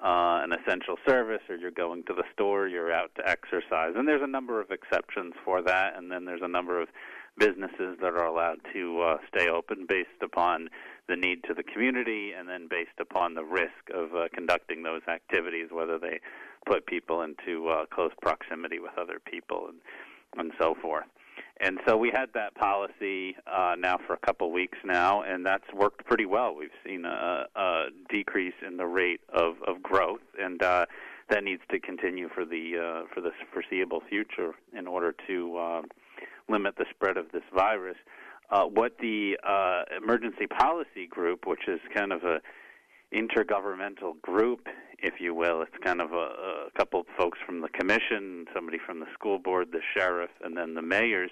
uh, 0.00 0.42
an 0.42 0.52
essential 0.52 0.96
service 1.06 1.42
or 1.48 1.56
you're 1.56 1.70
going 1.70 2.02
to 2.04 2.14
the 2.14 2.24
store, 2.32 2.68
you're 2.68 2.92
out 2.92 3.10
to 3.16 3.28
exercise. 3.28 3.92
And 3.96 4.06
there's 4.06 4.22
a 4.22 4.26
number 4.26 4.60
of 4.60 4.70
exceptions 4.70 5.34
for 5.44 5.62
that, 5.62 5.96
and 5.96 6.10
then 6.10 6.24
there's 6.24 6.42
a 6.42 6.48
number 6.48 6.80
of 6.80 6.88
businesses 7.38 7.96
that 8.00 8.12
are 8.12 8.26
allowed 8.26 8.58
to 8.74 9.00
uh, 9.00 9.16
stay 9.34 9.48
open 9.48 9.86
based 9.88 10.22
upon 10.22 10.68
the 11.08 11.16
need 11.16 11.42
to 11.44 11.54
the 11.54 11.62
community 11.62 12.32
and 12.36 12.48
then 12.48 12.68
based 12.68 12.98
upon 13.00 13.34
the 13.34 13.44
risk 13.44 13.88
of 13.94 14.14
uh, 14.14 14.28
conducting 14.34 14.82
those 14.82 15.02
activities, 15.08 15.68
whether 15.72 15.98
they 15.98 16.20
put 16.66 16.86
people 16.86 17.22
into 17.22 17.68
uh, 17.68 17.86
close 17.86 18.12
proximity 18.20 18.78
with 18.78 18.92
other 18.98 19.18
people 19.24 19.66
and 19.68 19.78
and 20.38 20.52
so 20.58 20.74
forth. 20.80 21.04
And 21.60 21.78
so 21.86 21.96
we 21.96 22.10
had 22.10 22.30
that 22.34 22.54
policy 22.54 23.36
uh, 23.46 23.76
now 23.78 23.98
for 24.06 24.14
a 24.14 24.18
couple 24.18 24.50
weeks 24.50 24.78
now, 24.84 25.22
and 25.22 25.44
that's 25.46 25.72
worked 25.72 26.04
pretty 26.06 26.26
well. 26.26 26.54
We've 26.54 26.70
seen 26.84 27.04
a, 27.04 27.46
a 27.54 27.84
decrease 28.08 28.54
in 28.66 28.76
the 28.78 28.86
rate 28.86 29.20
of, 29.32 29.56
of 29.66 29.82
growth, 29.82 30.22
and 30.40 30.60
uh, 30.62 30.86
that 31.30 31.44
needs 31.44 31.62
to 31.70 31.78
continue 31.78 32.28
for 32.34 32.44
the 32.44 33.04
uh, 33.04 33.14
for 33.14 33.20
the 33.20 33.30
foreseeable 33.52 34.02
future 34.08 34.54
in 34.76 34.86
order 34.86 35.14
to 35.28 35.56
uh, 35.56 35.82
limit 36.48 36.76
the 36.76 36.86
spread 36.90 37.16
of 37.16 37.30
this 37.32 37.44
virus. 37.54 37.96
Uh, 38.50 38.64
what 38.64 38.98
the 38.98 39.38
uh, 39.46 39.84
emergency 39.96 40.46
policy 40.46 41.06
group, 41.08 41.46
which 41.46 41.68
is 41.68 41.80
kind 41.94 42.12
of 42.12 42.24
a 42.24 42.40
intergovernmental 43.14 44.20
group, 44.20 44.66
if 45.02 45.14
you 45.20 45.34
will. 45.34 45.62
It's 45.62 45.84
kind 45.84 46.00
of 46.00 46.12
a, 46.12 46.16
a 46.16 46.70
couple 46.76 47.00
of 47.00 47.06
folks 47.18 47.38
from 47.44 47.60
the 47.60 47.68
commission, 47.68 48.46
somebody 48.54 48.78
from 48.84 49.00
the 49.00 49.06
school 49.14 49.38
board, 49.38 49.68
the 49.72 49.80
sheriff, 49.96 50.30
and 50.42 50.56
then 50.56 50.74
the 50.74 50.82
mayors. 50.82 51.30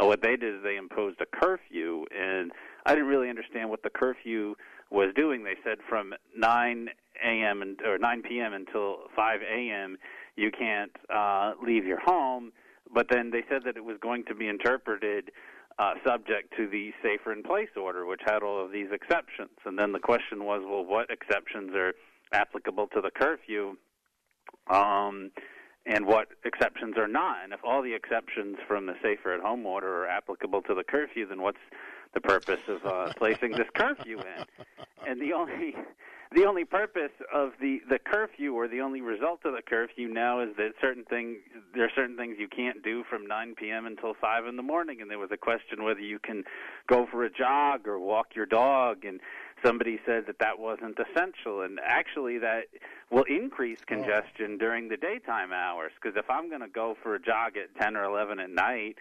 Uh, 0.00 0.06
what 0.06 0.22
they 0.22 0.36
did 0.36 0.56
is 0.56 0.62
they 0.62 0.76
imposed 0.76 1.20
a 1.20 1.26
curfew, 1.26 2.04
and 2.16 2.52
I 2.84 2.94
didn't 2.94 3.08
really 3.08 3.30
understand 3.30 3.70
what 3.70 3.82
the 3.82 3.90
curfew 3.90 4.54
was 4.90 5.12
doing. 5.16 5.42
They 5.42 5.56
said 5.64 5.78
from 5.88 6.12
9 6.36 6.88
a.m. 7.24 7.76
Or 7.84 7.98
9 7.98 8.22
p.m. 8.22 8.52
until 8.52 8.98
5 9.16 9.40
a.m. 9.42 9.96
you 10.36 10.50
can't 10.50 10.92
uh, 11.12 11.54
leave 11.64 11.86
your 11.86 12.00
home, 12.04 12.52
but 12.92 13.06
then 13.10 13.30
they 13.30 13.42
said 13.48 13.62
that 13.64 13.76
it 13.76 13.84
was 13.84 13.96
going 14.02 14.24
to 14.26 14.34
be 14.34 14.48
interpreted 14.48 15.30
uh, 15.78 15.94
subject 16.06 16.54
to 16.56 16.68
the 16.68 16.92
safer 17.02 17.32
in 17.32 17.42
place 17.42 17.68
order, 17.76 18.06
which 18.06 18.20
had 18.24 18.42
all 18.42 18.64
of 18.64 18.72
these 18.72 18.88
exceptions. 18.92 19.50
And 19.64 19.78
then 19.78 19.92
the 19.92 19.98
question 19.98 20.44
was, 20.44 20.62
well, 20.64 20.84
what 20.84 21.10
exceptions 21.10 21.74
are 21.74 21.94
applicable 22.32 22.88
to 22.88 23.00
the 23.00 23.10
curfew? 23.10 23.76
Um, 24.68 25.30
and 25.86 26.04
what 26.04 26.28
exceptions 26.44 26.96
are 26.98 27.08
not. 27.08 27.44
And 27.44 27.52
if 27.52 27.60
all 27.64 27.80
the 27.82 27.94
exceptions 27.94 28.56
from 28.66 28.86
the 28.86 28.94
safer 29.02 29.32
at 29.32 29.40
home 29.40 29.64
order 29.64 30.04
are 30.04 30.08
applicable 30.08 30.62
to 30.62 30.74
the 30.74 30.82
curfew, 30.82 31.26
then 31.28 31.40
what's 31.40 31.58
the 32.12 32.20
purpose 32.20 32.60
of 32.68 32.84
uh, 32.84 33.12
placing 33.18 33.52
this 33.52 33.68
curfew 33.74 34.18
in? 34.18 34.44
And 35.06 35.20
the 35.20 35.32
only 35.32 35.76
the 36.34 36.44
only 36.44 36.64
purpose 36.64 37.12
of 37.32 37.52
the 37.60 37.80
the 37.88 37.98
curfew 37.98 38.54
or 38.54 38.66
the 38.66 38.80
only 38.80 39.00
result 39.00 39.40
of 39.44 39.54
the 39.54 39.62
curfew 39.62 40.08
now 40.08 40.40
is 40.40 40.50
that 40.56 40.72
certain 40.80 41.04
things 41.04 41.38
there 41.72 41.84
are 41.84 41.90
certain 41.94 42.16
things 42.16 42.36
you 42.38 42.48
can't 42.48 42.82
do 42.82 43.04
from 43.08 43.26
9 43.26 43.54
p.m. 43.54 43.86
until 43.86 44.14
5 44.20 44.46
in 44.46 44.56
the 44.56 44.62
morning 44.62 45.00
and 45.00 45.08
there 45.08 45.20
was 45.20 45.30
a 45.32 45.36
question 45.36 45.84
whether 45.84 46.00
you 46.00 46.18
can 46.18 46.42
go 46.88 47.06
for 47.10 47.24
a 47.24 47.30
jog 47.30 47.86
or 47.86 48.00
walk 48.00 48.34
your 48.34 48.46
dog 48.46 49.04
and 49.04 49.20
somebody 49.64 49.98
said 50.06 50.24
that 50.26 50.38
that 50.38 50.58
wasn't 50.58 50.98
essential 50.98 51.62
and 51.62 51.78
actually 51.84 52.38
that 52.38 52.64
will 53.10 53.24
increase 53.24 53.78
congestion 53.86 54.58
during 54.58 54.88
the 54.88 54.96
daytime 54.96 55.52
hours 55.52 55.92
because 56.00 56.16
if 56.16 56.28
I'm 56.30 56.48
going 56.48 56.60
to 56.60 56.68
go 56.68 56.96
for 57.02 57.14
a 57.14 57.20
jog 57.20 57.56
at 57.56 57.74
10 57.80 57.96
or 57.96 58.04
11 58.04 58.40
at 58.40 58.50
night 58.50 58.96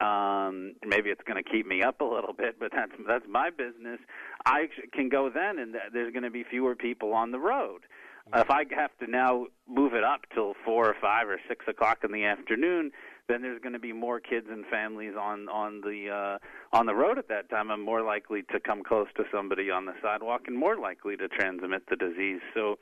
um 0.00 0.74
maybe 0.86 1.10
it's 1.10 1.22
going 1.26 1.42
to 1.42 1.48
keep 1.48 1.66
me 1.66 1.82
up 1.82 2.00
a 2.00 2.04
little 2.04 2.32
bit 2.32 2.58
but 2.60 2.70
that's 2.72 2.92
that's 3.06 3.24
my 3.28 3.50
business. 3.50 3.98
I 4.46 4.68
can 4.92 5.08
go 5.08 5.30
then 5.30 5.58
and 5.58 5.74
there's 5.92 6.12
going 6.12 6.22
to 6.22 6.30
be 6.30 6.44
fewer 6.44 6.76
people 6.76 7.12
on 7.12 7.32
the 7.32 7.38
road. 7.38 7.80
Mm-hmm. 8.28 8.40
if 8.40 8.50
i 8.50 8.64
have 8.76 8.96
to 8.98 9.10
now 9.10 9.46
move 9.68 9.94
it 9.94 10.04
up 10.04 10.22
till 10.34 10.54
four 10.64 10.86
or 10.88 10.96
five 11.00 11.28
or 11.28 11.40
six 11.48 11.64
o'clock 11.66 11.98
in 12.04 12.12
the 12.12 12.24
afternoon 12.24 12.92
then 13.28 13.42
there's 13.42 13.60
going 13.60 13.74
to 13.74 13.78
be 13.78 13.92
more 13.92 14.20
kids 14.20 14.46
and 14.50 14.64
families 14.66 15.14
on 15.18 15.48
on 15.48 15.80
the 15.82 16.08
uh 16.10 16.76
on 16.76 16.86
the 16.86 16.94
road 16.94 17.18
at 17.18 17.28
that 17.28 17.48
time 17.50 17.70
i'm 17.70 17.84
more 17.84 18.02
likely 18.02 18.42
to 18.42 18.58
come 18.58 18.82
close 18.82 19.08
to 19.16 19.24
somebody 19.32 19.70
on 19.70 19.84
the 19.84 19.94
sidewalk 20.02 20.42
and 20.46 20.56
more 20.56 20.76
likely 20.76 21.16
to 21.16 21.28
transmit 21.28 21.82
the 21.88 21.96
disease 21.96 22.40
so 22.54 22.78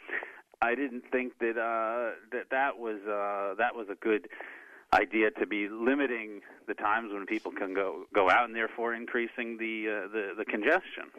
i 0.63 0.75
didn't 0.75 1.03
think 1.11 1.33
that 1.39 1.59
uh 1.59 2.15
that 2.31 2.49
that 2.51 2.79
was 2.79 3.01
uh 3.07 3.55
that 3.59 3.75
was 3.75 3.87
a 3.91 3.97
good 3.97 4.29
idea 4.95 5.31
to 5.33 5.47
be 5.47 5.69
limiting 5.69 6.41
the 6.69 6.75
times 6.75 7.13
when 7.13 7.27
people 7.27 7.53
can 7.53 7.75
go 7.75 8.05
go 8.15 8.31
out 8.31 8.45
and 8.45 8.55
therefore 8.55 8.95
increasing 8.95 9.57
the 9.59 10.05
uh, 10.05 10.09
the, 10.13 10.33
the 10.39 10.45
congestion. 10.45 11.11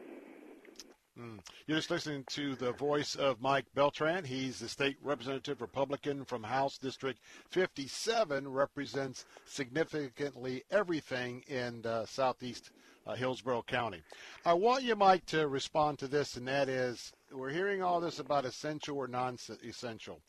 Mm. 1.19 1.39
You're 1.65 1.77
just 1.77 1.89
listening 1.89 2.25
to 2.31 2.55
the 2.55 2.73
voice 2.73 3.15
of 3.15 3.41
Mike 3.41 3.65
Beltran. 3.73 4.23
He's 4.23 4.59
the 4.59 4.69
state 4.69 4.97
representative 5.01 5.61
Republican 5.61 6.25
from 6.25 6.43
House 6.43 6.77
District 6.77 7.19
57, 7.49 8.47
represents 8.47 9.25
significantly 9.45 10.63
everything 10.69 11.43
in 11.47 11.83
uh, 11.87 12.05
southeast 12.05 12.69
uh, 13.07 13.15
Hillsborough 13.15 13.63
County. 13.63 14.03
I 14.45 14.53
want 14.53 14.83
you, 14.83 14.95
Mike, 14.95 15.25
to 15.27 15.47
respond 15.47 15.97
to 15.99 16.07
this, 16.07 16.35
and 16.35 16.47
that 16.47 16.69
is 16.69 17.11
we're 17.31 17.49
hearing 17.49 17.81
all 17.81 17.99
this 17.99 18.19
about 18.19 18.45
essential 18.45 18.97
or 18.97 19.07
non 19.07 19.37
essential. 19.63 20.21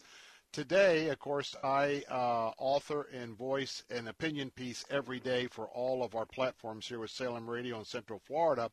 Today, 0.51 1.11
of 1.11 1.19
course, 1.19 1.55
I 1.63 2.03
uh, 2.11 2.53
author 2.57 3.09
and 3.13 3.37
voice 3.37 3.83
an 3.91 4.09
opinion 4.09 4.51
piece 4.51 4.87
every 4.91 5.21
day 5.21 5.47
for 5.49 5.67
all 5.67 6.03
of 6.03 6.15
our 6.15 6.25
platforms 6.25 6.89
here 6.89 7.01
with 7.01 7.11
Salem 7.11 7.49
Radio 7.49 7.79
in 7.79 7.85
Central 7.85 8.19
Florida. 8.27 8.71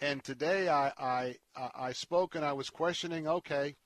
And 0.00 0.22
today 0.22 0.68
I, 0.68 0.92
I, 0.98 1.36
I 1.74 1.92
spoke 1.92 2.34
and 2.34 2.44
I 2.44 2.52
was 2.52 2.70
questioning 2.70 3.26
okay, 3.26 3.76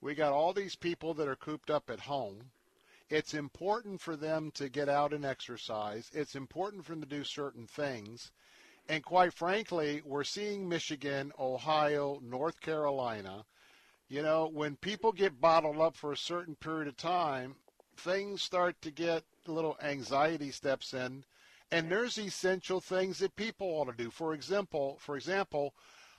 we 0.00 0.14
got 0.14 0.32
all 0.32 0.52
these 0.52 0.76
people 0.76 1.14
that 1.14 1.28
are 1.28 1.36
cooped 1.36 1.70
up 1.70 1.90
at 1.90 2.00
home. 2.00 2.50
It's 3.08 3.34
important 3.34 4.00
for 4.00 4.16
them 4.16 4.50
to 4.54 4.68
get 4.68 4.88
out 4.88 5.12
and 5.12 5.24
exercise. 5.24 6.10
It's 6.14 6.34
important 6.34 6.84
for 6.84 6.92
them 6.92 7.02
to 7.02 7.08
do 7.08 7.24
certain 7.24 7.66
things. 7.66 8.30
And 8.88 9.04
quite 9.04 9.32
frankly, 9.32 10.02
we're 10.04 10.24
seeing 10.24 10.68
Michigan, 10.68 11.32
Ohio, 11.38 12.18
North 12.22 12.60
Carolina 12.60 13.44
you 14.12 14.20
know, 14.20 14.50
when 14.52 14.76
people 14.76 15.10
get 15.10 15.40
bottled 15.40 15.80
up 15.80 15.96
for 15.96 16.12
a 16.12 16.18
certain 16.18 16.54
period 16.54 16.86
of 16.86 16.98
time, 16.98 17.56
things 17.96 18.42
start 18.42 18.82
to 18.82 18.90
get 18.90 19.24
little 19.46 19.74
anxiety 19.82 20.50
steps 20.50 20.92
in, 20.92 21.24
and 21.72 21.90
there's 21.90 22.18
essential 22.18 22.80
things 22.80 23.18
that 23.18 23.34
people 23.34 23.66
ought 23.66 23.86
to 23.86 24.04
do. 24.04 24.10
For 24.10 24.34
example, 24.34 24.98
for 25.00 25.16
example, 25.16 25.74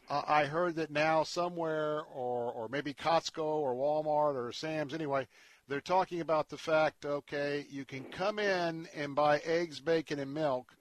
uh, 0.09 0.23
I 0.27 0.45
heard 0.45 0.75
that 0.75 0.91
now 0.91 1.23
somewhere, 1.23 2.01
or 2.13 2.51
or 2.51 2.67
maybe 2.67 2.93
Costco 2.93 3.43
or 3.43 3.75
Walmart 3.75 4.35
or 4.35 4.51
Sam's, 4.51 4.93
anyway, 4.93 5.27
they're 5.67 5.80
talking 5.80 6.19
about 6.21 6.49
the 6.49 6.57
fact, 6.57 7.05
okay, 7.05 7.65
you 7.69 7.85
can 7.85 8.03
come 8.05 8.39
in 8.39 8.88
and 8.95 9.15
buy 9.15 9.39
eggs, 9.45 9.80
bacon, 9.80 10.19
and 10.19 10.34
milk. 10.34 10.75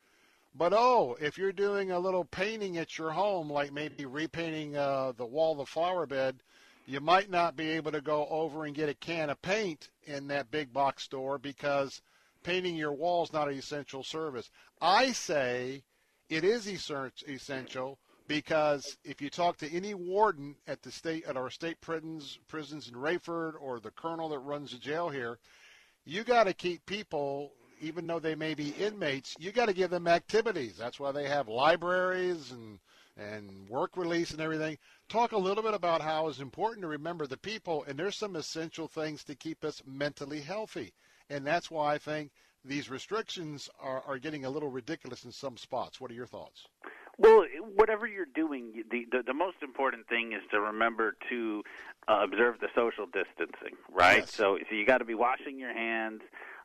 But 0.55 0.73
oh, 0.74 1.16
if 1.20 1.39
you're 1.39 1.53
doing 1.53 1.90
a 1.90 2.01
little 2.01 2.24
painting 2.24 2.78
at 2.78 2.99
your 2.99 3.12
home, 3.12 3.51
like 3.51 3.73
maybe 3.73 4.07
repainting 4.07 4.77
uh, 4.77 5.12
the 5.16 5.27
wall 5.27 5.55
the 5.55 5.66
flower 5.66 6.07
bed, 6.07 6.43
you 6.86 7.01
might 7.01 7.31
not 7.31 7.57
be 7.57 7.70
able 7.70 7.93
to 7.93 8.01
go 8.01 8.27
over 8.28 8.65
and 8.65 8.74
get 8.74 8.89
a 8.89 8.94
can 8.94 9.31
of 9.31 9.40
paint 9.43 9.90
in 10.05 10.28
that 10.28 10.51
big 10.51 10.73
box 10.73 11.05
store 11.05 11.39
because 11.39 12.03
painting 12.43 12.77
your 12.77 12.93
walls 12.93 13.32
not 13.32 13.48
an 13.48 13.59
essential 13.59 14.02
service. 14.02 14.51
I 14.81 15.12
say 15.12 15.85
it 16.28 16.44
is 16.44 16.69
essential 16.69 17.98
because 18.28 18.97
if 19.05 19.20
you 19.20 19.28
talk 19.31 19.59
to 19.59 19.73
any 19.73 19.94
warden 19.94 20.56
at 20.66 20.82
the 20.82 20.90
state 20.90 21.24
at 21.24 21.36
our 21.36 21.51
state 21.51 21.81
prisons 21.81 22.39
prisons 22.48 22.89
in 22.89 22.94
Raiford 22.94 23.55
or 23.60 23.81
the 23.81 23.90
colonel 23.90 24.28
that 24.31 24.39
runs 24.39 24.73
the 24.73 24.78
jail 24.78 25.09
here, 25.09 25.39
you 26.05 26.24
got 26.24 26.44
to 26.44 26.55
keep 26.55 26.85
people 26.86 27.52
even 27.81 28.06
though 28.06 28.20
they 28.20 28.36
may 28.36 28.55
be 28.55 28.70
inmates, 28.70 29.35
you 29.40 29.51
got 29.51 29.66
to 29.66 29.73
give 29.73 29.90
them 29.90 30.06
activities. 30.06 30.77
That's 30.78 31.01
why 31.01 31.10
they 31.10 31.28
have 31.28 31.48
libraries 31.48 32.52
and 32.52 32.78
and 33.19 33.69
work 33.69 33.97
release 33.97 34.31
and 34.31 34.40
everything. 34.40 34.78
Talk 35.09 35.32
a 35.32 35.39
little 35.39 35.62
bit 35.62 35.74
about 35.74 36.01
how 36.01 36.28
it's 36.28 36.39
important 36.39 36.82
to 36.82 36.89
remember 36.89 37.27
the 37.27 37.36
people, 37.36 37.85
and 37.86 37.98
there's 37.98 38.16
some 38.16 38.36
essential 38.36 38.89
things 38.89 39.23
to 39.24 39.35
keep 39.35 39.64
us 39.64 39.82
mentally 39.86 40.40
healthy. 40.40 40.94
And 41.33 41.47
that's 41.47 41.71
why 41.71 41.95
I 41.95 41.99
think 41.99 42.31
these 42.65 42.91
restrictions 42.91 43.71
are, 43.81 44.03
are 44.07 44.19
getting 44.19 44.45
a 44.45 44.51
little 44.51 44.69
ridiculous 44.69 45.25
in 45.25 45.33
some 45.33 45.57
spots. 45.57 46.01
What 46.01 46.11
are 46.11 46.15
your 46.15 46.27
thoughts? 46.27 46.67
Well, 47.19 47.45
whatever 47.75 48.07
you're 48.07 48.27
doing, 48.35 48.85
the 48.91 49.07
the, 49.11 49.23
the 49.27 49.35
most 49.35 49.57
important 49.63 50.09
thing 50.09 50.33
is 50.33 50.43
to 50.51 50.61
remember 50.61 51.17
to 51.31 51.63
uh, 52.09 52.21
observe 52.25 52.61
the 52.61 52.69
social 52.75 53.07
distancing, 53.07 53.77
right? 53.91 54.21
Yes. 54.21 54.33
So, 54.33 54.59
so 54.69 54.75
you 54.75 54.87
got 54.87 54.99
to 54.99 55.05
be 55.05 55.15
washing 55.15 55.59
your 55.59 55.73
hands. 55.73 56.23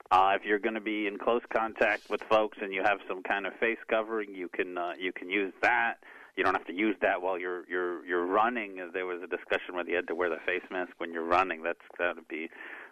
Uh, 0.10 0.34
if 0.40 0.46
you're 0.46 0.60
going 0.60 0.76
to 0.76 0.82
be 0.82 1.06
in 1.06 1.18
close 1.18 1.42
contact 1.54 2.10
with 2.10 2.22
folks 2.30 2.58
and 2.62 2.74
you 2.74 2.82
have 2.82 3.00
some 3.10 3.22
kind 3.24 3.46
of 3.46 3.54
face 3.60 3.78
covering, 3.90 4.34
you 4.34 4.48
can 4.48 4.78
uh, 4.78 4.94
you 4.98 5.12
can 5.12 5.30
use 5.30 5.54
that. 5.62 5.96
You 6.38 6.44
don't 6.44 6.54
have 6.54 6.68
to 6.68 6.74
use 6.74 6.96
that 7.02 7.22
while 7.22 7.38
you're 7.38 7.68
you're 7.70 8.06
you're 8.06 8.26
running. 8.26 8.80
There 8.94 9.06
was 9.06 9.22
a 9.22 9.28
discussion 9.28 9.76
whether 9.76 9.90
you 9.90 9.96
had 9.96 10.08
to 10.08 10.16
wear 10.16 10.30
the 10.30 10.40
face 10.46 10.64
mask 10.72 10.94
when 10.98 11.12
you're 11.12 11.26
running. 11.26 11.62
That's 11.62 11.80
that 12.00 12.16
would 12.16 12.28
be 12.28 12.50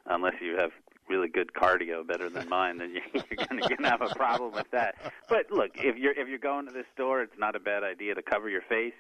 unless 0.07 0.33
you 0.41 0.57
have 0.57 0.71
really 1.09 1.27
good 1.27 1.53
cardio, 1.53 2.05
better 2.05 2.29
than 2.29 2.49
mine, 2.49 2.77
then 2.77 2.93
you're 2.93 3.23
going 3.37 3.83
to 3.83 3.89
have 3.89 4.01
a 4.01 4.13
problem 4.15 4.51
with 4.51 4.69
that. 4.71 4.95
But 5.29 5.51
look, 5.51 5.71
if 5.75 5.97
you're 5.97 6.13
if 6.13 6.27
you're 6.27 6.39
going 6.39 6.65
to 6.67 6.73
this 6.73 6.85
store, 6.93 7.21
it's 7.21 7.37
not 7.37 7.55
a 7.55 7.59
bad 7.59 7.83
idea 7.83 8.15
to 8.15 8.21
cover 8.21 8.49
your 8.49 8.61
face. 8.61 8.93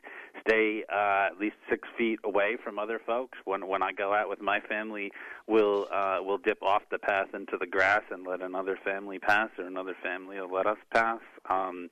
Stay 0.47 0.83
uh, 0.91 1.27
at 1.31 1.39
least 1.39 1.55
six 1.69 1.87
feet 1.97 2.19
away 2.23 2.57
from 2.63 2.77
other 2.79 2.99
folks. 3.05 3.37
When 3.45 3.67
when 3.67 3.81
I 3.81 3.91
go 3.91 4.13
out 4.13 4.29
with 4.29 4.41
my 4.41 4.59
family, 4.59 5.11
we'll 5.47 5.87
uh, 5.91 6.19
we'll 6.21 6.37
dip 6.37 6.61
off 6.61 6.83
the 6.91 6.99
path 6.99 7.27
into 7.33 7.57
the 7.59 7.67
grass 7.67 8.03
and 8.11 8.25
let 8.25 8.41
another 8.41 8.77
family 8.83 9.19
pass, 9.19 9.49
or 9.57 9.65
another 9.65 9.95
family 10.03 10.39
will 10.39 10.51
let 10.51 10.67
us 10.67 10.77
pass. 10.93 11.21
Um, 11.49 11.89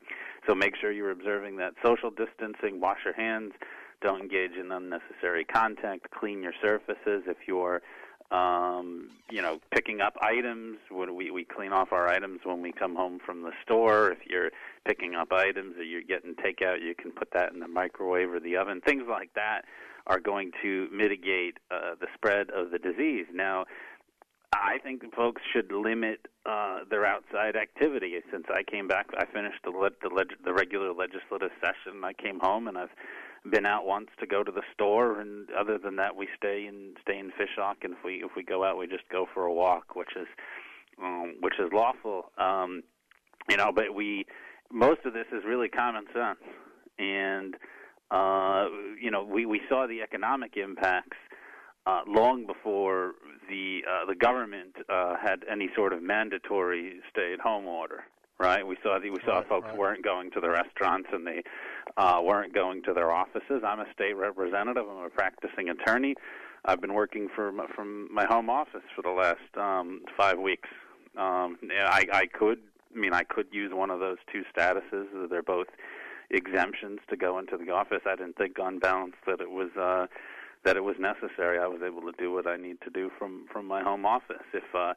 so 0.48 0.53
make 0.53 0.76
sure 0.76 0.91
you're 0.91 1.11
observing 1.11 1.57
that 1.57 1.73
social 1.84 2.11
distancing. 2.11 2.80
Wash 2.80 2.99
your 3.06 3.14
hands. 3.15 3.53
Don't 4.02 4.22
engage 4.22 4.52
in 4.60 4.72
unnecessary 4.72 5.45
contact. 5.45 6.11
Clean 6.11 6.44
your 6.44 6.53
surfaces 6.61 7.23
if 7.26 7.38
you're 7.48 7.81
um, 8.31 9.09
you 9.29 9.41
know, 9.41 9.59
picking 9.71 10.01
up 10.01 10.15
items. 10.21 10.77
When 10.89 11.15
we 11.15 11.31
we 11.31 11.43
clean 11.43 11.71
off 11.71 11.91
our 11.91 12.07
items 12.07 12.41
when 12.43 12.61
we 12.61 12.71
come 12.71 12.95
home 12.95 13.19
from 13.25 13.43
the 13.43 13.51
store. 13.63 14.11
If 14.11 14.19
you're 14.29 14.51
picking 14.85 15.15
up 15.15 15.31
items 15.31 15.77
or 15.77 15.83
you're 15.83 16.01
getting 16.01 16.35
takeout, 16.35 16.81
you 16.81 16.95
can 16.95 17.11
put 17.11 17.29
that 17.33 17.53
in 17.53 17.59
the 17.59 17.67
microwave 17.67 18.31
or 18.31 18.39
the 18.39 18.57
oven. 18.57 18.81
Things 18.81 19.03
like 19.09 19.33
that 19.35 19.65
are 20.07 20.19
going 20.19 20.51
to 20.61 20.87
mitigate 20.91 21.57
uh, 21.71 21.95
the 21.99 22.07
spread 22.13 22.49
of 22.49 22.71
the 22.71 22.79
disease. 22.79 23.25
Now, 23.33 23.65
I 24.53 24.77
think 24.83 25.01
folks 25.15 25.41
should 25.51 25.71
limit 25.71 26.27
uh, 26.45 26.79
their 26.89 27.05
outside 27.05 27.55
activity. 27.55 28.19
Since 28.31 28.45
I 28.53 28.63
came 28.63 28.87
back, 28.87 29.07
I 29.17 29.25
finished 29.25 29.59
the 29.63 29.71
le- 29.71 29.89
the, 30.01 30.09
leg- 30.09 30.37
the 30.43 30.53
regular 30.53 30.93
legislative 30.93 31.51
session. 31.59 32.03
I 32.03 32.13
came 32.13 32.39
home 32.39 32.67
and 32.67 32.77
I've 32.77 32.91
been 33.51 33.65
out 33.65 33.85
once 33.85 34.07
to 34.19 34.25
go 34.25 34.43
to 34.43 34.51
the 34.51 34.63
store, 34.73 35.19
and 35.19 35.49
other 35.51 35.77
than 35.77 35.97
that, 35.97 36.15
we 36.15 36.27
stay 36.37 36.65
in 36.67 36.93
stay 37.01 37.17
in 37.19 37.31
Fishhawk. 37.31 37.83
And 37.83 37.93
if 37.93 38.03
we 38.03 38.23
if 38.23 38.31
we 38.35 38.43
go 38.43 38.63
out, 38.63 38.77
we 38.77 38.87
just 38.87 39.07
go 39.09 39.27
for 39.33 39.45
a 39.45 39.53
walk, 39.53 39.95
which 39.95 40.15
is 40.15 40.27
um, 41.01 41.35
which 41.41 41.55
is 41.59 41.71
lawful. 41.73 42.31
Um, 42.37 42.83
you 43.49 43.57
know, 43.57 43.71
but 43.73 43.93
we 43.93 44.25
most 44.71 45.01
of 45.05 45.13
this 45.13 45.27
is 45.31 45.43
really 45.45 45.69
common 45.69 46.05
sense, 46.13 46.39
and 46.97 47.55
uh, 48.11 48.67
you 48.99 49.11
know, 49.11 49.23
we 49.23 49.45
we 49.45 49.61
saw 49.67 49.87
the 49.87 50.01
economic 50.01 50.55
impacts 50.55 51.17
uh, 51.85 52.01
long 52.07 52.45
before 52.45 53.13
the 53.49 53.81
uh, 53.89 54.05
the 54.05 54.15
government 54.15 54.75
uh, 54.89 55.15
had 55.21 55.43
any 55.51 55.69
sort 55.75 55.93
of 55.93 56.01
mandatory 56.01 56.99
stay-at-home 57.09 57.65
order. 57.65 58.03
Right? 58.39 58.65
We 58.65 58.77
saw 58.83 58.99
the, 58.99 59.09
we 59.09 59.19
saw 59.25 59.37
Right, 59.37 59.47
folks 59.47 59.67
right. 59.67 59.77
weren't 59.77 60.03
going 60.03 60.31
to 60.31 60.41
the 60.41 60.49
restaurants 60.49 61.07
and 61.13 61.25
they 61.25 61.43
uh, 61.97 62.22
weren't 62.23 62.53
going 62.53 62.84
to 62.84 62.93
their 62.93 63.11
offices. 63.11 63.64
I'm 63.65 63.80
a 63.80 63.91
state 63.93 64.14
representative. 64.14 64.85
I'm 64.89 65.05
a 65.05 65.10
practicing 65.10 65.69
attorney. 65.69 66.15
I've 66.65 66.81
been 66.81 66.93
working 66.93 67.30
my, 67.38 67.65
from 67.76 68.14
my 68.14 68.26
home 68.26 68.49
office 68.49 68.84
for 68.95 69.01
the 69.01 69.10
last 69.10 69.57
um, 69.57 70.01
five 70.18 70.39
weeks. 70.39 70.69
Um, 71.18 71.57
I, 71.72 72.05
I 72.11 72.26
could, 72.27 72.60
I 72.95 72.97
mean, 72.97 73.14
I 73.14 73.23
could 73.23 73.47
use 73.51 73.72
one 73.73 73.89
of 73.89 73.99
those 73.99 74.18
two 74.31 74.43
statuses. 74.55 75.30
They're 75.30 75.43
both 75.43 75.68
exemptions 76.31 76.99
to 77.10 77.18
go 77.18 77.38
into 77.38 77.57
the 77.57 77.72
office. 77.72 78.01
I 78.05 78.15
didn't 78.15 78.38
think 78.38 78.60
on 78.60 78.80
balance 78.80 79.15
that 79.27 79.41
it 79.41 79.51
was 79.51 79.69
uh, 79.80 80.07
that 80.64 80.77
it 80.77 80.84
was 80.84 80.95
necessary. 80.97 81.60
I 81.60 81.68
was 81.68 81.81
able 81.85 82.01
to 82.01 82.14
do 82.18 82.31
what 82.31 82.47
I 82.47 82.55
need 82.55 82.80
to 82.81 82.89
do 82.89 83.11
from 83.19 83.45
from 83.51 83.68
my 83.68 83.84
home 83.84 84.05
office. 84.05 84.45
If 84.53 84.64
uh, 84.73 84.93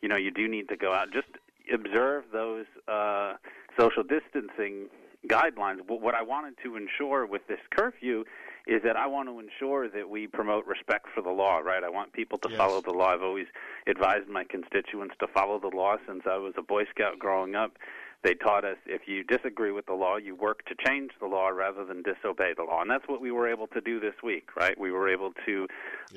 you 0.00 0.08
know, 0.08 0.16
you 0.16 0.30
do 0.30 0.48
need 0.48 0.68
to 0.68 0.76
go 0.76 0.92
out. 0.92 1.12
Just 1.12 1.28
observe 1.72 2.24
those 2.32 2.66
uh, 2.88 3.34
social 3.78 4.02
distancing 4.02 4.88
guidelines. 5.28 5.78
What 5.86 6.14
I 6.14 6.22
wanted 6.22 6.54
to 6.64 6.76
ensure 6.76 7.26
with 7.26 7.46
this 7.46 7.60
curfew 7.76 8.24
is 8.66 8.82
that 8.84 8.96
I 8.96 9.06
want 9.06 9.28
to 9.28 9.38
ensure 9.40 9.88
that 9.88 10.08
we 10.08 10.26
promote 10.26 10.66
respect 10.66 11.06
for 11.14 11.22
the 11.22 11.30
law, 11.30 11.58
right? 11.58 11.82
I 11.82 11.88
want 11.90 12.12
people 12.12 12.38
to 12.38 12.48
Yes. 12.50 12.58
follow 12.58 12.80
the 12.80 12.92
law. 12.92 13.08
I've 13.14 13.22
always 13.22 13.46
advised 13.86 14.28
my 14.28 14.44
constituents 14.44 15.14
to 15.18 15.26
follow 15.28 15.58
the 15.58 15.68
law 15.74 15.96
since 16.06 16.26
I 16.26 16.36
was 16.36 16.54
a 16.56 16.62
Boy 16.62 16.84
Scout 16.86 17.18
growing 17.18 17.54
up. 17.54 17.78
They 18.22 18.34
taught 18.34 18.66
us 18.66 18.76
if 18.84 19.08
you 19.08 19.24
disagree 19.24 19.72
with 19.72 19.86
the 19.86 19.94
law, 19.94 20.16
you 20.18 20.34
work 20.34 20.62
to 20.66 20.74
change 20.86 21.10
the 21.20 21.26
law 21.26 21.48
rather 21.48 21.86
than 21.86 22.02
disobey 22.02 22.52
the 22.54 22.64
law. 22.64 22.82
And 22.82 22.90
that's 22.90 23.08
what 23.08 23.22
we 23.22 23.30
were 23.30 23.48
able 23.48 23.66
to 23.68 23.80
do 23.80 23.98
this 23.98 24.14
week, 24.22 24.54
right? 24.56 24.78
We 24.78 24.92
were 24.92 25.08
able 25.08 25.32
to 25.46 25.66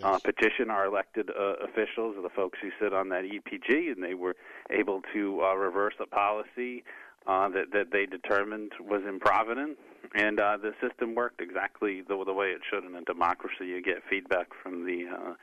uh, 0.03 0.19
petition 0.19 0.69
our 0.69 0.85
elected 0.85 1.29
uh, 1.29 1.53
officials, 1.63 2.17
the 2.21 2.29
folks 2.29 2.59
who 2.61 2.71
sit 2.77 2.93
on 2.93 3.07
that 3.09 3.23
EPG, 3.23 3.93
and 3.93 4.03
they 4.03 4.15
were 4.15 4.35
able 4.69 5.01
to 5.13 5.41
uh, 5.43 5.55
reverse 5.55 5.93
a 6.01 6.05
policy 6.05 6.83
uh, 7.27 7.49
that 7.49 7.71
that 7.71 7.91
they 7.91 8.05
determined 8.05 8.71
was 8.79 9.01
improvident, 9.07 9.77
and 10.15 10.39
uh, 10.39 10.57
the 10.57 10.73
system 10.81 11.15
worked 11.15 11.41
exactly 11.41 12.01
the, 12.01 12.21
the 12.25 12.33
way 12.33 12.47
it 12.47 12.61
should. 12.69 12.83
In 12.83 12.95
a 12.95 13.01
democracy, 13.03 13.65
you 13.65 13.81
get 13.81 13.97
feedback 14.09 14.47
from 14.61 14.85
the 14.85 15.05
uh, 15.11 15.33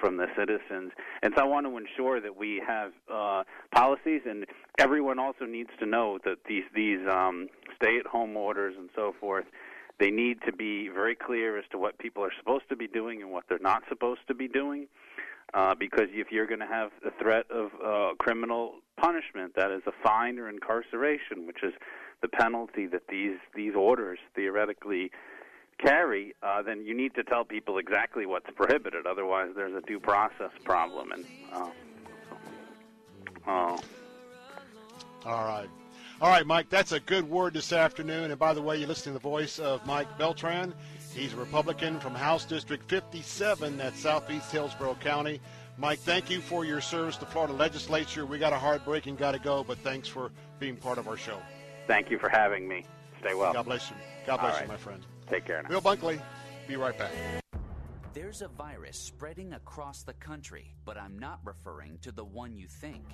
from 0.00 0.16
the 0.16 0.26
citizens, 0.36 0.92
and 1.22 1.32
so 1.36 1.42
I 1.42 1.46
want 1.46 1.66
to 1.66 1.76
ensure 1.76 2.20
that 2.20 2.36
we 2.36 2.62
have 2.66 2.92
uh, 3.12 3.44
policies, 3.74 4.22
and 4.28 4.46
everyone 4.78 5.18
also 5.18 5.44
needs 5.44 5.70
to 5.80 5.86
know 5.86 6.18
that 6.24 6.38
these 6.48 6.64
these 6.74 7.00
um, 7.10 7.48
stay-at-home 7.76 8.36
orders 8.36 8.74
and 8.78 8.88
so 8.94 9.14
forth. 9.18 9.46
They 9.98 10.10
need 10.10 10.42
to 10.44 10.52
be 10.52 10.88
very 10.88 11.14
clear 11.14 11.58
as 11.58 11.64
to 11.70 11.78
what 11.78 11.96
people 11.96 12.22
are 12.22 12.32
supposed 12.38 12.68
to 12.68 12.76
be 12.76 12.86
doing 12.86 13.22
and 13.22 13.30
what 13.30 13.44
they're 13.48 13.58
not 13.58 13.82
supposed 13.88 14.20
to 14.28 14.34
be 14.34 14.46
doing 14.46 14.88
uh, 15.54 15.74
because 15.74 16.08
if 16.12 16.30
you're 16.30 16.46
going 16.46 16.60
to 16.60 16.66
have 16.66 16.90
the 17.02 17.10
threat 17.20 17.46
of 17.50 17.70
uh, 17.84 18.14
criminal 18.18 18.74
punishment, 18.96 19.54
that 19.56 19.70
is 19.70 19.82
a 19.86 19.92
fine 20.02 20.38
or 20.38 20.48
incarceration, 20.48 21.46
which 21.46 21.62
is 21.62 21.72
the 22.22 22.28
penalty 22.28 22.86
that 22.86 23.02
these 23.08 23.38
these 23.54 23.74
orders 23.74 24.18
theoretically 24.34 25.10
carry, 25.78 26.34
uh, 26.42 26.62
then 26.62 26.84
you 26.84 26.96
need 26.96 27.14
to 27.14 27.22
tell 27.22 27.44
people 27.44 27.78
exactly 27.78 28.26
what's 28.26 28.46
prohibited. 28.54 29.06
Otherwise, 29.06 29.50
there's 29.54 29.74
a 29.74 29.86
due 29.86 30.00
process 30.00 30.50
problem. 30.64 31.12
And 31.12 31.26
uh, 31.52 31.70
uh, 33.46 33.78
All 35.26 35.44
right. 35.44 35.68
All 36.18 36.30
right, 36.30 36.46
Mike, 36.46 36.70
that's 36.70 36.92
a 36.92 37.00
good 37.00 37.28
word 37.28 37.52
this 37.52 37.74
afternoon. 37.74 38.30
And 38.30 38.38
by 38.38 38.54
the 38.54 38.62
way, 38.62 38.78
you're 38.78 38.88
listening 38.88 39.14
to 39.14 39.18
the 39.18 39.28
voice 39.28 39.58
of 39.58 39.84
Mike 39.86 40.16
Beltran. 40.16 40.72
He's 41.16 41.32
a 41.32 41.36
Republican 41.36 41.98
from 41.98 42.14
House 42.14 42.44
District 42.44 42.86
57 42.90 43.80
at 43.80 43.96
Southeast 43.96 44.52
Hillsborough 44.52 44.96
County. 44.96 45.40
Mike, 45.78 45.98
thank 46.00 46.28
you 46.28 46.42
for 46.42 46.66
your 46.66 46.82
service 46.82 47.16
to 47.16 47.24
Florida 47.24 47.54
legislature. 47.54 48.26
We 48.26 48.38
got 48.38 48.52
a 48.52 48.58
hard 48.58 48.84
break 48.84 49.06
and 49.06 49.16
got 49.16 49.32
to 49.32 49.38
go, 49.38 49.64
but 49.64 49.78
thanks 49.78 50.08
for 50.08 50.30
being 50.60 50.76
part 50.76 50.98
of 50.98 51.08
our 51.08 51.16
show. 51.16 51.38
thank 51.86 52.10
you 52.10 52.18
for 52.18 52.28
having 52.28 52.68
me. 52.68 52.84
Stay 53.20 53.34
well. 53.34 53.54
God 53.54 53.64
bless 53.64 53.88
you. 53.88 53.96
God 54.26 54.40
All 54.40 54.50
bless 54.50 54.60
you, 54.60 54.68
my 54.68 54.76
friend. 54.76 55.02
Take 55.26 55.46
care 55.46 55.62
now. 55.62 55.70
Bill 55.70 55.80
Bunkley, 55.80 56.20
be 56.68 56.76
right 56.76 56.96
back. 56.98 57.10
There's 58.12 58.42
a 58.42 58.48
virus 58.48 58.98
spreading 58.98 59.54
across 59.54 60.02
the 60.02 60.14
country, 60.14 60.74
but 60.84 60.98
I'm 60.98 61.18
not 61.18 61.40
referring 61.44 61.96
to 62.02 62.12
the 62.12 62.24
one 62.24 62.58
you 62.58 62.66
think. 62.68 63.04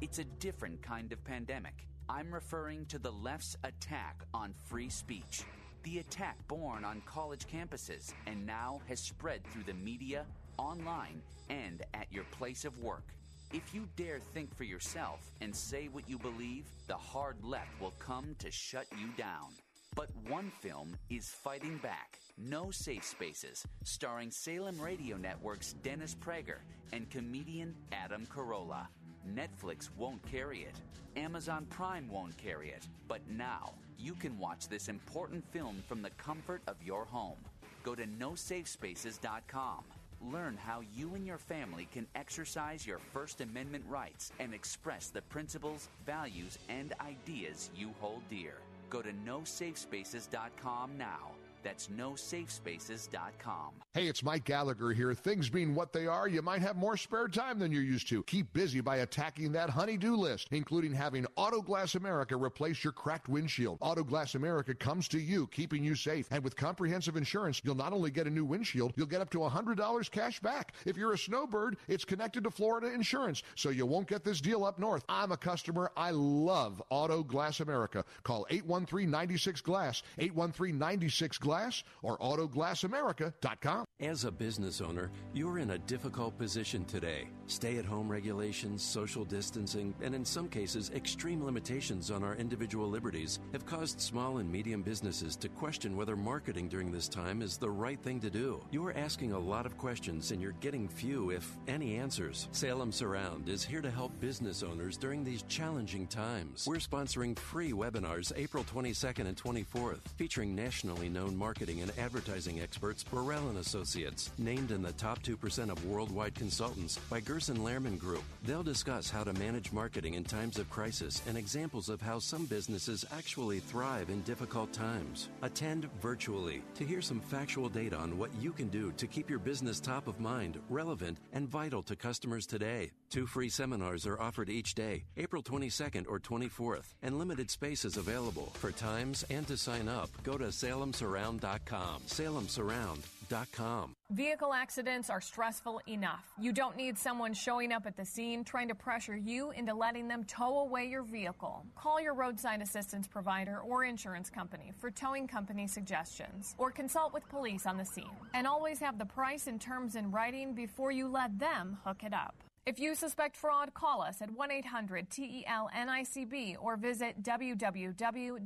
It's 0.00 0.18
a 0.18 0.24
different 0.24 0.80
kind 0.80 1.12
of 1.12 1.22
pandemic. 1.22 1.86
I'm 2.08 2.32
referring 2.32 2.86
to 2.86 2.98
the 2.98 3.12
left's 3.12 3.56
attack 3.62 4.24
on 4.32 4.54
free 4.70 4.88
speech. 4.88 5.44
The 5.82 5.98
attack 5.98 6.36
born 6.46 6.84
on 6.84 7.02
college 7.06 7.46
campuses 7.46 8.12
and 8.26 8.46
now 8.46 8.80
has 8.88 9.00
spread 9.00 9.42
through 9.44 9.64
the 9.64 9.74
media, 9.74 10.26
online, 10.56 11.20
and 11.50 11.82
at 11.92 12.12
your 12.12 12.24
place 12.24 12.64
of 12.64 12.78
work. 12.78 13.04
If 13.52 13.74
you 13.74 13.88
dare 13.96 14.20
think 14.32 14.54
for 14.56 14.64
yourself 14.64 15.20
and 15.40 15.54
say 15.54 15.88
what 15.88 16.08
you 16.08 16.18
believe, 16.18 16.66
the 16.86 16.96
hard 16.96 17.36
left 17.42 17.80
will 17.80 17.94
come 17.98 18.36
to 18.38 18.50
shut 18.50 18.86
you 18.98 19.08
down. 19.16 19.50
But 19.94 20.08
one 20.28 20.50
film 20.60 20.96
is 21.10 21.28
fighting 21.28 21.78
back. 21.78 22.18
No 22.38 22.70
Safe 22.70 23.04
Spaces, 23.04 23.66
starring 23.84 24.30
Salem 24.30 24.80
Radio 24.80 25.16
Network's 25.16 25.74
Dennis 25.82 26.14
Prager 26.14 26.60
and 26.92 27.10
comedian 27.10 27.74
Adam 27.90 28.24
Carolla. 28.26 28.86
Netflix 29.28 29.90
won't 29.96 30.22
carry 30.30 30.62
it. 30.62 30.80
Amazon 31.16 31.66
Prime 31.68 32.08
won't 32.08 32.36
carry 32.38 32.70
it. 32.70 32.86
But 33.06 33.20
now, 33.28 33.74
you 34.02 34.14
can 34.14 34.38
watch 34.38 34.68
this 34.68 34.88
important 34.88 35.44
film 35.52 35.82
from 35.86 36.02
the 36.02 36.10
comfort 36.10 36.62
of 36.66 36.76
your 36.84 37.04
home. 37.04 37.38
Go 37.84 37.94
to 37.94 38.04
nosafespaces.com. 38.04 39.84
Learn 40.30 40.56
how 40.56 40.82
you 40.94 41.14
and 41.14 41.26
your 41.26 41.38
family 41.38 41.88
can 41.92 42.06
exercise 42.14 42.86
your 42.86 42.98
First 43.12 43.40
Amendment 43.40 43.84
rights 43.88 44.32
and 44.38 44.54
express 44.54 45.08
the 45.08 45.22
principles, 45.22 45.88
values, 46.06 46.58
and 46.68 46.94
ideas 47.00 47.70
you 47.76 47.90
hold 48.00 48.22
dear. 48.28 48.54
Go 48.90 49.02
to 49.02 49.12
nosafespaces.com 49.26 50.96
now. 50.96 51.32
That's 51.62 51.88
nosafespaces.com. 51.88 53.70
Hey, 53.94 54.08
it's 54.08 54.24
Mike 54.24 54.44
Gallagher 54.44 54.90
here. 54.92 55.14
Things 55.14 55.48
being 55.48 55.74
what 55.74 55.92
they 55.92 56.06
are, 56.06 56.26
you 56.26 56.42
might 56.42 56.62
have 56.62 56.76
more 56.76 56.96
spare 56.96 57.28
time 57.28 57.58
than 57.58 57.70
you're 57.70 57.82
used 57.82 58.08
to. 58.08 58.22
Keep 58.24 58.52
busy 58.52 58.80
by 58.80 58.96
attacking 58.96 59.52
that 59.52 59.70
honey-do 59.70 60.16
list, 60.16 60.48
including 60.50 60.92
having 60.92 61.24
Autoglass 61.36 61.94
America 61.94 62.36
replace 62.36 62.82
your 62.82 62.92
cracked 62.92 63.28
windshield. 63.28 63.78
Autoglass 63.80 64.34
America 64.34 64.74
comes 64.74 65.06
to 65.08 65.20
you, 65.20 65.46
keeping 65.48 65.84
you 65.84 65.94
safe. 65.94 66.26
And 66.30 66.42
with 66.42 66.56
comprehensive 66.56 67.16
insurance, 67.16 67.60
you'll 67.62 67.76
not 67.76 67.92
only 67.92 68.10
get 68.10 68.26
a 68.26 68.30
new 68.30 68.44
windshield, 68.44 68.94
you'll 68.96 69.06
get 69.06 69.20
up 69.20 69.30
to 69.30 69.38
$100 69.38 70.10
cash 70.10 70.40
back. 70.40 70.72
If 70.84 70.96
you're 70.96 71.12
a 71.12 71.18
snowbird, 71.18 71.76
it's 71.86 72.04
connected 72.04 72.44
to 72.44 72.50
Florida 72.50 72.92
Insurance, 72.92 73.42
so 73.54 73.70
you 73.70 73.86
won't 73.86 74.08
get 74.08 74.24
this 74.24 74.40
deal 74.40 74.64
up 74.64 74.78
north. 74.78 75.04
I'm 75.08 75.32
a 75.32 75.36
customer. 75.36 75.92
I 75.96 76.10
love 76.10 76.82
Autoglass 76.90 77.60
America. 77.60 78.04
Call 78.24 78.46
813-96-GLASS, 78.50 80.02
813-96-GLASS 80.18 81.51
Glass 81.52 81.84
or 82.00 82.16
AutoglassAmerica.com. 82.16 83.84
As 84.00 84.24
a 84.24 84.32
business 84.32 84.80
owner, 84.80 85.10
you're 85.34 85.58
in 85.58 85.72
a 85.72 85.78
difficult 85.78 86.38
position 86.38 86.86
today. 86.86 87.28
Stay 87.46 87.76
at 87.76 87.84
home 87.84 88.08
regulations, 88.08 88.82
social 88.82 89.24
distancing, 89.26 89.94
and 90.00 90.14
in 90.14 90.24
some 90.24 90.48
cases, 90.48 90.90
extreme 90.94 91.44
limitations 91.44 92.10
on 92.10 92.24
our 92.24 92.34
individual 92.36 92.88
liberties 92.88 93.38
have 93.52 93.66
caused 93.66 94.00
small 94.00 94.38
and 94.38 94.50
medium 94.50 94.80
businesses 94.80 95.36
to 95.36 95.50
question 95.50 95.94
whether 95.94 96.16
marketing 96.16 96.68
during 96.68 96.90
this 96.90 97.06
time 97.06 97.42
is 97.42 97.58
the 97.58 97.68
right 97.68 98.00
thing 98.02 98.18
to 98.20 98.30
do. 98.30 98.64
You're 98.70 98.96
asking 98.96 99.32
a 99.32 99.38
lot 99.38 99.66
of 99.66 99.76
questions 99.76 100.30
and 100.30 100.40
you're 100.40 100.52
getting 100.52 100.88
few, 100.88 101.30
if 101.30 101.58
any, 101.68 101.96
answers. 101.96 102.48
Salem 102.52 102.92
Surround 102.92 103.50
is 103.50 103.62
here 103.62 103.82
to 103.82 103.90
help 103.90 104.18
business 104.20 104.62
owners 104.62 104.96
during 104.96 105.22
these 105.22 105.42
challenging 105.42 106.06
times. 106.06 106.64
We're 106.66 106.76
sponsoring 106.76 107.38
free 107.38 107.72
webinars 107.72 108.32
April 108.36 108.64
22nd 108.64 109.26
and 109.26 109.36
24th, 109.36 110.08
featuring 110.16 110.54
nationally 110.54 111.10
known 111.10 111.36
marketing 111.42 111.82
and 111.82 111.90
advertising 111.98 112.60
experts 112.60 113.02
Burrell 113.02 113.48
and 113.48 113.58
Associates, 113.58 114.30
named 114.38 114.70
in 114.70 114.80
the 114.80 114.92
top 114.92 115.20
2% 115.24 115.70
of 115.72 115.84
worldwide 115.84 116.36
consultants 116.36 116.98
by 117.10 117.18
Gerson 117.18 117.56
Lehrman 117.56 117.98
Group. 117.98 118.22
They'll 118.44 118.62
discuss 118.62 119.10
how 119.10 119.24
to 119.24 119.32
manage 119.32 119.72
marketing 119.72 120.14
in 120.14 120.22
times 120.22 120.56
of 120.60 120.70
crisis 120.70 121.20
and 121.26 121.36
examples 121.36 121.88
of 121.88 122.00
how 122.00 122.20
some 122.20 122.46
businesses 122.46 123.04
actually 123.10 123.58
thrive 123.58 124.08
in 124.08 124.20
difficult 124.22 124.72
times. 124.72 125.30
Attend 125.42 125.90
virtually 126.00 126.62
to 126.76 126.84
hear 126.84 127.02
some 127.02 127.18
factual 127.18 127.68
data 127.68 127.96
on 127.96 128.16
what 128.16 128.30
you 128.40 128.52
can 128.52 128.68
do 128.68 128.92
to 128.92 129.08
keep 129.08 129.28
your 129.28 129.40
business 129.40 129.80
top 129.80 130.06
of 130.06 130.20
mind, 130.20 130.60
relevant, 130.70 131.18
and 131.32 131.48
vital 131.48 131.82
to 131.82 131.96
customers 131.96 132.46
today. 132.46 132.92
Two 133.12 133.26
free 133.26 133.50
seminars 133.50 134.06
are 134.06 134.18
offered 134.18 134.48
each 134.48 134.74
day, 134.74 135.04
April 135.18 135.42
22nd 135.42 136.06
or 136.08 136.18
24th, 136.18 136.94
and 137.02 137.18
limited 137.18 137.50
space 137.50 137.84
is 137.84 137.98
available. 137.98 138.50
For 138.54 138.72
times 138.72 139.22
and 139.28 139.46
to 139.48 139.58
sign 139.58 139.86
up, 139.86 140.08
go 140.22 140.38
to 140.38 140.46
salemsurround.com. 140.46 142.00
SalemSurround.com. 142.06 143.94
Vehicle 144.12 144.54
accidents 144.54 145.10
are 145.10 145.20
stressful 145.20 145.82
enough. 145.86 146.24
You 146.40 146.52
don't 146.52 146.74
need 146.74 146.96
someone 146.96 147.34
showing 147.34 147.70
up 147.70 147.84
at 147.84 147.98
the 147.98 148.04
scene 148.06 148.44
trying 148.44 148.68
to 148.68 148.74
pressure 148.74 149.16
you 149.16 149.50
into 149.50 149.74
letting 149.74 150.08
them 150.08 150.24
tow 150.24 150.60
away 150.60 150.86
your 150.86 151.02
vehicle. 151.02 151.66
Call 151.76 152.00
your 152.00 152.14
roadside 152.14 152.62
assistance 152.62 153.06
provider 153.06 153.58
or 153.58 153.84
insurance 153.84 154.30
company 154.30 154.72
for 154.78 154.90
towing 154.90 155.28
company 155.28 155.66
suggestions 155.66 156.54
or 156.56 156.70
consult 156.70 157.12
with 157.12 157.28
police 157.28 157.66
on 157.66 157.76
the 157.76 157.84
scene. 157.84 158.08
And 158.32 158.46
always 158.46 158.78
have 158.78 158.98
the 158.98 159.04
price 159.04 159.48
and 159.48 159.60
terms 159.60 159.96
in 159.96 160.10
writing 160.10 160.54
before 160.54 160.92
you 160.92 161.08
let 161.08 161.38
them 161.38 161.76
hook 161.84 162.04
it 162.04 162.14
up. 162.14 162.42
If 162.64 162.78
you 162.78 162.94
suspect 162.94 163.36
fraud, 163.36 163.74
call 163.74 164.02
us 164.02 164.22
at 164.22 164.30
1 164.30 164.52
800 164.52 165.10
TEL 165.10 165.68
NICB 165.76 166.54
or 166.60 166.76
visit 166.76 167.20
www.nicb.org. 167.20 168.36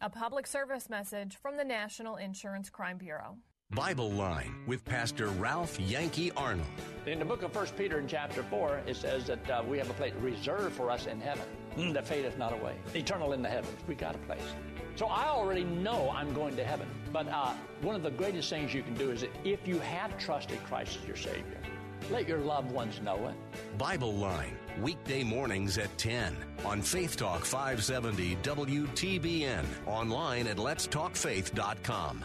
A 0.00 0.10
public 0.10 0.46
service 0.46 0.88
message 0.88 1.36
from 1.36 1.56
the 1.56 1.64
National 1.64 2.14
Insurance 2.16 2.70
Crime 2.70 2.98
Bureau. 2.98 3.36
Bible 3.70 4.12
Line 4.12 4.54
with 4.68 4.84
Pastor 4.84 5.26
Ralph 5.26 5.80
Yankee 5.80 6.30
Arnold. 6.36 6.68
In 7.06 7.18
the 7.18 7.24
book 7.24 7.42
of 7.42 7.52
1 7.52 7.66
Peter 7.76 7.98
in 7.98 8.06
chapter 8.06 8.44
4, 8.44 8.82
it 8.86 8.94
says 8.94 9.26
that 9.26 9.50
uh, 9.50 9.64
we 9.66 9.76
have 9.78 9.90
a 9.90 9.94
place 9.94 10.12
reserved 10.20 10.76
for 10.76 10.92
us 10.92 11.06
in 11.06 11.20
heaven 11.20 11.44
mm, 11.76 11.92
that 11.94 12.06
fadeth 12.06 12.38
not 12.38 12.52
away. 12.52 12.76
Eternal 12.94 13.32
in 13.32 13.42
the 13.42 13.48
heavens. 13.48 13.76
We 13.88 13.96
got 13.96 14.14
a 14.14 14.18
place. 14.18 14.44
So 14.94 15.06
I 15.06 15.26
already 15.26 15.64
know 15.64 16.12
I'm 16.14 16.32
going 16.32 16.54
to 16.54 16.64
heaven. 16.64 16.86
But 17.12 17.26
uh, 17.28 17.54
one 17.82 17.96
of 17.96 18.04
the 18.04 18.12
greatest 18.12 18.48
things 18.50 18.72
you 18.72 18.84
can 18.84 18.94
do 18.94 19.10
is 19.10 19.22
that 19.22 19.30
if 19.42 19.66
you 19.66 19.80
have 19.80 20.16
trusted 20.18 20.62
Christ 20.62 20.98
as 21.02 21.08
your 21.08 21.16
Savior, 21.16 21.58
let 22.10 22.28
your 22.28 22.40
loved 22.40 22.70
ones 22.70 23.00
know 23.02 23.28
it. 23.28 23.34
Bible 23.78 24.14
Line, 24.14 24.56
weekday 24.80 25.22
mornings 25.24 25.78
at 25.78 25.96
10 25.98 26.36
on 26.64 26.82
Faith 26.82 27.16
Talk 27.16 27.44
570 27.44 28.36
WTBN, 28.36 29.64
online 29.86 30.46
at 30.46 30.56
letstalkfaith.com. 30.56 32.24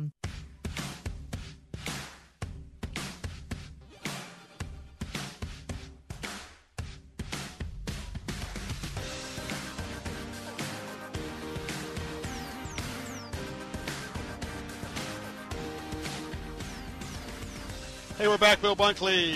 Hey, 18.21 18.27
we're 18.27 18.37
back, 18.37 18.61
Bill 18.61 18.75
Bunkley. 18.75 19.35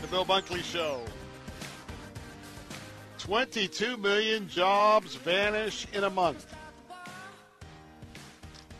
The 0.00 0.08
Bill 0.08 0.24
Bunkley 0.24 0.64
Show. 0.64 1.02
22 3.18 3.96
million 3.96 4.48
jobs 4.48 5.14
vanish 5.14 5.86
in 5.92 6.02
a 6.02 6.10
month. 6.10 6.52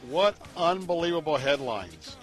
What 0.08 0.36
unbelievable 0.56 1.36
headlines. 1.36 2.16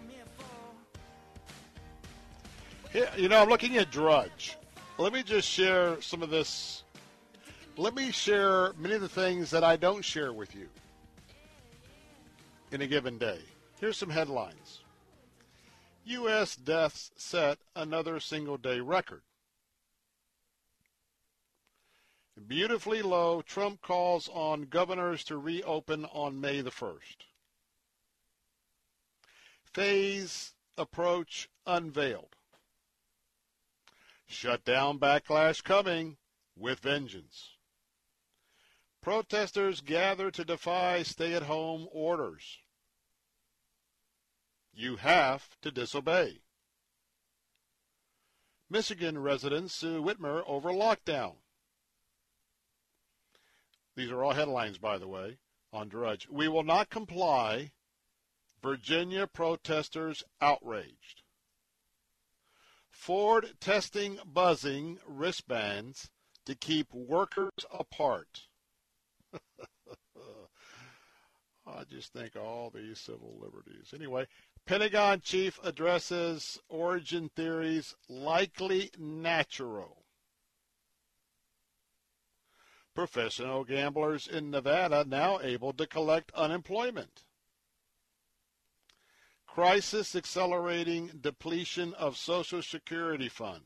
You 3.18 3.30
know, 3.30 3.42
I'm 3.42 3.50
looking 3.50 3.78
at 3.78 3.92
Drudge. 3.92 4.58
Let 4.98 5.14
me 5.14 5.24
just 5.24 5.48
share 5.48 6.02
some 6.02 6.22
of 6.22 6.30
this. 6.30 6.84
Let 7.78 7.96
me 7.96 8.12
share 8.12 8.74
many 8.78 8.96
of 8.96 9.02
the 9.02 9.08
things 9.08 9.50
that 9.52 9.64
I 9.64 9.78
don't 9.78 10.04
share 10.04 10.34
with 10.34 10.56
you 10.56 10.68
in 12.72 12.82
a 12.82 12.88
given 12.88 13.18
day. 13.18 13.40
Here's 13.80 13.98
some 13.98 14.10
headlines. 14.10 14.82
U.S. 16.06 16.56
deaths 16.56 17.12
set 17.16 17.60
another 17.76 18.20
single 18.20 18.58
day 18.58 18.80
record. 18.80 19.22
Beautifully 22.48 23.02
low, 23.02 23.42
Trump 23.42 23.82
calls 23.82 24.30
on 24.34 24.64
governors 24.64 25.24
to 25.26 25.38
reopen 25.38 26.06
on 26.06 26.42
May 26.42 26.62
the 26.62 26.72
1st. 26.72 27.26
Phase 29.74 30.54
approach 30.78 31.50
unveiled. 31.66 32.36
Shutdown 34.26 35.00
backlash 35.00 35.64
coming 35.64 36.18
with 36.56 36.80
vengeance. 36.80 37.56
Protesters 39.02 39.82
gather 39.82 40.30
to 40.32 40.44
defy 40.44 41.04
stay 41.04 41.34
at 41.34 41.44
home 41.44 41.88
orders. 41.92 42.60
You 44.74 44.98
have 44.98 45.58
to 45.62 45.72
disobey. 45.72 46.42
Michigan 48.70 49.18
residents 49.18 49.74
sue 49.74 50.02
Whitmer 50.02 50.44
over 50.46 50.70
lockdown. 50.70 51.36
These 53.96 54.12
are 54.12 54.24
all 54.24 54.34
headlines, 54.34 54.78
by 54.78 54.98
the 54.98 55.08
way, 55.08 55.38
on 55.74 55.90
Drudge. 55.90 56.28
We 56.30 56.48
will 56.48 56.64
not 56.64 56.90
comply. 56.90 57.72
Virginia 58.62 59.28
protesters 59.28 60.24
outraged. 60.42 61.24
Ford 62.92 63.56
testing 63.60 64.20
buzzing 64.26 65.00
wristbands 65.08 66.10
to 66.46 66.56
keep 66.56 66.94
workers 66.94 67.52
apart. 67.72 68.48
I 71.66 71.84
just 71.90 72.12
think 72.12 72.36
all 72.36 72.70
these 72.70 73.00
civil 73.00 73.40
liberties. 73.40 73.94
Anyway, 73.94 74.28
Pentagon 74.66 75.22
chief 75.22 75.60
addresses 75.64 76.60
origin 76.68 77.30
theories 77.36 77.96
likely 78.08 78.92
natural. 78.98 80.04
Professional 82.94 83.64
gamblers 83.64 84.28
in 84.28 84.52
Nevada 84.52 85.06
now 85.08 85.40
able 85.40 85.72
to 85.74 85.88
collect 85.88 86.32
unemployment. 86.34 87.24
Crisis 89.54 90.16
accelerating 90.16 91.08
depletion 91.22 91.94
of 91.96 92.18
Social 92.18 92.62
Security 92.62 93.28
fund. 93.28 93.64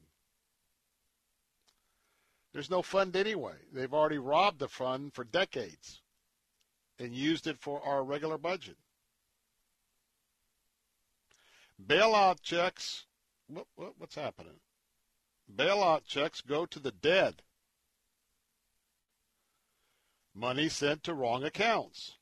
There's 2.53 2.69
no 2.69 2.81
fund 2.81 3.15
anyway. 3.15 3.55
They've 3.71 3.93
already 3.93 4.17
robbed 4.17 4.59
the 4.59 4.67
fund 4.67 5.13
for 5.13 5.23
decades 5.23 6.01
and 6.99 7.13
used 7.13 7.47
it 7.47 7.57
for 7.57 7.81
our 7.85 8.03
regular 8.03 8.37
budget. 8.37 8.77
Bailout 11.85 12.41
checks, 12.41 13.05
what, 13.47 13.65
what, 13.75 13.93
what's 13.97 14.15
happening? 14.15 14.59
Bailout 15.53 16.05
checks 16.05 16.41
go 16.41 16.65
to 16.65 16.79
the 16.79 16.91
dead. 16.91 17.41
Money 20.33 20.69
sent 20.69 21.03
to 21.03 21.13
wrong 21.13 21.43
accounts. 21.43 22.13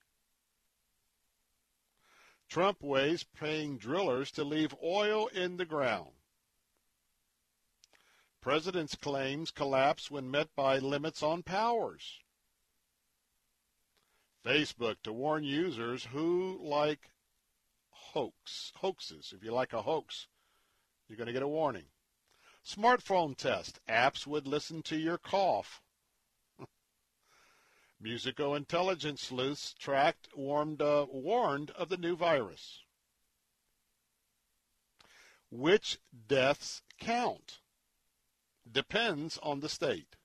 Trump 2.51 2.83
weighs 2.83 3.23
paying 3.23 3.77
drillers 3.77 4.29
to 4.29 4.43
leave 4.43 4.75
oil 4.83 5.27
in 5.27 5.55
the 5.55 5.63
ground. 5.63 6.11
President's 8.41 8.93
claims 8.93 9.51
collapse 9.51 10.11
when 10.11 10.29
met 10.29 10.49
by 10.53 10.77
limits 10.77 11.23
on 11.23 11.43
powers. 11.43 12.19
Facebook 14.45 14.97
to 15.01 15.13
warn 15.13 15.45
users 15.45 16.03
who 16.11 16.59
like 16.61 17.11
hoax 17.89 18.73
hoaxes. 18.75 19.31
If 19.33 19.45
you 19.45 19.53
like 19.53 19.71
a 19.71 19.83
hoax, 19.83 20.27
you're 21.07 21.15
going 21.15 21.27
to 21.27 21.33
get 21.33 21.43
a 21.43 21.47
warning. 21.47 21.85
Smartphone 22.67 23.37
test. 23.37 23.79
Apps 23.87 24.27
would 24.27 24.45
listen 24.45 24.81
to 24.83 24.97
your 24.97 25.17
cough. 25.17 25.81
Musico 28.01 28.55
intelligence 28.55 29.21
sleuths 29.21 29.75
tracked 29.77 30.27
warned, 30.35 30.81
uh, 30.81 31.05
warned 31.11 31.69
of 31.71 31.89
the 31.89 31.97
new 31.97 32.15
virus. 32.15 32.79
Which 35.51 35.99
deaths 36.27 36.81
count? 36.99 37.59
Depends 38.69 39.37
on 39.43 39.59
the 39.59 39.69
state. 39.69 40.15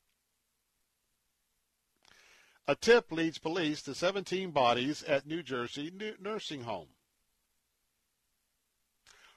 A 2.67 2.75
tip 2.75 3.13
leads 3.13 3.39
police 3.39 3.83
to 3.83 3.95
17 3.95 4.53
bodies 4.53 5.03
at 5.03 5.27
New 5.27 5.43
Jersey 5.43 5.93
nursing 6.19 6.63
home. 6.63 6.89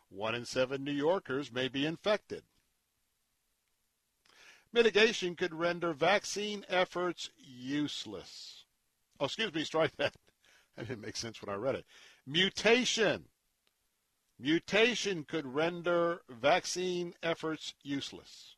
One 0.09 0.33
in 0.33 0.45
seven 0.45 0.83
New 0.83 0.93
Yorkers 0.93 1.51
may 1.51 1.67
be 1.67 1.85
infected. 1.85 2.43
Mitigation 4.71 5.35
could 5.35 5.53
render 5.53 5.93
vaccine 5.93 6.63
efforts 6.69 7.29
useless. 7.37 8.65
Oh, 9.19 9.25
excuse 9.25 9.53
me, 9.53 9.63
strike 9.63 9.95
that. 9.97 10.13
That 10.77 10.87
didn't 10.87 11.01
make 11.01 11.17
sense 11.17 11.41
when 11.41 11.53
I 11.53 11.57
read 11.57 11.75
it. 11.75 11.85
Mutation. 12.25 13.25
Mutation 14.39 15.25
could 15.25 15.45
render 15.45 16.21
vaccine 16.29 17.15
efforts 17.21 17.73
useless. 17.83 18.55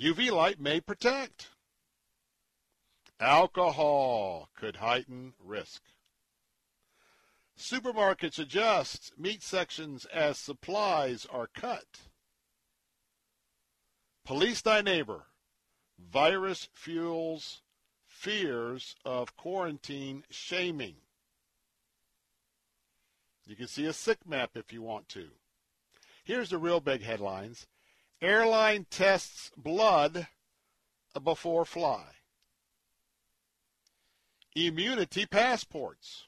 UV 0.00 0.30
light 0.30 0.60
may 0.60 0.80
protect. 0.80 1.48
Alcohol 3.18 4.48
could 4.54 4.76
heighten 4.76 5.34
risk. 5.44 5.82
Supermarkets 7.58 8.38
adjust 8.38 9.12
meat 9.18 9.42
sections 9.42 10.06
as 10.06 10.38
supplies 10.38 11.26
are 11.26 11.48
cut. 11.48 11.98
Police 14.24 14.60
thy 14.62 14.80
neighbor. 14.80 15.26
Virus 15.98 16.68
fuels 16.72 17.62
fears 18.06 18.96
of 19.04 19.36
quarantine 19.36 20.24
shaming. 20.30 20.96
You 23.46 23.56
can 23.56 23.66
see 23.66 23.86
a 23.86 23.92
sick 23.92 24.18
map 24.26 24.50
if 24.54 24.72
you 24.72 24.82
want 24.82 25.08
to. 25.10 25.28
Here's 26.22 26.50
the 26.50 26.58
real 26.58 26.80
big 26.80 27.02
headlines. 27.02 27.66
Airline 28.20 28.86
tests 28.90 29.50
blood 29.56 30.28
before 31.24 31.64
fly. 31.64 32.04
Immunity 34.54 35.26
passports. 35.26 36.26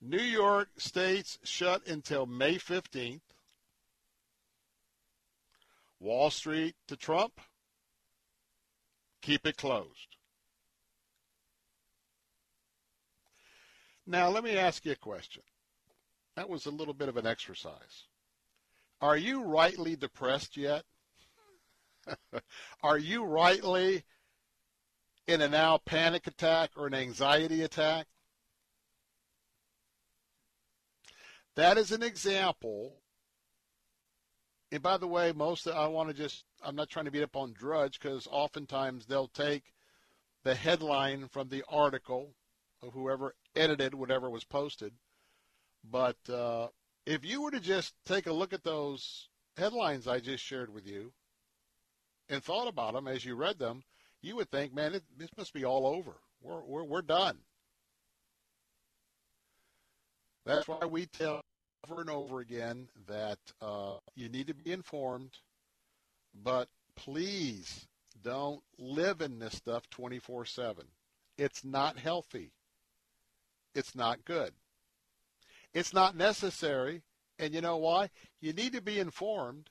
New 0.00 0.18
York 0.18 0.68
State's 0.78 1.38
shut 1.44 1.86
until 1.86 2.26
May 2.26 2.56
15th. 2.56 3.20
Wall 6.00 6.30
Street 6.30 6.74
to 6.86 6.96
Trump. 6.96 7.40
Keep 9.22 9.46
it 9.46 9.56
closed. 9.56 10.16
Now, 14.06 14.28
let 14.30 14.42
me 14.42 14.56
ask 14.56 14.86
you 14.86 14.92
a 14.92 14.96
question. 14.96 15.42
That 16.36 16.48
was 16.48 16.66
a 16.66 16.70
little 16.70 16.94
bit 16.94 17.08
of 17.08 17.16
an 17.16 17.26
exercise. 17.26 18.04
Are 19.00 19.16
you 19.16 19.42
rightly 19.42 19.96
depressed 19.96 20.56
yet? 20.56 20.84
Are 22.82 22.98
you 22.98 23.24
rightly 23.24 24.04
in 25.26 25.42
a 25.42 25.48
now 25.48 25.78
panic 25.78 26.26
attack 26.26 26.70
or 26.76 26.86
an 26.86 26.94
anxiety 26.94 27.62
attack? 27.62 28.06
That 31.54 31.76
is 31.76 31.92
an 31.92 32.02
example. 32.02 33.02
And 34.70 34.82
by 34.82 34.98
the 34.98 35.06
way, 35.06 35.32
most 35.32 35.66
I 35.66 35.86
want 35.88 36.08
to 36.08 36.14
just 36.14 36.44
I'm 36.62 36.76
not 36.76 36.90
trying 36.90 37.06
to 37.06 37.10
beat 37.10 37.22
up 37.22 37.36
on 37.36 37.52
Drudge 37.52 37.98
because 37.98 38.28
oftentimes 38.30 39.06
they'll 39.06 39.28
take 39.28 39.72
the 40.44 40.54
headline 40.54 41.28
from 41.28 41.48
the 41.48 41.64
article 41.68 42.34
of 42.82 42.92
whoever 42.92 43.34
edited 43.56 43.94
whatever 43.94 44.28
was 44.28 44.44
posted. 44.44 44.92
But 45.90 46.16
uh, 46.28 46.68
if 47.06 47.24
you 47.24 47.42
were 47.42 47.50
to 47.50 47.60
just 47.60 47.94
take 48.04 48.26
a 48.26 48.32
look 48.32 48.52
at 48.52 48.64
those 48.64 49.28
headlines 49.56 50.06
I 50.06 50.20
just 50.20 50.44
shared 50.44 50.72
with 50.72 50.86
you 50.86 51.12
and 52.28 52.42
thought 52.42 52.68
about 52.68 52.92
them 52.92 53.08
as 53.08 53.24
you 53.24 53.34
read 53.34 53.58
them, 53.58 53.82
you 54.20 54.36
would 54.36 54.50
think, 54.50 54.74
man, 54.74 54.94
it, 54.94 55.02
this 55.16 55.30
must 55.36 55.54
be 55.54 55.64
all 55.64 55.86
over. 55.86 56.12
We're, 56.40 56.60
we're, 56.60 56.84
we're 56.84 57.02
done. 57.02 57.38
That's 60.44 60.68
why 60.68 60.86
we 60.86 61.06
tell 61.06 61.42
over 61.84 62.00
and 62.00 62.10
over 62.10 62.40
again 62.40 62.88
that 63.06 63.38
uh, 63.60 63.94
you 64.14 64.28
need 64.28 64.46
to 64.46 64.54
be 64.54 64.72
informed, 64.72 65.30
but 66.34 66.68
please 66.96 67.86
don't 68.22 68.62
live 68.78 69.20
in 69.20 69.38
this 69.38 69.54
stuff 69.54 69.88
24 69.90 70.44
7. 70.44 70.84
It's 71.36 71.64
not 71.64 71.98
healthy. 71.98 72.52
It's 73.74 73.94
not 73.94 74.24
good. 74.24 74.52
It's 75.72 75.92
not 75.92 76.16
necessary. 76.16 77.02
And 77.38 77.54
you 77.54 77.60
know 77.60 77.76
why? 77.76 78.10
You 78.40 78.52
need 78.52 78.72
to 78.72 78.82
be 78.82 78.98
informed, 78.98 79.70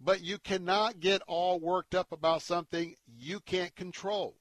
but 0.00 0.22
you 0.22 0.38
cannot 0.38 1.00
get 1.00 1.22
all 1.26 1.58
worked 1.58 1.94
up 1.94 2.12
about 2.12 2.42
something 2.42 2.94
you 3.18 3.40
can't 3.40 3.74
control. 3.74 4.36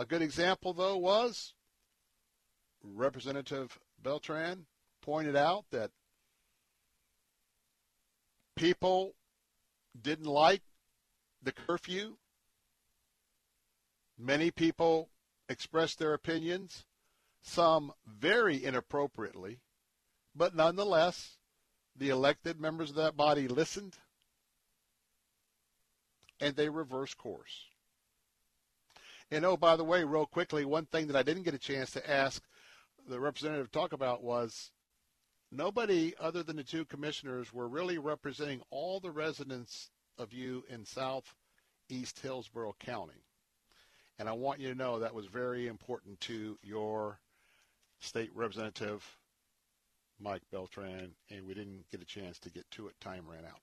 A 0.00 0.04
good 0.04 0.22
example, 0.22 0.72
though, 0.72 0.96
was 0.96 1.54
Representative 2.82 3.78
Beltran 4.02 4.66
pointed 5.02 5.36
out 5.36 5.64
that 5.70 5.90
people 8.56 9.14
didn't 10.00 10.26
like 10.26 10.62
the 11.42 11.52
curfew. 11.52 12.16
Many 14.18 14.50
people 14.50 15.10
expressed 15.48 15.98
their 15.98 16.14
opinions, 16.14 16.84
some 17.40 17.92
very 18.06 18.62
inappropriately, 18.64 19.60
but 20.34 20.54
nonetheless, 20.54 21.36
the 21.96 22.10
elected 22.10 22.60
members 22.60 22.90
of 22.90 22.96
that 22.96 23.16
body 23.16 23.48
listened 23.48 23.96
and 26.40 26.54
they 26.54 26.68
reversed 26.68 27.18
course. 27.18 27.66
And 29.30 29.44
oh, 29.44 29.56
by 29.56 29.76
the 29.76 29.84
way, 29.84 30.04
real 30.04 30.26
quickly, 30.26 30.64
one 30.64 30.86
thing 30.86 31.08
that 31.08 31.16
I 31.16 31.22
didn't 31.22 31.42
get 31.42 31.54
a 31.54 31.58
chance 31.58 31.90
to 31.92 32.10
ask 32.10 32.42
the 33.08 33.20
representative 33.20 33.70
talk 33.70 33.92
about 33.92 34.22
was 34.22 34.70
nobody 35.50 36.12
other 36.20 36.42
than 36.42 36.56
the 36.56 36.62
two 36.62 36.84
commissioners 36.84 37.52
were 37.52 37.68
really 37.68 37.98
representing 37.98 38.60
all 38.70 39.00
the 39.00 39.10
residents 39.10 39.90
of 40.18 40.32
you 40.32 40.64
in 40.68 40.84
southeast 40.84 42.20
Hillsborough 42.20 42.76
County. 42.78 43.24
And 44.18 44.28
I 44.28 44.32
want 44.32 44.60
you 44.60 44.68
to 44.68 44.74
know 44.74 44.98
that 44.98 45.14
was 45.14 45.26
very 45.26 45.68
important 45.68 46.20
to 46.22 46.58
your 46.62 47.20
state 48.00 48.30
representative, 48.34 49.04
Mike 50.20 50.42
Beltran, 50.52 51.12
and 51.30 51.46
we 51.46 51.54
didn't 51.54 51.84
get 51.90 52.02
a 52.02 52.04
chance 52.04 52.38
to 52.40 52.50
get 52.50 52.68
to 52.72 52.88
it. 52.88 53.00
Time 53.00 53.24
ran 53.30 53.44
out. 53.44 53.60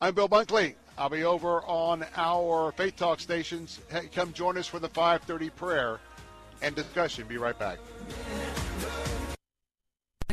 I'm 0.00 0.14
Bill 0.14 0.28
Bunkley. 0.28 0.74
I'll 0.96 1.10
be 1.10 1.24
over 1.24 1.62
on 1.62 2.06
our 2.16 2.72
Faith 2.72 2.96
Talk 2.96 3.20
stations. 3.20 3.80
Hey, 3.90 4.08
come 4.14 4.32
join 4.32 4.56
us 4.56 4.66
for 4.66 4.78
the 4.78 4.88
5:30 4.88 5.50
prayer 5.50 6.00
and 6.62 6.74
discussion. 6.74 7.26
Be 7.26 7.36
right 7.36 7.58
back. 7.58 7.78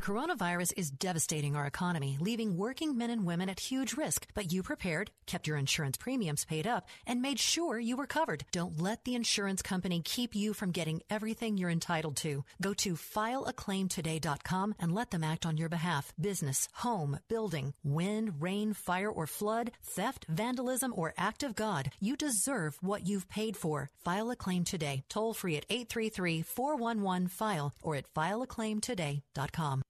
Coronavirus 0.06 0.74
is 0.78 0.92
devastating 0.92 1.56
our 1.56 1.66
economy, 1.66 2.16
leaving 2.20 2.56
working 2.56 2.96
men 2.96 3.10
and 3.10 3.26
women 3.26 3.50
at 3.50 3.60
huge 3.60 3.98
risk. 3.98 4.28
But 4.36 4.54
you 4.54 4.62
prepared, 4.62 5.10
kept 5.26 5.48
your 5.48 5.58
insurance 5.58 5.98
premiums 5.98 6.46
paid 6.46 6.68
up, 6.68 6.88
and 7.08 7.24
made 7.24 7.40
sure 7.40 7.80
you 7.80 7.98
were 7.98 8.06
covered. 8.06 8.46
Don't 8.52 8.80
let 8.80 9.04
the 9.04 9.16
insurance 9.16 9.64
company 9.64 10.04
keep 10.06 10.36
you 10.36 10.54
from 10.54 10.70
getting 10.70 11.02
everything 11.10 11.58
you're 11.58 11.72
entitled 11.72 12.18
to. 12.18 12.46
Go 12.62 12.76
to 12.76 12.94
fileaclaimtoday.com 12.94 14.76
and 14.78 14.94
let 14.94 15.10
them 15.10 15.24
act 15.24 15.44
on 15.44 15.58
your 15.58 15.70
behalf. 15.70 16.14
Business, 16.22 16.70
home, 16.74 17.20
building, 17.28 17.74
wind, 17.84 18.40
rain, 18.40 18.74
fire, 18.74 19.10
or 19.10 19.26
flood, 19.26 19.72
theft, 19.82 20.28
vandalism, 20.30 20.94
or 20.96 21.16
act 21.18 21.42
of 21.42 21.56
God. 21.56 21.90
You 22.00 22.16
deserve 22.16 22.78
what 22.80 23.08
you've 23.08 23.28
paid 23.28 23.58
for. 23.58 23.90
File 24.04 24.30
a 24.30 24.36
claim 24.36 24.66
today. 24.66 25.04
Toll 25.10 25.34
free 25.34 25.58
at 25.58 25.66
833 25.68 26.44
411 26.44 27.30
FILE 27.30 27.74
or 27.82 27.96
at 27.96 28.14
fileaclaimtoday.com. 28.14 29.82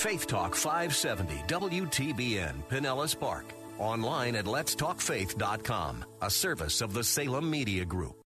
Faith 0.00 0.26
Talk 0.26 0.54
570 0.54 1.34
WTBN 1.46 2.64
Pinellas 2.70 3.14
Park. 3.18 3.44
Online 3.78 4.36
at 4.36 4.46
letstalkfaith.com, 4.46 6.06
a 6.22 6.30
service 6.30 6.80
of 6.80 6.94
the 6.94 7.04
Salem 7.04 7.50
Media 7.50 7.84
Group. 7.84 8.16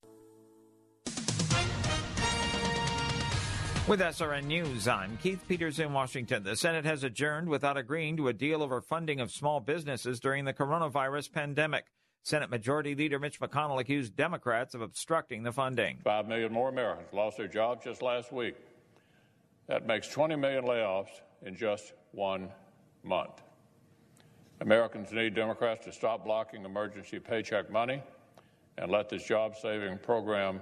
With 3.88 3.98
SRN 3.98 4.44
News, 4.44 4.86
I'm 4.86 5.16
Keith 5.16 5.42
Peters 5.48 5.80
in 5.80 5.92
Washington. 5.92 6.44
The 6.44 6.54
Senate 6.54 6.84
has 6.84 7.02
adjourned 7.02 7.48
without 7.48 7.76
agreeing 7.76 8.18
to 8.18 8.28
a 8.28 8.32
deal 8.32 8.62
over 8.62 8.80
funding 8.80 9.18
of 9.18 9.32
small 9.32 9.58
businesses 9.58 10.20
during 10.20 10.44
the 10.44 10.54
coronavirus 10.54 11.32
pandemic. 11.32 11.86
Senate 12.22 12.50
Majority 12.50 12.94
Leader 12.94 13.18
Mitch 13.18 13.40
McConnell 13.40 13.80
accused 13.80 14.14
Democrats 14.14 14.76
of 14.76 14.80
obstructing 14.80 15.42
the 15.42 15.50
funding. 15.50 15.98
Five 16.04 16.28
million 16.28 16.52
more 16.52 16.68
Americans 16.68 17.08
lost 17.12 17.36
their 17.36 17.48
jobs 17.48 17.82
just 17.82 18.00
last 18.00 18.32
week. 18.32 18.54
That 19.66 19.88
makes 19.88 20.06
20 20.06 20.36
million 20.36 20.62
layoffs 20.66 21.08
in 21.44 21.54
just 21.54 21.92
one 22.12 22.48
month. 23.02 23.42
Americans 24.60 25.12
need 25.12 25.34
Democrats 25.34 25.84
to 25.84 25.92
stop 25.92 26.24
blocking 26.24 26.64
emergency 26.64 27.18
paycheck 27.18 27.70
money 27.70 28.02
and 28.78 28.90
let 28.90 29.08
this 29.08 29.24
job 29.24 29.54
saving 29.56 29.98
program 29.98 30.60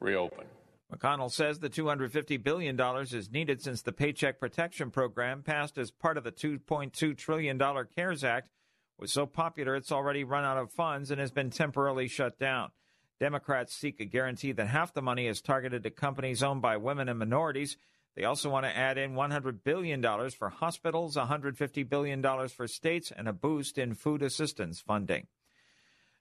reopen. 0.00 0.44
McConnell 0.92 1.30
says 1.30 1.58
the 1.58 1.70
$250 1.70 2.42
billion 2.42 2.78
is 2.80 3.30
needed 3.30 3.60
since 3.60 3.82
the 3.82 3.92
Paycheck 3.92 4.38
Protection 4.38 4.90
Program, 4.90 5.42
passed 5.42 5.78
as 5.78 5.90
part 5.90 6.16
of 6.16 6.24
the 6.24 6.32
$2.2 6.32 7.16
trillion 7.16 7.58
CARES 7.96 8.22
Act, 8.22 8.50
was 8.98 9.12
so 9.12 9.26
popular 9.26 9.74
it's 9.74 9.90
already 9.90 10.22
run 10.22 10.44
out 10.44 10.58
of 10.58 10.70
funds 10.70 11.10
and 11.10 11.20
has 11.20 11.32
been 11.32 11.50
temporarily 11.50 12.06
shut 12.06 12.38
down. 12.38 12.70
Democrats 13.18 13.74
seek 13.74 14.00
a 14.00 14.04
guarantee 14.04 14.52
that 14.52 14.68
half 14.68 14.92
the 14.92 15.02
money 15.02 15.26
is 15.26 15.40
targeted 15.40 15.82
to 15.82 15.90
companies 15.90 16.42
owned 16.42 16.62
by 16.62 16.76
women 16.76 17.08
and 17.08 17.18
minorities. 17.18 17.76
They 18.16 18.24
also 18.24 18.48
want 18.48 18.64
to 18.64 18.76
add 18.76 18.96
in 18.96 19.14
$100 19.14 19.64
billion 19.64 20.02
for 20.30 20.48
hospitals, 20.48 21.16
$150 21.16 21.88
billion 21.88 22.48
for 22.48 22.68
states, 22.68 23.12
and 23.14 23.28
a 23.28 23.32
boost 23.32 23.76
in 23.76 23.94
food 23.94 24.22
assistance 24.22 24.80
funding. 24.80 25.26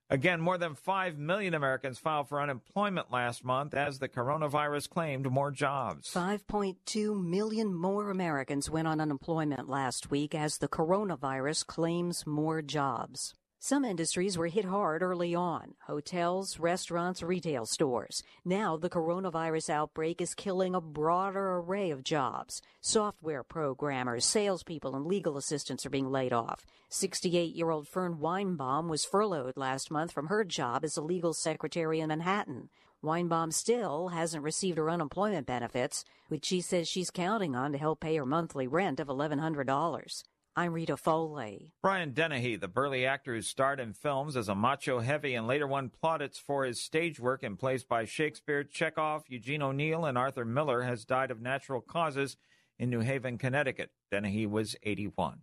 Again, 0.10 0.41
more 0.41 0.57
than 0.57 0.76
5 0.76 1.18
million 1.18 1.53
Americans 1.53 1.98
filed 1.98 2.30
for 2.30 2.41
unemployment 2.41 3.11
last 3.11 3.44
month 3.44 3.74
as 3.74 3.99
the 3.99 4.10
coronavirus 4.10 4.90
claimed 4.90 5.32
more 5.32 5.49
jobs. 5.49 6.14
5.2 6.14 7.24
million 7.24 7.74
more 7.74 8.10
Americans 8.10 8.70
went 8.70 8.88
on 8.88 8.99
unemployment 8.99 9.70
last 9.70 10.11
week 10.11 10.36
as 10.36 10.57
the 10.57 10.68
coronavirus 10.68 11.65
claims 11.65 12.28
more 12.28 12.61
jobs. 12.61 13.34
Some 13.65 13.85
industries 13.85 14.38
were 14.38 14.48
hit 14.48 14.65
hard 14.65 15.02
early 15.02 15.34
on 15.34 15.76
hotels, 15.88 16.60
restaurants, 16.60 17.23
retail 17.23 17.65
stores. 17.65 18.22
Now 18.44 18.76
the 18.76 18.90
coronavirus 18.90 19.69
outbreak 19.69 20.19
is 20.19 20.34
killing 20.34 20.76
a 20.76 20.81
broader 20.81 21.56
array 21.60 21.90
of 21.90 22.03
jobs. 22.03 22.61
Software 22.81 23.41
programmers, 23.41 24.26
salespeople, 24.26 24.98
and 24.98 25.06
legal 25.06 25.38
assistants 25.38 25.85
are 25.85 25.90
being 25.90 26.11
laid 26.11 26.34
off. 26.34 26.65
68 26.90 27.56
year 27.56 27.69
old 27.69 27.88
Fern 27.88 28.15
Weinbaum 28.15 28.90
was 28.90 29.06
furloughed 29.06 29.56
last 29.56 29.90
month 29.90 30.11
from 30.11 30.27
her 30.27 30.44
job 30.44 30.84
as 30.84 30.98
a 30.98 31.02
legal 31.02 31.34
secretary 31.34 32.02
in 32.02 32.10
Manhattan. 32.10 32.68
Weinbaum 33.02 33.53
still 33.53 34.10
hasn't 34.10 34.44
received 34.44 34.77
her 34.77 34.90
unemployment 34.90 35.48
benefits, 35.48 36.03
which 36.27 36.44
she 36.44 36.60
says 36.60 36.90
she's 36.90 37.10
counting 37.10 37.56
on 37.56 37.72
to 37.72 37.77
help 37.77 38.02
pay 38.02 38.18
her 38.18 38.26
monthly 38.26 38.68
rent 38.68 38.99
of 38.99 39.07
$1,100. 39.07 40.23
I'm 40.55 40.73
Rita 40.73 40.97
Foley. 40.97 41.73
Brian 41.81 42.11
Dennehy, 42.11 42.57
the 42.57 42.67
burly 42.67 43.07
actor 43.07 43.34
who 43.34 43.41
starred 43.41 43.80
in 43.80 43.93
films 43.93 44.38
as 44.38 44.49
a 44.49 44.53
macho 44.53 44.99
heavy 44.99 45.34
and 45.34 45.47
later 45.47 45.65
won 45.65 45.89
plaudits 45.89 46.38
for 46.38 46.63
his 46.63 46.80
stage 46.80 47.19
work 47.19 47.41
in 47.41 47.57
plays 47.57 47.84
by 47.84 48.05
Shakespeare, 48.05 48.63
Chekhov, 48.63 49.23
Eugene 49.27 49.63
O'Neill, 49.63 50.05
and 50.05 50.15
Arthur 50.15 50.45
Miller, 50.45 50.84
has 50.84 51.05
died 51.05 51.31
of 51.31 51.41
natural 51.41 51.81
causes 51.81 52.38
in 52.77 52.91
New 52.91 52.99
Haven, 52.99 53.39
Connecticut. 53.39 53.89
Dennehy 54.11 54.45
was 54.45 54.75
81. 54.84 55.39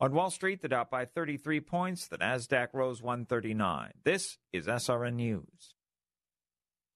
On 0.00 0.14
Wall 0.14 0.30
Street, 0.30 0.62
the 0.62 0.68
Dow 0.68 0.86
by 0.90 1.04
33 1.04 1.60
points, 1.60 2.08
the 2.08 2.16
Nasdaq 2.16 2.68
rose 2.72 3.02
139. 3.02 3.92
This 4.02 4.38
is 4.50 4.66
SRN 4.66 5.16
News. 5.16 5.74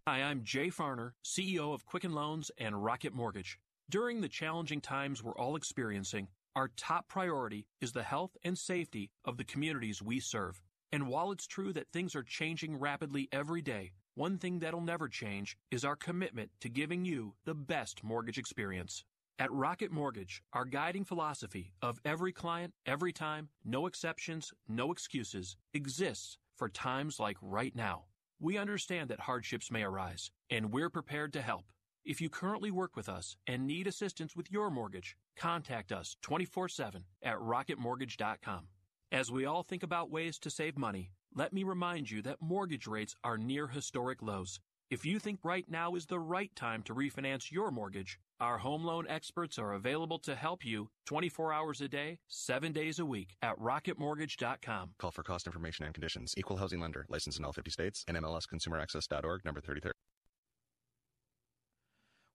Hi, 0.08 0.22
I'm 0.22 0.42
Jay 0.42 0.68
Farner, 0.68 1.12
CEO 1.22 1.74
of 1.74 1.84
Quicken 1.84 2.14
Loans 2.14 2.50
and 2.56 2.82
Rocket 2.82 3.12
Mortgage. 3.12 3.58
During 3.90 4.22
the 4.22 4.28
challenging 4.30 4.80
times 4.80 5.22
we're 5.22 5.36
all 5.36 5.54
experiencing, 5.54 6.28
our 6.54 6.68
top 6.76 7.08
priority 7.08 7.66
is 7.80 7.92
the 7.92 8.02
health 8.02 8.36
and 8.44 8.58
safety 8.58 9.10
of 9.24 9.36
the 9.36 9.44
communities 9.44 10.02
we 10.02 10.20
serve. 10.20 10.60
And 10.90 11.08
while 11.08 11.32
it's 11.32 11.46
true 11.46 11.72
that 11.72 11.88
things 11.92 12.14
are 12.14 12.22
changing 12.22 12.78
rapidly 12.78 13.28
every 13.32 13.62
day, 13.62 13.92
one 14.14 14.36
thing 14.36 14.58
that'll 14.58 14.82
never 14.82 15.08
change 15.08 15.56
is 15.70 15.84
our 15.84 15.96
commitment 15.96 16.50
to 16.60 16.68
giving 16.68 17.06
you 17.06 17.34
the 17.46 17.54
best 17.54 18.04
mortgage 18.04 18.36
experience. 18.36 19.04
At 19.38 19.50
Rocket 19.50 19.90
Mortgage, 19.90 20.42
our 20.52 20.66
guiding 20.66 21.04
philosophy 21.04 21.72
of 21.80 21.98
every 22.04 22.32
client, 22.32 22.74
every 22.84 23.12
time, 23.12 23.48
no 23.64 23.86
exceptions, 23.86 24.52
no 24.68 24.92
excuses 24.92 25.56
exists 25.72 26.36
for 26.54 26.68
times 26.68 27.18
like 27.18 27.38
right 27.40 27.74
now. 27.74 28.04
We 28.38 28.58
understand 28.58 29.08
that 29.08 29.20
hardships 29.20 29.70
may 29.70 29.84
arise, 29.84 30.30
and 30.50 30.70
we're 30.70 30.90
prepared 30.90 31.32
to 31.32 31.40
help. 31.40 31.64
If 32.04 32.20
you 32.20 32.28
currently 32.28 32.72
work 32.72 32.96
with 32.96 33.08
us 33.08 33.36
and 33.46 33.64
need 33.64 33.86
assistance 33.86 34.34
with 34.34 34.50
your 34.50 34.70
mortgage, 34.70 35.16
contact 35.36 35.92
us 35.92 36.16
24 36.22 36.68
7 36.68 37.04
at 37.22 37.36
rocketmortgage.com. 37.36 38.66
As 39.12 39.30
we 39.30 39.44
all 39.44 39.62
think 39.62 39.84
about 39.84 40.10
ways 40.10 40.38
to 40.40 40.50
save 40.50 40.76
money, 40.76 41.12
let 41.34 41.52
me 41.52 41.62
remind 41.62 42.10
you 42.10 42.20
that 42.22 42.42
mortgage 42.42 42.88
rates 42.88 43.14
are 43.22 43.38
near 43.38 43.68
historic 43.68 44.20
lows. 44.20 44.58
If 44.90 45.06
you 45.06 45.20
think 45.20 45.40
right 45.44 45.64
now 45.70 45.94
is 45.94 46.06
the 46.06 46.18
right 46.18 46.54
time 46.56 46.82
to 46.82 46.94
refinance 46.94 47.52
your 47.52 47.70
mortgage, 47.70 48.18
our 48.40 48.58
home 48.58 48.84
loan 48.84 49.06
experts 49.08 49.56
are 49.56 49.72
available 49.72 50.18
to 50.20 50.34
help 50.34 50.64
you 50.64 50.88
24 51.06 51.52
hours 51.52 51.80
a 51.80 51.88
day, 51.88 52.18
7 52.26 52.72
days 52.72 52.98
a 52.98 53.06
week 53.06 53.36
at 53.42 53.56
rocketmortgage.com. 53.60 54.90
Call 54.98 55.12
for 55.12 55.22
cost 55.22 55.46
information 55.46 55.84
and 55.84 55.94
conditions. 55.94 56.34
Equal 56.36 56.56
housing 56.56 56.80
lender. 56.80 57.06
Licensed 57.08 57.38
in 57.38 57.44
all 57.44 57.52
50 57.52 57.70
states. 57.70 58.04
NMLSconsumeraccess.org 58.10 59.44
number 59.44 59.60
33. 59.60 59.92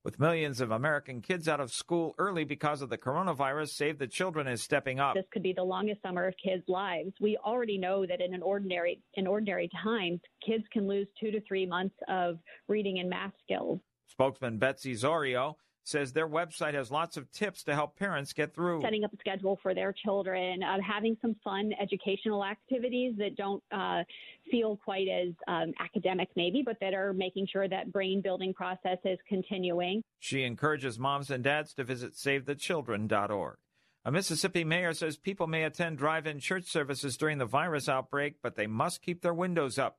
With 0.04 0.20
millions 0.20 0.62
of 0.62 0.72
American 0.72 1.22
kids 1.22 1.48
out 1.50 1.60
of 1.60 1.72
school 1.72 2.16
early 2.18 2.46
because 2.46 2.82
of 2.82 2.90
the 2.90 2.98
coronavirus, 2.98 3.70
Save 3.70 3.98
the 3.98 4.08
Children 4.08 4.48
is 4.48 4.62
stepping 4.62 5.00
up. 5.00 5.16
This 5.16 5.26
could 5.34 5.44
be 5.44 5.54
the 5.54 5.64
longest 5.64 6.02
summer 6.02 6.28
of 6.28 6.34
kids' 6.42 6.64
lives. 6.68 7.12
We 7.20 7.38
already 7.46 7.78
know 7.78 8.06
that 8.06 8.22
in 8.22 8.34
an 8.34 8.42
ordinary 8.42 9.02
in 9.16 9.28
ordinary 9.28 9.70
times, 9.84 10.22
kids 10.46 10.64
can 10.72 10.88
lose 10.88 11.08
two 11.20 11.32
to 11.32 11.42
three 11.42 11.66
months 11.66 11.96
of 12.08 12.38
reading 12.68 13.00
and 13.00 13.10
math 13.10 13.34
skills. 13.44 13.80
Spokesman 14.08 14.58
Betsy 14.58 14.94
Zorio 14.94 15.56
says 15.88 16.12
their 16.12 16.28
website 16.28 16.74
has 16.74 16.92
lots 16.92 17.18
of 17.18 17.32
tips 17.32 17.64
to 17.64 17.74
help 17.74 17.98
parents 17.98 18.34
get 18.34 18.54
through. 18.54 18.82
Setting 18.82 19.04
up 19.04 19.14
a 19.14 19.18
schedule 19.18 19.58
for 19.62 19.74
their 19.74 19.94
children, 19.94 20.62
uh, 20.64 20.78
having 20.82 21.18
some 21.22 21.36
fun 21.44 21.72
educational 21.82 22.44
activities 22.44 23.14
that 23.18 23.36
don't 23.36 23.64
uh, 23.72 24.04
feel 24.52 24.78
quite 24.84 25.08
as 25.08 25.34
um, 25.48 25.74
academic, 25.80 26.30
maybe, 26.36 26.62
but 26.64 26.78
that 26.82 26.94
are 26.94 27.14
making 27.14 27.48
sure 27.52 27.68
that 27.68 27.92
brain 27.92 28.22
building 28.22 28.54
process 28.54 28.98
is 29.06 29.18
continuing. 29.28 30.04
She 30.20 30.44
encourages 30.44 31.00
moms 31.00 31.32
and 31.32 31.44
dads 31.44 31.74
to 31.76 31.84
visit 31.84 32.14
SaveTheChildren.org. 32.14 33.58
A 34.06 34.12
Mississippi 34.12 34.64
mayor 34.64 34.94
says 34.94 35.18
people 35.18 35.48
may 35.48 35.64
attend 35.64 35.98
drive 35.98 36.28
in 36.28 36.40
church 36.40 36.66
services 36.66 37.18
during 37.18 37.40
the 37.40 37.46
virus 37.46 37.90
outbreak, 37.90 38.36
but 38.42 38.56
they 38.56 38.68
must 38.68 39.02
keep 39.02 39.22
their 39.22 39.34
windows 39.34 39.78
up. 39.78 39.98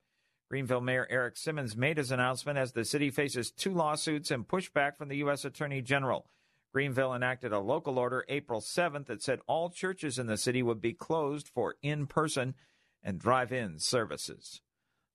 Greenville 0.50 0.80
Mayor 0.80 1.06
Errick 1.10 1.36
Simmons 1.36 1.76
made 1.76 1.98
his 1.98 2.10
announcement 2.10 2.58
as 2.58 2.72
the 2.72 2.84
city 2.84 3.10
faces 3.10 3.50
two 3.50 3.72
lawsuits 3.72 4.30
and 4.30 4.48
pushback 4.48 4.96
from 4.96 5.08
the 5.08 5.18
U.S. 5.18 5.44
Attorney 5.44 5.82
General. 5.82 6.26
Greenville 6.72 7.14
enacted 7.14 7.52
a 7.52 7.58
local 7.58 7.98
order 7.98 8.24
April 8.28 8.60
7th 8.60 9.06
that 9.06 9.22
said 9.22 9.40
all 9.46 9.68
churches 9.68 10.18
in 10.18 10.26
the 10.26 10.36
city 10.36 10.62
would 10.62 10.80
be 10.80 10.92
closed 10.92 11.48
for 11.48 11.76
in 11.82 12.06
person 12.06 12.54
and 13.02 13.18
drive 13.18 13.52
in 13.52 13.78
services. 13.78 14.60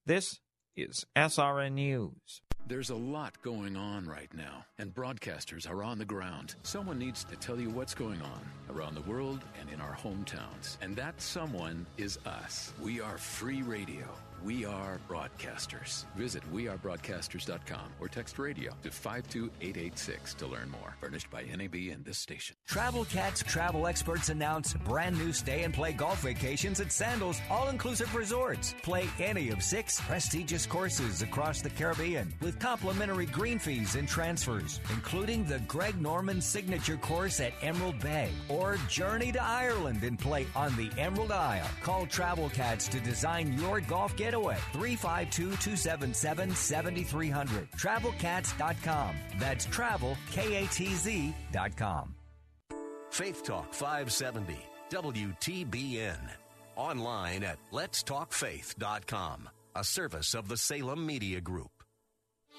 This 0.05 0.39
is 0.75 1.05
SRN 1.15 1.73
News. 1.73 2.41
There's 2.65 2.91
a 2.91 2.95
lot 2.95 3.33
going 3.41 3.75
on 3.75 4.05
right 4.05 4.33
now, 4.33 4.65
and 4.79 4.95
broadcasters 4.95 5.69
are 5.69 5.83
on 5.83 5.97
the 5.97 6.05
ground. 6.05 6.55
Someone 6.63 6.97
needs 6.97 7.25
to 7.25 7.35
tell 7.35 7.59
you 7.59 7.69
what's 7.69 7.93
going 7.93 8.21
on 8.21 8.39
around 8.73 8.95
the 8.95 9.01
world 9.01 9.41
and 9.59 9.69
in 9.69 9.81
our 9.81 9.93
hometowns. 9.93 10.77
And 10.81 10.95
that 10.95 11.21
someone 11.21 11.85
is 11.97 12.19
us. 12.25 12.71
We 12.81 13.01
are 13.01 13.17
free 13.17 13.63
radio. 13.63 14.05
We 14.43 14.65
Are 14.65 14.99
Broadcasters. 15.07 16.03
Visit 16.17 16.43
wearebroadcasters.com 16.53 17.93
or 18.01 18.09
text 18.09 18.37
radio 18.37 18.73
to 18.83 18.91
52886 18.91 20.33
to 20.33 20.47
learn 20.47 20.69
more. 20.69 20.97
Furnished 20.99 21.31
by 21.31 21.43
NAB 21.43 21.75
and 21.93 22.03
this 22.03 22.17
station. 22.17 22.57
Travel 22.67 23.05
Cats 23.05 23.41
travel 23.41 23.87
experts 23.87 24.27
announce 24.27 24.73
brand 24.73 25.17
new 25.17 25.31
stay 25.31 25.63
and 25.63 25.73
play 25.73 25.93
golf 25.93 26.21
vacations 26.23 26.81
at 26.81 26.91
Sandals 26.91 27.39
All 27.49 27.69
Inclusive 27.69 28.13
Resorts. 28.13 28.75
Play 28.83 29.07
any 29.17 29.49
of 29.49 29.63
six 29.63 30.01
prestigious 30.01 30.65
courses 30.65 31.21
across 31.21 31.61
the 31.61 31.69
Caribbean 31.69 32.33
with 32.41 32.52
complimentary 32.59 33.27
green 33.27 33.59
fees 33.59 33.95
and 33.95 34.07
transfers, 34.07 34.81
including 34.89 35.45
the 35.45 35.59
Greg 35.67 36.01
Norman 36.01 36.41
signature 36.41 36.97
course 36.97 37.39
at 37.39 37.53
Emerald 37.61 37.99
Bay 37.99 38.29
or 38.49 38.77
journey 38.89 39.31
to 39.31 39.41
Ireland 39.41 40.03
and 40.03 40.19
play 40.19 40.47
on 40.55 40.75
the 40.75 40.89
Emerald 40.99 41.31
Isle. 41.31 41.69
Call 41.81 42.05
Travel 42.07 42.49
Katz 42.49 42.89
to 42.89 42.99
design 42.99 43.53
your 43.59 43.79
golf 43.79 44.15
get 44.17 44.33
getaway. 44.33 44.57
352 44.73 45.55
277 45.57 46.55
7300. 46.55 47.71
TravelKatz.com. 47.71 49.15
That's 49.37 49.65
travel, 49.65 50.17
K 50.31 50.63
A 50.63 50.67
T 50.67 50.93
Z.com. 50.93 52.15
Faith 53.09 53.43
Talk 53.43 53.73
570, 53.73 54.57
WTBN. 54.89 56.17
Online 56.75 57.43
at 57.43 57.59
letstalkfaith.com, 57.71 59.49
a 59.75 59.83
service 59.83 60.33
of 60.33 60.47
the 60.47 60.57
Salem 60.57 61.05
Media 61.05 61.39
Group. 61.39 61.72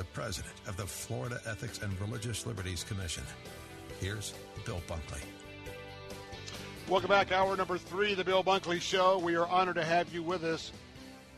the 0.00 0.04
president 0.14 0.54
of 0.66 0.78
the 0.78 0.86
Florida 0.86 1.38
Ethics 1.46 1.82
and 1.82 2.00
Religious 2.00 2.46
Liberties 2.46 2.82
Commission. 2.84 3.22
Here's 4.00 4.32
Bill 4.64 4.80
Bunkley. 4.88 5.20
Welcome 6.88 7.10
back, 7.10 7.32
hour 7.32 7.54
number 7.54 7.76
three, 7.76 8.14
the 8.14 8.24
Bill 8.24 8.42
Bunkley 8.42 8.80
Show. 8.80 9.18
We 9.18 9.34
are 9.34 9.46
honored 9.46 9.74
to 9.74 9.84
have 9.84 10.10
you 10.10 10.22
with 10.22 10.42
us. 10.42 10.72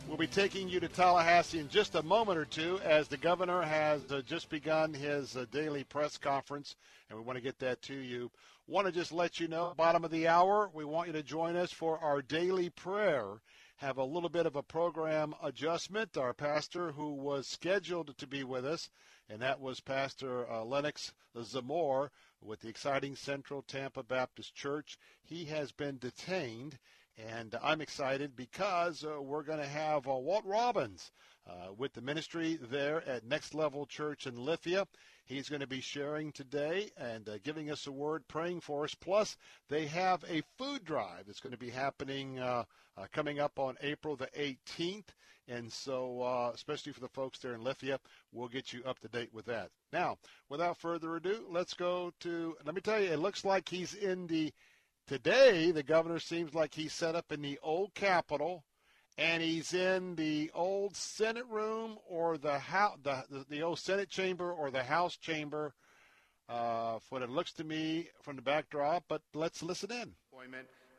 We'll 0.06 0.16
be 0.16 0.28
taking 0.28 0.68
you 0.68 0.78
to 0.78 0.86
Tallahassee 0.86 1.58
in 1.58 1.68
just 1.68 1.96
a 1.96 2.04
moment 2.04 2.38
or 2.38 2.44
two 2.44 2.78
as 2.84 3.08
the 3.08 3.16
governor 3.16 3.62
has 3.62 4.00
uh, 4.12 4.22
just 4.24 4.48
begun 4.48 4.94
his 4.94 5.36
uh, 5.36 5.44
daily 5.50 5.82
press 5.82 6.16
conference, 6.16 6.76
and 7.10 7.18
we 7.18 7.24
want 7.24 7.36
to 7.36 7.42
get 7.42 7.58
that 7.58 7.82
to 7.82 7.94
you. 7.94 8.30
Want 8.68 8.86
to 8.86 8.92
just 8.92 9.10
let 9.10 9.40
you 9.40 9.48
know, 9.48 9.74
bottom 9.76 10.04
of 10.04 10.12
the 10.12 10.28
hour, 10.28 10.70
we 10.72 10.84
want 10.84 11.08
you 11.08 11.12
to 11.14 11.22
join 11.24 11.56
us 11.56 11.72
for 11.72 11.98
our 11.98 12.22
daily 12.22 12.70
prayer. 12.70 13.24
Have 13.82 13.98
a 13.98 14.04
little 14.04 14.28
bit 14.28 14.46
of 14.46 14.54
a 14.54 14.62
program 14.62 15.34
adjustment. 15.42 16.16
Our 16.16 16.32
pastor, 16.32 16.92
who 16.92 17.14
was 17.14 17.48
scheduled 17.48 18.16
to 18.16 18.28
be 18.28 18.44
with 18.44 18.64
us, 18.64 18.88
and 19.28 19.42
that 19.42 19.58
was 19.58 19.80
Pastor 19.80 20.48
uh, 20.48 20.62
Lennox 20.62 21.12
Zamore 21.36 22.10
with 22.40 22.60
the 22.60 22.68
exciting 22.68 23.16
Central 23.16 23.60
Tampa 23.60 24.04
Baptist 24.04 24.54
Church, 24.54 24.98
he 25.24 25.46
has 25.46 25.72
been 25.72 25.98
detained 25.98 26.78
and 27.18 27.56
I'm 27.60 27.80
excited 27.80 28.36
because 28.36 29.04
uh, 29.04 29.20
we're 29.20 29.42
going 29.42 29.58
to 29.58 29.66
have 29.66 30.06
uh, 30.06 30.14
Walt 30.14 30.44
Robbins 30.44 31.10
uh, 31.48 31.72
with 31.76 31.92
the 31.92 32.00
ministry 32.00 32.58
there 32.70 33.06
at 33.08 33.24
Next 33.24 33.54
Level 33.54 33.86
Church 33.86 34.26
in 34.26 34.36
Lithia. 34.36 34.86
He's 35.24 35.48
going 35.48 35.60
to 35.60 35.66
be 35.66 35.80
sharing 35.80 36.32
today 36.32 36.90
and 36.96 37.28
uh, 37.28 37.38
giving 37.42 37.70
us 37.70 37.86
a 37.86 37.92
word, 37.92 38.26
praying 38.28 38.60
for 38.60 38.84
us. 38.84 38.94
Plus, 38.94 39.36
they 39.68 39.86
have 39.86 40.24
a 40.28 40.42
food 40.58 40.84
drive 40.84 41.26
that's 41.26 41.40
going 41.40 41.52
to 41.52 41.58
be 41.58 41.70
happening 41.70 42.38
uh, 42.38 42.64
uh, 42.96 43.06
coming 43.12 43.40
up 43.40 43.58
on 43.58 43.76
April 43.82 44.16
the 44.16 44.28
18th. 44.38 45.08
And 45.48 45.72
so, 45.72 46.50
especially 46.54 46.92
for 46.92 47.00
the 47.00 47.08
folks 47.08 47.40
there 47.40 47.54
in 47.54 47.64
Lithia, 47.64 47.98
we'll 48.30 48.48
get 48.48 48.72
you 48.72 48.82
up 48.84 49.00
to 49.00 49.08
date 49.08 49.34
with 49.34 49.44
that. 49.46 49.70
Now, 49.92 50.18
without 50.48 50.78
further 50.78 51.16
ado, 51.16 51.44
let's 51.50 51.74
go 51.74 52.12
to, 52.20 52.56
let 52.64 52.74
me 52.74 52.80
tell 52.80 53.00
you, 53.00 53.10
it 53.10 53.18
looks 53.18 53.44
like 53.44 53.68
he's 53.68 53.94
in 53.94 54.28
the 54.28 54.52
Today, 55.08 55.72
the 55.72 55.82
governor 55.82 56.20
seems 56.20 56.54
like 56.54 56.74
he's 56.74 56.92
set 56.92 57.16
up 57.16 57.32
in 57.32 57.42
the 57.42 57.58
old 57.60 57.92
Capitol, 57.92 58.64
and 59.18 59.42
he's 59.42 59.74
in 59.74 60.16
the 60.16 60.50
old 60.54 60.96
Senate 60.96 61.46
room 61.48 61.98
or 62.08 62.38
the 62.38 62.58
house, 62.58 62.98
the, 63.02 63.24
the, 63.30 63.46
the 63.48 63.62
old 63.62 63.78
Senate 63.78 64.08
chamber 64.08 64.52
or 64.52 64.70
the 64.70 64.82
House 64.84 65.16
chamber. 65.16 65.74
Uh, 66.48 66.98
for 66.98 67.14
what 67.14 67.22
it 67.22 67.30
looks 67.30 67.52
to 67.52 67.64
me 67.64 68.08
from 68.20 68.36
the 68.36 68.42
backdrop, 68.42 69.04
but 69.08 69.22
let's 69.32 69.62
listen 69.62 69.90
in. 69.90 70.12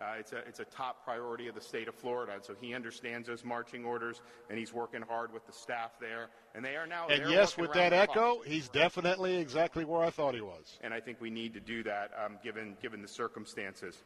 Uh, 0.02 0.15
it's, 0.19 0.34
a, 0.34 0.38
it's 0.48 0.60
a 0.60 0.65
top 0.65 1.03
priority 1.03 1.48
of 1.48 1.56
the 1.56 1.61
state 1.61 1.88
of 1.88 1.95
Florida, 1.95 2.34
and 2.34 2.44
so 2.44 2.53
he 2.60 2.73
understands 2.73 3.27
those 3.27 3.45
marching 3.45 3.85
orders, 3.85 4.22
and 4.49 4.57
he's 4.57 4.73
working 4.73 5.02
hard 5.02 5.31
with 5.31 5.45
the 5.45 5.53
staff 5.53 5.91
there. 5.99 6.30
And 6.56 6.65
they 6.65 6.76
are 6.76 6.88
now. 6.88 7.07
And 7.07 7.30
yes, 7.30 7.57
with 7.57 7.72
that 7.73 7.94
echo, 7.94 8.41
he's 8.45 8.68
definitely 8.69 9.38
exactly 9.38 9.85
where 9.85 10.02
I 10.02 10.10
thought 10.10 10.34
he 10.35 10.41
was. 10.41 10.77
And 10.81 10.94
I 10.94 10.99
think 10.99 11.22
we 11.22 11.30
need 11.30 11.53
to 11.53 11.60
do 11.60 11.84
that, 11.84 12.11
um, 12.23 12.38
given 12.44 12.76
given 12.81 13.02
the 13.02 13.07
circumstances. 13.07 14.03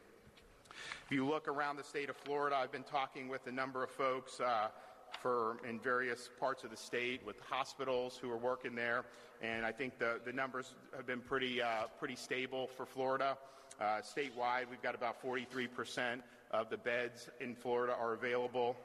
If 1.04 1.12
you 1.12 1.26
look 1.26 1.48
around 1.48 1.76
the 1.76 1.84
state 1.84 2.10
of 2.10 2.16
Florida, 2.16 2.56
I've 2.56 2.72
been 2.72 2.82
talking 2.82 3.28
with 3.28 3.46
a 3.46 3.52
number 3.52 3.82
of 3.82 3.90
folks. 3.90 4.40
Uh, 4.40 4.68
for 5.22 5.56
in 5.68 5.80
various 5.80 6.28
parts 6.38 6.64
of 6.64 6.70
the 6.70 6.76
state 6.76 7.24
with 7.26 7.36
hospitals 7.40 8.18
who 8.20 8.30
are 8.30 8.36
working 8.36 8.74
there, 8.74 9.04
and 9.42 9.64
I 9.64 9.72
think 9.72 9.98
the, 9.98 10.20
the 10.24 10.32
numbers 10.32 10.74
have 10.94 11.06
been 11.06 11.20
pretty 11.20 11.62
uh, 11.62 11.84
pretty 11.98 12.16
stable 12.16 12.68
for 12.76 12.86
Florida. 12.86 13.36
Uh, 13.80 14.00
statewide, 14.00 14.68
we've 14.70 14.82
got 14.82 14.94
about 14.94 15.22
43% 15.22 16.20
of 16.50 16.68
the 16.68 16.76
beds 16.76 17.28
in 17.40 17.54
Florida 17.54 17.94
are 17.98 18.14
available. 18.14 18.76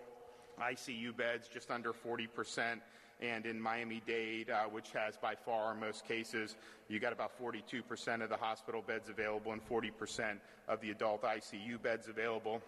ICU 0.60 1.16
beds, 1.18 1.48
just 1.48 1.72
under 1.72 1.92
40%. 1.92 2.80
And 3.24 3.46
in 3.46 3.60
Miami 3.60 4.02
Dade, 4.06 4.50
uh, 4.50 4.64
which 4.64 4.92
has 4.92 5.16
by 5.16 5.34
far 5.34 5.74
most 5.74 6.06
cases, 6.06 6.58
you 6.90 7.00
got 7.00 7.14
about 7.14 7.32
42% 7.42 8.22
of 8.22 8.30
the 8.30 8.36
hospital 8.36 8.84
beds 8.86 9.08
available 9.08 9.54
and 9.54 9.66
40% 9.66 10.40
of 10.68 10.82
the 10.82 10.92
adult 10.92 11.24
ICU 11.24 11.82
beds 11.82 12.10
available. 12.10 12.62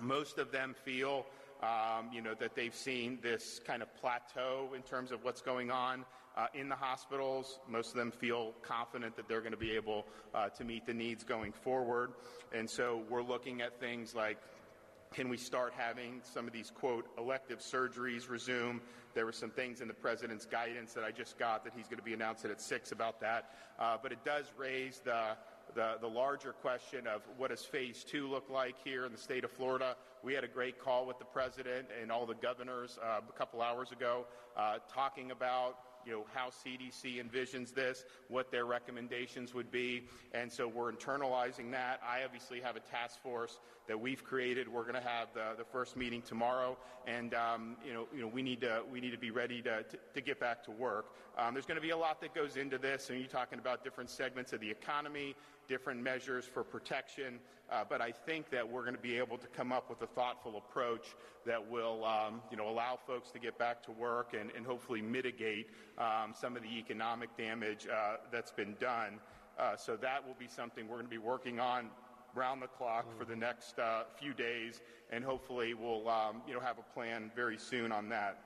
Most 0.00 0.38
of 0.38 0.50
them 0.50 0.74
feel 0.84 1.24
um, 1.62 2.10
you 2.12 2.20
know, 2.20 2.34
that 2.34 2.54
they've 2.54 2.74
seen 2.74 3.18
this 3.22 3.60
kind 3.64 3.82
of 3.82 3.94
plateau 3.96 4.70
in 4.74 4.82
terms 4.82 5.12
of 5.12 5.24
what's 5.24 5.40
going 5.40 5.70
on 5.70 6.04
uh, 6.36 6.46
in 6.54 6.68
the 6.68 6.74
hospitals. 6.74 7.60
Most 7.68 7.90
of 7.90 7.96
them 7.96 8.10
feel 8.10 8.52
confident 8.62 9.16
that 9.16 9.28
they're 9.28 9.40
going 9.40 9.52
to 9.52 9.58
be 9.58 9.70
able 9.70 10.04
uh, 10.34 10.48
to 10.50 10.64
meet 10.64 10.84
the 10.84 10.92
needs 10.92 11.24
going 11.24 11.52
forward. 11.52 12.12
And 12.52 12.68
so 12.68 13.02
we're 13.08 13.22
looking 13.22 13.62
at 13.62 13.80
things 13.80 14.14
like 14.14 14.38
Can 15.14 15.28
we 15.28 15.36
start 15.36 15.72
having 15.76 16.20
some 16.24 16.48
of 16.48 16.52
these, 16.52 16.72
quote, 16.72 17.06
elective 17.16 17.60
surgeries 17.60 18.28
resume? 18.28 18.80
There 19.14 19.24
were 19.24 19.30
some 19.30 19.50
things 19.50 19.80
in 19.80 19.86
the 19.86 19.94
president's 19.94 20.44
guidance 20.44 20.92
that 20.94 21.04
I 21.04 21.12
just 21.12 21.38
got 21.38 21.62
that 21.62 21.72
he's 21.76 21.86
going 21.86 21.98
to 21.98 22.04
be 22.04 22.14
announcing 22.14 22.50
at 22.50 22.60
6 22.60 22.90
about 22.90 23.20
that. 23.20 23.52
Uh, 23.78 23.96
but 24.02 24.10
it 24.10 24.24
does 24.24 24.46
raise 24.58 24.98
the, 25.04 25.36
the, 25.76 25.98
the, 26.00 26.08
larger 26.08 26.50
question 26.50 27.06
of 27.06 27.22
what 27.36 27.50
does 27.50 27.64
phase 27.64 28.02
two 28.02 28.28
look 28.28 28.50
like 28.50 28.74
here 28.82 29.06
in 29.06 29.12
the 29.12 29.18
state 29.18 29.44
of 29.44 29.52
Florida. 29.52 29.94
We 30.24 30.34
had 30.34 30.42
a 30.42 30.48
great 30.48 30.80
call 30.80 31.06
with 31.06 31.20
the 31.20 31.24
president 31.26 31.86
and 32.02 32.10
all 32.10 32.26
the 32.26 32.34
governors 32.34 32.98
uh, 33.00 33.20
a 33.28 33.38
couple 33.38 33.62
hours 33.62 33.92
ago 33.92 34.26
uh, 34.56 34.78
talking 34.92 35.30
about 35.30 35.76
you 36.06 36.12
know, 36.12 36.24
how 36.34 36.48
CDC 36.48 37.22
envisions 37.22 37.74
this, 37.74 38.04
what 38.28 38.50
their 38.50 38.64
recommendations 38.64 39.54
would 39.54 39.70
be. 39.70 40.04
And 40.32 40.52
so 40.52 40.68
we're 40.68 40.92
internalizing 40.92 41.70
that. 41.72 42.00
I 42.06 42.24
obviously 42.24 42.60
have 42.60 42.76
a 42.76 42.80
task 42.80 43.22
force 43.22 43.58
that 43.86 43.98
we've 43.98 44.24
created. 44.24 44.68
We're 44.68 44.82
going 44.82 44.94
to 44.94 45.08
have 45.08 45.28
the, 45.34 45.54
the 45.58 45.64
first 45.64 45.96
meeting 45.96 46.22
tomorrow, 46.22 46.76
and 47.06 47.34
um, 47.34 47.76
you 47.86 47.92
know, 47.92 48.06
you 48.14 48.22
know, 48.22 48.28
we 48.28 48.42
need 48.42 48.60
to 48.62 48.82
we 48.90 49.00
need 49.00 49.10
to 49.10 49.18
be 49.18 49.30
ready 49.30 49.60
to, 49.62 49.82
to, 49.82 49.98
to 50.14 50.20
get 50.20 50.40
back 50.40 50.64
to 50.64 50.70
work. 50.70 51.06
Um, 51.36 51.54
there's 51.54 51.66
going 51.66 51.76
to 51.76 51.82
be 51.82 51.90
a 51.90 51.96
lot 51.96 52.20
that 52.20 52.34
goes 52.34 52.56
into 52.56 52.78
this, 52.78 53.10
and 53.10 53.18
you're 53.18 53.28
talking 53.28 53.58
about 53.58 53.84
different 53.84 54.08
segments 54.08 54.52
of 54.52 54.60
the 54.60 54.70
economy, 54.70 55.34
different 55.68 56.02
measures 56.02 56.44
for 56.44 56.62
protection. 56.64 57.38
Uh, 57.70 57.82
but 57.88 58.00
I 58.00 58.12
think 58.12 58.50
that 58.50 58.68
we're 58.68 58.82
going 58.82 58.94
to 58.94 59.00
be 59.00 59.16
able 59.16 59.38
to 59.38 59.46
come 59.48 59.72
up 59.72 59.88
with 59.88 60.02
a 60.02 60.06
thoughtful 60.06 60.58
approach 60.58 61.14
that 61.46 61.70
will, 61.70 62.04
um, 62.04 62.42
you 62.50 62.56
know, 62.56 62.68
allow 62.68 62.98
folks 63.06 63.30
to 63.30 63.38
get 63.38 63.58
back 63.58 63.82
to 63.84 63.90
work 63.90 64.34
and, 64.38 64.50
and 64.56 64.66
hopefully 64.66 65.00
mitigate 65.00 65.68
um, 65.98 66.34
some 66.38 66.56
of 66.56 66.62
the 66.62 66.78
economic 66.78 67.34
damage 67.36 67.86
uh, 67.86 68.16
that's 68.30 68.52
been 68.52 68.76
done. 68.78 69.18
Uh, 69.58 69.76
so 69.76 69.96
that 69.96 70.26
will 70.26 70.36
be 70.38 70.48
something 70.48 70.86
we're 70.86 70.96
going 70.96 71.06
to 71.06 71.10
be 71.10 71.18
working 71.18 71.58
on 71.58 71.88
round 72.34 72.60
the 72.60 72.66
clock 72.66 73.06
for 73.16 73.24
the 73.24 73.36
next 73.36 73.78
uh, 73.78 74.02
few 74.18 74.34
days, 74.34 74.80
and 75.10 75.24
hopefully 75.24 75.72
we'll, 75.74 76.08
um, 76.08 76.42
you 76.46 76.52
know, 76.52 76.60
have 76.60 76.78
a 76.78 76.94
plan 76.94 77.30
very 77.34 77.56
soon 77.56 77.92
on 77.92 78.08
that. 78.08 78.40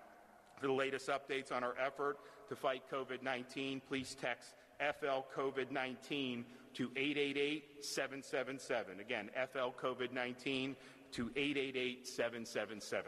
For 0.60 0.66
the 0.66 0.72
latest 0.72 1.08
updates 1.08 1.52
on 1.52 1.64
our 1.64 1.74
effort 1.78 2.18
to 2.48 2.56
fight 2.56 2.82
COVID-19, 2.92 3.80
please 3.88 4.16
text 4.20 4.54
FL 4.78 5.24
COVID-19 5.34 6.44
to 6.78 6.88
888-777. 6.90 9.00
Again, 9.00 9.30
FL 9.52 9.70
COVID-19 9.76 10.76
to 11.10 11.28
888-777. 11.30 13.02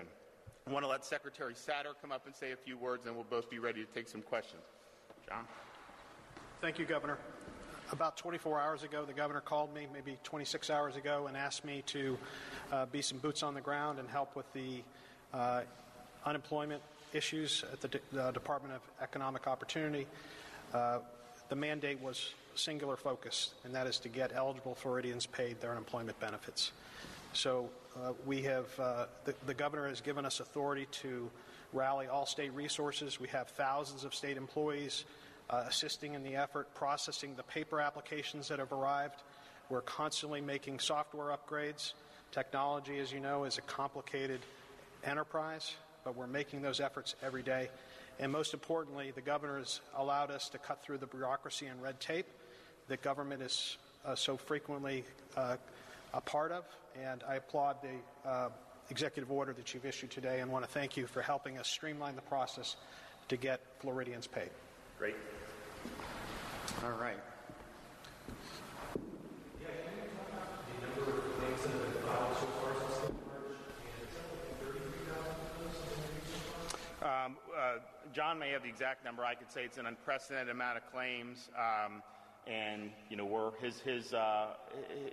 I 0.66 0.72
want 0.72 0.84
to 0.84 0.88
let 0.88 1.04
Secretary 1.04 1.54
Satter 1.54 1.94
come 2.02 2.10
up 2.10 2.26
and 2.26 2.34
say 2.34 2.50
a 2.50 2.56
few 2.56 2.76
words, 2.76 3.06
and 3.06 3.14
we'll 3.14 3.22
both 3.22 3.48
be 3.48 3.60
ready 3.60 3.84
to 3.84 3.92
take 3.92 4.08
some 4.08 4.22
questions. 4.22 4.62
John? 5.28 5.44
Thank 6.60 6.80
you, 6.80 6.84
Governor. 6.84 7.16
About 7.92 8.16
24 8.16 8.58
hours 8.58 8.82
ago, 8.82 9.04
the 9.04 9.12
governor 9.12 9.40
called 9.40 9.72
me, 9.72 9.86
maybe 9.92 10.18
26 10.24 10.68
hours 10.68 10.96
ago, 10.96 11.28
and 11.28 11.36
asked 11.36 11.64
me 11.64 11.84
to 11.86 12.18
uh, 12.72 12.86
be 12.86 13.02
some 13.02 13.18
boots 13.18 13.44
on 13.44 13.54
the 13.54 13.60
ground 13.60 14.00
and 14.00 14.08
help 14.08 14.34
with 14.34 14.52
the 14.52 14.82
uh, 15.32 15.60
unemployment 16.26 16.82
issues 17.12 17.62
at 17.72 17.80
the, 17.80 18.00
the, 18.10 18.32
Department 18.32 18.74
of 18.74 18.80
Economic 19.00 19.46
Opportunity. 19.46 20.08
Uh, 20.74 20.98
the 21.50 21.56
mandate 21.56 22.00
was 22.00 22.32
singular 22.54 22.96
focus, 22.96 23.54
and 23.64 23.74
that 23.74 23.86
is 23.86 23.98
to 23.98 24.08
get 24.08 24.32
eligible 24.34 24.74
Floridians 24.74 25.26
paid 25.26 25.60
their 25.60 25.72
unemployment 25.72 26.18
benefits. 26.20 26.72
So 27.32 27.68
uh, 27.96 28.12
we 28.24 28.42
have, 28.42 28.66
uh, 28.78 29.06
the, 29.24 29.34
the, 29.46 29.54
governor 29.54 29.88
has 29.88 30.00
given 30.00 30.24
us 30.24 30.40
authority 30.40 30.86
to 31.02 31.28
rally 31.72 32.06
all 32.06 32.24
state 32.24 32.52
resources. 32.54 33.20
We 33.20 33.28
have 33.28 33.48
thousands 33.48 34.04
of 34.04 34.14
state 34.14 34.36
employees 34.36 35.04
uh, 35.48 35.64
assisting 35.68 36.14
in 36.14 36.22
the 36.22 36.36
effort, 36.36 36.72
processing 36.74 37.34
the 37.36 37.42
paper 37.42 37.80
applications 37.80 38.48
that 38.48 38.60
have 38.60 38.72
arrived. 38.72 39.22
We're 39.68 39.82
constantly 39.82 40.40
making 40.40 40.78
software 40.78 41.36
upgrades. 41.36 41.94
Technology, 42.32 42.98
as 43.00 43.12
you 43.12 43.20
know, 43.20 43.44
is 43.44 43.58
a 43.58 43.62
complicated 43.62 44.40
enterprise, 45.04 45.74
but 46.04 46.16
we're 46.16 46.28
making 46.28 46.62
those 46.62 46.80
efforts 46.80 47.16
every 47.22 47.42
day. 47.42 47.70
And 48.20 48.30
most 48.30 48.52
importantly, 48.52 49.12
the 49.14 49.22
governor 49.22 49.58
has 49.58 49.80
allowed 49.96 50.30
us 50.30 50.50
to 50.50 50.58
cut 50.58 50.82
through 50.82 50.98
the 50.98 51.06
bureaucracy 51.06 51.66
and 51.66 51.82
red 51.82 51.98
tape 52.00 52.26
that 52.88 53.00
government 53.00 53.42
is 53.42 53.78
uh, 54.04 54.14
so 54.14 54.36
frequently 54.36 55.04
uh, 55.38 55.56
a 56.12 56.20
part 56.20 56.52
of. 56.52 56.64
And 57.02 57.22
I 57.26 57.36
applaud 57.36 57.76
the 57.82 58.28
uh, 58.28 58.48
executive 58.90 59.32
order 59.32 59.54
that 59.54 59.72
you've 59.72 59.86
issued 59.86 60.10
today 60.10 60.40
and 60.40 60.52
want 60.52 60.66
to 60.66 60.70
thank 60.70 60.98
you 60.98 61.06
for 61.06 61.22
helping 61.22 61.56
us 61.56 61.66
streamline 61.66 62.14
the 62.14 62.22
process 62.22 62.76
to 63.28 63.38
get 63.38 63.60
Floridians 63.78 64.26
paid. 64.26 64.50
Great. 64.98 65.16
All 66.84 66.90
right. 66.90 67.16
Um, 77.02 77.38
uh, 77.56 77.78
John 78.12 78.38
may 78.38 78.50
have 78.50 78.62
the 78.62 78.68
exact 78.68 79.04
number. 79.04 79.24
I 79.24 79.34
could 79.34 79.50
say 79.50 79.64
it's 79.64 79.78
an 79.78 79.86
unprecedented 79.86 80.50
amount 80.50 80.76
of 80.76 80.92
claims. 80.92 81.48
Um, 81.56 82.02
and 82.46 82.90
you 83.08 83.16
know, 83.16 83.24
we're, 83.24 83.52
his 83.58 83.80
his 83.80 84.12
uh, 84.12 84.48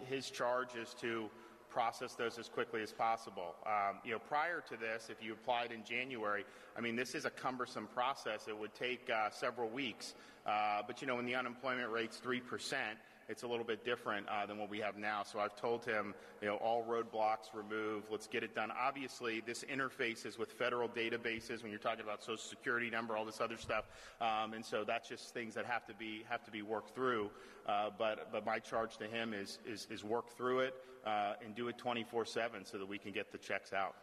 his 0.09 0.29
charge 0.29 0.75
is 0.75 0.93
to 0.95 1.29
process 1.69 2.13
those 2.13 2.37
as 2.37 2.49
quickly 2.49 2.81
as 2.81 2.91
possible. 2.91 3.55
Um, 3.65 3.99
you 4.03 4.11
know, 4.11 4.19
prior 4.19 4.61
to 4.69 4.75
this, 4.75 5.09
if 5.09 5.23
you 5.23 5.33
applied 5.33 5.71
in 5.71 5.83
January, 5.85 6.43
I 6.77 6.81
mean, 6.81 6.95
this 6.95 7.15
is 7.15 7.25
a 7.25 7.29
cumbersome 7.29 7.87
process. 7.93 8.47
It 8.47 8.57
would 8.57 8.73
take 8.73 9.09
uh, 9.09 9.29
several 9.29 9.69
weeks. 9.69 10.15
Uh, 10.45 10.81
but 10.85 11.01
you 11.01 11.07
know, 11.07 11.15
when 11.15 11.25
the 11.25 11.35
unemployment 11.35 11.89
rate's 11.89 12.17
three 12.17 12.41
percent, 12.41 12.97
it's 13.29 13.43
a 13.43 13.47
little 13.47 13.65
bit 13.65 13.83
different 13.83 14.27
uh, 14.29 14.45
than 14.45 14.57
what 14.57 14.69
we 14.69 14.79
have 14.79 14.97
now. 14.97 15.23
So 15.23 15.39
I've 15.39 15.55
told 15.55 15.83
him, 15.83 16.13
you 16.41 16.47
know, 16.47 16.55
all 16.55 16.83
roadblocks 16.83 17.53
removed. 17.53 18.07
Let's 18.09 18.27
get 18.27 18.43
it 18.43 18.55
done. 18.55 18.71
Obviously, 18.77 19.41
this 19.45 19.63
interfaces 19.63 20.37
with 20.37 20.51
federal 20.51 20.87
databases 20.87 21.61
when 21.61 21.71
you're 21.71 21.79
talking 21.79 22.03
about 22.03 22.21
Social 22.21 22.37
Security 22.37 22.89
number, 22.89 23.17
all 23.17 23.25
this 23.25 23.41
other 23.41 23.57
stuff, 23.57 23.85
um, 24.21 24.53
and 24.53 24.65
so 24.65 24.83
that's 24.85 25.09
just 25.09 25.33
things 25.33 25.53
that 25.55 25.65
have 25.65 25.85
to 25.87 25.93
be 25.93 26.23
have 26.29 26.43
to 26.43 26.51
be 26.51 26.61
worked 26.61 26.95
through. 26.95 27.29
Uh, 27.67 27.89
but 27.97 28.31
but 28.31 28.45
my 28.45 28.59
charge 28.59 28.97
to 28.97 29.07
him 29.07 29.33
is 29.33 29.59
is, 29.65 29.87
is 29.89 30.03
work 30.03 30.35
through 30.37 30.59
it 30.59 30.75
uh, 31.05 31.33
and 31.43 31.55
do 31.55 31.67
it 31.67 31.77
24/7 31.77 32.65
so 32.69 32.77
that 32.77 32.87
we 32.87 32.97
can 32.97 33.11
get 33.11 33.31
the 33.31 33.37
checks 33.37 33.73
out. 33.73 33.95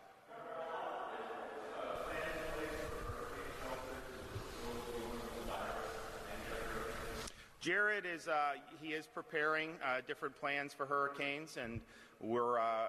Jared 7.64 8.04
is 8.04 8.28
uh, 8.28 8.52
he 8.82 8.88
is 8.88 9.06
preparing 9.06 9.70
uh, 9.82 10.02
different 10.06 10.38
plans 10.38 10.74
for 10.74 10.84
hurricanes, 10.84 11.56
and 11.56 11.80
we're 12.20 12.58
uh, 12.58 12.88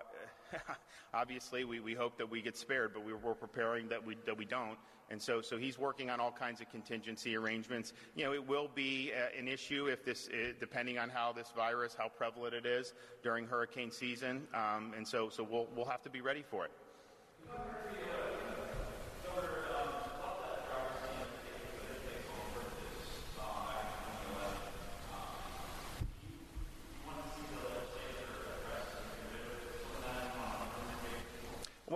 obviously 1.14 1.64
we, 1.64 1.80
we 1.80 1.94
hope 1.94 2.18
that 2.18 2.30
we 2.30 2.42
get 2.42 2.58
spared, 2.58 2.94
but 2.94 3.06
we're, 3.06 3.16
we're 3.16 3.36
preparing 3.36 3.88
that 3.88 4.06
we 4.06 4.18
that 4.26 4.38
we 4.38 4.44
don't. 4.44 4.78
And 5.10 5.22
so, 5.22 5.40
so 5.40 5.58
he's 5.58 5.80
working 5.80 6.10
on 6.10 6.20
all 6.20 6.32
kinds 6.32 6.60
of 6.60 6.70
contingency 6.70 7.38
arrangements. 7.38 7.94
You 8.16 8.26
know, 8.26 8.34
it 8.34 8.46
will 8.46 8.68
be 8.68 9.14
uh, 9.14 9.40
an 9.40 9.48
issue 9.48 9.86
if 9.86 10.04
this, 10.04 10.28
uh, 10.28 10.52
depending 10.60 10.98
on 10.98 11.10
how 11.10 11.32
this 11.32 11.54
virus, 11.56 11.96
how 11.98 12.10
prevalent 12.10 12.54
it 12.54 12.66
is 12.66 12.94
during 13.24 13.48
hurricane 13.48 13.92
season. 13.92 14.46
Um, 14.54 14.94
and 14.98 15.08
so, 15.08 15.30
so 15.30 15.42
we'll 15.42 15.70
we'll 15.74 15.86
have 15.86 16.02
to 16.02 16.10
be 16.10 16.20
ready 16.20 16.44
for 16.44 16.66
it. 16.66 16.72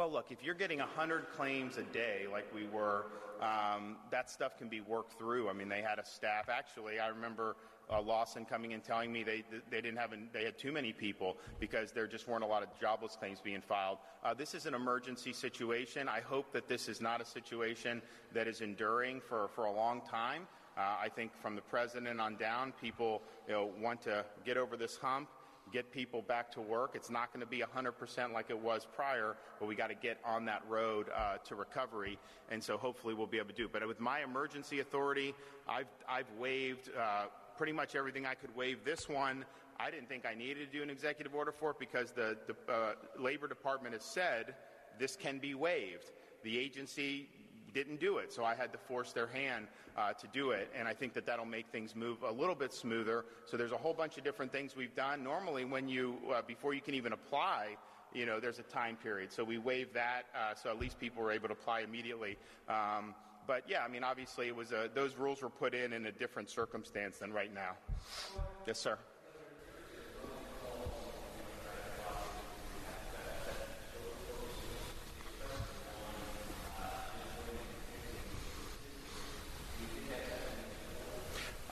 Well, 0.10 0.18
look, 0.18 0.32
if 0.32 0.44
you're 0.44 0.56
getting 0.56 0.80
100 0.80 1.30
claims 1.38 1.78
a 1.78 1.84
day 1.84 2.26
like 2.32 2.52
we 2.52 2.66
were, 2.66 3.06
um, 3.42 3.96
that 4.10 4.28
stuff 4.28 4.58
can 4.58 4.68
be 4.68 4.82
worked 4.82 5.20
through. 5.20 5.48
I 5.48 5.54
mean, 5.54 5.70
they 5.70 5.84
had 5.84 6.00
a 6.00 6.04
staff. 6.04 6.50
Actually, 6.50 7.00
I 7.00 7.10
remember 7.10 7.58
uh, 7.94 8.02
Lawson 8.02 8.44
coming 8.44 8.74
and 8.74 8.84
telling 8.84 9.14
me 9.14 9.22
they, 9.22 9.44
they 9.70 9.82
didn't 9.82 10.00
have, 10.00 10.12
an, 10.12 10.28
they 10.34 10.46
had 10.46 10.58
too 10.58 10.72
many 10.72 10.94
people 10.94 11.38
because 11.60 11.92
there 11.92 12.08
just 12.08 12.28
weren't 12.28 12.44
a 12.44 12.48
lot 12.48 12.64
of 12.64 12.70
jobless 12.82 13.16
claims 13.18 13.40
being 13.40 13.62
filed. 13.62 14.00
Uh, 14.24 14.34
this 14.34 14.56
is 14.56 14.66
an 14.66 14.74
emergency 14.74 15.32
situation. 15.32 16.10
I 16.10 16.22
hope 16.22 16.52
that 16.54 16.68
this 16.68 16.90
is 16.90 17.00
not 17.00 17.22
a 17.22 17.26
situation 17.26 18.02
that 18.34 18.48
is 18.48 18.62
enduring 18.62 19.22
for, 19.22 19.50
for 19.50 19.66
a 19.66 19.72
long 19.72 20.02
time. 20.02 20.48
Uh, 20.76 20.96
I 21.00 21.10
think 21.10 21.40
from 21.40 21.56
the 21.56 21.62
president 21.62 22.20
on 22.20 22.36
down, 22.36 22.74
people 22.82 23.22
you 23.48 23.54
know, 23.54 23.70
want 23.80 24.02
to 24.04 24.26
get 24.44 24.58
over 24.58 24.76
this 24.76 24.98
hump 24.98 25.30
get 25.72 25.92
people 25.92 26.22
back 26.22 26.52
to 26.52 26.62
work. 26.62 26.92
It's 26.96 27.10
not 27.10 27.32
going 27.34 27.42
to 27.42 27.50
be 27.50 27.62
100% 27.62 28.34
like 28.34 28.50
it 28.50 28.60
was 28.60 28.88
prior, 28.96 29.36
but 29.60 29.68
we 29.68 29.76
got 29.76 29.88
to 29.88 29.96
get 29.96 30.18
on 30.26 30.46
that 30.46 30.64
road 30.68 31.08
uh, 31.16 31.38
to 31.46 31.56
recovery. 31.56 32.18
And 32.50 32.64
so 32.64 32.78
hopefully 32.78 33.14
we'll 33.14 33.28
be 33.28 33.38
able 33.38 33.50
to 33.50 33.56
do 33.56 33.66
it. 33.66 33.74
But 33.74 33.88
with 33.88 34.00
my 34.00 34.24
emergency 34.24 34.80
authority, 34.80 35.34
I've, 35.68 35.88
I've 36.08 36.32
waived 36.38 36.90
uh, 36.98 37.26
pretty 37.58 37.74
much 37.74 37.96
everything 37.96 38.26
I 38.26 38.36
could 38.36 38.56
waive. 38.56 38.84
This 38.84 39.08
one, 39.08 39.46
I 39.80 39.92
didn't 39.92 40.10
think 40.10 40.26
I 40.26 40.34
needed 40.34 40.72
to 40.72 40.78
do 40.78 40.84
an 40.84 40.90
executive 40.90 41.34
order 41.34 41.52
for 41.52 41.72
it 41.72 41.80
because 41.80 42.12
the, 42.12 42.38
the 42.48 42.74
uh, 42.74 42.94
Labor 43.18 43.48
Department 43.48 43.94
has 43.94 44.04
said 44.04 44.56
this 45.00 45.16
can 45.16 45.40
be 45.40 45.56
waived. 45.56 46.12
The 46.44 46.58
agency 46.58 47.30
didn't 47.70 48.00
do 48.00 48.18
it, 48.18 48.34
so 48.34 48.44
I 48.44 48.56
had 48.56 48.72
to 48.74 48.78
force 48.78 49.14
their 49.14 49.28
hand 49.28 49.68
uh, 49.98 50.14
to 50.14 50.28
do 50.28 50.52
it, 50.52 50.72
and 50.78 50.88
I 50.88 50.94
think 50.94 51.14
that 51.14 51.26
that'll 51.26 51.46
make 51.46 51.68
things 51.72 51.96
move 51.96 52.24
a 52.24 52.32
little 52.32 52.56
bit 52.56 52.74
smoother. 52.74 53.26
So 53.46 53.58
there's 53.58 53.72
a 53.72 53.78
whole 53.78 53.94
bunch 53.94 54.18
of 54.18 54.24
different 54.24 54.52
things 54.52 54.76
we've 54.76 54.96
done. 54.96 55.24
Normally, 55.24 55.66
when 55.66 55.88
you 55.88 56.18
uh, 56.34 56.42
before 56.46 56.74
you 56.74 56.82
can 56.82 56.94
even 56.96 57.14
apply 57.14 57.78
you 58.14 58.26
know, 58.26 58.40
there's 58.40 58.60
a 58.60 58.64
time 58.64 58.96
period. 58.96 59.32
So 59.32 59.44
we 59.44 59.58
waived 59.58 59.94
that, 59.94 60.24
uh, 60.34 60.56
so 60.56 60.70
at 60.70 60.80
least 60.80 61.00
people 61.00 61.22
were 61.22 61.32
able 61.32 61.48
to 61.48 61.54
apply 61.54 61.82
immediately. 61.82 62.38
Um, 62.68 63.14
but 63.48 63.64
yeah, 63.68 63.84
I 63.84 63.88
mean, 63.88 64.04
obviously, 64.04 64.48
it 64.48 64.56
was 64.56 64.72
a, 64.72 64.90
those 64.94 65.16
rules 65.16 65.42
were 65.42 65.50
put 65.50 65.74
in 65.74 65.94
in 65.94 66.06
a 66.06 66.12
different 66.12 66.50
circumstance 66.50 67.18
than 67.18 67.34
right 67.34 67.54
now. 67.54 67.72
Yes, 68.68 68.80
sir. 68.80 68.98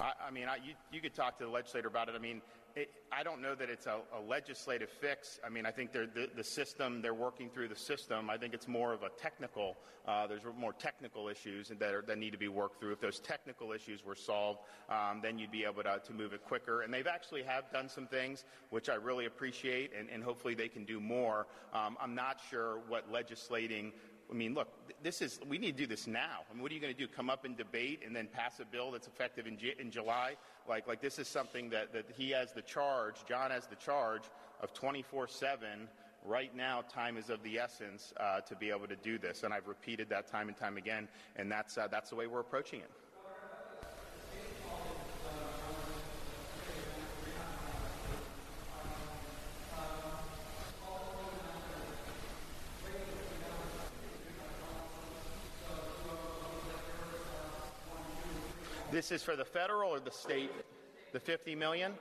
I, 0.08 0.28
I 0.28 0.32
mean, 0.32 0.48
I, 0.48 0.56
you, 0.56 0.74
you 0.92 1.02
could 1.02 1.14
talk 1.14 1.38
to 1.40 1.44
the 1.44 1.50
legislator 1.50 1.88
about 1.88 2.08
it. 2.10 2.16
I 2.16 2.20
mean, 2.20 2.42
it, 2.76 2.92
I 3.12 3.24
don't 3.24 3.42
know 3.42 3.56
that 3.56 3.70
it's 3.70 3.88
a, 3.88 3.98
a 4.16 4.22
legislative 4.22 4.90
fix. 4.90 5.40
I 5.46 5.50
mean, 5.50 5.66
I 5.66 5.72
think 5.72 5.92
the, 5.92 6.30
the 6.36 6.44
system, 6.44 7.02
they're 7.02 7.14
working 7.14 7.50
through 7.50 7.70
the 7.70 7.76
system. 7.76 8.30
I 8.30 8.38
think 8.38 8.54
it's 8.54 8.68
more 8.68 8.94
of 8.94 9.04
a 9.04 9.10
technical, 9.10 9.78
uh, 10.08 10.28
there's 10.28 10.44
more 10.58 10.74
technical 10.74 11.28
issues 11.28 11.70
that, 11.70 11.94
are, 11.94 12.04
that 12.04 12.18
need 12.18 12.32
to 12.32 12.38
be 12.38 12.48
worked 12.48 12.80
through. 12.80 12.92
If 12.94 13.02
those 13.02 13.20
technical 13.20 13.72
issues 13.72 14.06
were 14.06 14.16
solved, 14.16 14.60
um, 14.90 15.22
then 15.24 15.40
you'd 15.40 15.52
be 15.52 15.66
able 15.66 15.84
to, 15.84 16.00
to 16.06 16.14
move 16.14 16.34
it 16.34 16.44
quicker. 16.46 16.82
And 16.82 16.94
they've 16.94 17.08
actually 17.08 17.44
have 17.44 17.72
done 17.72 17.90
some 17.90 18.06
things, 18.06 18.46
which 18.70 18.90
I 18.90 18.96
really 18.96 19.26
appreciate, 19.26 19.92
and, 19.98 20.08
and 20.10 20.24
hopefully 20.24 20.54
they 20.54 20.70
can 20.70 20.86
do 20.86 21.00
more. 21.00 21.48
Um, 21.74 21.98
I'm 22.00 22.14
not 22.14 22.40
sure 22.50 22.80
what 22.88 23.12
legislating 23.12 23.92
I 24.30 24.34
mean, 24.34 24.54
look, 24.54 24.68
this 25.04 25.22
is, 25.22 25.40
we 25.48 25.58
need 25.58 25.78
to 25.78 25.84
do 25.84 25.88
this 25.88 26.06
now. 26.06 26.40
I 26.50 26.54
mean, 26.54 26.62
what 26.62 26.72
are 26.72 26.76
you 26.76 26.82
going 26.82 26.94
to 26.94 27.00
do? 27.00 27.08
Come 27.08 27.30
up 27.30 27.46
and 27.46 27.56
debate 27.56 28.02
and 28.06 28.16
then 28.16 28.28
pass 28.28 28.60
a 28.60 28.66
bill 28.66 28.92
that's 28.92 29.08
effective 29.08 29.48
in, 29.48 29.58
in 29.80 29.90
July? 29.90 30.36
Like, 30.68 30.88
like 30.88 31.02
this 31.02 31.18
is 31.18 31.28
something 31.28 31.70
that, 31.70 31.94
that 31.94 32.06
he 32.18 32.32
has 32.32 32.52
the 32.52 32.62
charge, 32.62 33.16
John 33.28 33.52
has 33.52 33.68
the 33.68 33.76
charge 33.76 34.24
of 34.62 34.74
24 34.74 35.28
7. 35.28 35.88
Right 36.26 36.54
now, 36.54 36.82
time 36.82 37.16
is 37.16 37.30
of 37.30 37.42
the 37.44 37.58
essence 37.58 38.14
uh, 38.20 38.42
to 38.42 38.56
be 38.56 38.70
able 38.70 38.88
to 38.88 38.98
do 38.98 39.18
this. 39.18 39.44
And 39.44 39.54
I've 39.54 39.68
repeated 39.68 40.10
that 40.10 40.28
time 40.28 40.50
and 40.50 40.58
time 40.58 40.76
again, 40.76 41.08
and 41.38 41.50
that's, 41.50 41.78
uh, 41.78 41.88
that's 41.88 42.10
the 42.10 42.18
way 42.18 42.28
we're 42.28 42.42
approaching 42.42 42.82
it. 42.82 42.92
This 58.98 59.12
is 59.12 59.22
for 59.22 59.36
the 59.36 59.46
federal 59.46 59.92
or 59.92 60.00
the 60.00 60.10
state? 60.10 60.50
The 61.14 61.20
50 61.20 61.54
million? 61.54 61.94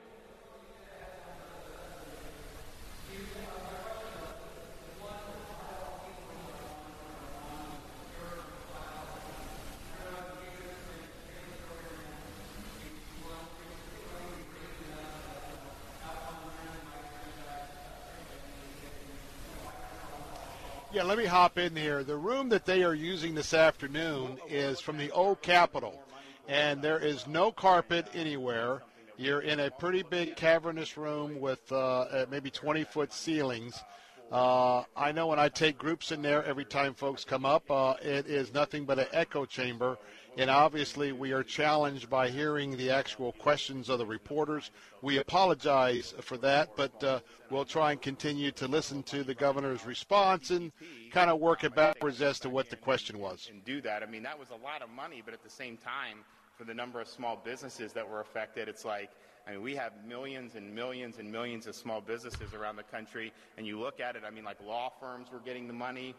Yeah, 20.91 21.03
let 21.03 21.19
me 21.19 21.25
hop 21.25 21.59
in 21.59 21.75
here. 21.75 22.03
The 22.03 22.15
room 22.15 22.49
that 22.49 22.65
they 22.65 22.83
are 22.83 22.95
using 22.95 23.35
this 23.35 23.53
afternoon 23.53 24.39
is 24.49 24.79
from 24.79 24.97
the 24.97 25.11
old 25.11 25.43
Capitol 25.43 26.03
and 26.47 26.81
there 26.81 26.99
is 26.99 27.27
no 27.27 27.51
carpet 27.51 28.07
anywhere. 28.13 28.83
You're 29.17 29.41
in 29.41 29.59
a 29.59 29.71
pretty 29.71 30.03
big 30.03 30.35
cavernous 30.35 30.97
room 30.97 31.39
with 31.39 31.71
uh, 31.71 32.25
maybe 32.29 32.49
20 32.49 32.83
foot 32.83 33.11
ceilings. 33.11 33.83
Uh, 34.31 34.83
I 34.95 35.13
know 35.13 35.27
when 35.27 35.39
I 35.39 35.47
take 35.47 35.77
groups 35.77 36.11
in 36.11 36.21
there, 36.21 36.43
every 36.43 36.65
time 36.65 36.93
folks 36.93 37.23
come 37.23 37.45
up, 37.45 37.69
uh, 37.71 37.95
it 38.01 38.27
is 38.27 38.53
nothing 38.53 38.85
but 38.85 38.99
an 38.99 39.07
echo 39.13 39.45
chamber. 39.45 39.97
And 40.37 40.51
obviously, 40.51 41.13
we 41.13 41.31
are 41.31 41.41
challenged 41.41 42.11
by 42.11 42.29
hearing 42.29 42.77
the 42.77 42.91
actual 42.91 43.31
questions 43.31 43.89
of 43.89 43.97
the 43.97 44.05
reporters. 44.05 44.69
We 45.01 45.17
apologize 45.17 46.13
for 46.21 46.37
that, 46.37 46.75
but 46.75 47.03
uh, 47.03 47.19
we'll 47.49 47.65
try 47.65 47.93
and 47.93 48.01
continue 48.01 48.51
to 48.51 48.67
listen 48.67 49.01
to 49.03 49.23
the 49.23 49.33
governor's 49.33 49.83
response 49.85 50.51
and 50.51 50.71
kind 51.11 51.31
of 51.31 51.39
work 51.39 51.63
it 51.63 51.73
backwards 51.73 52.21
as 52.21 52.39
to 52.41 52.49
what 52.49 52.69
the 52.69 52.75
question 52.75 53.17
was. 53.17 53.47
And 53.49 53.65
do 53.65 53.81
that. 53.81 54.03
I 54.03 54.05
mean, 54.05 54.23
that 54.23 54.37
was 54.37 54.49
a 54.49 54.63
lot 54.63 54.83
of 54.83 54.89
money, 54.91 55.23
but 55.25 55.33
at 55.33 55.41
the 55.41 55.49
same 55.49 55.75
time, 55.77 56.19
for 56.57 56.63
the 56.63 56.73
number 56.73 56.99
of 56.99 57.07
small 57.07 57.39
businesses 57.43 57.93
that 57.93 58.09
were 58.09 58.19
affected. 58.19 58.67
It's 58.67 58.83
like, 58.83 59.11
I 59.47 59.51
mean, 59.51 59.61
we 59.61 59.75
have 59.75 59.93
millions 60.05 60.55
and 60.55 60.73
millions 60.73 61.19
and 61.19 61.31
millions 61.31 61.67
of 61.67 61.75
small 61.75 62.01
businesses 62.01 62.53
around 62.53 62.75
the 62.75 62.83
country, 62.83 63.31
and 63.57 63.67
you 63.67 63.79
look 63.79 63.99
at 63.99 64.15
it, 64.15 64.23
I 64.25 64.31
mean, 64.31 64.43
like 64.43 64.57
law 64.65 64.91
firms 64.99 65.31
were 65.31 65.39
getting 65.39 65.67
the 65.67 65.73
money. 65.73 66.15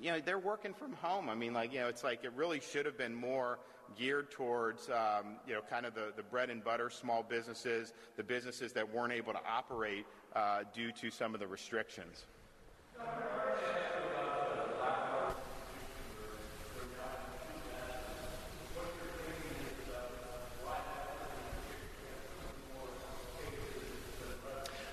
You 0.00 0.12
know, 0.12 0.20
they're 0.20 0.38
working 0.38 0.74
from 0.74 0.92
home. 0.92 1.28
I 1.28 1.34
mean, 1.34 1.52
like, 1.52 1.72
you 1.72 1.80
know, 1.80 1.88
it's 1.88 2.04
like 2.04 2.24
it 2.24 2.32
really 2.36 2.60
should 2.60 2.86
have 2.86 2.96
been 2.96 3.14
more 3.14 3.58
geared 3.98 4.30
towards, 4.30 4.88
um, 4.88 5.36
you 5.46 5.54
know, 5.54 5.62
kind 5.68 5.84
of 5.84 5.94
the, 5.94 6.12
the 6.14 6.22
bread 6.22 6.48
and 6.48 6.62
butter 6.62 6.90
small 6.90 7.24
businesses, 7.24 7.92
the 8.16 8.22
businesses 8.22 8.72
that 8.74 8.94
weren't 8.94 9.12
able 9.12 9.32
to 9.32 9.40
operate 9.48 10.06
uh, 10.36 10.60
due 10.72 10.92
to 10.92 11.10
some 11.10 11.34
of 11.34 11.40
the 11.40 11.46
restrictions. 11.46 12.24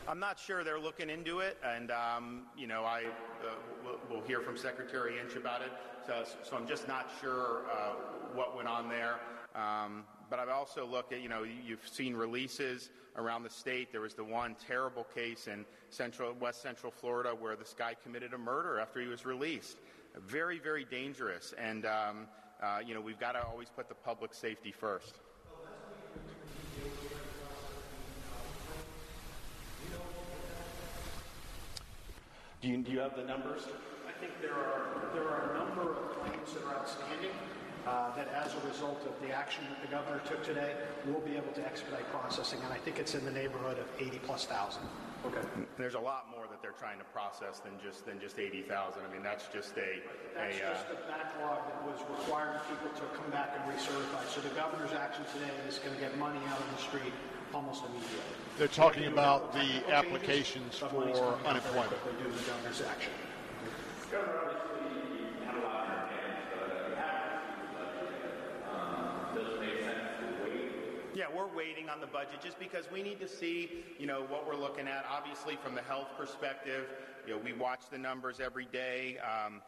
I'm 0.08 0.20
not 0.20 0.40
sure 0.40 0.64
they're 0.64 0.80
looking 0.80 1.10
into 1.10 1.40
it, 1.40 1.58
and 1.66 1.92
um, 1.92 2.44
you 2.58 2.66
know, 2.66 2.86
I 2.86 3.04
uh, 3.46 3.96
we'll, 4.10 4.22
hear 4.22 4.40
from 4.40 4.56
Secretary 4.56 5.20
Inch 5.20 5.36
about 5.36 5.62
it. 5.62 5.72
So, 6.06 6.24
so 6.44 6.56
I'm 6.56 6.66
just 6.66 6.88
not 6.88 7.12
sure 7.20 7.66
uh, 7.70 7.94
what 8.34 8.56
went 8.56 8.70
on 8.70 8.88
there. 8.88 9.20
Um, 9.54 10.06
but 10.30 10.40
I've 10.40 10.50
also 10.50 10.86
looked 10.86 11.12
at, 11.12 11.22
you 11.22 11.28
know, 11.28 11.44
you've 11.44 11.86
seen 11.88 12.16
releases 12.16 12.90
around 13.18 13.44
the 13.44 13.50
state. 13.50 13.92
There 13.92 14.02
was 14.02 14.14
the 14.14 14.24
one 14.24 14.56
terrible 14.66 15.06
case 15.16 15.48
in 15.48 15.66
central, 15.90 16.34
West 16.40 16.62
Central 16.62 16.92
Florida 16.92 17.30
where 17.30 17.56
this 17.56 17.74
guy 17.78 17.96
committed 18.02 18.34
a 18.34 18.38
murder 18.38 18.80
after 18.80 19.02
he 19.02 19.08
was 19.08 19.26
released. 19.26 19.78
Very, 20.26 20.60
very 20.60 20.86
dangerous. 20.86 21.54
And, 21.58 21.86
um, 21.86 22.28
uh, 22.62 22.80
you 22.86 22.94
know, 22.94 23.02
we've 23.02 23.20
got 23.20 23.34
to 23.34 23.46
always 23.46 23.70
put 23.70 23.90
the 23.90 23.96
public 23.96 24.34
safety 24.34 24.72
first. 24.72 25.20
Do 32.62 32.68
you, 32.68 32.78
do 32.78 32.92
you 32.92 33.00
have 33.00 33.16
the 33.16 33.24
numbers? 33.24 33.70
I 34.10 34.20
think 34.20 34.34
there 34.42 34.54
are, 34.54 34.90
there 35.14 35.30
are 35.30 35.54
a 35.54 35.60
number 35.60 35.92
of 35.94 36.10
claims 36.18 36.54
that 36.54 36.66
are 36.66 36.82
outstanding 36.82 37.30
uh, 37.86 38.16
that 38.16 38.28
as 38.34 38.56
a 38.56 38.68
result 38.68 39.06
of 39.06 39.14
the 39.22 39.32
action 39.32 39.64
that 39.70 39.80
the 39.80 39.88
governor 39.94 40.20
took 40.26 40.44
today, 40.44 40.74
we'll 41.06 41.22
be 41.22 41.38
able 41.38 41.54
to 41.54 41.64
expedite 41.64 42.10
processing, 42.10 42.60
and 42.66 42.74
I 42.74 42.78
think 42.78 42.98
it's 42.98 43.14
in 43.14 43.24
the 43.24 43.32
neighborhood 43.32 43.78
of 43.78 43.86
80 44.00 44.20
plus 44.26 44.46
thousand. 44.46 44.84
Okay. 45.26 45.42
There's 45.78 45.94
a 45.94 46.00
lot 46.00 46.28
more 46.34 46.46
that 46.50 46.62
they're 46.62 46.78
trying 46.78 46.98
to 46.98 47.08
process 47.14 47.60
than 47.60 47.74
just 47.82 48.06
than 48.06 48.20
just 48.20 48.40
80,000. 48.40 49.02
I 49.02 49.14
mean, 49.14 49.24
that's 49.24 49.46
just 49.54 49.78
a 49.78 50.02
that's 50.34 50.58
a, 50.58 50.60
just 50.60 50.86
uh, 50.90 50.98
a 50.98 51.00
backlog 51.10 51.62
that 51.70 51.82
was 51.86 52.02
requiring 52.10 52.60
people 52.70 52.90
to 52.90 53.06
come 53.18 53.30
back 53.30 53.54
and 53.54 53.66
recertify. 53.70 54.26
So 54.30 54.42
the 54.42 54.54
governor's 54.54 54.94
action 54.94 55.26
today 55.34 55.54
is 55.68 55.80
going 55.80 55.94
to 55.94 56.02
get 56.02 56.18
money 56.18 56.42
out 56.50 56.58
on 56.58 56.70
the 56.74 56.82
street 56.82 57.14
almost 57.54 57.84
immediately. 57.86 58.20
They're 58.58 58.68
talking 58.68 59.06
about 59.06 59.54
the 59.54 59.94
applications 59.94 60.78
for 60.78 61.38
unemployment. 61.46 61.92
They 62.06 62.24
do 62.24 62.32
the 62.32 62.44
governor's 62.44 62.82
action. 62.82 63.12
Yeah, 71.14 71.26
we're 71.36 71.48
waiting 71.56 71.90
on 71.90 72.00
the 72.00 72.08
budget 72.08 72.42
just 72.44 72.60
because 72.60 72.92
we 72.92 73.02
need 73.02 73.20
to 73.22 73.28
see, 73.28 73.84
you 73.98 74.06
know, 74.06 74.22
what 74.30 74.48
we're 74.48 74.56
looking 74.56 74.88
at. 74.88 75.04
Obviously, 75.10 75.56
from 75.56 75.74
the 75.74 75.82
health 75.82 76.10
perspective, 76.16 76.86
you 77.26 77.34
know, 77.34 77.42
we 77.44 77.54
watch 77.54 77.82
the 77.92 77.98
numbers 77.98 78.40
every 78.40 78.68
day. 78.72 79.18
Um, 79.20 79.62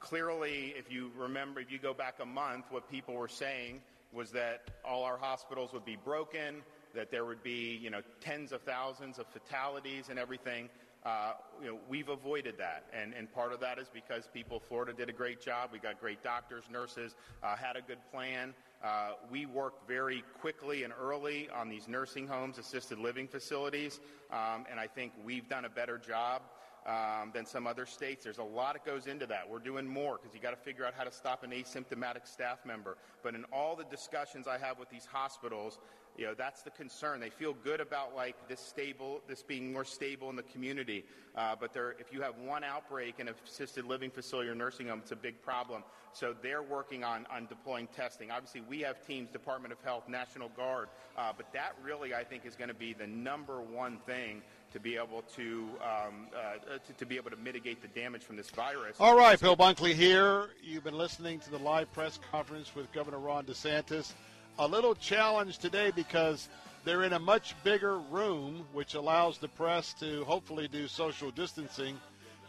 clearly, 0.00 0.74
if 0.76 0.90
you 0.90 1.12
remember, 1.16 1.60
if 1.60 1.70
you 1.70 1.78
go 1.78 1.94
back 1.94 2.16
a 2.20 2.26
month, 2.26 2.66
what 2.70 2.90
people 2.90 3.14
were 3.14 3.28
saying 3.28 3.80
was 4.12 4.32
that 4.32 4.62
all 4.84 5.04
our 5.04 5.16
hospitals 5.16 5.72
would 5.72 5.84
be 5.84 5.96
broken, 5.96 6.56
that 6.94 7.10
there 7.10 7.24
would 7.24 7.42
be, 7.42 7.78
you 7.82 7.90
know, 7.90 8.00
tens 8.20 8.52
of 8.52 8.62
thousands 8.62 9.18
of 9.18 9.26
fatalities 9.26 10.08
and 10.08 10.18
everything. 10.18 10.68
Uh, 11.04 11.32
you 11.62 11.68
know, 11.68 11.78
we've 11.88 12.10
avoided 12.10 12.58
that, 12.58 12.84
and, 12.92 13.14
and 13.14 13.32
part 13.32 13.54
of 13.54 13.60
that 13.60 13.78
is 13.78 13.88
because 13.88 14.28
people, 14.34 14.60
Florida 14.60 14.92
did 14.92 15.08
a 15.08 15.12
great 15.12 15.40
job. 15.40 15.70
We 15.72 15.78
got 15.78 15.98
great 15.98 16.22
doctors, 16.22 16.64
nurses, 16.70 17.14
uh, 17.42 17.56
had 17.56 17.76
a 17.76 17.80
good 17.80 17.98
plan. 18.12 18.52
Uh, 18.84 19.12
we 19.30 19.46
worked 19.46 19.88
very 19.88 20.22
quickly 20.40 20.84
and 20.84 20.92
early 21.00 21.48
on 21.54 21.70
these 21.70 21.88
nursing 21.88 22.26
homes, 22.26 22.58
assisted 22.58 22.98
living 22.98 23.26
facilities, 23.26 23.98
um, 24.30 24.66
and 24.70 24.78
I 24.78 24.86
think 24.86 25.12
we've 25.24 25.48
done 25.48 25.64
a 25.64 25.70
better 25.70 25.96
job 25.96 26.42
um, 26.86 27.30
than 27.34 27.46
some 27.46 27.66
other 27.66 27.86
states. 27.86 28.24
There's 28.24 28.38
a 28.38 28.42
lot 28.42 28.74
that 28.74 28.84
goes 28.84 29.06
into 29.06 29.26
that. 29.26 29.48
We're 29.48 29.58
doing 29.58 29.86
more 29.86 30.18
because 30.18 30.34
you 30.34 30.40
got 30.40 30.50
to 30.50 30.56
figure 30.56 30.84
out 30.84 30.94
how 30.94 31.04
to 31.04 31.12
stop 31.12 31.44
an 31.44 31.50
asymptomatic 31.50 32.26
staff 32.26 32.64
member. 32.64 32.96
But 33.22 33.34
in 33.34 33.44
all 33.52 33.76
the 33.76 33.84
discussions 33.84 34.46
I 34.48 34.58
have 34.58 34.78
with 34.78 34.90
these 34.90 35.04
hospitals, 35.04 35.78
You 36.16 36.26
know, 36.26 36.34
that's 36.34 36.62
the 36.62 36.70
concern. 36.70 37.20
They 37.20 37.30
feel 37.30 37.54
good 37.64 37.80
about 37.80 38.14
like 38.14 38.36
this 38.48 38.60
stable, 38.60 39.22
this 39.26 39.42
being 39.42 39.72
more 39.72 39.84
stable 39.84 40.28
in 40.28 40.36
the 40.36 40.42
community. 40.42 41.04
Uh, 41.34 41.54
but 41.58 41.70
if 41.98 42.12
you 42.12 42.20
have 42.20 42.36
one 42.38 42.64
outbreak 42.64 43.20
in 43.20 43.28
an 43.28 43.34
assisted 43.46 43.84
living 43.86 44.10
facility 44.10 44.50
or 44.50 44.54
nursing 44.54 44.88
home, 44.88 45.00
it's 45.02 45.12
a 45.12 45.16
big 45.16 45.40
problem. 45.42 45.82
So 46.12 46.34
they're 46.42 46.62
working 46.62 47.04
on, 47.04 47.24
on 47.30 47.46
deploying 47.46 47.86
testing. 47.94 48.30
Obviously, 48.30 48.62
we 48.62 48.80
have 48.80 49.06
teams, 49.06 49.30
Department 49.30 49.72
of 49.72 49.80
Health, 49.82 50.08
National 50.08 50.48
Guard, 50.50 50.88
uh, 51.16 51.32
but 51.36 51.52
that 51.52 51.76
really, 51.82 52.14
I 52.14 52.24
think, 52.24 52.44
is 52.44 52.56
going 52.56 52.68
to 52.68 52.74
be 52.74 52.92
the 52.92 53.06
number 53.06 53.60
one 53.60 53.98
thing 54.06 54.42
to 54.72 54.80
be 54.80 54.96
able 54.96 55.22
to, 55.36 55.68
um, 55.82 56.26
uh, 56.36 56.78
to, 56.78 56.92
to 56.94 57.06
be 57.06 57.16
able 57.16 57.30
to 57.30 57.36
mitigate 57.36 57.80
the 57.80 57.88
damage 57.88 58.22
from 58.24 58.36
this 58.36 58.50
virus. 58.50 58.96
All 58.98 59.16
right, 59.16 59.40
Bill 59.40 59.56
Bunkley 59.56 59.94
here. 59.94 60.50
You've 60.62 60.84
been 60.84 60.98
listening 60.98 61.38
to 61.40 61.50
the 61.50 61.58
live 61.58 61.92
press 61.92 62.18
conference 62.30 62.74
with 62.74 62.90
Governor 62.92 63.18
Ron 63.18 63.44
DeSantis. 63.44 64.12
A 64.60 64.68
little 64.68 64.94
challenge 64.94 65.56
today 65.56 65.90
because 65.90 66.50
they're 66.84 67.04
in 67.04 67.14
a 67.14 67.18
much 67.18 67.54
bigger 67.64 67.98
room, 67.98 68.66
which 68.74 68.92
allows 68.92 69.38
the 69.38 69.48
press 69.48 69.94
to 69.94 70.22
hopefully 70.24 70.68
do 70.68 70.86
social 70.86 71.30
distancing. 71.30 71.98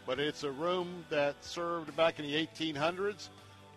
But 0.05 0.19
it's 0.19 0.43
a 0.43 0.51
room 0.51 1.05
that 1.09 1.35
served 1.39 1.95
back 1.95 2.19
in 2.19 2.25
the 2.25 2.33
1800s, 2.35 3.29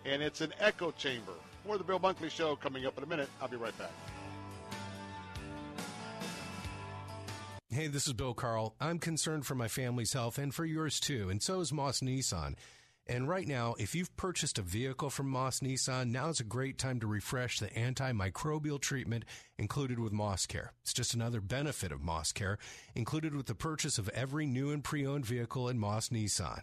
and 0.05 0.21
it's 0.21 0.41
an 0.41 0.53
echo 0.59 0.91
chamber. 0.91 1.35
More 1.65 1.77
of 1.77 1.79
the 1.79 1.85
Bill 1.85 2.01
Bunkley 2.01 2.29
Show 2.29 2.57
coming 2.57 2.87
up 2.87 2.99
in 2.99 3.05
a 3.05 3.07
minute. 3.07 3.29
I'll 3.41 3.47
be 3.47 3.57
right 3.57 3.79
back. 3.79 3.93
Hey, 7.69 7.87
this 7.87 8.09
is 8.09 8.15
Bill 8.15 8.35
Carl. 8.35 8.75
I'm 8.81 8.99
concerned 8.99 9.47
for 9.47 9.55
my 9.55 9.69
family's 9.69 10.13
health 10.13 10.39
and 10.39 10.53
for 10.53 10.65
yours 10.65 10.99
too, 10.99 11.31
and 11.31 11.41
so 11.41 11.61
is 11.61 11.73
Moss 11.73 12.01
Nissan. 12.01 12.57
And 13.07 13.29
right 13.29 13.47
now, 13.47 13.75
if 13.79 13.95
you've 13.95 14.17
purchased 14.17 14.59
a 14.59 14.63
vehicle 14.63 15.11
from 15.11 15.29
Moss 15.29 15.61
Nissan, 15.61 16.11
now 16.11 16.31
is 16.31 16.41
a 16.41 16.45
great 16.45 16.79
time 16.79 17.01
to 17.01 17.07
refresh 17.07 17.59
the 17.59 17.67
antimicrobial 17.69 18.81
treatment 18.81 19.27
included 19.59 19.99
with 19.99 20.13
Moss 20.13 20.47
Care. 20.47 20.73
It's 20.83 20.95
just 20.95 21.13
another 21.13 21.43
benefit 21.43 21.93
of 21.93 22.01
Moss 22.01 22.33
Care, 22.33 22.57
included 22.95 23.35
with 23.35 23.45
the 23.45 23.55
purchase 23.55 23.99
of 23.99 24.09
every 24.11 24.47
new 24.47 24.71
and 24.71 24.83
pre-owned 24.83 25.27
vehicle 25.27 25.69
in 25.69 25.79
Moss 25.79 26.09
Nissan. 26.09 26.63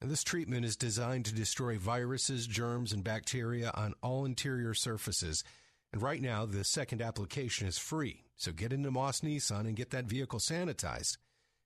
And 0.00 0.10
this 0.10 0.24
treatment 0.24 0.64
is 0.64 0.76
designed 0.76 1.26
to 1.26 1.34
destroy 1.34 1.76
viruses, 1.76 2.46
germs, 2.46 2.92
and 2.92 3.04
bacteria 3.04 3.70
on 3.74 3.92
all 4.02 4.24
interior 4.24 4.72
surfaces. 4.72 5.44
And 5.92 6.00
right 6.00 6.22
now, 6.22 6.46
the 6.46 6.64
second 6.64 7.02
application 7.02 7.68
is 7.68 7.76
free. 7.76 8.24
So 8.36 8.52
get 8.52 8.72
into 8.72 8.90
Moss 8.90 9.20
Nissan 9.20 9.60
and 9.60 9.76
get 9.76 9.90
that 9.90 10.06
vehicle 10.06 10.38
sanitized. 10.38 11.18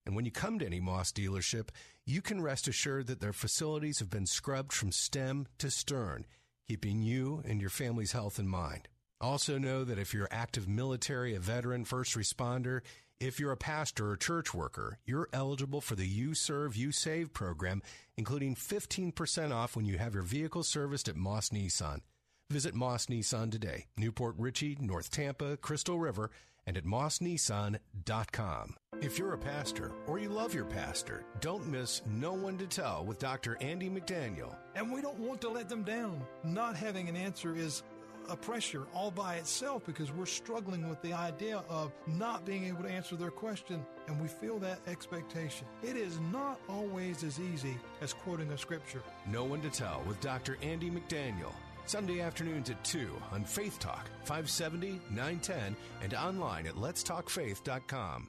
And 0.09 0.17
when 0.17 0.25
you 0.25 0.31
come 0.31 0.59
to 0.59 0.65
any 0.65 0.81
Moss 0.81 1.13
dealership, 1.13 1.69
you 2.07 2.23
can 2.23 2.41
rest 2.41 2.67
assured 2.67 3.09
that 3.09 3.21
their 3.21 3.35
facilities 3.35 3.99
have 3.99 4.09
been 4.09 4.25
scrubbed 4.25 4.73
from 4.73 4.91
stem 4.91 5.47
to 5.59 5.71
stern, 5.71 6.25
keeping 6.67 7.03
you 7.03 7.43
and 7.45 7.61
your 7.61 7.69
family's 7.69 8.13
health 8.13 8.39
in 8.39 8.49
mind. 8.49 8.89
Also 9.21 9.59
know 9.59 9.85
that 9.85 9.99
if 9.99 10.15
you're 10.15 10.29
active 10.31 10.67
military, 10.67 11.35
a 11.35 11.39
veteran, 11.39 11.85
first 11.85 12.17
responder, 12.17 12.81
if 13.21 13.39
you're 13.39 13.53
a 13.53 13.57
pastor 13.59 14.11
or 14.13 14.17
church 14.17 14.55
worker, 14.55 14.99
you're 15.05 15.29
eligible 15.35 15.83
for 15.83 15.95
the 15.95 16.07
You 16.07 16.33
Serve, 16.33 16.75
You 16.75 16.91
Save 16.91 17.35
program, 17.35 17.83
including 18.17 18.55
15% 18.55 19.53
off 19.53 19.77
when 19.77 19.85
you 19.85 19.99
have 19.99 20.15
your 20.15 20.23
vehicle 20.23 20.63
serviced 20.63 21.11
at 21.11 21.17
Moss 21.17 21.51
Nissan. 21.51 22.01
Visit 22.49 22.75
Moss 22.75 23.07
Nissan 23.07 23.53
today, 23.53 23.89
New 23.99 24.13
Port 24.13 24.37
Richey, 24.39 24.79
North 24.81 25.11
Tampa, 25.11 25.59
Crystal 25.59 25.99
River, 25.99 26.31
and 26.69 26.77
at 26.77 26.85
mossnissan.com. 26.85 28.77
If 29.01 29.19
you're 29.19 29.33
a 29.33 29.39
pastor 29.39 29.93
or 30.07 30.19
you 30.19 30.29
love 30.29 30.53
your 30.53 30.67
pastor, 30.67 31.25
don't 31.41 31.67
miss 31.67 32.03
No 32.07 32.35
One 32.35 32.59
to 32.59 32.67
Tell 32.67 33.07
with 33.07 33.19
Dr. 33.19 33.57
Andy 33.63 33.89
McDaniel. 33.89 34.55
And 34.75 34.93
we 34.93 35.01
don't 35.01 35.19
want 35.19 35.41
to 35.41 35.49
let 35.49 35.71
them 35.71 35.83
down. 35.83 36.21
Not 36.45 36.77
having 36.77 37.09
an 37.09 37.17
answer 37.17 37.57
is 37.57 37.83
a 38.29 38.37
pressure 38.37 38.87
all 38.93 39.11
by 39.11 39.37
itself 39.37 39.87
because 39.87 40.13
we're 40.13 40.27
struggling 40.27 40.91
with 40.91 41.01
the 41.01 41.15
idea 41.15 41.65
of 41.71 41.91
not 42.07 42.45
being 42.45 42.67
able 42.67 42.83
to 42.83 42.91
answer 42.91 43.17
their 43.17 43.31
question 43.31 43.83
and 44.07 44.21
we 44.21 44.29
feel 44.29 44.59
that 44.59 44.81
expectation. 44.87 45.67
It 45.83 45.97
is 45.97 46.21
not 46.31 46.61
always 46.69 47.25
as 47.25 47.41
easy 47.41 47.79
as 48.03 48.13
quoting 48.13 48.51
a 48.51 48.59
scripture. 48.59 49.03
No 49.27 49.45
One 49.45 49.63
to 49.63 49.71
Tell 49.71 50.03
with 50.07 50.21
Dr. 50.21 50.59
Andy 50.61 50.91
McDaniel. 50.91 51.55
Sunday 51.89 52.21
afternoons 52.21 52.69
at 52.69 52.85
2 52.85 53.11
on 53.33 53.45
Faith 53.45 53.79
Talk, 53.79 54.11
570, 54.25 55.01
910, 55.11 55.75
and 56.03 56.13
online 56.13 56.67
at 56.67 56.75
letstalkfaith.com. 56.75 58.29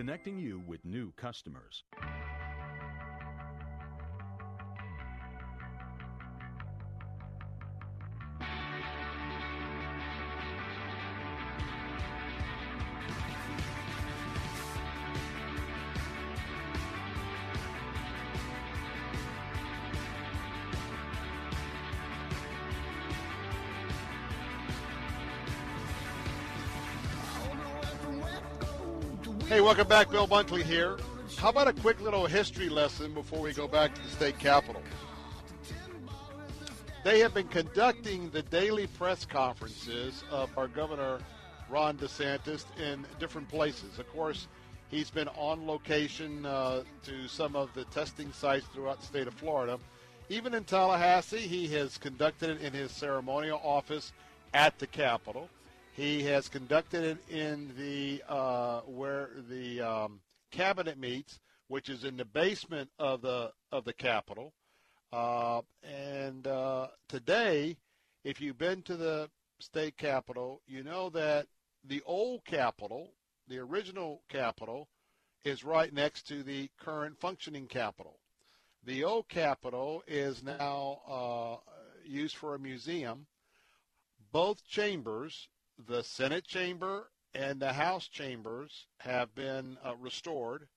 connecting 0.00 0.38
you 0.38 0.62
with 0.66 0.82
new 0.82 1.12
customers. 1.18 1.84
Welcome 29.80 29.96
back. 29.96 30.10
Bill 30.10 30.28
Bunkley 30.28 30.62
here. 30.62 30.98
How 31.38 31.48
about 31.48 31.66
a 31.66 31.72
quick 31.72 32.02
little 32.02 32.26
history 32.26 32.68
lesson 32.68 33.14
before 33.14 33.40
we 33.40 33.54
go 33.54 33.66
back 33.66 33.94
to 33.94 34.02
the 34.02 34.08
state 34.10 34.38
capitol? 34.38 34.82
They 37.02 37.20
have 37.20 37.32
been 37.32 37.48
conducting 37.48 38.28
the 38.28 38.42
daily 38.42 38.88
press 38.88 39.24
conferences 39.24 40.22
of 40.30 40.50
our 40.58 40.68
governor, 40.68 41.20
Ron 41.70 41.96
DeSantis, 41.96 42.66
in 42.78 43.06
different 43.18 43.48
places. 43.48 43.98
Of 43.98 44.06
course, 44.12 44.48
he's 44.90 45.08
been 45.08 45.28
on 45.28 45.66
location 45.66 46.44
uh, 46.44 46.82
to 47.04 47.26
some 47.26 47.56
of 47.56 47.72
the 47.72 47.86
testing 47.86 48.34
sites 48.34 48.66
throughout 48.74 49.00
the 49.00 49.06
state 49.06 49.28
of 49.28 49.32
Florida. 49.32 49.78
Even 50.28 50.52
in 50.52 50.64
Tallahassee, 50.64 51.38
he 51.38 51.68
has 51.68 51.96
conducted 51.96 52.50
it 52.50 52.60
in 52.60 52.74
his 52.74 52.92
ceremonial 52.92 53.58
office 53.64 54.12
at 54.52 54.78
the 54.78 54.86
Capitol. 54.86 55.48
He 56.00 56.22
has 56.22 56.48
conducted 56.48 57.04
it 57.04 57.18
in 57.28 57.74
the 57.76 58.22
uh, 58.26 58.80
where 58.86 59.28
the 59.50 59.82
um, 59.82 60.20
cabinet 60.50 60.96
meets, 60.98 61.38
which 61.68 61.90
is 61.90 62.04
in 62.04 62.16
the 62.16 62.24
basement 62.24 62.88
of 62.98 63.20
the 63.20 63.52
of 63.70 63.84
the 63.84 63.92
Capitol. 63.92 64.54
Uh, 65.12 65.60
and 65.84 66.46
uh, 66.46 66.86
today, 67.10 67.76
if 68.24 68.40
you've 68.40 68.56
been 68.56 68.80
to 68.84 68.96
the 68.96 69.28
state 69.58 69.98
capitol, 69.98 70.62
you 70.66 70.82
know 70.82 71.10
that 71.10 71.48
the 71.84 72.00
old 72.06 72.46
capitol, 72.46 73.12
the 73.46 73.58
original 73.58 74.22
capitol, 74.30 74.88
is 75.44 75.64
right 75.64 75.92
next 75.92 76.26
to 76.28 76.42
the 76.42 76.70
current 76.78 77.20
functioning 77.20 77.66
capitol. 77.66 78.18
The 78.86 79.04
old 79.04 79.28
capitol 79.28 80.02
is 80.06 80.42
now 80.42 81.02
uh, 81.06 81.72
used 82.06 82.36
for 82.36 82.54
a 82.54 82.58
museum. 82.58 83.26
Both 84.32 84.66
chambers 84.66 85.48
the 85.86 86.02
Senate 86.02 86.44
chamber 86.44 87.10
and 87.34 87.60
the 87.60 87.72
House 87.72 88.08
chambers 88.08 88.86
have 88.98 89.34
been 89.34 89.76
uh, 89.84 89.94
restored. 89.96 90.68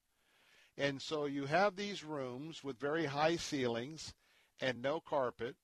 And 0.77 1.01
so 1.01 1.25
you 1.25 1.45
have 1.45 1.75
these 1.75 2.03
rooms 2.03 2.63
with 2.63 2.79
very 2.79 3.05
high 3.05 3.35
ceilings 3.35 4.13
and 4.59 4.81
no 4.81 4.99
carpet. 4.99 5.55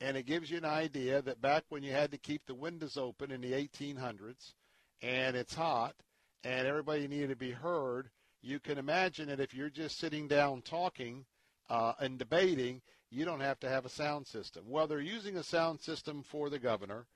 And 0.00 0.16
it 0.16 0.26
gives 0.26 0.50
you 0.50 0.58
an 0.58 0.64
idea 0.64 1.22
that 1.22 1.40
back 1.40 1.64
when 1.68 1.82
you 1.82 1.92
had 1.92 2.10
to 2.10 2.18
keep 2.18 2.46
the 2.46 2.54
windows 2.54 2.96
open 2.96 3.30
in 3.30 3.40
the 3.40 3.52
1800s 3.52 4.54
and 5.00 5.36
it's 5.36 5.54
hot 5.54 5.94
and 6.44 6.66
everybody 6.66 7.06
needed 7.06 7.30
to 7.30 7.36
be 7.36 7.52
heard, 7.52 8.10
you 8.40 8.58
can 8.58 8.78
imagine 8.78 9.28
that 9.28 9.40
if 9.40 9.54
you're 9.54 9.70
just 9.70 9.98
sitting 9.98 10.26
down 10.26 10.62
talking 10.62 11.24
uh, 11.70 11.92
and 12.00 12.18
debating, 12.18 12.82
you 13.10 13.24
don't 13.24 13.40
have 13.40 13.60
to 13.60 13.68
have 13.68 13.86
a 13.86 13.90
sound 13.90 14.26
system. 14.26 14.64
Well, 14.66 14.86
they're 14.86 15.00
using 15.00 15.36
a 15.36 15.42
sound 15.42 15.80
system 15.80 16.24
for 16.24 16.50
the 16.50 16.58
governor. 16.58 17.06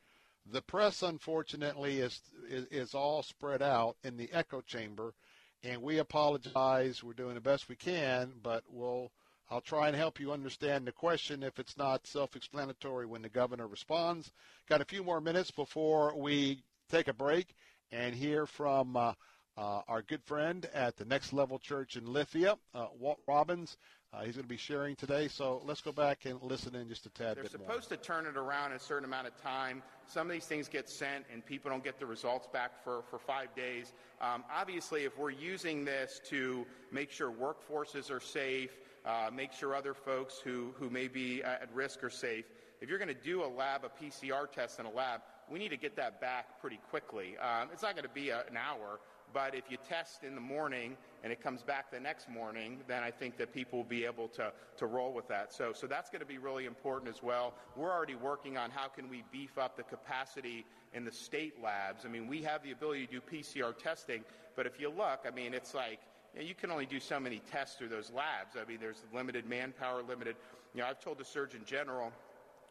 The 0.53 0.63
press, 0.63 1.03
unfortunately, 1.03 1.99
is, 1.99 2.21
is, 2.49 2.67
is 2.71 2.95
all 2.95 3.23
spread 3.23 3.63
out 3.63 3.97
in 4.05 4.17
the 4.17 4.31
echo 4.33 4.61
chamber, 4.61 5.15
and 5.63 5.83
we 5.83 5.99
apologize. 5.99 7.03
We're 7.03 7.15
doing 7.15 7.35
the 7.35 7.41
best 7.41 7.69
we 7.69 7.77
can, 7.77 8.33
but 8.43 8.63
we'll 8.69 9.11
I'll 9.49 9.61
try 9.61 9.87
and 9.87 9.97
help 9.97 10.19
you 10.19 10.33
understand 10.33 10.87
the 10.87 10.93
question 10.93 11.45
if 11.45 11.61
it's 11.61 11.77
not 11.77 12.07
self-explanatory 12.07 13.07
when 13.07 13.23
the 13.23 13.29
governor 13.29 13.69
responds. 13.69 14.33
Got 14.69 14.81
a 14.81 14.85
few 14.85 15.05
more 15.05 15.21
minutes 15.21 15.53
before 15.53 16.17
we 16.19 16.63
take 16.91 17.07
a 17.07 17.13
break 17.13 17.55
and 17.93 18.15
hear 18.15 18.47
from 18.47 18.97
uh, 18.97 19.13
uh, 19.57 19.83
our 19.87 20.03
good 20.03 20.25
friend 20.25 20.69
at 20.75 20.97
the 20.97 21.05
Next 21.05 21.33
Level 21.33 21.61
Church 21.61 21.97
in 21.97 22.13
Lithia, 22.13 22.59
uh, 22.75 22.89
Walt 22.99 23.21
Robbins. 23.29 23.77
Uh, 24.17 24.23
he's 24.23 24.35
going 24.35 24.45
to 24.45 24.49
be 24.49 24.57
sharing 24.57 24.97
today. 24.97 25.29
So 25.29 25.61
let's 25.67 25.83
go 25.83 25.93
back 25.93 26.25
and 26.25 26.43
listen 26.43 26.75
in 26.75 26.89
just 26.89 27.05
a 27.05 27.11
tad 27.11 27.37
They're 27.37 27.43
bit 27.43 27.53
supposed 27.53 27.91
to 27.91 27.99
turn 27.99 28.25
it 28.25 28.37
around 28.37 28.71
in 28.71 28.77
a 28.79 28.81
certain 28.81 29.05
amount 29.05 29.27
of 29.27 29.37
time. 29.43 29.83
Some 30.07 30.27
of 30.27 30.33
these 30.33 30.47
things 30.47 30.69
get 30.69 30.89
sent 30.89 31.27
and 31.31 31.45
people 31.45 31.71
don't 31.71 31.85
get 31.85 31.99
the 31.99 32.07
results 32.07 32.49
back 32.51 32.83
for, 32.83 33.03
for 33.11 33.19
five 33.19 33.55
days. 33.55 33.93
Um, 34.23 34.43
obviously, 34.51 35.05
if 35.05 35.19
we're 35.19 35.31
using 35.31 35.85
this 35.85 36.21
to 36.31 36.65
make 36.91 37.11
sure 37.11 37.31
workforces 37.31 38.11
are 38.11 38.21
safe, 38.21 38.79
uh, 39.05 39.29
make 39.31 39.53
sure 39.53 39.75
other 39.75 39.93
folks 39.93 40.39
who, 40.39 40.73
who 40.79 40.89
may 40.89 41.09
be 41.09 41.43
at 41.43 41.69
risk 41.75 42.03
are 42.03 42.11
safe, 42.11 42.47
if 42.81 42.89
you're 42.89 42.99
going 42.99 43.09
to 43.09 43.15
do 43.15 43.45
a 43.45 43.47
lab, 43.47 43.83
a 43.85 44.03
PCR 44.03 44.51
test 44.51 44.81
in 44.81 44.87
a 44.87 44.91
lab, 44.91 45.21
we 45.51 45.59
need 45.59 45.71
to 45.71 45.77
get 45.77 45.95
that 45.97 46.21
back 46.23 46.61
pretty 46.61 46.81
quickly. 46.89 47.37
Um, 47.39 47.69
it's 47.73 47.83
not 47.83 47.95
going 47.95 48.05
to 48.07 48.15
be 48.15 48.31
a, 48.31 48.45
an 48.49 48.57
hour, 48.57 48.99
but 49.33 49.55
if 49.55 49.71
you 49.71 49.77
test 49.89 50.25
in 50.25 50.35
the 50.35 50.41
morning 50.41 50.97
and 51.23 51.33
it 51.33 51.43
comes 51.43 51.63
back 51.63 51.91
the 51.91 52.01
next 52.01 52.29
morning, 52.29 52.79
then 52.87 53.03
I 53.03 53.11
think 53.11 53.37
that 53.39 53.53
people 53.53 53.81
will 53.81 53.85
be 53.85 54.05
able 54.05 54.29
to, 54.29 54.53
to 54.79 54.87
roll 54.87 55.13
with 55.13 55.29
that. 55.29 55.53
So, 55.53 55.73
so 55.75 55.87
that's 55.87 56.11
going 56.11 56.21
to 56.21 56.27
be 56.27 56.39
really 56.39 56.67
important 56.67 57.15
as 57.15 57.23
well. 57.23 57.55
We're 57.77 57.93
already 57.93 58.15
working 58.15 58.57
on 58.57 58.71
how 58.71 58.89
can 58.89 59.09
we 59.09 59.25
beef 59.33 59.59
up 59.59 59.77
the 59.77 59.83
capacity 59.83 60.65
in 60.95 61.05
the 61.05 61.13
state 61.13 61.55
labs. 61.63 62.05
I 62.05 62.09
mean, 62.09 62.27
we 62.27 62.43
have 62.43 62.63
the 62.63 62.73
ability 62.73 63.07
to 63.07 63.13
do 63.13 63.21
PCR 63.21 63.77
testing, 63.77 64.25
but 64.55 64.67
if 64.67 64.81
you 64.81 64.89
look, 64.89 65.27
I 65.27 65.31
mean, 65.35 65.55
it's 65.55 65.75
like 65.75 66.01
you, 66.39 66.55
can 66.55 66.71
only 66.71 66.87
do 66.87 67.01
so 67.01 67.19
many 67.19 67.41
tests 67.51 67.77
through 67.77 67.89
those 67.89 68.11
labs. 68.11 68.57
I 68.61 68.69
mean, 68.69 68.79
there's 68.81 69.03
limited 69.15 69.47
manpower, 69.49 70.03
limited. 70.03 70.37
You 70.75 70.83
know, 70.83 70.87
I've 70.87 71.01
told 71.01 71.19
the 71.19 71.25
Surgeon 71.25 71.63
General 71.67 72.13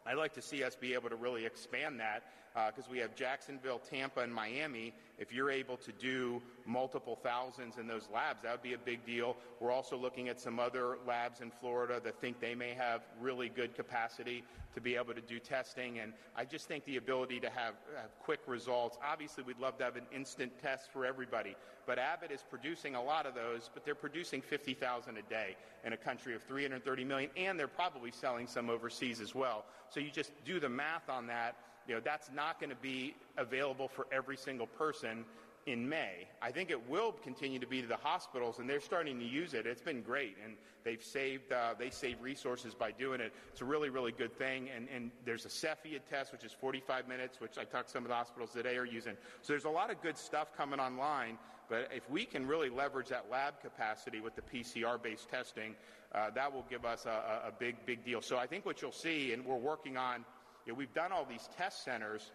I'd 0.06 0.16
like 0.16 0.34
to 0.34 0.42
see 0.42 0.62
us 0.62 0.76
be 0.76 0.94
able 0.94 1.08
to 1.10 1.16
really 1.16 1.44
expand 1.44 1.98
that 1.98 2.22
because 2.68 2.84
uh, 2.84 2.92
we 2.92 2.98
have 2.98 3.14
Jacksonville, 3.16 3.80
Tampa, 3.80 4.20
and 4.20 4.32
Miami. 4.32 4.94
If 5.18 5.32
you're 5.32 5.50
able 5.50 5.76
to 5.78 5.92
do 5.92 6.42
multiple 6.66 7.18
thousands 7.22 7.78
in 7.78 7.86
those 7.86 8.08
labs, 8.12 8.42
that 8.42 8.52
would 8.52 8.62
be 8.62 8.74
a 8.74 8.78
big 8.78 9.04
deal. 9.06 9.36
We're 9.60 9.72
also 9.72 9.96
looking 9.96 10.28
at 10.28 10.38
some 10.38 10.58
other 10.58 10.98
labs 11.06 11.40
in 11.40 11.50
Florida 11.50 12.00
that 12.04 12.20
think 12.20 12.40
they 12.40 12.54
may 12.54 12.74
have 12.74 13.00
really 13.20 13.48
good 13.48 13.74
capacity 13.74 14.44
to 14.74 14.80
be 14.80 14.94
able 14.94 15.14
to 15.14 15.22
do 15.22 15.38
testing. 15.38 16.00
And 16.00 16.12
I 16.36 16.44
just 16.44 16.68
think 16.68 16.84
the 16.84 16.98
ability 16.98 17.40
to 17.40 17.48
have, 17.48 17.74
have 17.96 18.10
quick 18.20 18.40
results. 18.46 18.98
Obviously, 19.02 19.42
we'd 19.42 19.58
love 19.58 19.78
to 19.78 19.84
have 19.84 19.96
an 19.96 20.06
instant 20.14 20.52
test 20.60 20.92
for 20.92 21.06
everybody, 21.06 21.56
but 21.86 21.98
Abbott 21.98 22.30
is 22.30 22.44
producing 22.48 22.94
a 22.94 23.02
lot 23.02 23.24
of 23.24 23.34
those, 23.34 23.70
but 23.72 23.86
they're 23.86 23.94
producing 23.94 24.42
50,000 24.42 25.16
a 25.16 25.22
day 25.22 25.56
in 25.84 25.94
a 25.94 25.96
country 25.96 26.34
of 26.34 26.42
330 26.42 27.04
million, 27.04 27.30
and 27.36 27.58
they're 27.58 27.68
probably 27.68 28.10
selling 28.10 28.46
some 28.46 28.68
overseas 28.68 29.20
as 29.22 29.34
well. 29.34 29.64
So 29.88 30.00
you 30.00 30.10
just 30.10 30.32
do 30.44 30.60
the 30.60 30.68
math 30.68 31.08
on 31.08 31.26
that 31.28 31.56
you 31.86 31.94
know, 31.94 32.00
that's 32.04 32.30
not 32.34 32.60
going 32.60 32.70
to 32.70 32.76
be 32.76 33.14
available 33.36 33.88
for 33.88 34.06
every 34.12 34.36
single 34.36 34.66
person 34.66 35.24
in 35.66 35.88
May. 35.88 36.28
I 36.40 36.52
think 36.52 36.70
it 36.70 36.88
will 36.88 37.12
continue 37.12 37.58
to 37.58 37.66
be 37.66 37.82
to 37.82 37.88
the 37.88 37.96
hospitals, 37.96 38.60
and 38.60 38.70
they're 38.70 38.80
starting 38.80 39.18
to 39.18 39.24
use 39.24 39.52
it. 39.52 39.66
It's 39.66 39.82
been 39.82 40.00
great, 40.00 40.36
and 40.44 40.54
they've 40.84 41.02
saved 41.02 41.52
uh, 41.52 41.74
they 41.76 41.90
save 41.90 42.22
resources 42.22 42.72
by 42.72 42.92
doing 42.92 43.20
it. 43.20 43.32
It's 43.50 43.60
a 43.60 43.64
really 43.64 43.90
really 43.90 44.12
good 44.12 44.36
thing. 44.38 44.68
And, 44.74 44.86
and 44.94 45.10
there's 45.24 45.44
a 45.44 45.48
Cepheid 45.48 46.02
test, 46.08 46.32
which 46.32 46.44
is 46.44 46.52
45 46.52 47.08
minutes, 47.08 47.40
which 47.40 47.58
I 47.58 47.64
talked 47.64 47.88
to 47.88 47.92
some 47.92 48.04
of 48.04 48.08
the 48.08 48.14
hospitals 48.14 48.52
today 48.52 48.76
are 48.76 48.86
using. 48.86 49.16
So 49.42 49.52
there's 49.52 49.64
a 49.64 49.70
lot 49.70 49.90
of 49.90 50.00
good 50.00 50.16
stuff 50.16 50.56
coming 50.56 50.78
online. 50.78 51.36
But 51.68 51.90
if 51.92 52.08
we 52.08 52.24
can 52.24 52.46
really 52.46 52.70
leverage 52.70 53.08
that 53.08 53.26
lab 53.28 53.60
capacity 53.60 54.20
with 54.20 54.36
the 54.36 54.42
PCR-based 54.42 55.28
testing, 55.28 55.74
uh, 56.14 56.30
that 56.30 56.52
will 56.52 56.64
give 56.70 56.84
us 56.84 57.06
a, 57.06 57.48
a 57.48 57.52
big 57.58 57.84
big 57.84 58.04
deal. 58.04 58.22
So 58.22 58.38
I 58.38 58.46
think 58.46 58.64
what 58.64 58.80
you'll 58.80 58.92
see, 58.92 59.32
and 59.32 59.44
we're 59.44 59.56
working 59.56 59.96
on 59.96 60.24
you 60.66 60.72
know, 60.72 60.76
we've 60.78 60.92
done 60.92 61.12
all 61.12 61.24
these 61.24 61.48
test 61.56 61.84
centers, 61.84 62.32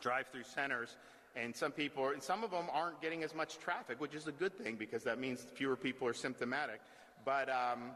drive-through 0.00 0.44
centers, 0.44 0.96
and 1.36 1.54
some 1.54 1.70
people, 1.70 2.02
are, 2.02 2.12
and 2.12 2.22
some 2.22 2.42
of 2.42 2.50
them 2.50 2.64
aren't 2.72 3.00
getting 3.02 3.22
as 3.22 3.34
much 3.34 3.58
traffic, 3.58 4.00
which 4.00 4.14
is 4.14 4.26
a 4.26 4.32
good 4.32 4.56
thing 4.56 4.76
because 4.76 5.04
that 5.04 5.20
means 5.20 5.46
fewer 5.54 5.76
people 5.76 6.08
are 6.08 6.14
symptomatic. 6.14 6.80
But 7.24 7.50
um, 7.50 7.90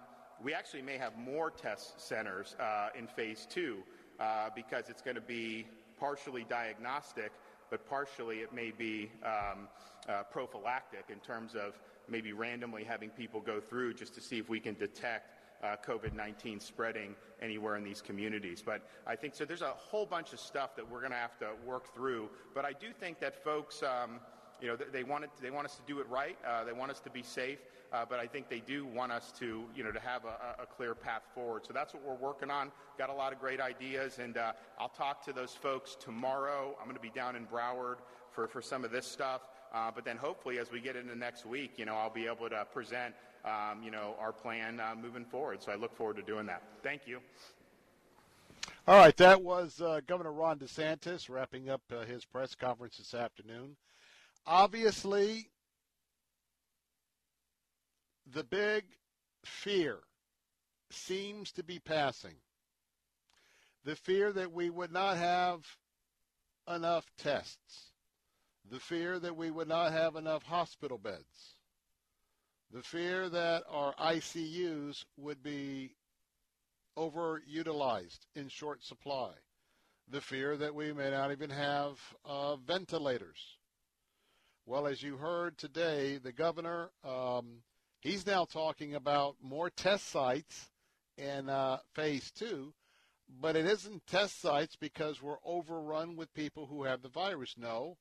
we 0.45 0.53
actually 0.53 0.83
may 0.83 0.99
have 0.99 1.17
more 1.17 1.51
test 1.51 2.01
centers 2.01 2.55
uh, 2.61 2.91
in 2.97 3.07
phase 3.07 3.47
two 3.51 3.79
uh, 4.21 4.51
because 4.55 4.91
it's 4.91 5.03
going 5.03 5.15
to 5.15 5.23
be 5.23 5.67
partially 5.99 6.45
diagnostic, 6.49 7.33
but 7.71 7.89
partially 7.89 8.39
it 8.39 8.53
may 8.53 8.71
be 8.71 9.11
um, 9.25 9.69
uh, 10.09 10.23
prophylactic 10.31 11.05
in 11.09 11.19
terms 11.21 11.55
of 11.55 11.79
maybe 12.09 12.33
randomly 12.33 12.85
having 12.85 13.09
people 13.09 13.41
go 13.41 13.61
through 13.61 13.95
just 13.95 14.15
to 14.15 14.21
see 14.21 14.39
if 14.39 14.49
we 14.49 14.61
can 14.61 14.75
detect 14.75 15.31
uh, 15.63 15.77
COVID 15.87 16.13
19 16.15 16.61
spreading 16.61 17.15
anywhere 17.41 17.77
in 17.77 17.85
these 17.85 18.01
communities. 18.01 18.63
But 18.65 18.83
I 19.07 19.17
think 19.17 19.35
so. 19.35 19.45
There's 19.45 19.63
a 19.63 19.75
whole 19.77 20.07
bunch 20.07 20.33
of 20.33 20.41
stuff 20.41 20.77
that 20.77 20.89
we're 20.89 21.01
going 21.01 21.13
to 21.13 21.19
have 21.19 21.39
to 21.39 21.51
work 21.65 21.95
through. 21.95 22.31
But 22.55 22.65
I 22.65 22.73
do 22.73 22.89
think 22.99 23.21
that 23.21 23.43
folks. 23.43 23.83
Um, 23.83 24.21
you 24.61 24.69
know, 24.69 24.77
they 24.77 25.03
want, 25.03 25.25
it, 25.25 25.31
they 25.43 25.51
want 25.51 25.67
us 25.67 25.75
to 25.75 25.83
do 25.89 25.99
it 25.99 26.09
right. 26.09 26.39
Uh, 26.47 26.63
they 26.63 26.73
want 26.73 26.93
us 26.93 27.01
to 27.01 27.11
be 27.11 27.21
safe. 27.21 27.59
Uh, 27.93 28.05
but 28.09 28.19
I 28.19 28.27
think 28.27 28.49
they 28.49 28.61
do 28.61 28.87
want 28.87 29.13
us 29.13 29.33
to, 29.39 29.65
you 29.75 29.85
know, 29.85 29.91
to 29.91 30.01
have 30.01 30.25
a, 30.25 30.63
a, 30.63 30.67
clear 30.67 30.95
path 30.95 31.23
forward. 31.35 31.67
So 31.67 31.75
that's 31.75 31.93
what 31.93 32.03
we're 32.03 32.15
working 32.15 32.51
on. 32.51 32.73
Got 32.97 33.11
a 33.11 33.13
lot 33.13 33.35
of 33.35 33.39
great 33.39 33.61
ideas, 33.61 34.19
and 34.19 34.39
uh, 34.39 34.53
I'll 34.79 34.89
talk 34.89 35.23
to 35.27 35.33
those 35.33 35.53
folks 35.53 35.95
tomorrow. 36.01 36.75
I'm 36.81 36.87
going 36.87 36.97
to 36.97 37.03
be 37.03 37.11
down 37.11 37.37
in 37.37 37.45
Broward 37.45 37.97
for, 38.31 38.49
for 38.49 38.63
some 38.63 38.83
of 38.83 38.93
this 38.93 39.07
stuff. 39.07 39.43
Uh, 39.75 39.91
but 39.95 40.07
then 40.07 40.17
hopefully, 40.17 40.59
as 40.59 40.71
we 40.71 40.81
get 40.81 40.97
into 40.97 41.15
next 41.15 41.45
week, 41.45 41.73
you 41.77 41.85
know, 41.85 41.95
I'll 41.95 42.09
be 42.09 42.27
able 42.27 42.49
to 42.49 42.67
present 42.73 43.15
um, 43.45 43.83
you 43.83 43.91
know, 43.91 44.15
our 44.21 44.33
plan 44.33 44.81
uh, 44.81 44.95
moving 45.01 45.25
forward. 45.25 45.63
So 45.63 45.73
I 45.73 45.77
look 45.77 45.95
forward 45.97 46.17
to 46.17 46.23
doing 46.23 46.47
that. 46.47 46.63
Thank 46.83 47.07
you. 47.07 47.21
All 48.87 48.97
right, 48.97 49.17
that 49.17 49.43
was 49.43 49.81
uh, 49.81 50.01
Governor 50.07 50.33
Ron 50.33 50.59
DeSantis 50.59 51.29
wrapping 51.29 51.69
up 51.69 51.83
uh, 51.93 52.05
his 52.05 52.25
press 52.25 52.55
conference 52.55 52.97
this 52.97 53.15
afternoon. 53.15 53.77
Obviously, 54.45 55.51
the 58.33 58.43
big 58.43 58.85
fear 59.45 59.99
seems 60.91 61.53
to 61.53 61.63
be 61.63 61.79
passing. 61.79 62.35
The 63.85 63.97
fear 63.97 64.33
that 64.33 64.53
we 64.53 64.71
would 64.71 64.93
not 64.93 65.17
have 65.17 65.61
enough 66.69 67.07
tests. 67.19 67.93
The 68.71 68.81
fear 68.81 69.19
that 69.19 69.37
we 69.37 69.51
would 69.51 69.69
not 69.69 69.93
have 69.93 70.17
enough 70.17 70.45
hospital 70.45 70.99
beds 70.99 71.57
the 72.73 72.83
fear 72.83 73.29
that 73.29 73.65
our 73.69 73.95
ICUs 73.97 75.05
would 75.19 75.43
be 75.43 75.95
overutilized 76.97 78.21
in 78.35 78.49
short 78.49 78.83
supply, 78.83 79.31
the 80.09 80.23
fear 80.23 80.57
that 80.57 80.75
we 80.75 80.93
may 80.93 81.11
not 81.11 81.31
even 81.33 81.51
have 81.51 81.99
uh, 82.25 82.57
ventilators. 82.57 83.59
Well, 84.65 84.87
as 84.87 85.03
you 85.03 85.19
heard 85.19 85.59
today, 85.59 86.19
the 86.19 86.33
governor, 86.33 86.91
um, 87.05 87.63
he's 88.01 88.27
now 88.27 88.47
talking 88.47 88.95
about 88.95 89.37
more 89.43 89.69
test 89.69 90.09
sites 90.09 90.71
in 91.19 91.51
uh, 91.51 91.79
phase 91.95 92.31
two, 92.31 92.73
but 93.41 93.55
it 93.55 93.67
isn't 93.67 94.07
test 94.07 94.41
sites 94.41 94.77
because 94.77 95.21
we're 95.21 95.37
overrun 95.45 96.17
with 96.17 96.33
people 96.33 96.67
who 96.67 96.85
have 96.85 97.03
the 97.03 97.09
virus. 97.09 97.55
No, 97.59 97.99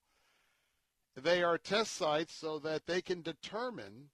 they 1.22 1.43
are 1.43 1.58
test 1.58 1.93
sites 1.93 2.33
so 2.33 2.58
that 2.59 2.85
they 2.85 3.01
can 3.01 3.22
determine 3.22 4.09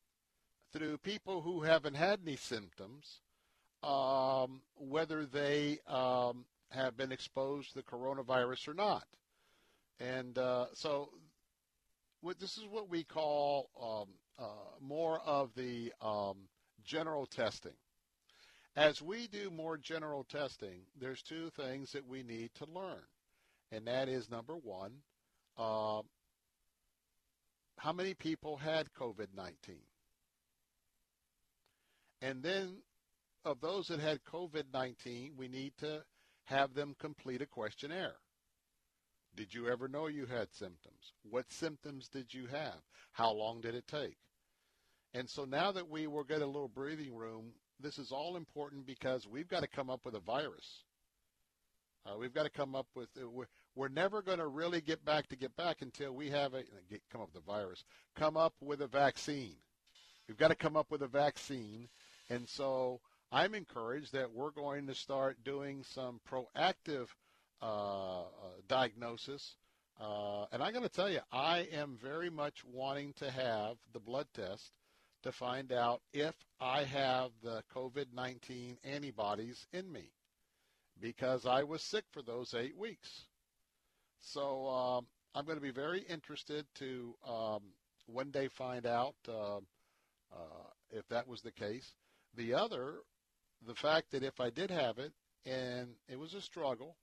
through 0.73 0.97
people 0.99 1.41
who 1.41 1.61
haven't 1.61 1.95
had 1.95 2.19
any 2.25 2.35
symptoms, 2.35 3.21
um, 3.83 4.61
whether 4.75 5.25
they 5.25 5.79
um, 5.87 6.45
have 6.71 6.97
been 6.97 7.11
exposed 7.11 7.69
to 7.69 7.75
the 7.75 7.83
coronavirus 7.83 8.67
or 8.67 8.73
not. 8.73 9.05
And 9.99 10.37
uh, 10.37 10.67
so 10.73 11.09
what, 12.21 12.39
this 12.39 12.57
is 12.57 12.65
what 12.69 12.89
we 12.89 13.03
call 13.03 13.69
um, 13.81 14.09
uh, 14.39 14.51
more 14.81 15.19
of 15.25 15.51
the 15.55 15.93
um, 16.01 16.37
general 16.83 17.25
testing. 17.25 17.73
As 18.75 19.01
we 19.01 19.27
do 19.27 19.49
more 19.49 19.77
general 19.77 20.23
testing, 20.23 20.81
there's 20.99 21.23
two 21.23 21.49
things 21.49 21.91
that 21.93 22.07
we 22.07 22.21
need 22.21 22.51
to 22.55 22.65
learn. 22.65 23.01
And 23.71 23.87
that 23.87 24.07
is 24.07 24.29
number 24.29 24.55
one, 24.55 24.91
uh, 25.57 26.01
how 27.77 27.93
many 27.93 28.13
people 28.13 28.57
had 28.57 28.93
COVID 28.93 29.27
19? 29.35 29.75
And 32.21 32.41
then 32.41 32.77
of 33.45 33.61
those 33.61 33.87
that 33.87 33.99
had 33.99 34.23
COVID-19, 34.23 35.35
we 35.37 35.47
need 35.47 35.73
to 35.79 36.03
have 36.45 36.73
them 36.73 36.95
complete 36.99 37.41
a 37.41 37.45
questionnaire. 37.45 38.15
Did 39.35 39.53
you 39.53 39.67
ever 39.69 39.87
know 39.87 40.07
you 40.07 40.25
had 40.25 40.51
symptoms? 40.53 41.13
What 41.29 41.51
symptoms 41.51 42.07
did 42.07 42.33
you 42.33 42.47
have? 42.47 42.81
How 43.11 43.31
long 43.31 43.61
did 43.61 43.75
it 43.75 43.87
take? 43.87 44.17
And 45.13 45.29
so 45.29 45.45
now 45.45 45.71
that 45.71 45.89
we 45.89 46.07
will 46.07 46.23
get 46.23 46.41
a 46.41 46.45
little 46.45 46.67
breathing 46.67 47.15
room, 47.15 47.53
this 47.79 47.99
is 47.99 48.11
all 48.11 48.35
important 48.35 48.85
because 48.85 49.27
we've 49.27 49.47
got 49.47 49.61
to 49.61 49.67
come 49.67 49.89
up 49.89 50.01
with 50.05 50.15
a 50.15 50.19
virus. 50.19 50.83
Uh, 52.05 52.17
we've 52.17 52.33
got 52.33 52.43
to 52.43 52.49
come 52.49 52.75
up 52.75 52.87
with. 52.95 53.09
Uh, 53.21 53.29
we're, 53.29 53.47
we're 53.75 53.89
never 53.89 54.21
going 54.21 54.39
to 54.39 54.47
really 54.47 54.81
get 54.81 55.03
back 55.05 55.27
to 55.27 55.35
get 55.35 55.55
back 55.55 55.81
until 55.81 56.13
we 56.13 56.29
have 56.29 56.53
a 56.53 56.63
get, 56.89 57.01
come 57.11 57.21
up 57.21 57.29
with 57.33 57.43
a 57.43 57.45
virus. 57.45 57.83
Come 58.15 58.37
up 58.37 58.53
with 58.61 58.81
a 58.81 58.87
vaccine. 58.87 59.55
We've 60.27 60.37
got 60.37 60.49
to 60.49 60.55
come 60.55 60.75
up 60.75 60.89
with 60.89 61.03
a 61.03 61.07
vaccine 61.07 61.87
and 62.29 62.47
so 62.47 62.99
I'm 63.31 63.53
encouraged 63.55 64.13
that 64.13 64.31
we're 64.33 64.51
going 64.51 64.87
to 64.87 64.95
start 64.95 65.43
doing 65.43 65.83
some 65.83 66.19
proactive 66.29 67.07
uh, 67.61 68.21
uh, 68.21 68.25
diagnosis 68.67 69.55
Uh, 69.99 70.45
and 70.51 70.61
I 70.61 70.71
got 70.71 70.83
to 70.83 70.89
tell 70.89 71.09
you, 71.09 71.19
I 71.31 71.67
am 71.71 71.97
very 72.01 72.29
much 72.29 72.63
wanting 72.65 73.13
to 73.13 73.31
have 73.31 73.77
the 73.93 73.99
blood 73.99 74.27
test 74.33 74.71
to 75.23 75.31
find 75.31 75.71
out 75.71 76.01
if 76.13 76.35
I 76.59 76.83
have 76.83 77.31
the 77.41 77.63
COVID 77.75 78.13
19 78.13 78.77
antibodies 78.83 79.65
in 79.73 79.91
me 79.91 80.11
because 80.99 81.45
I 81.45 81.63
was 81.63 81.81
sick 81.81 82.05
for 82.11 82.21
those 82.21 82.53
eight 82.53 82.77
weeks. 82.77 83.25
So 84.19 84.67
um, 84.67 85.07
I'm 85.33 85.45
going 85.45 85.57
to 85.57 85.61
be 85.61 85.71
very 85.71 86.01
interested 86.01 86.65
to 86.75 87.15
um, 87.27 87.61
one 88.05 88.29
day 88.29 88.47
find 88.47 88.85
out 88.85 89.15
uh, 89.27 89.57
uh, 90.31 90.69
if 90.91 91.07
that 91.09 91.27
was 91.27 91.41
the 91.41 91.51
case. 91.51 91.93
The 92.37 92.53
other, 92.53 92.99
the 93.65 93.73
fact 93.75 94.11
that 94.11 94.23
if 94.23 94.39
I 94.39 94.51
did 94.51 94.69
have 94.69 94.99
it 94.99 95.11
and 95.45 95.89
it 96.07 96.19
was 96.19 96.35
a 96.35 96.41
struggle, 96.41 96.95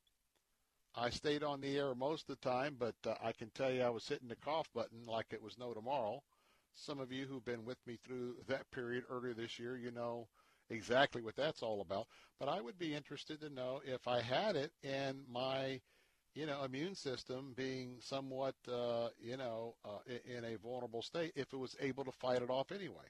I 0.94 1.10
stayed 1.10 1.42
on 1.42 1.60
the 1.60 1.76
air 1.76 1.92
most 1.96 2.28
of 2.30 2.38
the 2.40 2.48
time, 2.48 2.76
but 2.78 2.94
uh, 3.04 3.14
I 3.20 3.32
can 3.32 3.50
tell 3.50 3.70
you 3.70 3.82
I 3.82 3.90
was 3.90 4.06
hitting 4.06 4.28
the 4.28 4.36
cough 4.36 4.68
button 4.72 5.04
like 5.06 5.26
it 5.32 5.42
was 5.42 5.58
no 5.58 5.74
tomorrow. 5.74 6.22
Some 6.74 7.00
of 7.00 7.10
you 7.10 7.26
who've 7.26 7.44
been 7.44 7.64
with 7.64 7.84
me 7.84 7.98
through 8.04 8.36
that 8.46 8.70
period 8.70 9.04
earlier 9.10 9.34
this 9.34 9.58
year, 9.58 9.76
you 9.76 9.90
know 9.90 10.28
exactly 10.70 11.20
what 11.20 11.34
that's 11.34 11.62
all 11.62 11.80
about. 11.80 12.06
But 12.38 12.48
I 12.48 12.60
would 12.60 12.78
be 12.78 12.94
interested 12.94 13.40
to 13.40 13.50
know 13.50 13.80
if 13.84 14.06
I 14.06 14.20
had 14.20 14.54
it 14.54 14.72
and 14.84 15.18
my, 15.28 15.80
you 16.36 16.46
know, 16.46 16.62
immune 16.62 16.94
system 16.94 17.54
being 17.56 17.96
somewhat, 18.00 18.54
uh, 18.72 19.08
you 19.20 19.36
know, 19.36 19.74
uh, 19.84 19.98
in 20.24 20.44
a 20.44 20.58
vulnerable 20.58 21.02
state, 21.02 21.32
if 21.34 21.52
it 21.52 21.56
was 21.58 21.74
able 21.80 22.04
to 22.04 22.12
fight 22.12 22.40
it 22.40 22.50
off 22.50 22.70
anyway. 22.70 23.06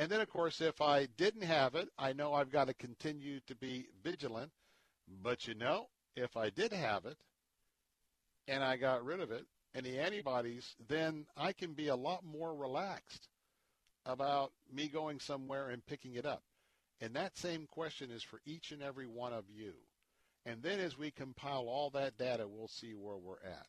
And 0.00 0.10
then, 0.10 0.22
of 0.22 0.30
course, 0.30 0.62
if 0.62 0.80
I 0.80 1.08
didn't 1.18 1.42
have 1.42 1.74
it, 1.74 1.90
I 1.98 2.14
know 2.14 2.32
I've 2.32 2.50
got 2.50 2.68
to 2.68 2.72
continue 2.74 3.38
to 3.48 3.54
be 3.54 3.88
vigilant. 4.02 4.50
But 5.22 5.46
you 5.46 5.54
know, 5.54 5.88
if 6.16 6.38
I 6.38 6.48
did 6.48 6.72
have 6.72 7.04
it 7.04 7.18
and 8.48 8.64
I 8.64 8.78
got 8.78 9.04
rid 9.04 9.20
of 9.20 9.30
it 9.30 9.44
and 9.74 9.84
the 9.84 9.98
antibodies, 9.98 10.74
then 10.88 11.26
I 11.36 11.52
can 11.52 11.74
be 11.74 11.88
a 11.88 11.96
lot 11.96 12.24
more 12.24 12.54
relaxed 12.54 13.28
about 14.06 14.52
me 14.72 14.88
going 14.88 15.20
somewhere 15.20 15.68
and 15.68 15.84
picking 15.84 16.14
it 16.14 16.24
up. 16.24 16.44
And 17.02 17.12
that 17.12 17.36
same 17.36 17.66
question 17.66 18.10
is 18.10 18.22
for 18.22 18.40
each 18.46 18.72
and 18.72 18.82
every 18.82 19.06
one 19.06 19.34
of 19.34 19.44
you. 19.54 19.74
And 20.46 20.62
then 20.62 20.80
as 20.80 20.96
we 20.96 21.10
compile 21.10 21.68
all 21.68 21.90
that 21.90 22.16
data, 22.16 22.48
we'll 22.48 22.68
see 22.68 22.94
where 22.94 23.18
we're 23.18 23.44
at. 23.44 23.68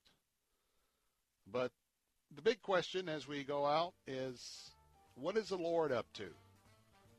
But 1.45 1.73
the 2.33 2.41
big 2.41 2.61
question 2.61 3.09
as 3.09 3.27
we 3.27 3.43
go 3.43 3.65
out 3.65 3.95
is 4.07 4.71
what 5.15 5.37
is 5.37 5.49
the 5.49 5.57
Lord 5.57 5.91
up 5.91 6.05
to? 6.13 6.27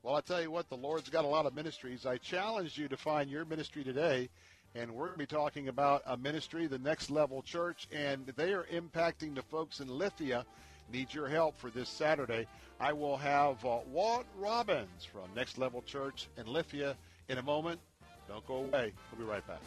Well, 0.03 0.17
I 0.17 0.21
tell 0.21 0.43
you 0.43 0.51
what, 0.51 0.69
the 0.69 0.77
Lord's 0.77 1.09
got 1.09 1.25
a 1.25 1.29
lot 1.29 1.47
of 1.47 1.55
ministries. 1.55 2.07
I 2.07 2.17
challenge 2.17 2.77
you 2.77 2.89
to 2.89 2.97
find 2.97 3.31
your 3.31 3.45
ministry 3.45 3.85
today 3.85 4.29
and 4.75 4.91
we're 4.91 5.07
going 5.07 5.19
to 5.19 5.19
be 5.19 5.27
talking 5.27 5.69
about 5.69 6.03
a 6.07 6.17
ministry, 6.17 6.67
the 6.67 6.79
Next 6.79 7.11
Level 7.11 7.43
Church, 7.43 7.89
and 7.93 8.27
they 8.37 8.53
are 8.53 8.67
impacting 8.73 9.35
the 9.35 9.43
folks 9.43 9.81
in 9.81 9.89
Lithia. 9.89 10.47
Need 10.91 11.13
your 11.13 11.29
help 11.29 11.59
for 11.59 11.71
this 11.71 11.89
Saturday. 11.89 12.47
I 12.81 12.93
will 12.93 13.17
have 13.17 13.65
uh, 13.65 13.79
Walt 13.87 14.27
Robbins 14.39 15.05
from 15.05 15.29
Next 15.37 15.59
Level 15.59 15.83
Church 15.83 16.29
in 16.37 16.47
Lithia 16.47 16.97
in 17.29 17.39
a 17.39 17.43
moment. 17.43 17.81
Don't 18.29 18.47
go 18.47 18.57
away. 18.57 18.93
We'll 19.11 19.27
be 19.27 19.31
right 19.31 19.47
back. 19.47 19.61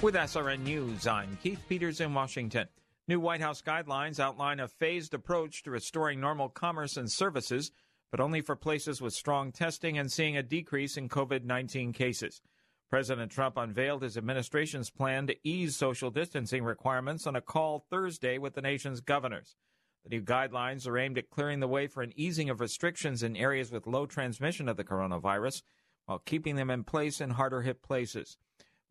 With 0.00 0.14
SRN 0.14 0.60
News, 0.60 1.08
I'm 1.08 1.36
Keith 1.42 1.60
Peters 1.68 2.00
in 2.00 2.14
Washington. 2.14 2.68
New 3.08 3.18
White 3.18 3.40
House 3.40 3.60
guidelines 3.60 4.20
outline 4.20 4.60
a 4.60 4.68
phased 4.68 5.12
approach 5.12 5.64
to 5.64 5.72
restoring 5.72 6.20
normal 6.20 6.48
commerce 6.48 6.96
and 6.96 7.10
services, 7.10 7.72
but 8.12 8.20
only 8.20 8.40
for 8.40 8.54
places 8.54 9.00
with 9.00 9.12
strong 9.12 9.50
testing 9.50 9.98
and 9.98 10.12
seeing 10.12 10.36
a 10.36 10.42
decrease 10.42 10.96
in 10.96 11.08
COVID 11.08 11.42
19 11.42 11.92
cases. 11.92 12.40
President 12.88 13.32
Trump 13.32 13.56
unveiled 13.56 14.02
his 14.02 14.16
administration's 14.16 14.88
plan 14.88 15.26
to 15.26 15.36
ease 15.42 15.74
social 15.74 16.12
distancing 16.12 16.62
requirements 16.62 17.26
on 17.26 17.34
a 17.34 17.40
call 17.40 17.84
Thursday 17.90 18.38
with 18.38 18.54
the 18.54 18.62
nation's 18.62 19.00
governors. 19.00 19.56
The 20.04 20.10
new 20.10 20.22
guidelines 20.22 20.86
are 20.86 20.96
aimed 20.96 21.18
at 21.18 21.28
clearing 21.28 21.58
the 21.58 21.66
way 21.66 21.88
for 21.88 22.04
an 22.04 22.12
easing 22.14 22.48
of 22.50 22.60
restrictions 22.60 23.24
in 23.24 23.36
areas 23.36 23.72
with 23.72 23.88
low 23.88 24.06
transmission 24.06 24.68
of 24.68 24.76
the 24.76 24.84
coronavirus 24.84 25.62
while 26.06 26.20
keeping 26.20 26.54
them 26.54 26.70
in 26.70 26.84
place 26.84 27.20
in 27.20 27.30
harder 27.30 27.62
hit 27.62 27.82
places. 27.82 28.38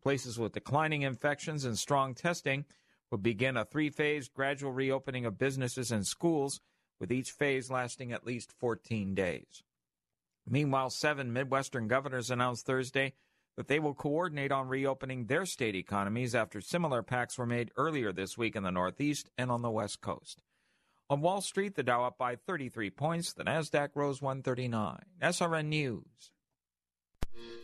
Places 0.02 0.38
with 0.38 0.52
declining 0.52 1.02
infections 1.02 1.64
and 1.64 1.76
strong 1.76 2.14
testing 2.14 2.64
will 3.10 3.18
begin 3.18 3.56
a 3.56 3.64
three 3.64 3.90
phase 3.90 4.28
gradual 4.28 4.72
reopening 4.72 5.26
of 5.26 5.38
businesses 5.38 5.90
and 5.90 6.06
schools, 6.06 6.60
with 7.00 7.12
each 7.12 7.30
phase 7.30 7.70
lasting 7.70 8.12
at 8.12 8.26
least 8.26 8.52
14 8.58 9.14
days. 9.14 9.62
Meanwhile, 10.48 10.90
seven 10.90 11.32
Midwestern 11.32 11.88
governors 11.88 12.30
announced 12.30 12.66
Thursday 12.66 13.14
that 13.56 13.68
they 13.68 13.78
will 13.78 13.94
coordinate 13.94 14.52
on 14.52 14.68
reopening 14.68 15.26
their 15.26 15.44
state 15.44 15.74
economies 15.74 16.34
after 16.34 16.60
similar 16.60 17.02
pacts 17.02 17.36
were 17.36 17.46
made 17.46 17.72
earlier 17.76 18.12
this 18.12 18.38
week 18.38 18.56
in 18.56 18.62
the 18.62 18.70
Northeast 18.70 19.30
and 19.36 19.50
on 19.50 19.62
the 19.62 19.70
West 19.70 20.00
Coast. 20.00 20.42
On 21.10 21.20
Wall 21.20 21.40
Street, 21.40 21.74
the 21.74 21.82
Dow 21.82 22.04
up 22.04 22.18
by 22.18 22.36
33 22.36 22.90
points, 22.90 23.32
the 23.32 23.44
Nasdaq 23.44 23.90
rose 23.94 24.22
139. 24.22 25.00
SRN 25.22 25.66
News. 25.66 26.30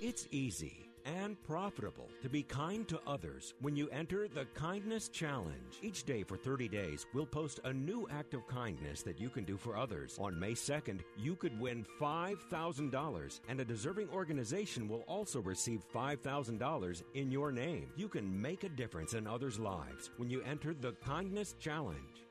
It's 0.01 0.27
easy 0.31 0.94
and 1.05 1.43
profitable 1.43 2.09
to 2.23 2.29
be 2.29 2.43
kind 2.43 2.87
to 2.89 3.01
others 3.07 3.55
when 3.61 3.77
you 3.77 3.89
enter 3.91 4.29
the 4.29 4.47
Kindness 4.55 5.09
Challenge. 5.09 5.79
Each 5.83 6.05
day 6.05 6.23
for 6.23 6.37
30 6.37 6.69
days, 6.69 7.07
we'll 7.13 7.27
post 7.27 7.61
a 7.65 7.73
new 7.73 8.09
act 8.11 8.35
of 8.35 8.47
kindness 8.47 9.03
that 9.03 9.21
you 9.21 9.29
can 9.29 9.45
do 9.45 9.57
for 9.57 9.77
others. 9.77 10.19
On 10.21 10.39
May 10.39 10.53
2nd, 10.53 11.01
you 11.17 11.37
could 11.37 11.59
win 11.61 11.87
$5,000, 12.01 13.41
and 13.49 13.61
a 13.61 13.65
deserving 13.65 14.09
organization 14.11 14.89
will 14.89 15.05
also 15.07 15.41
receive 15.41 15.85
$5,000 15.95 17.03
in 17.15 17.31
your 17.31 17.53
name. 17.53 17.91
You 17.97 18.09
can 18.09 18.41
make 18.41 18.65
a 18.65 18.69
difference 18.69 19.15
in 19.15 19.27
others' 19.27 19.59
lives 19.59 20.11
when 20.17 20.31
you 20.31 20.43
enter 20.43 20.75
the 20.75 20.93
Kindness 21.05 21.55
Challenge. 21.59 22.27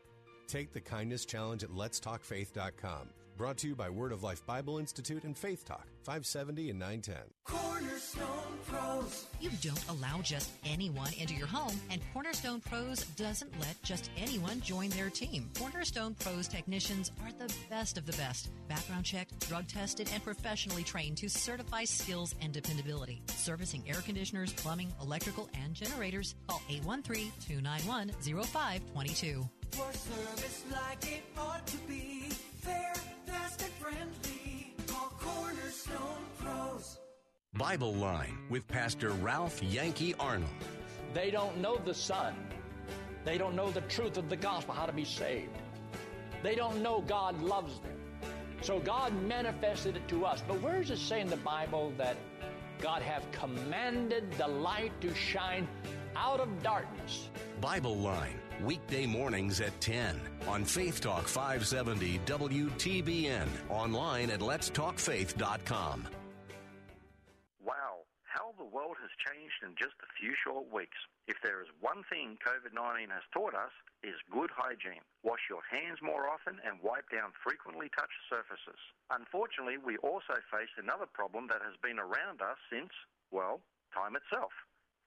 Take 0.47 0.73
the 0.73 0.81
Kindness 0.81 1.25
Challenge 1.25 1.63
at 1.63 1.71
letstalkfaith.com. 1.71 3.09
Brought 3.35 3.57
to 3.57 3.67
you 3.67 3.75
by 3.75 3.89
Word 3.89 4.11
of 4.11 4.21
Life 4.21 4.45
Bible 4.45 4.77
Institute 4.77 5.23
and 5.23 5.35
Faith 5.35 5.65
Talk, 5.65 5.87
570 6.03 6.69
and 6.69 6.79
910. 6.79 7.15
Cornerstone 7.45 8.27
Pros. 8.67 9.25
You 9.41 9.49
don't 9.59 9.83
allow 9.89 10.21
just 10.21 10.51
anyone 10.63 11.11
into 11.17 11.33
your 11.33 11.47
home, 11.47 11.73
and 11.89 11.99
Cornerstone 12.13 12.61
Pros 12.61 13.03
doesn't 13.15 13.51
let 13.59 13.81
just 13.81 14.11
anyone 14.17 14.61
join 14.61 14.89
their 14.89 15.09
team. 15.09 15.49
Cornerstone 15.57 16.13
Pros 16.19 16.47
technicians 16.47 17.11
are 17.23 17.31
the 17.31 17.51
best 17.71 17.97
of 17.97 18.05
the 18.05 18.15
best. 18.17 18.51
Background 18.67 19.03
checked, 19.03 19.49
drug 19.49 19.67
tested, 19.67 20.07
and 20.13 20.23
professionally 20.23 20.83
trained 20.83 21.17
to 21.17 21.27
certify 21.27 21.85
skills 21.85 22.35
and 22.39 22.53
dependability. 22.53 23.23
Servicing 23.29 23.83
air 23.87 24.01
conditioners, 24.05 24.53
plumbing, 24.53 24.93
electrical, 25.01 25.49
and 25.59 25.73
generators. 25.73 26.35
Call 26.47 26.61
813 26.69 27.31
291 27.39 28.11
0522. 28.45 29.49
For 29.71 29.91
service 29.91 30.63
like 30.71 31.11
it 31.11 31.23
ought 31.35 31.65
to 31.65 31.77
be 31.87 32.29
fair 32.61 32.93
fast 32.93 33.05
and 33.05 33.12
friendly. 33.93 34.75
Call 34.87 35.13
Cornerstone 35.19 36.25
Pros. 36.37 36.99
Bible 37.53 37.93
Line 37.93 38.37
with 38.49 38.67
Pastor 38.67 39.11
Ralph 39.11 39.61
Yankee 39.61 40.13
Arnold. 40.19 40.49
They 41.13 41.29
don't 41.31 41.57
know 41.57 41.77
the 41.77 41.93
Son. 41.93 42.35
They 43.25 43.37
don't 43.37 43.55
know 43.55 43.71
the 43.71 43.81
truth 43.81 44.17
of 44.17 44.29
the 44.29 44.35
gospel, 44.35 44.73
how 44.73 44.85
to 44.85 44.93
be 44.93 45.05
saved. 45.05 45.57
They 46.41 46.55
don't 46.55 46.81
know 46.81 47.01
God 47.01 47.41
loves 47.41 47.79
them. 47.79 47.91
So 48.61 48.79
God 48.79 49.13
manifested 49.23 49.95
it 49.95 50.07
to 50.09 50.25
us. 50.25 50.43
But 50.47 50.61
where 50.61 50.79
does 50.79 50.91
it 50.91 50.97
say 50.97 51.21
in 51.21 51.27
the 51.27 51.37
Bible 51.37 51.93
that 51.97 52.17
God 52.81 53.01
have 53.01 53.29
commanded 53.31 54.31
the 54.33 54.47
light 54.47 54.91
to 55.01 55.13
shine 55.13 55.67
out 56.15 56.39
of 56.39 56.63
darkness? 56.63 57.29
Bible 57.61 57.97
Line, 57.97 58.39
weekday 58.63 59.05
mornings 59.05 59.59
at 59.59 59.75
10 59.81 60.19
on 60.47 60.63
Faith 60.63 61.01
Talk 61.01 61.27
570 61.27 62.19
WTBN, 62.25 63.47
online 63.69 64.29
at 64.29 64.39
letstalkfaith.com. 64.39 66.07
Wow, 67.59 68.07
how 68.23 68.55
the 68.57 68.63
world 68.63 68.95
has 69.03 69.11
changed 69.19 69.59
in 69.67 69.75
just 69.75 69.95
a 69.99 70.09
few 70.19 70.31
short 70.47 70.71
weeks. 70.71 70.97
If 71.27 71.35
there 71.43 71.61
is 71.61 71.67
one 71.79 72.03
thing 72.07 72.39
COVID 72.39 72.71
19 72.71 73.11
has 73.11 73.23
taught 73.35 73.55
us, 73.55 73.71
is 74.03 74.15
good 74.31 74.51
hygiene. 74.51 75.03
Wash 75.23 75.43
your 75.51 75.63
hands 75.67 75.99
more 76.03 76.27
often 76.27 76.59
and 76.63 76.79
wipe 76.83 77.07
down 77.11 77.31
frequently 77.43 77.87
touched 77.95 78.19
surfaces. 78.31 78.79
Unfortunately, 79.11 79.79
we 79.79 79.95
also 80.03 80.35
face 80.51 80.71
another 80.79 81.07
problem 81.07 81.47
that 81.47 81.63
has 81.63 81.75
been 81.83 81.99
around 81.99 82.43
us 82.43 82.59
since, 82.71 82.91
well, 83.31 83.59
time 83.95 84.15
itself 84.15 84.51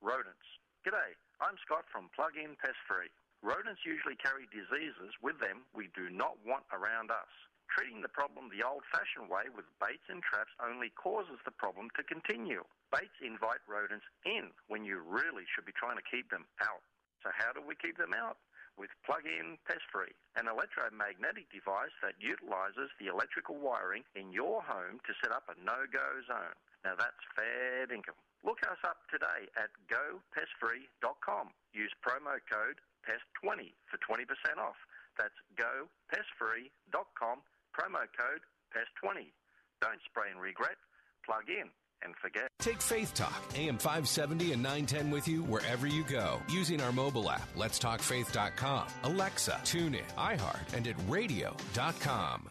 rodents. 0.00 0.44
G'day, 0.86 1.16
I'm 1.40 1.56
Scott 1.64 1.84
from 1.90 2.08
Plug 2.14 2.36
In 2.38 2.54
Pest 2.56 2.78
Free. 2.86 3.10
Rodents 3.42 3.84
usually 3.84 4.16
carry 4.16 4.48
diseases 4.48 5.12
with 5.22 5.38
them 5.40 5.64
we 5.74 5.88
do 5.92 6.08
not 6.08 6.40
want 6.44 6.64
around 6.72 7.10
us. 7.10 7.30
Treating 7.68 8.00
the 8.00 8.12
problem 8.14 8.48
the 8.48 8.62
old 8.62 8.86
fashioned 8.88 9.28
way 9.28 9.50
with 9.50 9.66
baits 9.82 10.06
and 10.08 10.22
traps 10.22 10.54
only 10.62 10.90
causes 10.94 11.36
the 11.44 11.54
problem 11.54 11.90
to 11.98 12.06
continue. 12.06 12.62
Baits 12.94 13.18
invite 13.20 13.60
rodents 13.66 14.06
in 14.24 14.54
when 14.68 14.86
you 14.86 15.02
really 15.02 15.44
should 15.50 15.66
be 15.66 15.74
trying 15.74 15.98
to 15.98 16.10
keep 16.10 16.30
them 16.30 16.46
out. 16.62 16.80
So, 17.22 17.34
how 17.34 17.52
do 17.52 17.60
we 17.60 17.74
keep 17.74 17.98
them 17.98 18.14
out? 18.14 18.38
with 18.76 18.92
plug-in 19.08 19.56
pest-free, 19.64 20.12
an 20.36 20.46
electromagnetic 20.52 21.48
device 21.48 21.96
that 22.04 22.20
utilizes 22.20 22.92
the 23.00 23.08
electrical 23.08 23.56
wiring 23.56 24.04
in 24.12 24.32
your 24.32 24.60
home 24.60 25.00
to 25.08 25.16
set 25.24 25.32
up 25.32 25.48
a 25.48 25.56
no-go 25.64 26.08
zone. 26.28 26.56
Now 26.84 26.94
that's 26.94 27.24
fair 27.34 27.88
income. 27.88 28.20
Look 28.44 28.62
us 28.68 28.78
up 28.84 29.08
today 29.10 29.48
at 29.58 29.72
gopestfree.com. 29.90 31.50
Use 31.72 31.90
promo 32.04 32.38
code 32.46 32.78
PEST20 33.06 33.72
for 33.86 33.98
20% 34.02 34.26
off. 34.58 34.76
That's 35.16 35.34
gopestfree.com, 35.56 37.38
promo 37.72 38.04
code 38.18 38.42
PEST20. 38.74 39.32
Don't 39.80 40.00
spray 40.04 40.30
and 40.30 40.40
regret. 40.40 40.76
Plug 41.24 41.48
in 41.48 41.70
and 42.02 42.14
forget. 42.16 42.48
Take 42.60 42.82
Faith 42.82 43.14
Talk, 43.14 43.42
AM 43.54 43.78
570 43.78 44.52
and 44.52 44.62
910 44.62 45.10
with 45.10 45.26
you 45.26 45.42
wherever 45.44 45.86
you 45.86 46.04
go 46.04 46.40
using 46.48 46.80
our 46.80 46.92
mobile 46.92 47.30
app, 47.30 47.48
letstalkfaith.com, 47.56 48.86
Alexa, 49.04 49.60
tune 49.64 49.94
in, 49.94 50.04
iHeart, 50.18 50.74
and 50.74 50.86
at 50.86 50.96
radio.com. 51.08 52.50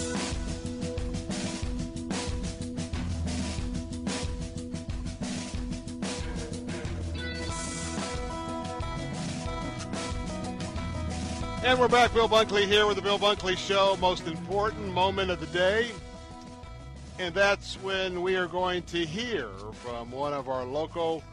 And 11.63 11.79
we're 11.79 11.87
back. 11.87 12.11
Bill 12.11 12.27
Bunkley 12.27 12.65
here 12.65 12.87
with 12.87 12.95
the 12.95 13.03
Bill 13.03 13.19
Bunkley 13.19 13.55
Show. 13.55 13.95
Most 14.01 14.25
important 14.25 14.91
moment 14.95 15.29
of 15.29 15.39
the 15.39 15.45
day. 15.45 15.91
And 17.19 17.35
that's 17.35 17.75
when 17.83 18.23
we 18.23 18.35
are 18.35 18.47
going 18.47 18.81
to 18.83 19.05
hear 19.05 19.47
from 19.73 20.09
one 20.09 20.33
of 20.33 20.49
our 20.49 20.65
local 20.65 21.23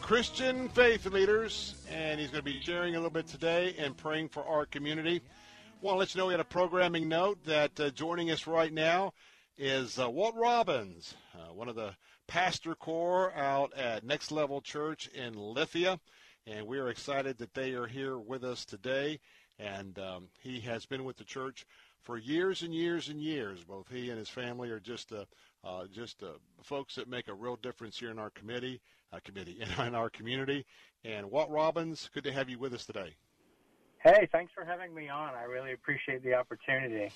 Christian 0.00 0.68
faith 0.68 1.04
leaders. 1.06 1.74
And 1.90 2.20
he's 2.20 2.30
going 2.30 2.44
to 2.44 2.50
be 2.50 2.60
sharing 2.60 2.94
a 2.94 2.98
little 2.98 3.10
bit 3.10 3.26
today 3.26 3.74
and 3.76 3.96
praying 3.96 4.28
for 4.28 4.46
our 4.46 4.66
community. 4.66 5.20
Want 5.80 5.96
to 5.96 5.98
let 5.98 6.14
you 6.14 6.20
know 6.20 6.26
we 6.26 6.32
had 6.32 6.40
a 6.40 6.44
programming 6.44 7.08
note 7.08 7.42
that 7.44 7.78
uh, 7.80 7.90
joining 7.90 8.30
us 8.30 8.46
right 8.46 8.72
now 8.72 9.14
is 9.58 9.98
uh, 9.98 10.08
Walt 10.08 10.36
Robbins, 10.36 11.16
uh, 11.34 11.52
one 11.52 11.68
of 11.68 11.74
the 11.74 11.96
pastor 12.28 12.76
corps 12.76 13.32
out 13.34 13.74
at 13.76 14.04
Next 14.04 14.30
Level 14.30 14.60
Church 14.60 15.08
in 15.08 15.34
Lithia. 15.34 15.98
And 16.46 16.68
we 16.68 16.78
are 16.78 16.88
excited 16.88 17.38
that 17.38 17.54
they 17.54 17.72
are 17.72 17.86
here 17.88 18.16
with 18.16 18.44
us 18.44 18.64
today 18.64 19.18
and 19.58 19.98
um, 19.98 20.28
he 20.40 20.60
has 20.60 20.86
been 20.86 21.04
with 21.04 21.16
the 21.16 21.24
church 21.24 21.66
for 22.02 22.18
years 22.18 22.62
and 22.62 22.74
years 22.74 23.08
and 23.08 23.20
years. 23.20 23.64
Both 23.64 23.88
he 23.90 24.10
and 24.10 24.18
his 24.18 24.28
family 24.28 24.70
are 24.70 24.80
just 24.80 25.12
uh, 25.12 25.24
uh, 25.64 25.84
just 25.92 26.22
uh, 26.22 26.32
folks 26.62 26.96
that 26.96 27.08
make 27.08 27.28
a 27.28 27.34
real 27.34 27.56
difference 27.56 27.98
here 27.98 28.10
in 28.10 28.18
our 28.18 28.30
committee, 28.30 28.80
uh, 29.12 29.20
committee 29.24 29.62
in 29.78 29.94
our 29.94 30.10
community. 30.10 30.66
And 31.04 31.30
Walt 31.30 31.50
Robbins, 31.50 32.10
good 32.12 32.24
to 32.24 32.32
have 32.32 32.48
you 32.48 32.58
with 32.58 32.74
us 32.74 32.86
today. 32.86 33.14
Hey, 34.02 34.28
thanks 34.32 34.52
for 34.52 34.64
having 34.64 34.92
me 34.92 35.08
on. 35.08 35.34
I 35.34 35.44
really 35.44 35.72
appreciate 35.72 36.24
the 36.24 36.34
opportunity. 36.34 37.12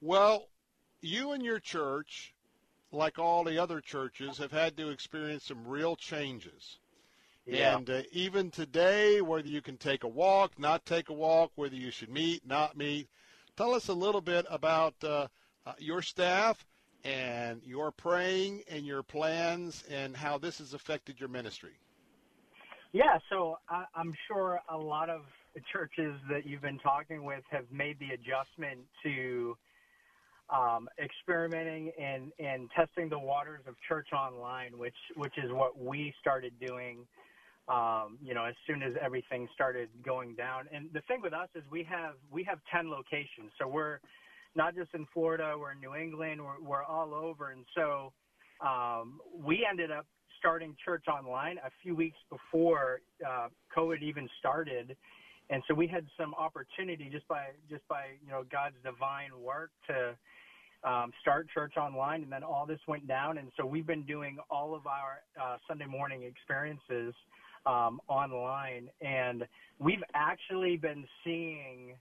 Well, 0.00 0.48
you 1.02 1.32
and 1.32 1.42
your 1.42 1.58
church, 1.58 2.34
like 2.92 3.18
all 3.18 3.44
the 3.44 3.58
other 3.58 3.80
churches, 3.80 4.38
have 4.38 4.52
had 4.52 4.76
to 4.78 4.88
experience 4.88 5.44
some 5.44 5.66
real 5.66 5.94
changes. 5.96 6.78
Yeah. 7.46 7.76
And 7.76 7.88
uh, 7.88 8.02
even 8.10 8.50
today, 8.50 9.20
whether 9.20 9.46
you 9.46 9.62
can 9.62 9.76
take 9.76 10.02
a 10.02 10.08
walk, 10.08 10.58
not 10.58 10.84
take 10.84 11.08
a 11.10 11.12
walk, 11.12 11.52
whether 11.54 11.76
you 11.76 11.92
should 11.92 12.10
meet, 12.10 12.44
not 12.46 12.76
meet, 12.76 13.08
tell 13.56 13.72
us 13.72 13.88
a 13.88 13.94
little 13.94 14.20
bit 14.20 14.46
about 14.50 14.94
uh, 15.04 15.28
uh, 15.64 15.72
your 15.78 16.02
staff 16.02 16.66
and 17.04 17.62
your 17.64 17.92
praying 17.92 18.62
and 18.68 18.84
your 18.84 19.02
plans 19.04 19.84
and 19.88 20.16
how 20.16 20.38
this 20.38 20.58
has 20.58 20.74
affected 20.74 21.20
your 21.20 21.28
ministry. 21.28 21.78
Yeah, 22.92 23.18
so 23.30 23.58
I, 23.68 23.84
I'm 23.94 24.12
sure 24.26 24.60
a 24.68 24.76
lot 24.76 25.08
of 25.08 25.22
churches 25.72 26.14
that 26.28 26.46
you've 26.46 26.62
been 26.62 26.78
talking 26.78 27.24
with 27.24 27.42
have 27.50 27.64
made 27.70 27.98
the 28.00 28.10
adjustment 28.14 28.80
to 29.04 29.56
um, 30.50 30.88
experimenting 31.02 31.92
and, 32.00 32.32
and 32.38 32.68
testing 32.76 33.08
the 33.08 33.18
waters 33.18 33.60
of 33.68 33.74
church 33.88 34.08
online, 34.12 34.78
which 34.78 34.94
which 35.16 35.34
is 35.38 35.50
what 35.52 35.78
we 35.78 36.14
started 36.20 36.52
doing 36.60 37.06
um, 37.68 38.18
you 38.22 38.34
know, 38.34 38.44
as 38.44 38.54
soon 38.66 38.82
as 38.82 38.92
everything 39.00 39.48
started 39.54 39.88
going 40.04 40.34
down. 40.34 40.66
And 40.72 40.88
the 40.92 41.00
thing 41.02 41.20
with 41.22 41.32
us 41.32 41.48
is 41.54 41.62
we 41.70 41.82
have 41.84 42.14
we 42.30 42.44
have 42.44 42.58
ten 42.72 42.90
locations, 42.90 43.50
so 43.58 43.66
we're 43.66 43.98
not 44.54 44.74
just 44.74 44.94
in 44.94 45.06
Florida, 45.12 45.54
we're 45.58 45.72
in 45.72 45.80
New 45.80 45.94
England, 45.94 46.40
we're, 46.40 46.60
we're 46.66 46.84
all 46.84 47.12
over, 47.12 47.50
and 47.50 47.64
so 47.74 48.12
um, 48.64 49.20
we 49.44 49.66
ended 49.68 49.90
up 49.90 50.06
starting 50.38 50.74
church 50.84 51.04
online 51.08 51.58
a 51.58 51.70
few 51.82 51.94
weeks 51.94 52.16
before 52.30 53.00
uh, 53.26 53.48
COVID 53.76 54.02
even 54.02 54.28
started. 54.38 54.96
And 55.50 55.62
so 55.68 55.74
we 55.74 55.86
had 55.86 56.06
some 56.18 56.34
opportunity 56.34 57.08
just 57.10 57.26
by 57.28 57.46
just 57.68 57.86
by 57.88 58.16
you 58.24 58.30
know 58.30 58.44
God's 58.50 58.76
divine 58.84 59.30
work 59.40 59.70
to 59.88 60.16
um, 60.88 61.12
start 61.20 61.48
church 61.52 61.76
online, 61.76 62.22
and 62.22 62.30
then 62.30 62.42
all 62.42 62.66
this 62.66 62.80
went 62.86 63.06
down. 63.08 63.38
And 63.38 63.50
so 63.56 63.66
we've 63.66 63.86
been 63.86 64.04
doing 64.04 64.38
all 64.50 64.74
of 64.74 64.86
our 64.86 65.22
uh, 65.40 65.56
Sunday 65.68 65.86
morning 65.86 66.22
experiences 66.22 67.14
um, 67.66 68.00
online, 68.08 68.88
and 69.00 69.46
we've 69.78 70.02
actually 70.14 70.76
been 70.76 71.04
seeing 71.24 71.94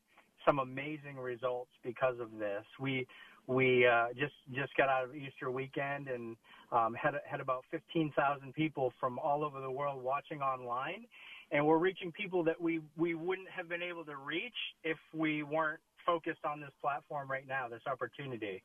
some 0.45 0.60
amazing 0.60 1.18
results 1.18 1.72
because 1.84 2.19
of 2.19 2.38
this. 2.40 2.64
We 2.80 3.08
we 3.48 3.85
uh, 3.85 4.08
just 4.18 4.34
just 4.53 4.76
got 4.77 4.90
out 4.90 5.03
of 5.03 5.16
Easter 5.16 5.52
weekend 5.52 6.08
and 6.08 6.35
um, 6.72 6.95
had 6.95 7.14
had 7.30 7.40
about 7.40 7.64
15,000 7.72 8.53
people 8.53 8.94
from 9.00 9.19
all 9.19 9.44
over 9.44 9.60
the 9.61 9.69
world 9.69 10.03
watching 10.03 10.42
online, 10.42 11.06
and 11.52 11.66
we're 11.66 11.77
reaching 11.77 12.11
people 12.11 12.44
that 12.44 12.60
we 12.60 12.82
we 12.98 13.16
wouldn't 13.16 13.50
have 13.50 13.68
been 13.68 13.84
able 13.84 14.06
to 14.06 14.18
reach 14.18 14.53
if 14.84 14.98
we 15.14 15.44
weren't 15.44 15.80
focused 16.06 16.45
on 16.45 16.60
this 16.61 16.72
platform 16.82 17.30
right 17.30 17.48
now, 17.48 17.68
this 17.68 17.82
opportunity. 17.88 18.61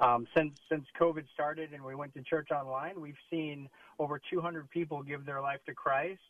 Um, 0.00 0.26
since 0.34 0.58
since 0.70 0.84
COVID 0.98 1.24
started 1.34 1.72
and 1.72 1.82
we 1.84 1.94
went 1.94 2.14
to 2.14 2.22
church 2.22 2.50
online, 2.50 3.00
we've 3.00 3.20
seen 3.30 3.68
over 3.98 4.20
200 4.30 4.70
people 4.70 5.02
give 5.02 5.26
their 5.26 5.40
life 5.40 5.60
to 5.66 5.74
Christ 5.74 6.20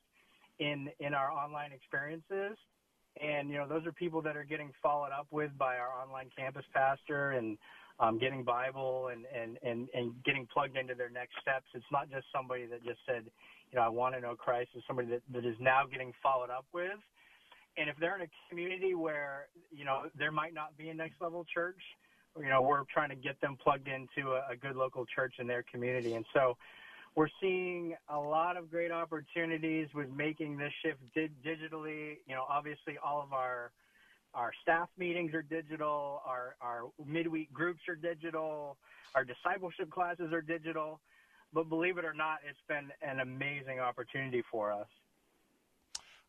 in 0.58 0.88
in 1.00 1.14
our 1.14 1.30
online 1.30 1.72
experiences. 1.72 2.56
And 3.20 3.50
you 3.50 3.56
know 3.56 3.66
those 3.66 3.86
are 3.86 3.92
people 3.92 4.22
that 4.22 4.36
are 4.36 4.44
getting 4.44 4.70
followed 4.82 5.10
up 5.12 5.26
with 5.30 5.56
by 5.58 5.76
our 5.76 5.90
online 6.02 6.30
campus 6.36 6.64
pastor 6.72 7.32
and 7.32 7.58
um, 8.00 8.18
getting 8.18 8.44
bible 8.44 9.10
and, 9.12 9.24
and 9.34 9.58
and 9.62 9.88
and 9.94 10.14
getting 10.24 10.46
plugged 10.52 10.76
into 10.76 10.94
their 10.94 11.10
next 11.10 11.34
steps. 11.42 11.66
It's 11.74 11.90
not 11.90 12.10
just 12.10 12.26
somebody 12.34 12.66
that 12.66 12.84
just 12.84 13.00
said 13.06 13.24
you 13.72 13.78
know 13.78 13.84
i 13.84 13.88
want 13.88 14.14
to 14.14 14.20
know 14.20 14.34
christ 14.34 14.70
it's 14.74 14.86
somebody 14.86 15.08
that, 15.08 15.20
that 15.32 15.44
is 15.44 15.56
now 15.60 15.82
getting 15.90 16.12
followed 16.22 16.50
up 16.50 16.66
with. 16.72 16.98
And 17.76 17.88
if 17.88 17.96
they're 18.00 18.16
in 18.16 18.22
a 18.22 18.30
community 18.48 18.94
where 18.94 19.48
you 19.70 19.84
know 19.84 20.02
there 20.16 20.32
might 20.32 20.54
not 20.54 20.76
be 20.76 20.88
a 20.90 20.94
next 20.94 21.20
level 21.20 21.44
church 21.52 21.80
you 22.38 22.48
know 22.48 22.62
we're 22.62 22.84
trying 22.92 23.10
to 23.10 23.16
get 23.16 23.40
them 23.40 23.56
plugged 23.62 23.88
into 23.88 24.32
a, 24.32 24.52
a 24.52 24.56
good 24.56 24.76
local 24.76 25.04
church 25.06 25.34
in 25.38 25.46
their 25.46 25.64
community. 25.70 26.14
And 26.14 26.24
so 26.32 26.56
we're 27.18 27.28
seeing 27.40 27.96
a 28.08 28.16
lot 28.16 28.56
of 28.56 28.70
great 28.70 28.92
opportunities 28.92 29.88
with 29.92 30.08
making 30.08 30.56
this 30.56 30.72
shift 30.84 31.00
di- 31.16 31.28
digitally. 31.44 32.18
You 32.28 32.36
know, 32.36 32.44
obviously 32.48 32.96
all 33.04 33.20
of 33.20 33.32
our 33.32 33.72
our 34.34 34.52
staff 34.62 34.88
meetings 34.96 35.34
are 35.34 35.42
digital, 35.42 36.22
our 36.24 36.54
our 36.60 36.82
midweek 37.04 37.52
groups 37.52 37.80
are 37.88 37.96
digital, 37.96 38.76
our 39.16 39.24
discipleship 39.24 39.90
classes 39.90 40.32
are 40.32 40.40
digital. 40.40 41.00
But 41.52 41.68
believe 41.68 41.98
it 41.98 42.04
or 42.04 42.14
not, 42.14 42.38
it's 42.48 42.60
been 42.68 42.92
an 43.02 43.18
amazing 43.18 43.80
opportunity 43.80 44.44
for 44.48 44.70
us. 44.70 44.86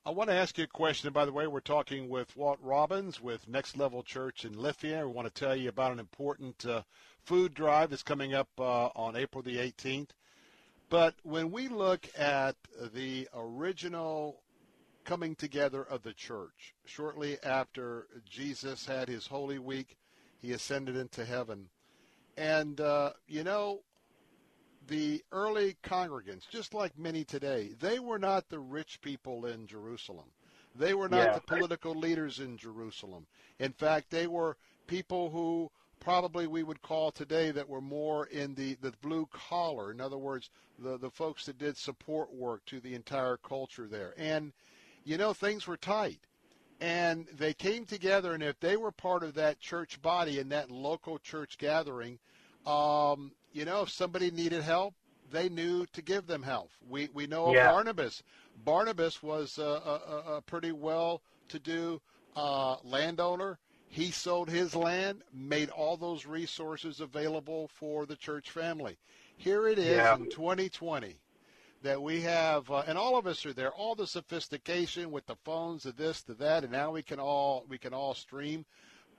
I 0.08 0.10
want 0.10 0.32
to 0.32 0.36
ask 0.36 0.58
you 0.58 0.64
a 0.64 0.68
question. 0.68 1.14
By 1.14 1.26
the 1.26 1.32
way, 1.32 1.46
we're 1.46 1.60
talking 1.60 2.10
with 2.10 2.36
Walt 2.36 2.58
Robbins 2.64 3.22
with 3.22 3.48
Next 3.48 3.78
Level 3.78 4.02
Church 4.02 4.44
in 4.44 4.60
Lithia. 4.60 5.06
We 5.06 5.14
want 5.14 5.28
to 5.28 5.40
tell 5.40 5.56
you 5.56 5.70
about 5.70 5.92
an 5.92 6.00
important 6.00 6.66
uh, 6.66 6.82
food 7.24 7.54
drive 7.54 7.92
that's 7.92 8.02
coming 8.02 8.34
up 8.34 8.50
uh, 8.58 8.88
on 8.96 9.16
April 9.16 9.44
the 9.44 9.58
18th. 9.58 10.10
But 10.90 11.16
when 11.24 11.52
we 11.52 11.68
look 11.68 12.08
at 12.18 12.56
the 12.94 13.28
original 13.34 14.42
coming 15.06 15.36
together 15.36 15.84
of 15.84 16.02
the 16.02 16.14
church, 16.14 16.74
shortly 16.86 17.38
after 17.44 18.08
Jesus 18.28 18.86
had 18.86 19.08
his 19.08 19.28
Holy 19.28 19.60
Week, 19.60 19.98
he 20.42 20.52
ascended 20.52 20.96
into 20.96 21.26
heaven. 21.26 21.70
And, 22.38 22.82
uh, 22.82 23.12
you 23.28 23.44
know, 23.44 23.82
the 24.88 25.24
early 25.32 25.78
congregants, 25.84 26.50
just 26.50 26.74
like 26.74 26.98
many 26.98 27.24
today, 27.24 27.76
they 27.80 28.00
were 28.00 28.20
not 28.20 28.50
the 28.50 28.60
rich 28.60 29.00
people 29.02 29.46
in 29.46 29.68
Jerusalem. 29.68 30.32
They 30.76 30.94
were 30.94 31.10
not 31.10 31.28
Yeah. 31.28 31.34
the 31.34 31.42
political 31.42 31.94
leaders 31.94 32.40
in 32.40 32.58
Jerusalem. 32.58 33.28
In 33.60 33.74
fact, 33.74 34.10
they 34.10 34.26
were 34.26 34.58
people 34.88 35.30
who 35.30 35.72
probably 36.00 36.48
we 36.48 36.64
would 36.64 36.82
call 36.82 37.12
today 37.12 37.52
that 37.52 37.68
were 37.68 37.82
more 37.82 38.26
in 38.28 38.56
the, 38.56 38.76
the 38.82 38.94
blue 39.02 39.28
collar. 39.32 39.92
In 39.92 40.00
other 40.02 40.18
words, 40.18 40.50
the, 40.78 40.98
the 40.98 41.10
folks 41.10 41.46
that 41.46 41.58
did 41.58 41.78
support 41.78 42.34
work 42.34 42.66
to 42.66 42.80
the 42.80 42.96
entire 42.96 43.38
culture 43.38 43.88
there. 43.88 44.14
And, 44.18 44.54
you 45.04 45.18
know, 45.18 45.34
things 45.34 45.68
were 45.68 45.78
tight. 45.78 46.20
And 46.82 47.28
they 47.38 47.54
came 47.54 47.86
together, 47.86 48.34
and 48.34 48.42
if 48.42 48.58
they 48.62 48.78
were 48.78 48.92
part 48.92 49.24
of 49.24 49.34
that 49.34 49.60
church 49.60 50.02
body 50.02 50.40
and 50.40 50.52
that 50.54 50.72
local 50.72 51.20
church 51.20 51.58
gathering, 51.58 52.20
um, 52.66 53.34
you 53.52 53.66
know, 53.66 53.82
if 53.82 53.90
somebody 53.90 54.32
needed 54.32 54.64
help, 54.64 54.94
they 55.30 55.50
knew 55.50 55.86
to 55.88 56.02
give 56.02 56.26
them 56.26 56.42
help. 56.42 56.70
We 56.90 57.10
we 57.14 57.28
know 57.28 57.54
Yeah. 57.54 57.68
of 57.68 57.74
Barnabas. 57.74 58.24
Barnabas 58.64 59.22
was 59.22 59.58
a, 59.58 59.62
a, 59.62 60.36
a 60.38 60.42
pretty 60.42 60.72
well-to-do 60.72 62.02
uh, 62.36 62.78
landowner. 62.84 63.60
He 63.90 64.12
sold 64.12 64.50
his 64.50 64.76
land, 64.76 65.24
made 65.34 65.70
all 65.70 65.98
those 65.98 66.26
resources 66.26 67.00
available 67.00 67.68
for 67.68 68.06
the 68.06 68.16
church 68.16 68.52
family. 68.52 68.98
Here 69.36 69.68
it 69.68 69.80
is 69.80 69.88
Yeah. 69.88 70.16
in 70.16 70.28
2020 70.28 71.20
that 71.82 72.02
we 72.02 72.22
have, 72.22 72.70
uh, 72.70 72.84
and 72.86 72.98
all 72.98 73.18
of 73.18 73.26
us 73.26 73.46
are 73.46 73.54
there. 73.54 73.72
All 73.72 73.96
the 73.96 74.06
sophistication 74.06 75.12
with 75.12 75.26
the 75.26 75.36
phones, 75.38 75.84
the 75.84 75.92
this, 75.92 76.22
the 76.22 76.36
that, 76.36 76.64
and 76.64 76.72
now 76.72 76.92
we 76.92 77.02
can 77.02 77.20
all 77.20 77.66
we 77.68 77.78
can 77.78 77.94
all 77.94 78.14
stream. 78.14 78.66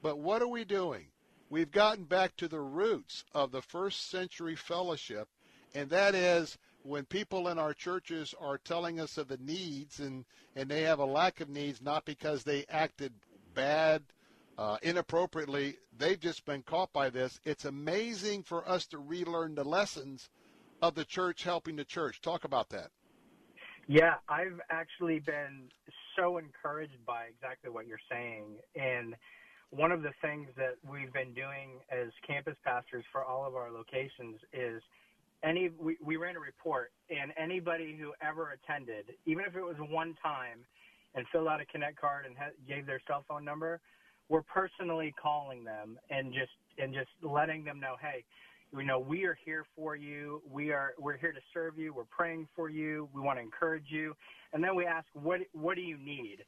But 0.02 0.18
what 0.18 0.40
are 0.40 0.48
we 0.48 0.64
doing? 0.64 1.06
We've 1.48 1.70
gotten 1.70 2.04
back 2.04 2.36
to 2.36 2.46
the 2.48 2.60
roots 2.60 3.24
of 3.34 3.50
the 3.50 3.62
first 3.62 4.08
century 4.08 4.54
fellowship, 4.54 5.28
and 5.74 5.90
that 5.90 6.14
is 6.14 6.58
when 6.84 7.04
people 7.06 7.48
in 7.48 7.58
our 7.58 7.74
churches 7.74 8.34
are 8.40 8.58
telling 8.58 9.00
us 9.00 9.18
of 9.18 9.26
the 9.28 9.38
needs, 9.38 9.98
and 9.98 10.24
and 10.54 10.68
they 10.70 10.82
have 10.82 11.00
a 11.00 11.04
lack 11.04 11.40
of 11.40 11.48
needs, 11.48 11.82
not 11.82 12.04
because 12.04 12.44
they 12.44 12.66
acted 12.68 13.12
bad, 13.54 14.02
uh, 14.60 14.76
inappropriately. 14.82 15.78
They've 15.96 16.20
just 16.20 16.44
been 16.44 16.62
caught 16.62 16.92
by 16.92 17.08
this. 17.08 17.40
It's 17.44 17.64
amazing 17.64 18.42
for 18.42 18.68
us 18.68 18.86
to 18.88 18.98
relearn 18.98 19.54
the 19.54 19.64
lessons 19.64 20.28
of 20.82 20.94
the 20.94 21.04
church 21.04 21.42
helping 21.42 21.76
the 21.76 21.84
church. 21.84 22.20
Talk 22.20 22.44
about 22.44 22.68
that. 22.68 22.90
Yeah, 23.88 24.16
I've 24.28 24.60
actually 24.70 25.18
been 25.18 25.70
so 26.16 26.36
encouraged 26.36 27.04
by 27.06 27.24
exactly 27.24 27.70
what 27.70 27.86
you're 27.86 27.98
saying. 28.10 28.58
And 28.76 29.16
one 29.70 29.92
of 29.92 30.02
the 30.02 30.12
things 30.20 30.48
that 30.56 30.76
we've 30.88 31.12
been 31.12 31.32
doing 31.32 31.80
as 31.90 32.08
campus 32.26 32.56
pastors 32.62 33.04
for 33.10 33.24
all 33.24 33.46
of 33.46 33.56
our 33.56 33.70
locations 33.70 34.36
is 34.52 34.82
any 35.42 35.70
we, 35.80 35.96
we 36.04 36.16
ran 36.16 36.36
a 36.36 36.40
report 36.40 36.92
and 37.08 37.32
anybody 37.38 37.96
who 37.98 38.12
ever 38.20 38.50
attended, 38.52 39.06
even 39.24 39.46
if 39.46 39.56
it 39.56 39.62
was 39.62 39.76
one 39.88 40.14
time 40.22 40.58
and 41.14 41.24
filled 41.32 41.48
out 41.48 41.62
a 41.62 41.64
connect 41.64 41.98
card 41.98 42.26
and 42.26 42.36
ha- 42.36 42.52
gave 42.68 42.84
their 42.84 43.00
cell 43.08 43.24
phone 43.26 43.44
number, 43.44 43.80
we're 44.30 44.42
personally 44.42 45.12
calling 45.20 45.64
them 45.64 45.98
and 46.08 46.32
just 46.32 46.52
and 46.78 46.94
just 46.94 47.10
letting 47.22 47.64
them 47.64 47.78
know, 47.80 47.96
hey, 48.00 48.24
you 48.72 48.84
know, 48.84 49.00
we 49.00 49.24
are 49.24 49.36
here 49.44 49.66
for 49.76 49.96
you. 49.96 50.40
We 50.50 50.70
are 50.70 50.94
we're 50.98 51.18
here 51.18 51.32
to 51.32 51.40
serve 51.52 51.76
you. 51.76 51.92
We're 51.92 52.04
praying 52.04 52.48
for 52.56 52.70
you. 52.70 53.08
We 53.12 53.20
want 53.20 53.38
to 53.38 53.42
encourage 53.42 53.86
you. 53.88 54.14
And 54.52 54.62
then 54.64 54.76
we 54.76 54.86
ask, 54.86 55.06
what 55.12 55.40
what 55.52 55.74
do 55.74 55.82
you 55.82 55.98
need? 55.98 56.38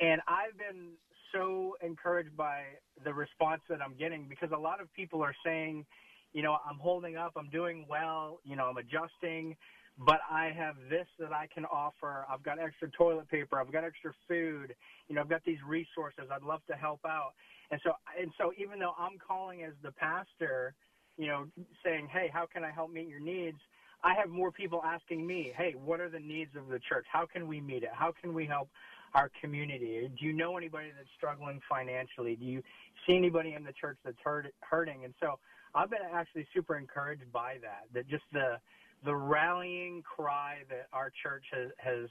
And 0.00 0.22
I've 0.26 0.56
been 0.56 0.92
so 1.32 1.76
encouraged 1.82 2.34
by 2.34 2.62
the 3.04 3.12
response 3.12 3.60
that 3.68 3.80
I'm 3.82 3.94
getting 3.98 4.26
because 4.26 4.50
a 4.56 4.58
lot 4.58 4.80
of 4.80 4.92
people 4.94 5.22
are 5.22 5.34
saying, 5.44 5.84
you 6.32 6.42
know, 6.42 6.56
I'm 6.68 6.78
holding 6.78 7.16
up, 7.16 7.32
I'm 7.36 7.50
doing 7.50 7.84
well, 7.88 8.40
you 8.44 8.56
know, 8.56 8.64
I'm 8.66 8.78
adjusting, 8.78 9.54
but 9.98 10.20
I 10.30 10.52
have 10.56 10.76
this 10.88 11.06
that 11.18 11.32
I 11.32 11.48
can 11.52 11.64
offer. 11.64 12.24
I've 12.30 12.42
got 12.42 12.58
extra 12.58 12.88
toilet 12.90 13.28
paper, 13.28 13.60
I've 13.60 13.72
got 13.72 13.84
extra 13.84 14.12
food, 14.28 14.74
you 15.08 15.14
know, 15.14 15.20
I've 15.20 15.28
got 15.28 15.44
these 15.44 15.58
resources. 15.66 16.24
I'd 16.30 16.42
love 16.42 16.60
to 16.70 16.76
help 16.76 17.00
out. 17.06 17.32
And 17.70 17.80
so 17.84 17.92
and 18.18 18.30
so 18.38 18.52
even 18.58 18.78
though 18.78 18.94
I'm 18.98 19.18
calling 19.18 19.64
as 19.64 19.72
the 19.82 19.92
pastor, 19.92 20.74
you 21.16 21.26
know, 21.26 21.46
saying, 21.84 22.08
"Hey, 22.08 22.30
how 22.32 22.46
can 22.46 22.64
I 22.64 22.70
help 22.70 22.90
meet 22.90 23.08
your 23.08 23.20
needs?" 23.20 23.58
I 24.04 24.14
have 24.14 24.28
more 24.30 24.52
people 24.52 24.80
asking 24.84 25.26
me, 25.26 25.52
"Hey, 25.56 25.72
what 25.74 26.00
are 26.00 26.08
the 26.08 26.20
needs 26.20 26.54
of 26.54 26.68
the 26.68 26.78
church? 26.78 27.06
How 27.10 27.26
can 27.26 27.48
we 27.48 27.60
meet 27.60 27.82
it? 27.82 27.90
How 27.92 28.12
can 28.12 28.32
we 28.32 28.46
help 28.46 28.70
our 29.14 29.28
community? 29.40 30.08
Do 30.18 30.24
you 30.24 30.32
know 30.32 30.56
anybody 30.56 30.92
that's 30.96 31.10
struggling 31.16 31.60
financially? 31.68 32.36
Do 32.36 32.44
you 32.44 32.62
see 33.06 33.16
anybody 33.16 33.54
in 33.54 33.64
the 33.64 33.72
church 33.72 33.98
that's 34.04 34.20
hurt, 34.22 34.46
hurting?" 34.60 35.04
And 35.04 35.14
so 35.20 35.40
I've 35.74 35.90
been 35.90 36.02
actually 36.12 36.46
super 36.54 36.76
encouraged 36.76 37.30
by 37.32 37.58
that. 37.58 37.92
That 37.92 38.06
just 38.06 38.24
the 38.32 38.60
the 39.04 39.14
rallying 39.14 40.02
cry 40.02 40.58
that 40.68 40.88
our 40.92 41.10
church 41.22 41.44
has 41.52 41.70
has 41.78 42.08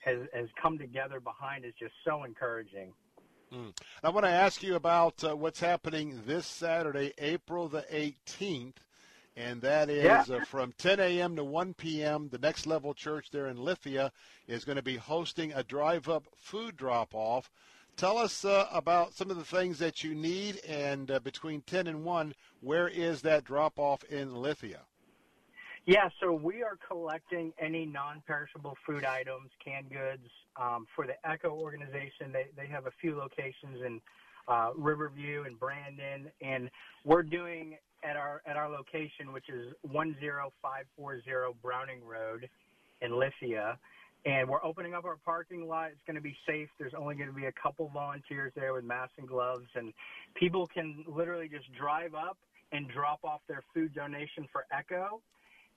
has, 0.00 0.18
has 0.32 0.48
come 0.60 0.78
together 0.78 1.18
behind 1.18 1.64
is 1.64 1.74
just 1.78 1.94
so 2.04 2.22
encouraging. 2.24 2.92
Mm. 3.52 3.76
I 4.04 4.10
want 4.10 4.24
to 4.24 4.30
ask 4.30 4.62
you 4.62 4.74
about 4.76 5.22
uh, 5.24 5.36
what's 5.36 5.60
happening 5.60 6.22
this 6.26 6.46
Saturday, 6.46 7.12
April 7.18 7.68
the 7.68 7.82
18th, 7.92 8.74
and 9.36 9.60
that 9.62 9.88
is 9.90 10.04
Yeah. 10.28 10.36
uh, 10.36 10.44
from 10.44 10.72
10 10.78 11.00
a.m. 11.00 11.36
to 11.36 11.44
1 11.44 11.74
p.m. 11.74 12.28
The 12.28 12.38
Next 12.38 12.66
Level 12.66 12.94
Church 12.94 13.30
there 13.30 13.48
in 13.48 13.56
Lithia 13.56 14.12
is 14.46 14.64
going 14.64 14.76
to 14.76 14.82
be 14.82 14.96
hosting 14.96 15.52
a 15.52 15.62
drive-up 15.64 16.24
food 16.36 16.76
drop-off. 16.76 17.50
Tell 17.96 18.18
us 18.18 18.44
uh, 18.44 18.66
about 18.72 19.14
some 19.14 19.30
of 19.30 19.36
the 19.36 19.44
things 19.44 19.78
that 19.78 20.04
you 20.04 20.14
need, 20.14 20.60
and 20.68 21.10
uh, 21.10 21.18
between 21.20 21.62
10 21.62 21.86
and 21.86 22.04
1, 22.04 22.34
where 22.60 22.88
is 22.88 23.22
that 23.22 23.44
drop-off 23.44 24.04
in 24.04 24.36
Lithia? 24.36 24.82
Yeah, 25.86 26.08
so 26.18 26.32
we 26.32 26.64
are 26.64 26.76
collecting 26.88 27.52
any 27.60 27.86
non-perishable 27.86 28.76
food 28.84 29.04
items, 29.04 29.50
canned 29.64 29.88
goods 29.88 30.26
um, 30.60 30.84
for 30.96 31.06
the 31.06 31.14
Echo 31.24 31.50
organization. 31.50 32.32
They 32.32 32.46
they 32.56 32.66
have 32.66 32.86
a 32.86 32.90
few 33.00 33.16
locations 33.16 33.84
in 33.86 34.00
uh, 34.48 34.70
Riverview 34.76 35.44
and 35.46 35.56
Brandon, 35.60 36.28
and 36.42 36.70
we're 37.04 37.22
doing 37.22 37.76
at 38.02 38.16
our 38.16 38.42
at 38.46 38.56
our 38.56 38.68
location, 38.68 39.32
which 39.32 39.48
is 39.48 39.72
one 39.82 40.16
zero 40.18 40.52
five 40.60 40.86
four 40.96 41.22
zero 41.22 41.54
Browning 41.62 42.04
Road 42.04 42.48
in 43.00 43.16
Lithia. 43.16 43.78
And 44.24 44.48
we're 44.48 44.64
opening 44.64 44.92
up 44.92 45.04
our 45.04 45.18
parking 45.24 45.68
lot. 45.68 45.90
It's 45.92 46.02
going 46.04 46.16
to 46.16 46.20
be 46.20 46.36
safe. 46.48 46.68
There's 46.80 46.94
only 46.94 47.14
going 47.14 47.28
to 47.28 47.36
be 47.36 47.46
a 47.46 47.52
couple 47.52 47.88
volunteers 47.94 48.50
there 48.56 48.74
with 48.74 48.82
masks 48.82 49.14
and 49.18 49.28
gloves, 49.28 49.68
and 49.76 49.92
people 50.34 50.66
can 50.66 51.04
literally 51.06 51.48
just 51.48 51.72
drive 51.74 52.16
up 52.16 52.36
and 52.72 52.88
drop 52.88 53.20
off 53.22 53.42
their 53.46 53.62
food 53.72 53.94
donation 53.94 54.48
for 54.50 54.66
Echo 54.76 55.20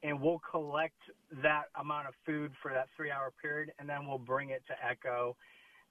and 0.03 0.19
we'll 0.19 0.41
collect 0.49 0.97
that 1.43 1.63
amount 1.79 2.07
of 2.07 2.13
food 2.25 2.51
for 2.61 2.71
that 2.73 2.87
three 2.95 3.11
hour 3.11 3.31
period 3.41 3.71
and 3.79 3.87
then 3.87 4.07
we'll 4.07 4.17
bring 4.17 4.49
it 4.49 4.63
to 4.67 4.73
echo. 4.87 5.35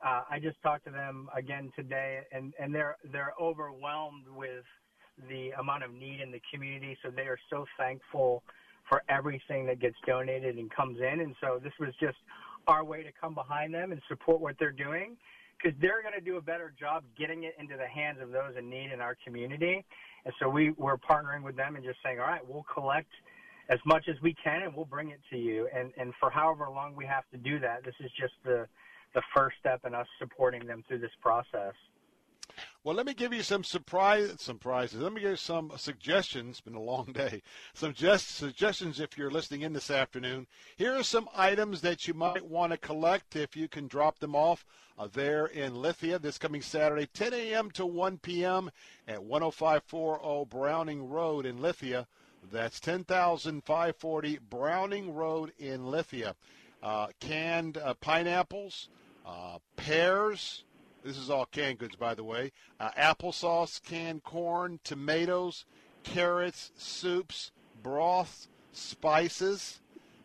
Uh, 0.05 0.23
i 0.31 0.39
just 0.39 0.61
talked 0.63 0.85
to 0.85 0.91
them 0.93 1.29
again 1.37 1.73
today 1.75 2.21
and, 2.33 2.55
and 2.61 2.75
they're 2.75 2.97
they're 3.13 3.33
overwhelmed 3.41 4.27
with 4.35 4.65
the 5.29 5.51
amount 5.59 5.83
of 5.83 5.93
need 5.93 6.21
in 6.21 6.31
the 6.31 6.41
community 6.53 6.97
so 7.03 7.11
they 7.11 7.23
are 7.23 7.39
so 7.51 7.67
thankful 7.77 8.43
for 8.89 9.03
everything 9.09 9.67
that 9.67 9.81
gets 9.81 9.97
donated 10.07 10.57
and 10.57 10.71
comes 10.71 10.99
in. 10.99 11.21
And 11.21 11.35
so 11.41 11.61
this 11.63 11.73
was 11.79 11.91
just 12.01 12.17
our 12.67 12.85
way 12.85 13.03
to 13.03 13.11
come 13.21 13.35
behind 13.35 13.73
them 13.75 13.93
and 13.93 14.01
support 14.09 14.41
what 14.41 14.57
they're 14.59 14.73
doing 14.73 15.17
because 15.57 15.79
they're 15.81 16.03
going 16.03 16.15
to 16.15 16.21
do 16.21 16.37
a 16.37 16.43
better 16.43 16.73
job 16.79 17.05
getting 17.19 17.45
it 17.45 17.55
into 17.59 17.77
the 17.77 17.87
hands 17.87 18.19
of 18.23 18.31
those 18.31 18.55
in 18.57 18.71
need 18.71 18.91
in 18.93 19.01
our 19.01 19.17
community. 19.25 19.85
And 20.25 20.35
so 20.41 20.49
we, 20.49 20.71
we're 20.71 20.97
partnering 20.97 21.43
with 21.43 21.57
them 21.57 21.77
and 21.77 21.85
just 21.85 21.99
saying 22.05 22.21
all 22.21 22.27
right 22.27 22.47
we'll 22.47 22.67
collect 22.73 23.11
as 23.69 23.79
much 23.85 24.05
as 24.09 24.17
we 24.23 24.35
can 24.43 24.63
and 24.63 24.75
we'll 24.75 24.85
bring 24.85 25.11
it 25.11 25.21
to 25.31 25.37
you 25.37 25.69
and 25.75 25.93
and 25.99 26.13
for 26.21 26.31
however 26.31 26.69
long 26.71 26.95
we 26.97 27.05
have 27.07 27.25
to 27.31 27.37
do 27.37 27.59
that 27.59 27.85
this 27.85 27.95
is 28.01 28.11
just 28.19 28.35
the 28.45 28.67
the 29.15 29.23
first 29.35 29.57
step 29.59 29.81
in 29.87 29.95
us 29.95 30.07
supporting 30.19 30.67
them 30.67 30.85
through 30.87 30.99
this 30.99 31.11
process 31.21 31.75
Well, 32.83 32.97
let 32.97 33.07
me 33.07 33.15
give 33.15 33.33
you 33.33 33.43
some 33.43 33.63
surprise 33.65 34.35
surprises. 34.39 35.01
Let 35.01 35.13
me 35.13 35.21
give 35.21 35.31
you 35.31 35.37
some 35.37 35.73
suggestions. 35.77 36.51
It's 36.51 36.61
been 36.61 36.75
a 36.75 36.81
long 36.81 37.13
day. 37.13 37.43
Some 37.75 37.93
just 37.93 38.37
suggestions 38.37 39.01
if 39.01 39.17
you're 39.19 39.31
listening 39.31 39.63
in 39.63 39.73
this 39.73 39.91
afternoon. 39.91 40.47
Here 40.77 40.95
are 40.95 41.03
some 41.03 41.29
items 41.37 41.81
that 41.83 42.09
you 42.09 42.15
might 42.15 42.45
want 42.47 42.73
to 42.73 42.79
collect 42.79 43.37
if 43.37 43.57
you 43.57 43.69
can 43.69 43.87
drop 43.87 44.19
them 44.19 44.35
off 44.35 44.65
uh, 44.99 45.09
there 45.13 45.47
in 45.47 45.75
Lithia 45.75 46.19
this 46.19 46.39
coming 46.39 46.63
Saturday, 46.63 47.07
10 47.07 47.35
a.m. 47.35 47.71
to 47.73 47.87
1 47.87 48.19
p.m. 48.19 48.71
at 49.07 49.19
10540 49.23 50.47
Browning 50.49 51.09
Road 51.09 51.47
in 51.47 51.61
Lithia. 51.61 52.07
That's 52.51 52.81
10,540 52.81 54.39
Browning 54.49 55.13
Road 55.13 55.53
in 55.59 55.91
Lithia. 55.91 56.35
Uh, 56.83 57.09
canned 57.21 57.77
uh, 57.77 57.95
pineapples, 57.95 58.89
uh, 59.27 59.59
pears. 59.77 60.65
This 61.05 61.19
is 61.19 61.29
all 61.29 61.45
canned 61.47 61.79
goods, 61.79 61.97
by 61.97 62.15
the 62.15 62.25
way. 62.25 62.53
Uh, 62.81 62.91
applesauce, 62.93 63.83
canned 63.83 64.23
corn, 64.25 64.81
tomatoes, 64.83 65.67
carrots, 66.05 66.73
soups, 66.77 67.51
broths, 67.83 68.49
spices, 68.73 69.81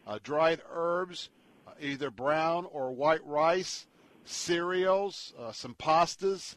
uh, 0.07 0.19
dried 0.23 0.61
herbs, 0.71 1.29
uh, 1.67 1.71
either 1.81 2.09
brown 2.09 2.65
or 2.71 2.91
white 2.91 3.25
rice, 3.25 3.87
cereals, 4.23 5.33
some 5.51 5.75
pastas, 5.75 6.55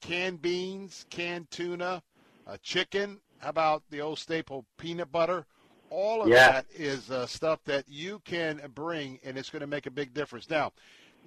canned 0.00 0.40
beans, 0.40 1.04
canned 1.10 1.50
tuna, 1.50 2.02
chicken. 2.62 3.18
How 3.42 3.50
about 3.50 3.82
the 3.90 4.00
old 4.00 4.20
staple 4.20 4.64
peanut 4.78 5.10
butter? 5.10 5.46
All 5.90 6.22
of 6.22 6.28
Yeah. 6.28 6.52
that 6.52 6.66
is 6.72 7.10
uh, 7.10 7.26
stuff 7.26 7.58
that 7.64 7.88
you 7.88 8.20
can 8.20 8.62
bring, 8.72 9.18
and 9.24 9.36
it's 9.36 9.50
going 9.50 9.60
to 9.60 9.66
make 9.66 9.86
a 9.86 9.90
big 9.90 10.14
difference. 10.14 10.48
Now, 10.48 10.72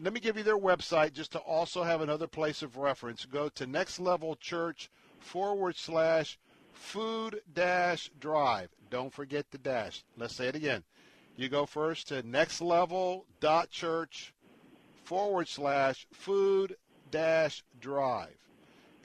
let 0.01 0.13
me 0.13 0.21
give 0.21 0.37
you 0.37 0.43
their 0.43 0.57
website 0.57 1.11
just 1.11 1.33
to 1.33 1.39
also 1.39 1.83
have 1.83 1.99
another 2.01 2.27
place 2.27 2.61
of 2.61 2.77
reference. 2.77 3.25
Go 3.25 3.49
to 3.49 3.67
Next 3.67 3.99
Level 3.99 4.35
Church 4.37 4.89
forward 5.19 5.75
slash 5.75 6.39
food 6.71 7.41
dash 7.53 8.09
drive. 8.19 8.69
Don't 8.89 9.13
forget 9.13 9.51
the 9.51 9.57
dash. 9.57 10.03
Let's 10.17 10.35
say 10.35 10.47
it 10.47 10.55
again. 10.55 10.83
You 11.35 11.49
go 11.49 11.65
first 11.65 12.07
to 12.07 12.23
nextlevel.church 12.23 14.33
forward 15.03 15.47
slash 15.49 16.07
food 16.13 16.77
dash 17.11 17.63
drive. 17.79 18.37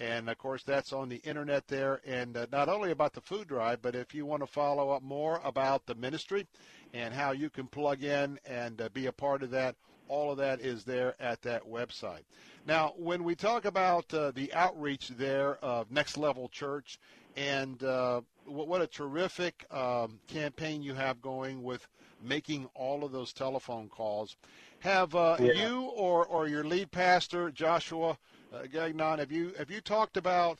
And 0.00 0.30
of 0.30 0.38
course, 0.38 0.62
that's 0.62 0.94
on 0.94 1.10
the 1.10 1.16
internet 1.18 1.68
there. 1.68 2.00
And 2.06 2.34
uh, 2.34 2.46
not 2.50 2.70
only 2.70 2.90
about 2.90 3.12
the 3.12 3.20
food 3.20 3.46
drive, 3.46 3.82
but 3.82 3.94
if 3.94 4.14
you 4.14 4.24
want 4.24 4.42
to 4.42 4.46
follow 4.46 4.90
up 4.90 5.02
more 5.02 5.40
about 5.44 5.84
the 5.84 5.94
ministry 5.94 6.46
and 6.94 7.12
how 7.12 7.32
you 7.32 7.50
can 7.50 7.66
plug 7.66 8.02
in 8.02 8.40
and 8.46 8.80
uh, 8.80 8.88
be 8.94 9.06
a 9.06 9.12
part 9.12 9.42
of 9.42 9.50
that, 9.50 9.76
all 10.08 10.32
of 10.32 10.38
that 10.38 10.60
is 10.60 10.84
there 10.84 11.14
at 11.20 11.42
that 11.42 11.68
website. 11.68 12.22
Now, 12.66 12.94
when 12.96 13.24
we 13.24 13.34
talk 13.34 13.66
about 13.66 14.12
uh, 14.12 14.32
the 14.32 14.52
outreach 14.54 15.08
there 15.08 15.56
of 15.62 15.90
Next 15.90 16.16
Level 16.16 16.48
Church, 16.48 16.98
and 17.36 17.82
uh, 17.84 18.22
what 18.46 18.82
a 18.82 18.86
terrific 18.86 19.64
um, 19.70 20.18
campaign 20.26 20.82
you 20.82 20.94
have 20.94 21.22
going 21.22 21.62
with 21.62 21.86
making 22.22 22.68
all 22.74 23.04
of 23.04 23.12
those 23.12 23.32
telephone 23.32 23.88
calls. 23.88 24.36
Have 24.80 25.14
uh, 25.14 25.36
yeah. 25.38 25.52
you 25.52 25.82
or, 25.94 26.26
or 26.26 26.48
your 26.48 26.64
lead 26.64 26.90
pastor, 26.90 27.50
Joshua 27.50 28.18
uh, 28.52 28.66
Gagnon, 28.72 29.18
have 29.18 29.32
you 29.32 29.52
have 29.58 29.70
you 29.70 29.80
talked 29.80 30.16
about 30.16 30.58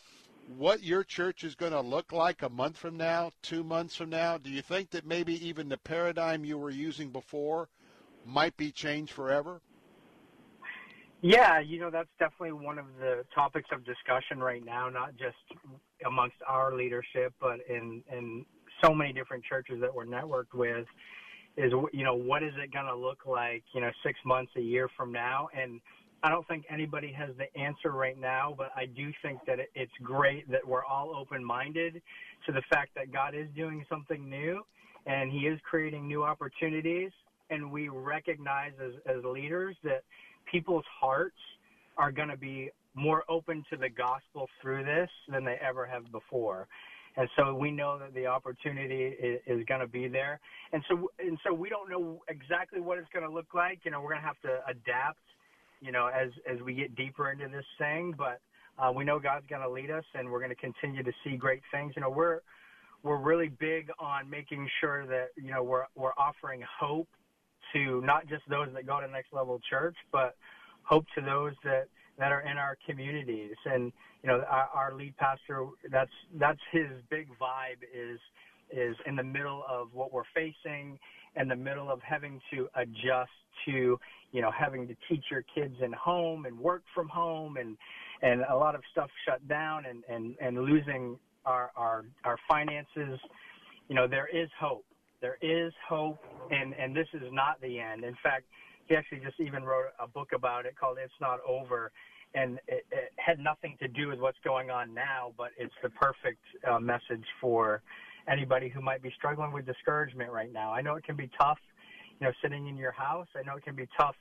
what 0.57 0.83
your 0.83 1.05
church 1.05 1.45
is 1.45 1.55
going 1.55 1.73
to 1.73 1.81
look 1.81 2.13
like 2.13 2.43
a 2.43 2.49
month 2.49 2.77
from 2.77 2.97
now, 2.97 3.31
two 3.43 3.63
months 3.63 3.97
from 3.97 4.11
now? 4.11 4.39
Do 4.39 4.51
you 4.51 4.63
think 4.63 4.91
that 4.91 5.07
maybe 5.07 5.35
even 5.47 5.69
the 5.69 5.77
paradigm 5.79 6.45
you 6.45 6.59
were 6.59 6.71
using 6.71 7.11
before 7.11 7.69
might 8.25 8.57
be 8.57 8.71
changed 8.71 9.13
forever? 9.13 9.61
Yeah, 11.23 11.61
you 11.61 11.79
know, 11.79 11.91
that's 11.91 12.09
definitely 12.19 12.53
one 12.53 12.79
of 12.79 12.87
the 12.99 13.25
topics 13.35 13.69
of 13.73 13.85
discussion 13.85 14.41
right 14.41 14.65
now, 14.65 14.89
not 14.89 15.11
just 15.17 15.37
amongst 16.07 16.37
our 16.49 16.75
leadership, 16.75 17.35
but 17.39 17.59
in, 17.69 18.03
in 18.11 18.47
so 18.83 18.95
many 18.95 19.13
different 19.13 19.45
churches 19.45 19.81
that 19.83 19.95
we're 19.95 20.07
networked 20.07 20.55
with 20.55 20.87
is, 21.59 21.73
you 21.93 22.05
know, 22.05 22.15
what 22.15 22.43
is 22.43 22.53
it 22.57 22.73
going 22.73 22.87
to 22.87 22.97
look 22.97 23.27
like, 23.27 23.63
you 23.75 23.83
know, 23.83 23.91
six 24.03 24.19
months, 24.25 24.51
a 24.57 24.61
year 24.61 24.89
from 24.97 25.13
now? 25.13 25.49
And 25.55 25.81
I 26.23 26.29
don't 26.29 26.47
think 26.49 26.67
anybody 26.69 27.13
has 27.13 27.31
the 27.39 27.55
answer 27.59 27.93
right 27.93 28.19
now, 28.19 28.55
but 28.57 28.71
I 28.77 28.87
do 28.87 29.11
think 29.23 29.41
that 29.47 29.59
it's 29.75 29.93
great 30.03 30.51
that 30.51 30.67
we're 30.67 30.85
all 30.85 31.15
open 31.17 31.43
minded 31.43 32.03
to 32.47 32.53
the 32.53 32.63
fact 32.71 32.91
that 32.95 33.13
God 33.13 33.35
is 33.35 33.47
doing 33.57 33.85
something 33.89 34.29
new 34.29 34.63
and 35.07 35.31
He 35.33 35.41
is 35.47 35.59
creating 35.69 36.07
new 36.07 36.23
opportunities. 36.23 37.11
And 37.49 37.73
we 37.73 37.89
recognize 37.89 38.73
as, 38.85 38.93
as 39.07 39.25
leaders 39.25 39.77
that 39.83 40.03
people's 40.51 40.85
hearts 41.01 41.39
are 41.97 42.13
going 42.13 42.29
to 42.29 42.37
be 42.37 42.71
more 42.95 43.25
open 43.29 43.65
to 43.71 43.77
the 43.77 43.89
gospel 43.89 44.49
through 44.61 44.85
this 44.85 45.09
than 45.29 45.45
they 45.45 45.57
ever 45.67 45.87
have 45.87 46.11
before. 46.13 46.69
And 47.17 47.29
so 47.37 47.55
we 47.55 47.71
know 47.71 47.99
that 47.99 48.15
the 48.15 48.27
opportunity 48.27 49.05
is, 49.05 49.41
is 49.47 49.65
going 49.67 49.81
to 49.81 49.87
be 49.87 50.07
there. 50.07 50.39
And 50.73 50.83
so, 50.89 51.11
and 51.19 51.39
so 51.45 51.53
we 51.53 51.69
don't 51.69 51.91
know 51.91 52.23
exactly 52.29 52.81
what 52.81 52.99
it's 52.99 53.09
going 53.13 53.27
to 53.27 53.33
look 53.33 53.53
like. 53.55 53.81
You 53.85 53.91
know, 53.91 54.01
we're 54.01 54.11
going 54.11 54.23
to 54.23 54.27
have 54.27 54.41
to 54.43 54.61
adapt, 54.69 55.19
you 55.81 55.93
know, 55.93 56.09
as, 56.09 56.31
as 56.51 56.61
we 56.63 56.75
get 56.75 56.95
deeper 56.95 57.31
into 57.31 57.49
this 57.49 57.65
thing, 57.79 58.15
but 58.17 58.41
uh, 58.79 58.91
we 58.93 59.05
know 59.05 59.19
God's 59.19 59.47
going 59.49 59.63
to 59.63 59.71
lead 59.71 59.91
us 59.91 60.05
and 60.15 60.31
we're 60.31 60.41
going 60.41 60.51
to 60.51 60.57
continue 60.57 61.03
to 61.03 61.13
see 61.25 61.37
great 61.37 61.63
things. 61.73 61.93
You 61.97 62.03
know, 62.03 62.11
we're, 62.11 62.41
we're 63.03 63.19
really 63.21 63.49
big 63.49 63.91
on 63.99 64.29
making 64.29 64.69
sure 64.81 65.07
that, 65.07 65.29
you 65.37 65.51
know, 65.51 65.63
we're, 65.63 65.85
we're 65.95 66.15
offering 66.19 66.63
hope 66.81 67.09
to 67.73 68.01
not 68.03 68.27
just 68.29 68.43
those 68.49 68.69
that 68.75 68.87
go 68.87 69.01
to 69.01 69.09
next 69.09 69.33
level 69.33 69.61
church, 69.69 69.97
but 70.13 70.37
hope 70.83 71.05
to 71.15 71.21
those 71.21 71.53
that 71.65 71.87
that 72.19 72.33
are 72.33 72.43
in 72.43 72.59
our 72.59 72.77
communities. 72.87 73.57
And 73.65 73.93
you 74.23 74.29
know, 74.29 74.43
our, 74.49 74.69
our 74.75 74.95
lead 74.95 75.17
pastor, 75.17 75.67
that's 75.91 76.11
that's 76.39 76.61
his 76.71 76.89
big 77.11 77.29
vibe 77.41 77.83
is 77.95 78.19
is 78.71 78.97
in 79.07 79.17
the 79.17 79.23
middle 79.23 79.65
of 79.69 79.89
what 79.93 80.13
we're 80.13 80.29
facing, 80.35 80.99
in 81.37 81.49
the 81.49 81.57
middle 81.57 81.91
of 81.91 82.01
having 82.03 82.41
to 82.53 82.69
adjust 82.75 83.31
to 83.67 83.99
you 84.33 84.41
know 84.43 84.51
having 84.51 84.87
to 84.89 84.97
teach 85.09 85.25
your 85.31 85.45
kids 85.55 85.75
in 85.83 85.93
home 85.93 86.47
and 86.47 86.59
work 86.59 86.83
from 86.95 87.09
home 87.09 87.57
and 87.57 87.77
and 88.23 88.43
a 88.51 88.57
lot 88.57 88.75
of 88.75 88.83
stuff 88.93 89.11
shut 89.27 89.47
down 89.49 89.85
and 89.87 90.05
and 90.09 90.37
and 90.41 90.63
losing 90.65 91.19
our 91.45 91.71
our 91.77 92.05
our 92.25 92.37
finances. 92.49 93.19
You 93.89 93.97
know, 93.97 94.07
there 94.07 94.29
is 94.33 94.49
hope 94.59 94.85
there 95.21 95.37
is 95.43 95.73
hope, 95.89 96.19
and 96.51 96.75
and 96.75 96.97
this 96.97 97.07
is 97.13 97.23
not 97.31 97.61
the 97.61 97.79
end. 97.79 98.05
In 98.05 98.17
fact, 98.23 98.45
he 98.87 98.97
actually 98.97 99.21
just 99.21 99.39
even 99.39 99.65
wrote 99.65 99.87
a 99.99 100.09
book 100.09 100.29
about 100.35 100.67
it 100.67 100.75
called 100.79 100.99
"It's 101.03 101.13
Not 101.21 101.41
Over," 101.47 101.93
and 102.35 102.59
it, 102.67 102.87
it 102.91 103.13
had 103.17 103.39
nothing 103.39 103.77
to 103.81 103.89
do 103.89 104.09
with 104.09 104.19
what's 104.19 104.39
going 104.45 104.71
on 104.71 104.95
now, 104.95 105.33
but 105.37 105.51
it's 105.59 105.75
the 105.83 105.91
perfect 105.91 106.43
uh, 106.71 106.79
message 106.79 107.25
for 107.41 107.83
anybody 108.31 108.69
who 108.69 108.81
might 108.81 109.03
be 109.03 109.13
struggling 109.17 109.53
with 109.53 109.67
discouragement 109.67 110.31
right 110.31 110.53
now. 110.53 110.73
I 110.73 110.83
know 110.83 110.95
it 110.95 111.05
can 111.05 111.17
be 111.17 111.31
tough, 111.39 111.59
you 112.21 112.27
know, 112.27 112.33
sitting 112.43 112.69
in 112.69 112.77
your 112.77 112.93
house. 112.93 113.27
I 113.37 113.43
know 113.43 113.57
it 113.57 113.65
can 113.65 113.75
be 113.75 113.89
tough, 113.97 114.17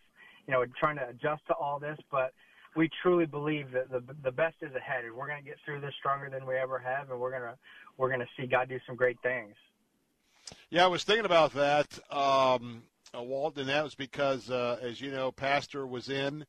you 0.47 0.53
know, 0.53 0.65
trying 0.79 0.97
to 0.97 1.07
adjust 1.07 1.45
to 1.47 1.53
all 1.53 1.79
this, 1.79 1.97
but 2.11 2.33
we 2.75 2.89
truly 3.01 3.25
believe 3.25 3.71
that 3.71 3.89
the 3.89 4.03
the 4.23 4.31
best 4.31 4.55
is 4.61 4.73
ahead. 4.75 5.03
We're 5.15 5.27
going 5.27 5.43
to 5.43 5.47
get 5.47 5.57
through 5.65 5.81
this 5.81 5.93
stronger 5.99 6.29
than 6.29 6.45
we 6.45 6.55
ever 6.55 6.79
have, 6.79 7.09
and 7.09 7.19
we're 7.19 7.31
gonna 7.31 7.55
we're 7.97 8.09
gonna 8.09 8.27
see 8.37 8.45
God 8.45 8.69
do 8.69 8.79
some 8.85 8.95
great 8.95 9.19
things. 9.21 9.55
Yeah, 10.69 10.85
I 10.85 10.87
was 10.87 11.03
thinking 11.03 11.25
about 11.25 11.53
that, 11.53 11.99
um, 12.11 12.83
uh, 13.15 13.21
Walt, 13.21 13.57
and 13.57 13.69
that 13.69 13.83
was 13.83 13.95
because, 13.95 14.49
uh, 14.49 14.79
as 14.81 15.01
you 15.01 15.11
know, 15.11 15.31
Pastor 15.31 15.85
was 15.85 16.09
in, 16.09 16.45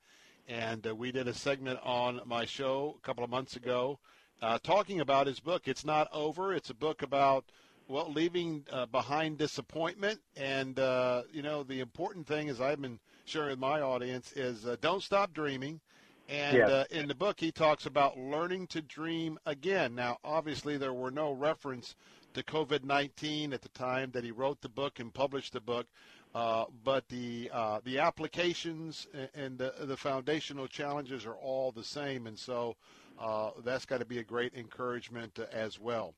and 0.49 0.87
uh, 0.87 0.95
we 0.95 1.13
did 1.13 1.29
a 1.29 1.35
segment 1.35 1.81
on 1.83 2.21
my 2.25 2.45
show 2.45 2.97
a 2.99 3.07
couple 3.07 3.25
of 3.25 3.31
months 3.31 3.57
ago 3.57 3.99
uh, 4.43 4.59
talking 4.63 5.01
about 5.01 5.27
his 5.27 5.41
book. 5.41 5.69
It's 5.69 5.85
not 5.85 6.09
over. 6.13 6.55
It's 6.55 6.71
a 6.71 6.75
book 6.75 7.03
about 7.03 7.45
well, 7.89 8.11
leaving 8.13 8.65
uh, 8.73 8.87
behind 8.87 9.39
disappointment, 9.39 10.21
and 10.37 10.79
uh, 10.79 11.23
you 11.33 11.43
know, 11.43 11.65
the 11.65 11.81
important 11.81 12.27
thing, 12.27 12.49
as 12.49 12.61
I've 12.61 12.81
been 12.81 13.01
sharing 13.25 13.51
with 13.51 13.59
my 13.59 13.81
audience, 13.81 14.33
is 14.33 14.67
don't 14.81 15.03
stop 15.03 15.33
dreaming. 15.33 15.81
And 16.29 16.57
yeah. 16.57 16.85
in 16.93 17.09
the 17.09 17.15
book, 17.15 17.41
he 17.41 17.51
talks 17.51 17.87
about 17.87 18.17
learning 18.17 18.69
to 18.69 18.81
dream 18.81 19.41
again. 19.47 19.97
Now, 19.97 20.19
obviously, 20.23 20.77
there 20.77 20.93
were 20.93 21.11
no 21.11 21.33
reference 21.33 21.97
to 22.35 22.45
COVID 22.45 22.85
19 22.85 23.53
at 23.53 23.63
the 23.63 23.69
time 23.71 24.13
that 24.13 24.23
he 24.23 24.31
wrote 24.31 24.61
the 24.61 24.69
book 24.69 25.01
and 25.01 25.13
published 25.13 25.53
the 25.53 25.61
book. 25.61 25.87
Uh, 26.33 26.67
but 26.85 27.09
the 27.09 27.51
uh, 27.53 27.81
the 27.85 27.99
applications 27.99 29.09
and 29.35 29.59
the, 29.59 29.75
the 29.81 29.97
foundational 29.97 30.69
challenges 30.69 31.27
are 31.27 31.35
all 31.35 31.73
the 31.73 31.83
same, 31.83 32.29
and 32.29 32.39
so 32.39 32.77
uh, 33.21 33.51
that's 33.65 33.85
got 33.85 33.99
to 33.99 34.05
be 34.05 34.19
a 34.19 34.25
great 34.25 34.55
encouragement 34.55 35.39
as 35.53 35.79
well. 35.79 36.15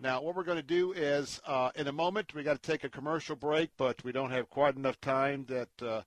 Now, 0.00 0.20
what 0.20 0.34
we're 0.34 0.44
going 0.44 0.58
to 0.58 0.62
do 0.62 0.92
is, 0.92 1.40
uh, 1.46 1.70
in 1.74 1.86
a 1.86 1.92
moment, 1.92 2.34
we 2.34 2.42
got 2.42 2.62
to 2.62 2.70
take 2.70 2.84
a 2.84 2.88
commercial 2.88 3.36
break, 3.36 3.70
but 3.76 4.02
we 4.04 4.12
don't 4.12 4.30
have 4.30 4.50
quite 4.50 4.76
enough 4.76 5.00
time 5.00 5.46
that 5.48 5.82
uh, 5.82 6.02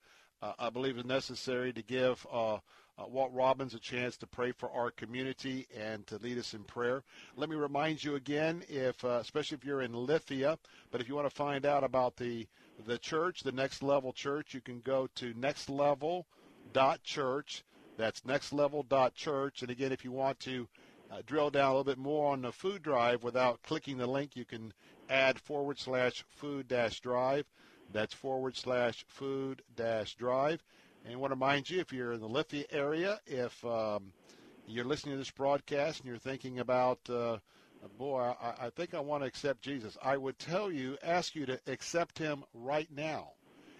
I 0.59 0.69
believe 0.69 0.97
is 0.97 1.05
necessary 1.05 1.73
to 1.73 1.81
give 1.81 2.25
uh, 2.31 2.57
Walt 3.07 3.31
Robbins 3.33 3.73
a 3.73 3.79
chance 3.79 4.17
to 4.17 4.27
pray 4.27 4.51
for 4.51 4.69
our 4.71 4.91
community 4.91 5.67
and 5.77 6.05
to 6.07 6.17
lead 6.17 6.37
us 6.37 6.53
in 6.53 6.63
prayer. 6.63 7.03
Let 7.35 7.49
me 7.49 7.55
remind 7.55 8.03
you 8.03 8.15
again, 8.15 8.63
if 8.67 9.05
uh, 9.05 9.19
especially 9.21 9.57
if 9.57 9.65
you're 9.65 9.81
in 9.81 9.93
Lithia, 9.93 10.57
but 10.91 11.01
if 11.01 11.07
you 11.07 11.15
want 11.15 11.29
to 11.29 11.35
find 11.35 11.65
out 11.65 11.83
about 11.83 12.17
the 12.17 12.47
the 12.85 12.97
church, 12.97 13.41
the 13.41 13.51
Next 13.51 13.83
Level 13.83 14.13
Church, 14.13 14.53
you 14.53 14.61
can 14.61 14.79
go 14.81 15.09
to 15.15 15.33
nextlevel.church. 15.33 17.63
That's 17.99 18.21
nextlevel.church. 18.21 19.61
And 19.61 19.69
again, 19.69 19.91
if 19.91 20.05
you 20.05 20.13
want 20.13 20.39
to 20.41 20.69
uh, 21.11 21.17
drill 21.25 21.49
down 21.49 21.65
a 21.65 21.69
little 21.71 21.83
bit 21.83 21.97
more 21.97 22.31
on 22.31 22.41
the 22.41 22.53
food 22.53 22.81
drive 22.81 23.23
without 23.23 23.61
clicking 23.61 23.97
the 23.97 24.07
link, 24.07 24.37
you 24.37 24.45
can 24.45 24.71
add 25.09 25.37
forward 25.37 25.77
slash 25.77 26.23
food 26.29 26.69
dash 26.69 27.01
drive. 27.01 27.45
That's 27.91 28.13
forward 28.13 28.55
slash 28.55 29.03
food 29.09 29.63
dash 29.75 30.15
drive. 30.15 30.63
And 31.03 31.13
I 31.13 31.17
want 31.17 31.31
to 31.31 31.35
remind 31.35 31.69
you, 31.69 31.81
if 31.81 31.91
you're 31.91 32.13
in 32.13 32.21
the 32.21 32.29
Lithia 32.29 32.63
area, 32.71 33.19
if 33.27 33.65
um, 33.65 34.13
you're 34.65 34.85
listening 34.85 35.15
to 35.15 35.19
this 35.19 35.31
broadcast 35.31 35.99
and 35.99 36.07
you're 36.07 36.17
thinking 36.17 36.59
about, 36.59 36.99
uh, 37.09 37.39
boy, 37.97 38.33
I, 38.41 38.67
I 38.67 38.69
think 38.69 38.93
I 38.93 39.01
want 39.01 39.23
to 39.23 39.27
accept 39.27 39.61
Jesus, 39.61 39.97
I 40.01 40.15
would 40.15 40.39
tell 40.39 40.71
you, 40.71 40.97
ask 41.03 41.35
you 41.35 41.45
to 41.47 41.59
accept 41.67 42.17
him 42.17 42.45
right 42.53 42.87
now. 42.95 43.31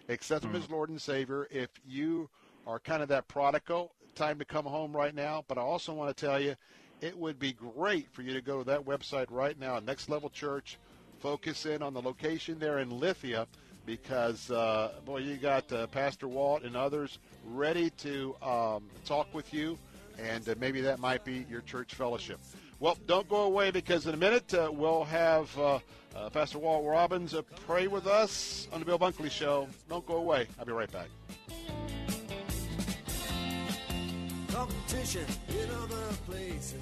Accept 0.10 0.44
him 0.44 0.52
mm. 0.52 0.58
as 0.58 0.70
Lord 0.70 0.90
and 0.90 1.02
Savior. 1.02 1.48
If 1.50 1.70
you 1.86 2.30
are 2.68 2.80
kind 2.80 3.02
of 3.02 3.10
that 3.10 3.28
prodigal, 3.28 3.94
time 4.16 4.40
to 4.40 4.46
come 4.46 4.66
home 4.66 4.96
right 4.96 5.14
now. 5.14 5.44
But 5.48 5.58
I 5.58 5.62
also 5.62 5.94
want 5.94 6.16
to 6.16 6.26
tell 6.26 6.40
you, 6.40 6.56
it 7.02 7.18
would 7.18 7.40
be 7.40 7.54
great 7.54 8.12
for 8.12 8.22
you 8.22 8.34
to 8.34 8.42
go 8.42 8.60
to 8.60 8.64
that 8.66 8.86
website 8.86 9.28
right 9.30 9.58
now, 9.58 9.80
Next 9.80 10.10
Level 10.10 10.30
Church. 10.30 10.78
Focus 11.20 11.66
in 11.66 11.82
on 11.82 11.94
the 11.94 12.02
location 12.02 12.60
there 12.60 12.80
in 12.80 12.90
Lithia 12.90 13.48
because 13.86 14.52
uh, 14.52 14.92
boy, 15.06 15.18
you 15.18 15.36
got 15.36 15.72
uh, 15.72 15.88
Pastor 15.88 16.28
Walt 16.28 16.64
and 16.64 16.76
others 16.76 17.20
ready 17.46 17.90
to 17.92 18.36
um, 18.42 18.84
talk 19.06 19.34
with 19.34 19.54
you, 19.54 19.78
and 20.20 20.48
uh, 20.48 20.56
maybe 20.60 20.82
that 20.82 21.00
might 21.00 21.26
be 21.26 21.46
your 21.50 21.62
church 21.62 21.96
fellowship. 21.96 22.40
Well, 22.80 22.98
don't 23.08 23.28
go 23.28 23.44
away 23.44 23.72
because 23.72 24.08
in 24.08 24.14
a 24.14 24.18
minute 24.18 24.54
uh, 24.54 24.70
we'll 24.72 25.04
have 25.06 25.58
uh, 25.58 25.80
uh, 26.16 26.30
Pastor 26.30 26.60
Walt 26.60 26.86
Robbins 26.86 27.36
pray 27.66 27.88
with 27.88 28.08
us 28.08 28.68
on 28.72 28.80
the 28.80 28.86
Bill 28.86 29.00
Bunkley 29.00 29.32
Show. 29.32 29.68
Don't 29.90 30.06
go 30.06 30.18
away. 30.18 30.48
I'll 30.58 30.66
be 30.66 30.72
right 30.72 30.92
back. 30.92 31.08
Competition 34.60 35.26
in 35.48 35.72
other 35.72 36.14
places 36.28 36.74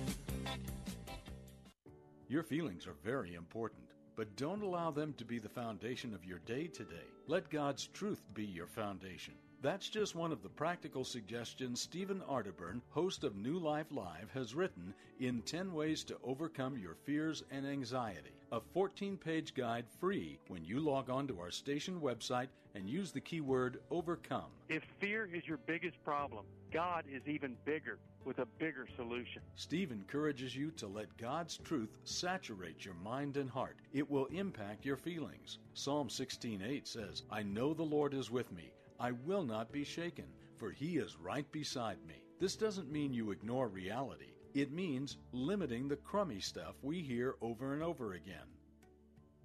Your 2.28 2.42
feelings 2.42 2.88
are 2.88 2.96
very 3.04 3.36
important, 3.36 3.94
but 4.16 4.36
don't 4.36 4.64
allow 4.64 4.90
them 4.90 5.14
to 5.20 5.24
be 5.24 5.38
the 5.38 5.48
foundation 5.48 6.16
of 6.16 6.26
your 6.26 6.40
day 6.40 6.66
today. 6.66 7.06
Let 7.28 7.52
God's 7.52 7.86
truth 7.86 8.24
be 8.34 8.46
your 8.46 8.66
foundation. 8.66 9.36
That's 9.62 9.90
just 9.90 10.16
one 10.16 10.32
of 10.32 10.42
the 10.42 10.50
practical 10.50 11.04
suggestions 11.04 11.80
Stephen 11.80 12.24
Arterburn, 12.28 12.82
host 12.90 13.24
of 13.24 13.36
New 13.36 13.60
Life 13.60 13.92
Live, 13.92 14.32
has 14.34 14.56
written 14.56 14.92
in 15.20 15.44
10 15.44 15.72
Ways 15.72 16.04
to 16.06 16.18
Overcome 16.24 16.80
Your 16.80 16.96
Fears 17.06 17.44
and 17.52 17.64
Anxiety. 17.64 18.42
A 18.52 18.60
14 18.74 19.18
page 19.18 19.54
guide 19.54 19.86
free 20.00 20.40
when 20.48 20.66
you 20.66 20.80
log 20.80 21.12
on 21.12 21.28
to 21.28 21.40
our 21.40 21.52
station 21.52 22.02
website 22.02 22.48
and 22.74 22.90
use 22.90 23.12
the 23.12 23.22
keyword 23.22 23.82
overcome. 23.92 24.50
If 24.68 24.84
fear 25.00 25.30
is 25.32 25.48
your 25.48 25.58
biggest 25.68 26.04
problem, 26.04 26.44
God 26.72 27.06
is 27.12 27.22
even 27.28 27.56
bigger 27.66 28.00
with 28.26 28.40
a 28.40 28.46
bigger 28.46 28.88
solution. 28.96 29.42
Steve 29.56 29.92
encourages 29.92 30.56
you 30.56 30.72
to 30.72 30.88
let 30.88 31.18
God's 31.18 31.58
truth 31.58 31.98
saturate 32.04 32.84
your 32.84 32.96
mind 32.96 33.38
and 33.38 33.50
heart. 33.50 33.78
It 33.94 34.10
will 34.10 34.26
impact 34.26 34.86
your 34.86 34.98
feelings. 34.98 35.60
Psalm 35.74 36.10
16:8 36.10 36.88
says, 36.88 37.24
"I 37.30 37.44
know 37.44 37.74
the 37.74 37.84
Lord 37.84 38.14
is 38.14 38.30
with 38.30 38.52
me. 38.52 38.74
I 39.00 39.12
will 39.12 39.44
not 39.44 39.72
be 39.72 39.84
shaken, 39.84 40.28
for 40.58 40.72
he 40.72 40.98
is 40.98 41.16
right 41.16 41.50
beside 41.52 42.04
me." 42.06 42.22
This 42.40 42.58
doesn't 42.58 42.92
mean 42.92 43.14
you 43.14 43.32
ignore 43.32 43.70
reality. 43.70 44.34
It 44.54 44.72
means 44.72 45.18
limiting 45.32 45.88
the 45.88 45.98
crummy 45.98 46.40
stuff 46.40 46.76
we 46.84 47.02
hear 47.02 47.36
over 47.42 47.74
and 47.74 47.82
over 47.82 48.14
again. 48.14 48.48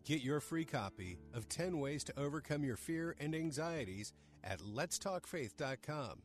Get 0.04 0.22
your 0.22 0.40
free 0.40 0.64
copy 0.64 1.18
of 1.32 1.48
10 1.48 1.78
Ways 1.78 2.02
to 2.04 2.18
Overcome 2.18 2.64
Your 2.64 2.76
Fear 2.76 3.14
and 3.20 3.34
Anxieties 3.34 4.12
at 4.42 4.58
letstalkfaith.com. 4.58 6.22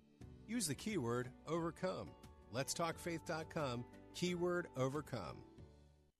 Use 0.47 0.67
the 0.67 0.75
keyword 0.75 1.29
overcome. 1.45 2.09
Letstalkfaith.com, 2.55 3.83
keyword 4.15 4.67
overcome. 4.77 5.37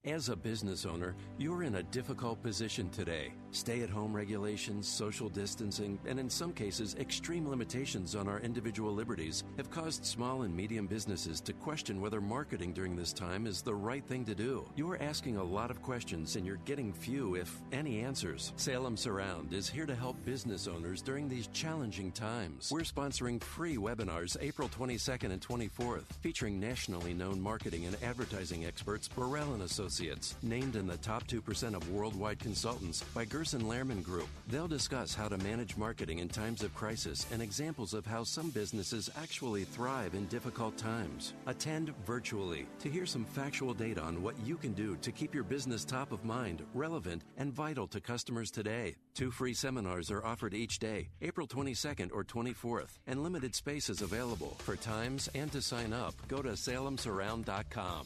As 0.07 0.29
a 0.29 0.37
business 0.37 0.85
owner, 0.85 1.15
you're 1.37 1.63
in 1.63 1.75
a 1.75 1.83
difficult 1.83 2.41
position 2.41 2.89
today. 2.91 3.33
Stay 3.51 3.81
at 3.81 3.89
home 3.89 4.15
regulations, 4.15 4.87
social 4.87 5.27
distancing, 5.27 5.99
and 6.05 6.17
in 6.17 6.29
some 6.29 6.53
cases, 6.53 6.95
extreme 6.95 7.49
limitations 7.49 8.15
on 8.15 8.29
our 8.29 8.39
individual 8.39 8.93
liberties 8.93 9.43
have 9.57 9.69
caused 9.69 10.05
small 10.05 10.43
and 10.43 10.55
medium 10.55 10.87
businesses 10.87 11.41
to 11.41 11.51
question 11.51 11.99
whether 11.99 12.21
marketing 12.21 12.71
during 12.71 12.95
this 12.95 13.11
time 13.11 13.45
is 13.45 13.61
the 13.61 13.73
right 13.73 14.05
thing 14.05 14.23
to 14.25 14.35
do. 14.35 14.69
You're 14.77 15.01
asking 15.01 15.35
a 15.35 15.43
lot 15.43 15.71
of 15.71 15.81
questions 15.81 16.37
and 16.37 16.45
you're 16.45 16.57
getting 16.63 16.93
few, 16.93 17.35
if 17.35 17.61
any, 17.73 17.99
answers. 17.99 18.53
Salem 18.55 18.95
Surround 18.95 19.51
is 19.51 19.67
here 19.67 19.85
to 19.85 19.95
help 19.95 20.23
business 20.23 20.67
owners 20.67 21.01
during 21.01 21.27
these 21.27 21.47
challenging 21.47 22.13
times. 22.13 22.69
We're 22.71 22.81
sponsoring 22.81 23.43
free 23.43 23.75
webinars 23.75 24.37
April 24.39 24.69
22nd 24.69 25.31
and 25.31 25.41
24th, 25.41 26.05
featuring 26.21 26.61
nationally 26.61 27.13
known 27.13 27.41
marketing 27.41 27.87
and 27.87 27.97
advertising 28.01 28.65
experts 28.65 29.09
Burrell 29.09 29.53
and 29.53 29.63
Associates 29.63 29.96
Associates, 29.97 30.35
named 30.43 30.75
in 30.75 30.85
the 30.85 30.97
top 30.97 31.25
2% 31.27 31.73
of 31.75 31.89
worldwide 31.89 32.37
consultants 32.37 33.01
by 33.15 33.25
Gerson 33.25 33.63
Lehrman 33.63 34.03
Group. 34.03 34.27
They'll 34.47 34.67
discuss 34.67 35.15
how 35.15 35.27
to 35.27 35.39
manage 35.39 35.75
marketing 35.75 36.19
in 36.19 36.29
times 36.29 36.61
of 36.61 36.75
crisis 36.75 37.25
and 37.33 37.41
examples 37.41 37.95
of 37.95 38.05
how 38.05 38.23
some 38.23 38.51
businesses 38.51 39.09
actually 39.19 39.63
thrive 39.63 40.13
in 40.13 40.27
difficult 40.27 40.77
times. 40.77 41.33
Attend 41.47 41.95
virtually 42.05 42.67
to 42.79 42.89
hear 42.89 43.07
some 43.07 43.25
factual 43.25 43.73
data 43.73 44.01
on 44.01 44.21
what 44.21 44.35
you 44.45 44.55
can 44.55 44.73
do 44.73 44.97
to 44.97 45.11
keep 45.11 45.33
your 45.33 45.43
business 45.43 45.83
top 45.83 46.11
of 46.11 46.23
mind, 46.23 46.61
relevant, 46.75 47.23
and 47.37 47.51
vital 47.51 47.87
to 47.87 47.99
customers 47.99 48.51
today. 48.51 48.95
Two 49.15 49.31
free 49.31 49.55
seminars 49.55 50.11
are 50.11 50.23
offered 50.23 50.53
each 50.53 50.77
day, 50.77 51.09
April 51.23 51.47
22nd 51.47 52.11
or 52.13 52.23
24th, 52.23 52.99
and 53.07 53.23
limited 53.23 53.55
space 53.55 53.89
is 53.89 54.03
available. 54.03 54.55
For 54.59 54.75
times 54.75 55.27
and 55.33 55.51
to 55.53 55.61
sign 55.61 55.91
up, 55.91 56.13
go 56.27 56.43
to 56.43 56.49
salemsurround.com. 56.49 58.05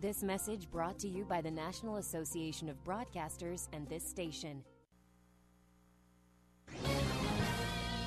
This 0.00 0.22
message 0.22 0.70
brought 0.70 0.96
to 1.00 1.08
you 1.08 1.24
by 1.24 1.40
the 1.40 1.50
National 1.50 1.96
Association 1.96 2.68
of 2.68 2.76
Broadcasters 2.84 3.66
and 3.72 3.88
this 3.88 4.04
station. 4.08 4.62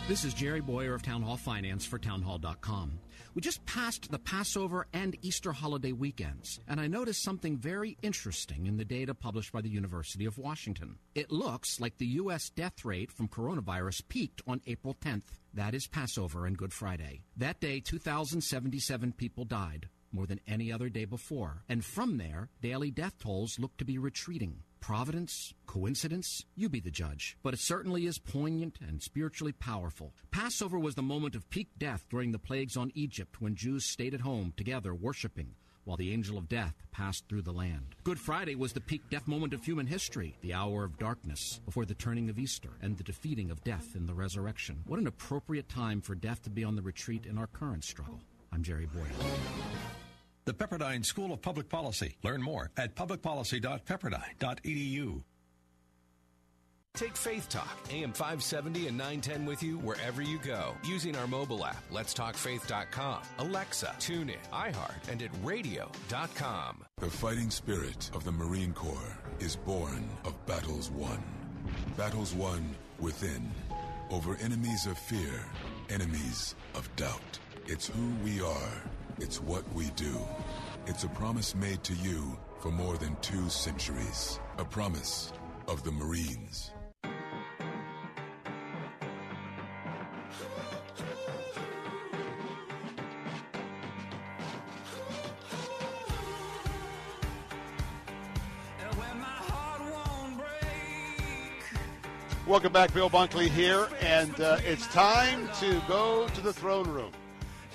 This 0.07 0.23
is 0.23 0.33
Jerry 0.33 0.61
Bowyer 0.61 0.93
of 0.93 1.03
Town 1.03 1.21
Hall 1.21 1.35
Finance 1.35 1.85
for 1.85 1.99
townhall.com. 1.99 2.97
We 3.33 3.41
just 3.41 3.65
passed 3.65 4.09
the 4.09 4.19
Passover 4.19 4.87
and 4.93 5.17
Easter 5.21 5.51
holiday 5.51 5.91
weekends, 5.91 6.61
and 6.65 6.79
I 6.79 6.87
noticed 6.87 7.23
something 7.23 7.57
very 7.57 7.97
interesting 8.01 8.67
in 8.67 8.77
the 8.77 8.85
data 8.85 9.13
published 9.13 9.51
by 9.51 9.59
the 9.59 9.69
University 9.69 10.25
of 10.25 10.37
Washington. 10.37 10.97
It 11.13 11.29
looks 11.29 11.81
like 11.81 11.97
the 11.97 12.05
U.S. 12.07 12.49
death 12.49 12.85
rate 12.85 13.11
from 13.11 13.27
coronavirus 13.27 14.07
peaked 14.07 14.41
on 14.47 14.61
April 14.65 14.95
10th. 15.01 15.39
That 15.53 15.73
is 15.73 15.87
Passover 15.87 16.45
and 16.45 16.57
Good 16.57 16.71
Friday. 16.71 17.23
That 17.35 17.59
day, 17.59 17.81
2,077 17.81 19.11
people 19.13 19.43
died, 19.43 19.89
more 20.11 20.25
than 20.25 20.40
any 20.48 20.72
other 20.72 20.90
day 20.90 21.06
before. 21.06 21.64
And 21.69 21.83
from 21.83 22.17
there, 22.17 22.49
daily 22.61 22.91
death 22.91 23.19
tolls 23.19 23.59
look 23.59 23.77
to 23.77 23.85
be 23.85 23.98
retreating. 23.98 24.64
Providence? 24.80 25.53
Coincidence? 25.67 26.45
You 26.56 26.67
be 26.67 26.80
the 26.80 26.90
judge. 26.90 27.38
But 27.43 27.53
it 27.53 27.59
certainly 27.59 28.07
is 28.07 28.17
poignant 28.17 28.80
and 28.81 29.01
spiritually 29.01 29.51
powerful. 29.51 30.14
Passover 30.31 30.80
was 30.80 30.95
the 30.95 31.01
moment 31.01 31.35
of 31.35 31.49
peak 31.49 31.69
death 31.77 32.07
during 32.09 32.31
the 32.31 32.40
plagues 32.40 32.75
on 32.75 32.91
Egypt 32.95 33.40
when 33.40 33.56
Jews 33.56 33.85
stayed 33.85 34.14
at 34.14 34.22
home 34.22 34.53
together 34.57 34.93
worshiping 34.93 35.56
while 35.83 35.98
the 35.98 36.11
angel 36.11 36.38
of 36.38 36.49
death 36.49 36.75
passed 36.91 37.27
through 37.27 37.41
the 37.41 37.51
land. 37.51 37.95
Good 38.03 38.19
Friday 38.19 38.56
was 38.56 38.73
the 38.73 38.81
peak 38.81 39.01
death 39.09 39.27
moment 39.27 39.53
of 39.53 39.64
human 39.64 39.88
history, 39.88 40.35
the 40.41 40.53
hour 40.53 40.83
of 40.83 40.98
darkness 40.99 41.59
before 41.65 41.85
the 41.85 41.95
turning 41.95 42.30
of 42.30 42.40
Easter 42.40 42.69
and 42.81 42.98
the 42.98 43.03
defeating 43.03 43.51
of 43.51 43.64
death 43.64 43.95
in 43.95 44.06
the 44.06 44.14
resurrection. 44.14 44.83
What 44.85 44.99
an 44.99 45.07
appropriate 45.07 45.69
time 45.69 46.01
for 46.01 46.15
death 46.15 46.43
to 46.43 46.49
be 46.49 46.64
on 46.64 46.75
the 46.75 46.81
retreat 46.81 47.25
in 47.25 47.38
our 47.38 47.48
current 47.48 47.83
struggle. 47.83 48.19
I'm 48.51 48.64
Jerry 48.64 48.88
Bowyer. 48.88 49.31
The 50.45 50.53
Pepperdine 50.53 51.05
School 51.05 51.33
of 51.33 51.41
Public 51.41 51.67
Policy. 51.69 52.15
Learn 52.23 52.41
more 52.41 52.71
at 52.77 52.95
publicpolicy.pepperdine.edu. 52.95 55.23
Take 56.93 57.15
Faith 57.15 57.47
Talk, 57.47 57.77
AM 57.89 58.11
570 58.11 58.87
and 58.87 58.97
910 58.97 59.45
with 59.45 59.63
you 59.63 59.77
wherever 59.77 60.21
you 60.21 60.37
go 60.39 60.75
using 60.83 61.15
our 61.15 61.25
mobile 61.25 61.65
app, 61.65 61.81
letstalkfaith.com, 61.89 63.21
Alexa, 63.39 63.95
TuneIn, 63.97 64.35
iHeart, 64.51 65.07
and 65.09 65.21
at 65.21 65.29
radio.com. 65.41 66.83
The 66.97 67.09
fighting 67.09 67.49
spirit 67.49 68.11
of 68.13 68.25
the 68.25 68.31
Marine 68.33 68.73
Corps 68.73 69.17
is 69.39 69.55
born 69.55 70.09
of 70.25 70.33
battles 70.45 70.91
won. 70.91 71.23
Battles 71.95 72.33
won 72.33 72.75
within, 72.99 73.49
over 74.09 74.35
enemies 74.41 74.85
of 74.85 74.97
fear, 74.97 75.45
enemies 75.89 76.55
of 76.75 76.93
doubt. 76.97 77.39
It's 77.67 77.87
who 77.87 78.09
we 78.23 78.41
are. 78.41 78.81
It's 79.19 79.41
what 79.41 79.64
we 79.73 79.90
do. 79.91 80.17
It's 80.88 81.03
a 81.03 81.09
promise 81.09 81.56
made 81.56 81.83
to 81.83 81.93
you 81.93 82.38
for 82.59 82.72
more 82.72 82.98
than 82.98 83.15
two 83.22 83.49
centuries. 83.49 84.40
A 84.57 84.65
promise 84.65 85.33
of 85.67 85.83
the 85.83 85.91
Marines. 85.91 86.72
Welcome 102.48 102.73
back, 102.73 102.93
Bill 102.93 103.09
Bunkley 103.09 103.48
here, 103.48 103.88
and 104.01 104.41
uh, 104.41 104.57
it's 104.65 104.85
time 104.88 105.48
to 105.61 105.81
go 105.88 106.27
to 106.27 106.41
the 106.41 106.51
throne 106.51 106.88
room. 106.90 107.14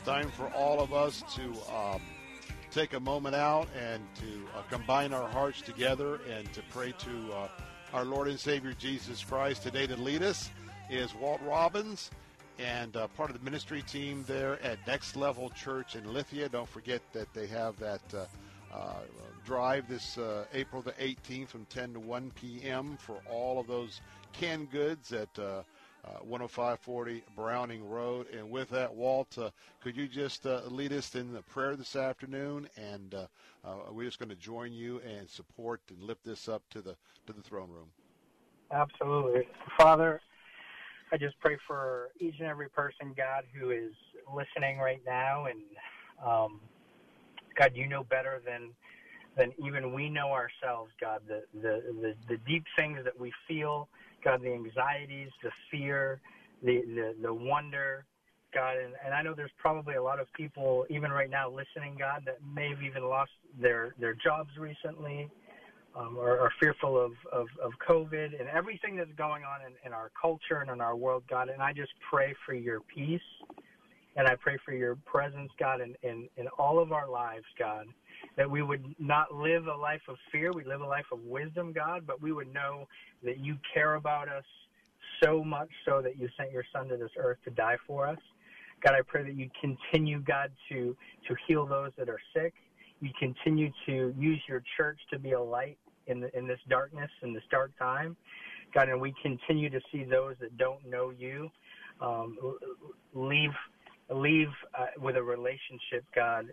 Time 0.07 0.31
for 0.31 0.47
all 0.55 0.79
of 0.79 0.93
us 0.93 1.25
to 1.35 1.51
um, 1.75 2.01
take 2.71 2.93
a 2.93 3.01
moment 3.01 3.35
out 3.35 3.67
and 3.77 4.01
to 4.15 4.47
uh, 4.57 4.63
combine 4.71 5.13
our 5.13 5.27
hearts 5.27 5.61
together 5.61 6.21
and 6.31 6.53
to 6.53 6.63
pray 6.71 6.95
to 6.97 7.33
uh, 7.33 7.49
our 7.93 8.05
Lord 8.05 8.29
and 8.29 8.39
Savior 8.39 8.73
Jesus 8.79 9.25
Christ. 9.25 9.65
Today, 9.65 9.85
to 9.89 9.97
lead 9.97 10.23
us 10.23 10.49
is 10.89 11.13
Walt 11.17 11.41
Robbins 11.45 12.13
and 12.61 12.97
uh, 12.97 13.09
part 13.09 13.31
of 13.31 13.37
the 13.37 13.45
ministry 13.45 13.83
team 13.83 14.25
there 14.29 14.63
at 14.63 14.79
Next 14.87 15.17
Level 15.17 15.51
Church 15.51 15.97
in 15.97 16.13
Lithia. 16.13 16.49
Don't 16.49 16.69
forget 16.69 17.03
that 17.13 17.35
they 17.35 17.49
have 17.49 17.77
that 17.81 18.03
uh, 18.15 18.27
uh, 18.73 19.01
drive 19.45 19.89
this 19.89 20.19
uh, 20.19 20.45
April 20.55 20.83
the 20.83 20.93
18th 20.93 21.49
from 21.49 21.65
10 21.65 21.95
to 21.95 21.99
1 21.99 22.31
p.m. 22.41 22.97
for 22.97 23.17
all 23.29 23.59
of 23.59 23.67
those 23.67 24.01
canned 24.33 24.71
goods 24.71 25.13
at 25.13 25.37
uh, 26.07 26.11
uh, 26.11 26.19
10540 26.21 27.23
Browning 27.35 27.89
Road. 27.89 28.27
And 28.33 28.51
with 28.51 28.71
that, 28.71 28.95
Walt, 28.95 29.37
uh, 29.39 29.51
could 29.81 29.97
you 29.97 30.07
just 30.07 30.47
uh, 30.47 30.63
lead 30.67 30.93
us 30.93 31.15
in 31.15 31.33
the 31.33 31.43
prayer 31.43 31.77
this 31.77 31.97
afternoon? 31.97 32.69
And 32.77 33.15
uh, 33.15 33.27
uh, 33.65 33.77
we're 33.91 34.05
just 34.05 34.19
going 34.19 34.29
to 34.29 34.37
join 34.37 34.73
you 34.73 35.01
and 35.07 35.29
support 35.29 35.81
and 35.89 36.03
lift 36.03 36.25
this 36.25 36.49
up 36.49 36.63
to 36.71 36.81
the 36.81 36.97
to 37.27 37.33
the 37.33 37.43
throne 37.43 37.71
room. 37.71 37.89
Absolutely. 38.71 39.49
Father, 39.77 40.21
I 41.13 41.17
just 41.17 41.39
pray 41.41 41.57
for 41.67 42.11
each 42.21 42.37
and 42.39 42.49
every 42.49 42.69
person, 42.69 43.13
God, 43.17 43.45
who 43.59 43.71
is 43.71 43.93
listening 44.35 44.79
right 44.79 45.03
now. 45.05 45.47
And 45.47 45.61
um, 46.25 46.61
God, 47.57 47.73
you 47.75 47.87
know 47.89 48.05
better 48.05 48.43
than 48.45 48.71
than 49.37 49.53
even 49.59 49.93
we 49.93 50.09
know 50.09 50.31
ourselves, 50.31 50.91
God, 50.99 51.21
the, 51.29 51.43
the, 51.53 51.83
the, 52.01 52.15
the 52.27 52.37
deep 52.49 52.65
things 52.75 53.01
that 53.05 53.21
we 53.21 53.31
feel, 53.47 53.87
God, 54.27 54.43
the 54.43 54.53
anxieties, 54.53 55.31
the 55.41 55.51
fear, 55.71 56.21
the, 56.61 56.83
the, 56.83 57.15
the 57.23 57.33
wonder, 57.33 58.05
God. 58.53 58.77
And, 58.77 58.95
and 59.05 59.15
I 59.15 59.23
know 59.23 59.35
there's 59.35 59.53
probably 59.57 59.95
a 59.95 60.03
lot 60.03 60.19
of 60.19 60.27
people, 60.33 60.85
even 60.91 61.13
right 61.13 61.31
now, 61.31 61.49
listening, 61.49 61.95
God, 61.97 62.23
that 62.27 62.39
may 62.45 62.71
have 62.71 62.83
even 62.83 63.05
lost 63.05 63.31
their, 63.61 63.95
their 64.01 64.15
jobs 64.15 64.51
recently 64.59 65.31
um, 65.95 66.17
or 66.19 66.41
are 66.41 66.51
fearful 66.59 67.01
of, 67.01 67.13
of, 67.33 67.47
of 67.63 67.71
COVID 67.89 68.39
and 68.41 68.49
everything 68.49 68.97
that's 68.97 69.15
going 69.17 69.45
on 69.45 69.61
in, 69.65 69.75
in 69.87 69.93
our 69.93 70.11
culture 70.21 70.59
and 70.61 70.71
in 70.73 70.81
our 70.81 70.97
world, 70.97 71.23
God. 71.31 71.49
And 71.49 71.63
I 71.63 71.73
just 71.73 71.93
pray 72.11 72.35
for 72.45 72.53
your 72.55 72.81
peace 72.81 73.21
and 74.17 74.27
I 74.27 74.35
pray 74.35 74.59
for 74.65 74.73
your 74.73 74.97
presence, 74.97 75.53
God, 75.57 75.81
in, 75.81 75.95
in, 76.03 76.29
in 76.37 76.49
all 76.59 76.81
of 76.81 76.91
our 76.91 77.09
lives, 77.09 77.45
God. 77.57 77.87
That 78.37 78.51
we 78.51 78.63
would 78.63 78.95
not 78.99 79.35
live 79.35 79.67
a 79.67 79.75
life 79.75 80.03
of 80.09 80.17
fear, 80.31 80.53
we 80.53 80.65
live 80.65 80.83
a 80.83 80.87
life 80.87 81.07
of 81.13 81.21
wisdom, 81.21 81.73
God, 81.73 82.07
but 82.07 82.21
we 82.21 82.33
would 82.33 82.53
know 82.53 82.87
that 83.23 83.39
you 83.39 83.57
care 83.73 83.95
about 83.95 84.29
us 84.29 84.45
so 85.23 85.43
much 85.43 85.71
so 85.87 86.03
that 86.03 86.19
you 86.19 86.29
sent 86.37 86.53
your 86.53 86.65
son 86.73 86.89
to 86.89 86.97
this 86.97 87.11
earth 87.19 87.39
to 87.45 87.51
die 87.51 87.77
for 87.87 88.07
us. 88.07 88.19
God, 88.85 88.95
I 88.95 89.01
pray 89.07 89.23
that 89.25 89.35
you 89.35 89.49
continue, 89.61 90.21
God, 90.21 90.51
to, 90.71 90.95
to 91.29 91.37
heal 91.47 91.67
those 91.67 91.93
that 91.97 92.09
are 92.11 92.21
sick. 92.35 92.53
You 93.01 93.11
continue 93.19 93.71
to 93.87 94.15
use 94.19 94.41
your 94.49 94.63
church 94.77 94.99
to 95.11 95.19
be 95.19 95.33
a 95.33 95.41
light 95.41 95.79
in 96.07 96.21
the, 96.21 96.37
in 96.37 96.47
this 96.47 96.61
darkness, 96.69 97.11
in 97.23 97.33
this 97.33 97.43
dark 97.51 97.73
time. 97.79 98.17
God, 98.75 98.89
and 98.89 99.01
we 99.01 99.15
continue 99.23 99.71
to 99.71 99.81
see 99.91 100.05
those 100.05 100.35
that 100.41 100.57
don't 100.59 100.85
know 100.87 101.11
you 101.11 101.51
um, 102.01 102.37
leave 103.15 103.51
leave 104.09 104.49
uh, 104.79 104.87
with 105.01 105.17
a 105.17 105.23
relationship, 105.23 106.05
God, 106.15 106.47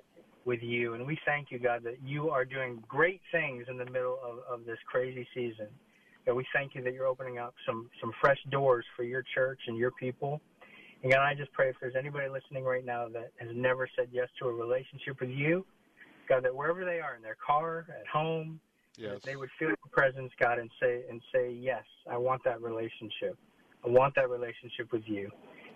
with 0.46 0.62
you. 0.62 0.94
And 0.94 1.06
we 1.06 1.18
thank 1.26 1.52
you, 1.52 1.60
God, 1.60 1.84
that 1.84 1.98
you 2.04 2.30
are 2.30 2.46
doing 2.46 2.84
great 2.88 3.22
things 3.32 3.66
in 3.70 3.78
the 3.78 3.86
middle 3.86 4.20
of, 4.24 4.40
of 4.60 4.66
this 4.66 4.78
crazy 4.86 5.28
season. 5.34 5.68
God, 6.26 6.36
we 6.36 6.46
thank 6.54 6.76
you 6.76 6.84
that 6.84 6.94
you're 6.94 7.08
opening 7.08 7.38
up 7.38 7.54
some 7.66 7.90
some 8.00 8.12
fresh 8.22 8.40
doors 8.50 8.86
for 8.96 9.04
your 9.04 9.24
church 9.36 9.60
and 9.68 9.78
your 9.78 9.92
people. 9.92 10.42
And 11.02 11.12
God, 11.12 11.22
I 11.22 11.34
just 11.34 11.52
pray 11.52 11.70
if 11.70 11.76
there's 11.82 11.96
anybody 11.98 12.30
listening 12.30 12.64
right 12.64 12.86
now 12.86 13.10
that 13.10 13.32
has 13.38 13.50
never 13.54 13.90
said 13.98 14.08
yes 14.12 14.30
to 14.40 14.48
a 14.48 14.54
relationship 14.54 15.20
with 15.20 15.32
you, 15.32 15.66
God, 16.30 16.46
that 16.46 16.56
wherever 16.56 16.86
they 16.86 17.02
are 17.02 17.16
in 17.16 17.22
their 17.22 17.36
car, 17.46 17.86
at 17.90 18.08
home, 18.08 18.62
Yes. 18.98 19.20
They 19.24 19.36
would 19.36 19.50
feel 19.58 19.70
your 19.70 19.78
presence, 19.92 20.32
God, 20.40 20.60
and 20.60 20.70
say 20.82 21.04
and 21.10 21.22
say, 21.34 21.52
Yes, 21.52 21.84
I 22.10 22.18
want 22.18 22.44
that 22.46 22.62
relationship. 22.62 23.38
I 23.86 23.90
want 23.90 24.16
that 24.16 24.30
relationship 24.30 24.92
with 24.92 25.04
you. 25.06 25.30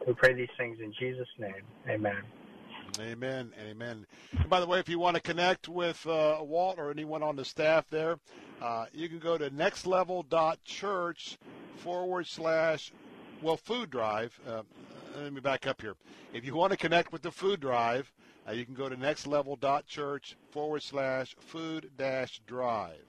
We 0.05 0.13
pray 0.13 0.33
these 0.33 0.47
things 0.57 0.77
in 0.81 0.93
Jesus' 0.99 1.27
name. 1.39 1.63
Amen. 1.89 2.21
Amen 2.99 3.51
amen. 3.69 4.05
And 4.39 4.49
by 4.49 4.59
the 4.59 4.67
way, 4.67 4.79
if 4.79 4.89
you 4.89 4.99
want 4.99 5.15
to 5.15 5.21
connect 5.21 5.67
with 5.67 6.05
uh, 6.07 6.37
Walt 6.41 6.77
or 6.77 6.91
anyone 6.91 7.23
on 7.23 7.35
the 7.35 7.45
staff 7.45 7.85
there, 7.89 8.17
uh, 8.61 8.85
you 8.93 9.09
can 9.09 9.19
go 9.19 9.37
to 9.37 9.49
nextlevel.church 9.49 11.37
forward 11.77 12.27
slash, 12.27 12.91
well, 13.41 13.57
food 13.57 13.89
drive. 13.89 14.39
Uh, 14.47 14.63
let 15.15 15.33
me 15.33 15.41
back 15.41 15.67
up 15.67 15.81
here. 15.81 15.95
If 16.33 16.45
you 16.45 16.55
want 16.55 16.71
to 16.71 16.77
connect 16.77 17.11
with 17.11 17.21
the 17.21 17.31
food 17.31 17.59
drive, 17.59 18.11
uh, 18.47 18.51
you 18.51 18.65
can 18.65 18.73
go 18.73 18.89
to 18.89 18.95
nextlevel.church 18.95 20.37
forward 20.51 20.83
slash 20.83 21.35
food 21.39 21.91
dash 21.97 22.41
drive. 22.47 23.05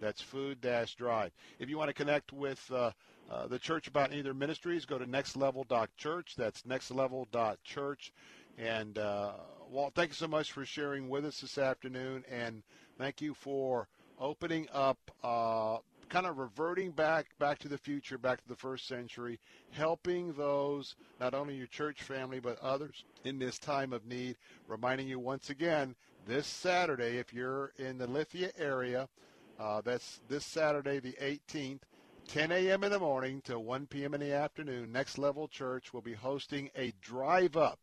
That's 0.00 0.20
food 0.20 0.60
dash 0.60 0.94
drive. 0.94 1.32
If 1.58 1.68
you 1.68 1.76
want 1.76 1.88
to 1.88 1.94
connect 1.94 2.32
with 2.32 2.70
uh, 2.72 2.92
uh, 3.30 3.46
the 3.46 3.58
church 3.58 3.88
about 3.88 4.14
either 4.14 4.32
ministries, 4.32 4.84
go 4.84 4.98
to 4.98 5.06
nextlevel.church. 5.06 6.34
That's 6.36 6.62
nextlevel.church. 6.62 8.12
And 8.58 8.98
uh, 8.98 9.34
Walt, 9.70 9.94
thank 9.94 10.10
you 10.10 10.14
so 10.14 10.26
much 10.26 10.50
for 10.50 10.64
sharing 10.64 11.08
with 11.08 11.24
us 11.24 11.40
this 11.40 11.58
afternoon, 11.58 12.24
and 12.28 12.64
thank 12.98 13.20
you 13.20 13.32
for 13.32 13.86
opening 14.18 14.66
up, 14.72 14.98
uh, 15.22 15.78
kind 16.08 16.26
of 16.26 16.38
reverting 16.38 16.90
back, 16.90 17.26
back 17.38 17.60
to 17.60 17.68
the 17.68 17.78
future, 17.78 18.18
back 18.18 18.42
to 18.42 18.48
the 18.48 18.56
first 18.56 18.88
century, 18.88 19.38
helping 19.70 20.32
those, 20.32 20.96
not 21.20 21.34
only 21.34 21.54
your 21.54 21.68
church 21.68 22.02
family, 22.02 22.40
but 22.40 22.58
others 22.58 23.04
in 23.22 23.38
this 23.38 23.60
time 23.60 23.92
of 23.92 24.06
need. 24.06 24.36
Reminding 24.66 25.06
you 25.06 25.20
once 25.20 25.50
again, 25.50 25.94
this 26.26 26.46
Saturday, 26.48 27.18
if 27.18 27.32
you're 27.32 27.72
in 27.78 27.96
the 27.96 28.08
Lithia 28.08 28.50
area, 28.58 29.08
uh, 29.60 29.80
that's 29.82 30.20
this 30.28 30.44
Saturday, 30.44 30.98
the 30.98 31.16
18th. 31.22 31.82
10 32.26 32.52
a.m. 32.52 32.84
in 32.84 32.90
the 32.90 32.98
morning 32.98 33.40
to 33.42 33.58
1 33.58 33.86
p.m. 33.86 34.12
in 34.12 34.20
the 34.20 34.34
afternoon, 34.34 34.92
Next 34.92 35.16
Level 35.16 35.48
Church 35.48 35.94
will 35.94 36.02
be 36.02 36.12
hosting 36.12 36.68
a 36.76 36.92
drive 37.00 37.56
up 37.56 37.78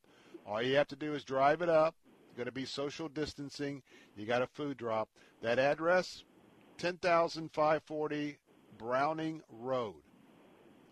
all 0.45 0.61
you 0.61 0.75
have 0.75 0.87
to 0.89 0.95
do 0.95 1.13
is 1.13 1.23
drive 1.23 1.61
it 1.61 1.69
up. 1.69 1.95
Going 2.35 2.45
to 2.45 2.51
be 2.51 2.65
social 2.65 3.07
distancing. 3.07 3.81
You 4.15 4.25
got 4.25 4.41
a 4.41 4.47
food 4.47 4.77
drop. 4.77 5.09
That 5.41 5.57
address, 5.57 6.23
10,540 6.77 8.37
Browning 8.77 9.41
Road. 9.49 9.95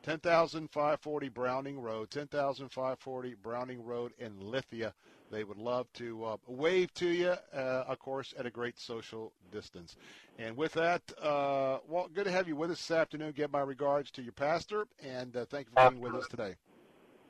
10,540 0.03 1.29
Browning 1.29 1.79
Road. 1.79 2.09
10,540 2.11 3.35
Browning 3.41 3.83
Road 3.83 4.13
in 4.19 4.39
Lithia. 4.39 4.93
They 5.31 5.43
would 5.43 5.57
love 5.57 5.91
to 5.93 6.25
uh, 6.25 6.37
wave 6.47 6.93
to 6.95 7.07
you, 7.07 7.35
uh, 7.53 7.85
of 7.87 7.99
course, 7.99 8.33
at 8.37 8.45
a 8.45 8.51
great 8.51 8.79
social 8.79 9.33
distance. 9.51 9.95
And 10.37 10.55
with 10.55 10.73
that, 10.73 11.01
uh, 11.21 11.79
well, 11.87 12.07
good 12.13 12.25
to 12.25 12.31
have 12.31 12.47
you 12.47 12.55
with 12.55 12.71
us 12.71 12.77
this 12.77 12.95
afternoon. 12.95 13.33
Give 13.35 13.51
my 13.51 13.61
regards 13.61 14.11
to 14.11 14.21
your 14.21 14.33
pastor, 14.33 14.87
and 15.01 15.35
uh, 15.35 15.45
thank 15.45 15.67
you 15.67 15.73
for 15.75 15.89
being 15.89 16.01
with 16.01 16.15
us 16.15 16.27
today. 16.27 16.55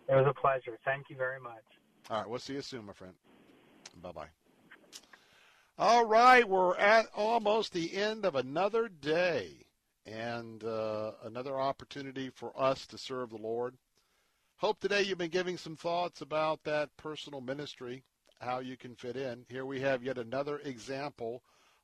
It 0.09 0.15
was 0.15 0.27
a 0.27 0.33
pleasure. 0.33 0.77
Thank 0.83 1.09
you 1.09 1.15
very 1.15 1.39
much. 1.39 1.63
All 2.09 2.17
right, 2.17 2.29
we'll 2.29 2.39
see 2.39 2.53
you 2.53 2.61
soon, 2.61 2.85
my 2.85 2.93
friend. 2.93 3.13
Bye 4.01 4.11
bye. 4.11 4.27
All 5.77 6.05
right, 6.05 6.47
we're 6.47 6.75
at 6.77 7.07
almost 7.15 7.73
the 7.73 7.95
end 7.95 8.25
of 8.25 8.35
another 8.35 8.89
day 8.89 9.65
and 10.05 10.63
uh, 10.63 11.13
another 11.23 11.59
opportunity 11.59 12.29
for 12.29 12.51
us 12.59 12.85
to 12.87 12.97
serve 12.97 13.29
the 13.29 13.37
Lord. 13.37 13.75
Hope 14.57 14.79
today 14.79 15.01
you've 15.01 15.17
been 15.17 15.29
giving 15.29 15.57
some 15.57 15.75
thoughts 15.75 16.21
about 16.21 16.63
that 16.63 16.95
personal 16.97 17.41
ministry, 17.41 18.03
how 18.39 18.59
you 18.59 18.77
can 18.77 18.95
fit 18.95 19.15
in. 19.15 19.45
Here 19.49 19.65
we 19.65 19.79
have 19.81 20.03
yet 20.03 20.17
another 20.17 20.59
example 20.59 21.41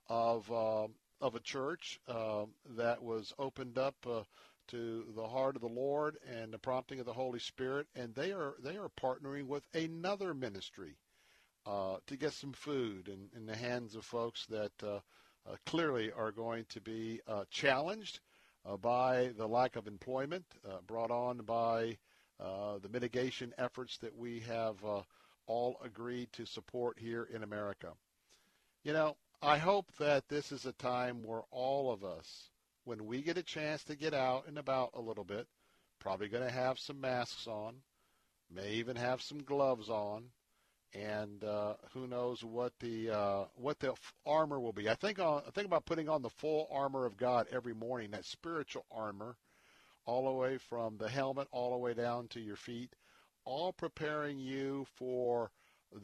of 0.08 0.52
uh, 0.52 0.88
of 1.22 1.36
a 1.36 1.40
church 1.40 2.00
uh, 2.08 2.46
that 2.78 3.02
was 3.02 3.34
opened 3.40 3.78
up 3.78 3.96
uh, 4.10 4.22
to 4.70 5.06
the 5.16 5.28
heart 5.28 5.56
of 5.56 5.62
the 5.62 5.68
Lord 5.68 6.18
and 6.32 6.52
the 6.52 6.60
prompting 6.60 7.00
of 7.00 7.06
the 7.06 7.14
Holy 7.14 7.40
Spirit, 7.40 7.88
and 7.96 8.14
they 8.16 8.32
are 8.32 8.56
they 8.64 8.78
are 8.78 8.90
partnering 8.90 9.48
with 9.48 9.64
another 9.74 10.34
ministry 10.34 10.98
uh, 11.66 11.98
to 12.08 12.18
get 12.18 12.34
some 12.34 12.54
food 12.54 13.08
in, 13.08 13.30
in 13.36 13.46
the 13.46 13.56
hands 13.56 13.96
of 13.96 14.06
folks 14.06 14.46
that 14.48 14.72
uh, 14.84 15.00
uh, 15.50 15.56
clearly 15.66 16.12
are 16.12 16.32
going 16.32 16.66
to 16.70 16.82
be 16.82 17.22
uh, 17.28 17.44
challenged 17.50 18.20
uh, 18.66 18.78
by 18.78 19.32
the 19.38 19.48
lack 19.48 19.76
of 19.76 19.88
employment 19.88 20.46
uh, 20.68 20.78
brought 20.86 21.12
on 21.12 21.38
by 21.38 21.98
the 22.82 22.90
mitigation 22.90 23.54
efforts 23.58 23.98
that 23.98 24.16
we 24.16 24.40
have 24.40 24.78
all 25.46 25.76
agreed 25.84 26.32
to 26.32 26.46
support 26.46 26.98
here 26.98 27.28
in 27.34 27.44
America. 27.44 27.92
You 28.84 28.94
know, 28.94 29.18
I 29.42 29.58
hope 29.58 29.92
that 30.00 30.30
this 30.30 30.52
is 30.54 30.66
a 30.66 30.72
time 30.74 31.24
where 31.24 31.42
all 31.52 31.92
of 31.92 32.06
us 32.06 32.50
when 32.90 33.06
we 33.06 33.22
get 33.22 33.38
a 33.38 33.44
chance 33.44 33.84
to 33.84 33.96
get 33.96 34.16
out 34.16 34.48
and 34.48 34.58
about 34.58 34.90
a 34.96 35.00
little 35.00 35.24
bit, 35.24 35.46
probably 36.00 36.28
going 36.28 36.44
to 36.44 36.52
have 36.52 36.80
some 36.80 37.00
masks 37.00 37.46
on, 37.46 37.76
may 38.52 38.72
even 38.72 38.96
have 38.96 39.22
some 39.22 39.44
gloves 39.44 39.90
on, 39.90 40.24
and 40.96 41.44
uh, 41.44 41.76
who 41.94 42.08
knows 42.08 42.44
what 42.44 42.74
the 42.80 43.12
uh, 43.12 43.44
what 43.54 43.78
the 43.78 43.94
armor 44.26 44.60
will 44.60 44.74
be. 44.74 44.90
I 44.90 44.96
think 44.96 45.20
on, 45.20 45.44
I 45.48 45.52
think 45.52 45.68
about 45.68 45.86
putting 45.86 46.10
on 46.10 46.24
the 46.24 46.32
full 46.32 46.68
armor 46.72 47.06
of 47.06 47.16
God 47.16 47.46
every 47.52 47.76
morning, 47.76 48.10
that 48.10 48.26
spiritual 48.26 48.88
armor, 48.92 49.38
all 50.08 50.26
the 50.26 50.40
way 50.40 50.58
from 50.58 50.98
the 50.98 51.10
helmet 51.10 51.48
all 51.52 51.70
the 51.70 51.78
way 51.78 51.94
down 51.94 52.28
to 52.30 52.40
your 52.40 52.56
feet, 52.56 52.96
all 53.46 53.72
preparing 53.72 54.40
you 54.40 54.88
for 54.96 55.52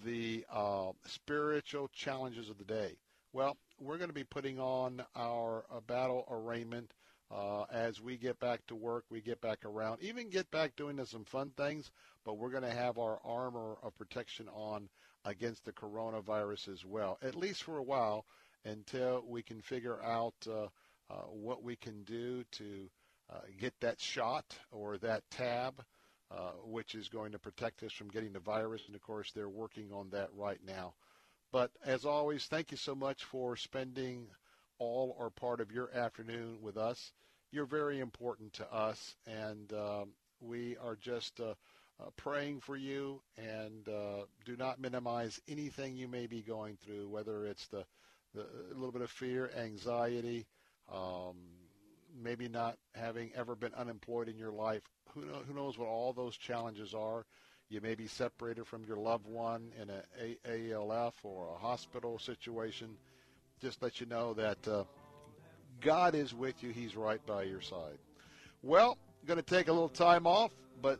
the 0.03 0.45
uh, 0.53 0.91
spiritual 1.07 1.89
challenges 1.95 2.47
of 2.47 2.59
the 2.59 2.63
day. 2.63 2.95
Well, 3.33 3.57
we're 3.79 3.97
going 3.97 4.09
to 4.09 4.13
be 4.13 4.23
putting 4.23 4.59
on 4.59 5.03
our 5.15 5.65
uh, 5.71 5.79
battle 5.81 6.25
arraignment 6.29 6.91
uh, 7.31 7.63
as 7.71 7.99
we 7.99 8.17
get 8.17 8.39
back 8.39 8.65
to 8.67 8.75
work, 8.75 9.03
we 9.09 9.21
get 9.21 9.41
back 9.41 9.65
around, 9.65 10.01
even 10.01 10.29
get 10.29 10.49
back 10.51 10.75
doing 10.75 11.03
some 11.05 11.25
fun 11.25 11.51
things, 11.57 11.89
but 12.23 12.37
we're 12.37 12.51
going 12.51 12.63
to 12.63 12.69
have 12.69 12.97
our 12.97 13.19
armor 13.25 13.77
of 13.81 13.97
protection 13.97 14.47
on 14.49 14.87
against 15.25 15.65
the 15.65 15.71
coronavirus 15.71 16.71
as 16.71 16.85
well, 16.85 17.17
at 17.21 17.35
least 17.35 17.63
for 17.63 17.77
a 17.77 17.83
while 17.83 18.25
until 18.63 19.23
we 19.27 19.41
can 19.41 19.61
figure 19.61 20.01
out 20.03 20.35
uh, 20.47 20.67
uh, 21.09 21.23
what 21.31 21.63
we 21.63 21.75
can 21.75 22.03
do 22.03 22.43
to 22.51 22.89
uh, 23.31 23.39
get 23.59 23.73
that 23.81 23.99
shot 23.99 24.45
or 24.71 24.97
that 24.97 25.23
tab, 25.31 25.83
uh, 26.31 26.51
which 26.63 26.95
is 26.95 27.09
going 27.09 27.31
to 27.31 27.39
protect 27.39 27.83
us 27.83 27.91
from 27.91 28.09
getting 28.09 28.33
the 28.33 28.39
virus. 28.39 28.81
And 28.87 28.95
of 28.95 29.01
course, 29.01 29.31
they're 29.35 29.49
working 29.49 29.91
on 29.91 30.09
that 30.11 30.29
right 30.35 30.59
now. 30.65 30.93
But 31.55 31.71
as 31.85 32.03
always, 32.03 32.47
thank 32.47 32.71
you 32.71 32.75
so 32.75 32.93
much 32.95 33.23
for 33.23 33.55
spending 33.55 34.27
all 34.77 35.15
or 35.17 35.29
part 35.29 35.61
of 35.61 35.71
your 35.71 35.89
afternoon 35.95 36.57
with 36.61 36.75
us. 36.75 37.13
you're 37.49 37.65
very 37.65 38.01
important 38.01 38.51
to 38.55 38.73
us, 38.73 39.15
and 39.25 39.71
um, 39.71 40.09
we 40.41 40.75
are 40.83 40.97
just 40.97 41.39
uh, 41.39 41.53
uh, 41.97 42.09
praying 42.17 42.59
for 42.59 42.75
you. 42.75 43.21
And 43.37 43.87
uh, 43.87 44.25
do 44.43 44.57
not 44.57 44.81
minimize 44.81 45.39
anything 45.47 45.95
you 45.95 46.09
may 46.09 46.27
be 46.27 46.41
going 46.41 46.77
through, 46.83 47.07
whether 47.07 47.45
it's 47.45 47.67
the, 47.67 47.85
the 48.33 48.41
a 48.41 48.73
little 48.73 48.91
bit 48.91 49.01
of 49.01 49.09
fear, 49.09 49.49
anxiety, 49.57 50.45
um, 50.93 51.37
maybe 52.21 52.49
not 52.49 52.75
having 52.95 53.31
ever 53.33 53.55
been 53.55 53.73
unemployed 53.75 54.27
in 54.27 54.37
your 54.37 54.51
life. 54.51 54.83
Who, 55.13 55.21
know, 55.21 55.39
who 55.47 55.53
knows 55.53 55.77
what 55.77 55.87
all 55.87 56.11
those 56.11 56.35
challenges 56.35 56.93
are? 56.93 57.25
You 57.69 57.81
may 57.81 57.95
be 57.95 58.07
separated 58.07 58.67
from 58.67 58.83
your 58.85 58.97
loved 58.97 59.27
one 59.27 59.71
in 59.81 59.89
a, 59.89 60.37
a 60.51 60.73
ALF 60.73 61.13
or 61.23 61.49
a 61.55 61.57
hospital 61.57 62.19
situation. 62.19 62.89
Just 63.61 63.81
let 63.81 63.99
you 63.99 64.05
know 64.05 64.33
that 64.35 64.67
uh, 64.67 64.83
God 65.81 66.13
is 66.13 66.33
with 66.33 66.61
you. 66.61 66.69
He's 66.71 66.95
right 66.95 67.25
by 67.25 67.43
your 67.43 67.61
side. 67.61 67.97
Well, 68.61 68.97
going 69.25 69.37
to 69.37 69.43
take 69.43 69.67
a 69.67 69.73
little 69.73 69.89
time 69.89 70.27
off, 70.27 70.51
but 70.81 70.99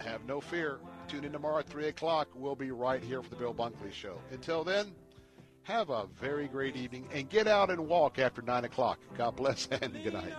have 0.00 0.24
no 0.26 0.40
fear. 0.40 0.78
Tune 1.08 1.24
in 1.24 1.32
tomorrow 1.32 1.58
at 1.58 1.66
3 1.66 1.88
o'clock. 1.88 2.28
We'll 2.34 2.54
be 2.54 2.70
right 2.70 3.02
here 3.02 3.22
for 3.22 3.30
the 3.30 3.36
Bill 3.36 3.54
Bunkley 3.54 3.92
Show. 3.92 4.18
Until 4.30 4.64
then, 4.64 4.92
have 5.62 5.90
a 5.90 6.06
very 6.20 6.48
great 6.48 6.76
evening 6.76 7.06
and 7.12 7.28
get 7.28 7.46
out 7.46 7.70
and 7.70 7.86
walk 7.86 8.18
after 8.18 8.40
9 8.40 8.64
o'clock. 8.64 8.98
God 9.16 9.36
bless 9.36 9.66
and 9.70 9.92
good 10.02 10.14
night. 10.14 10.32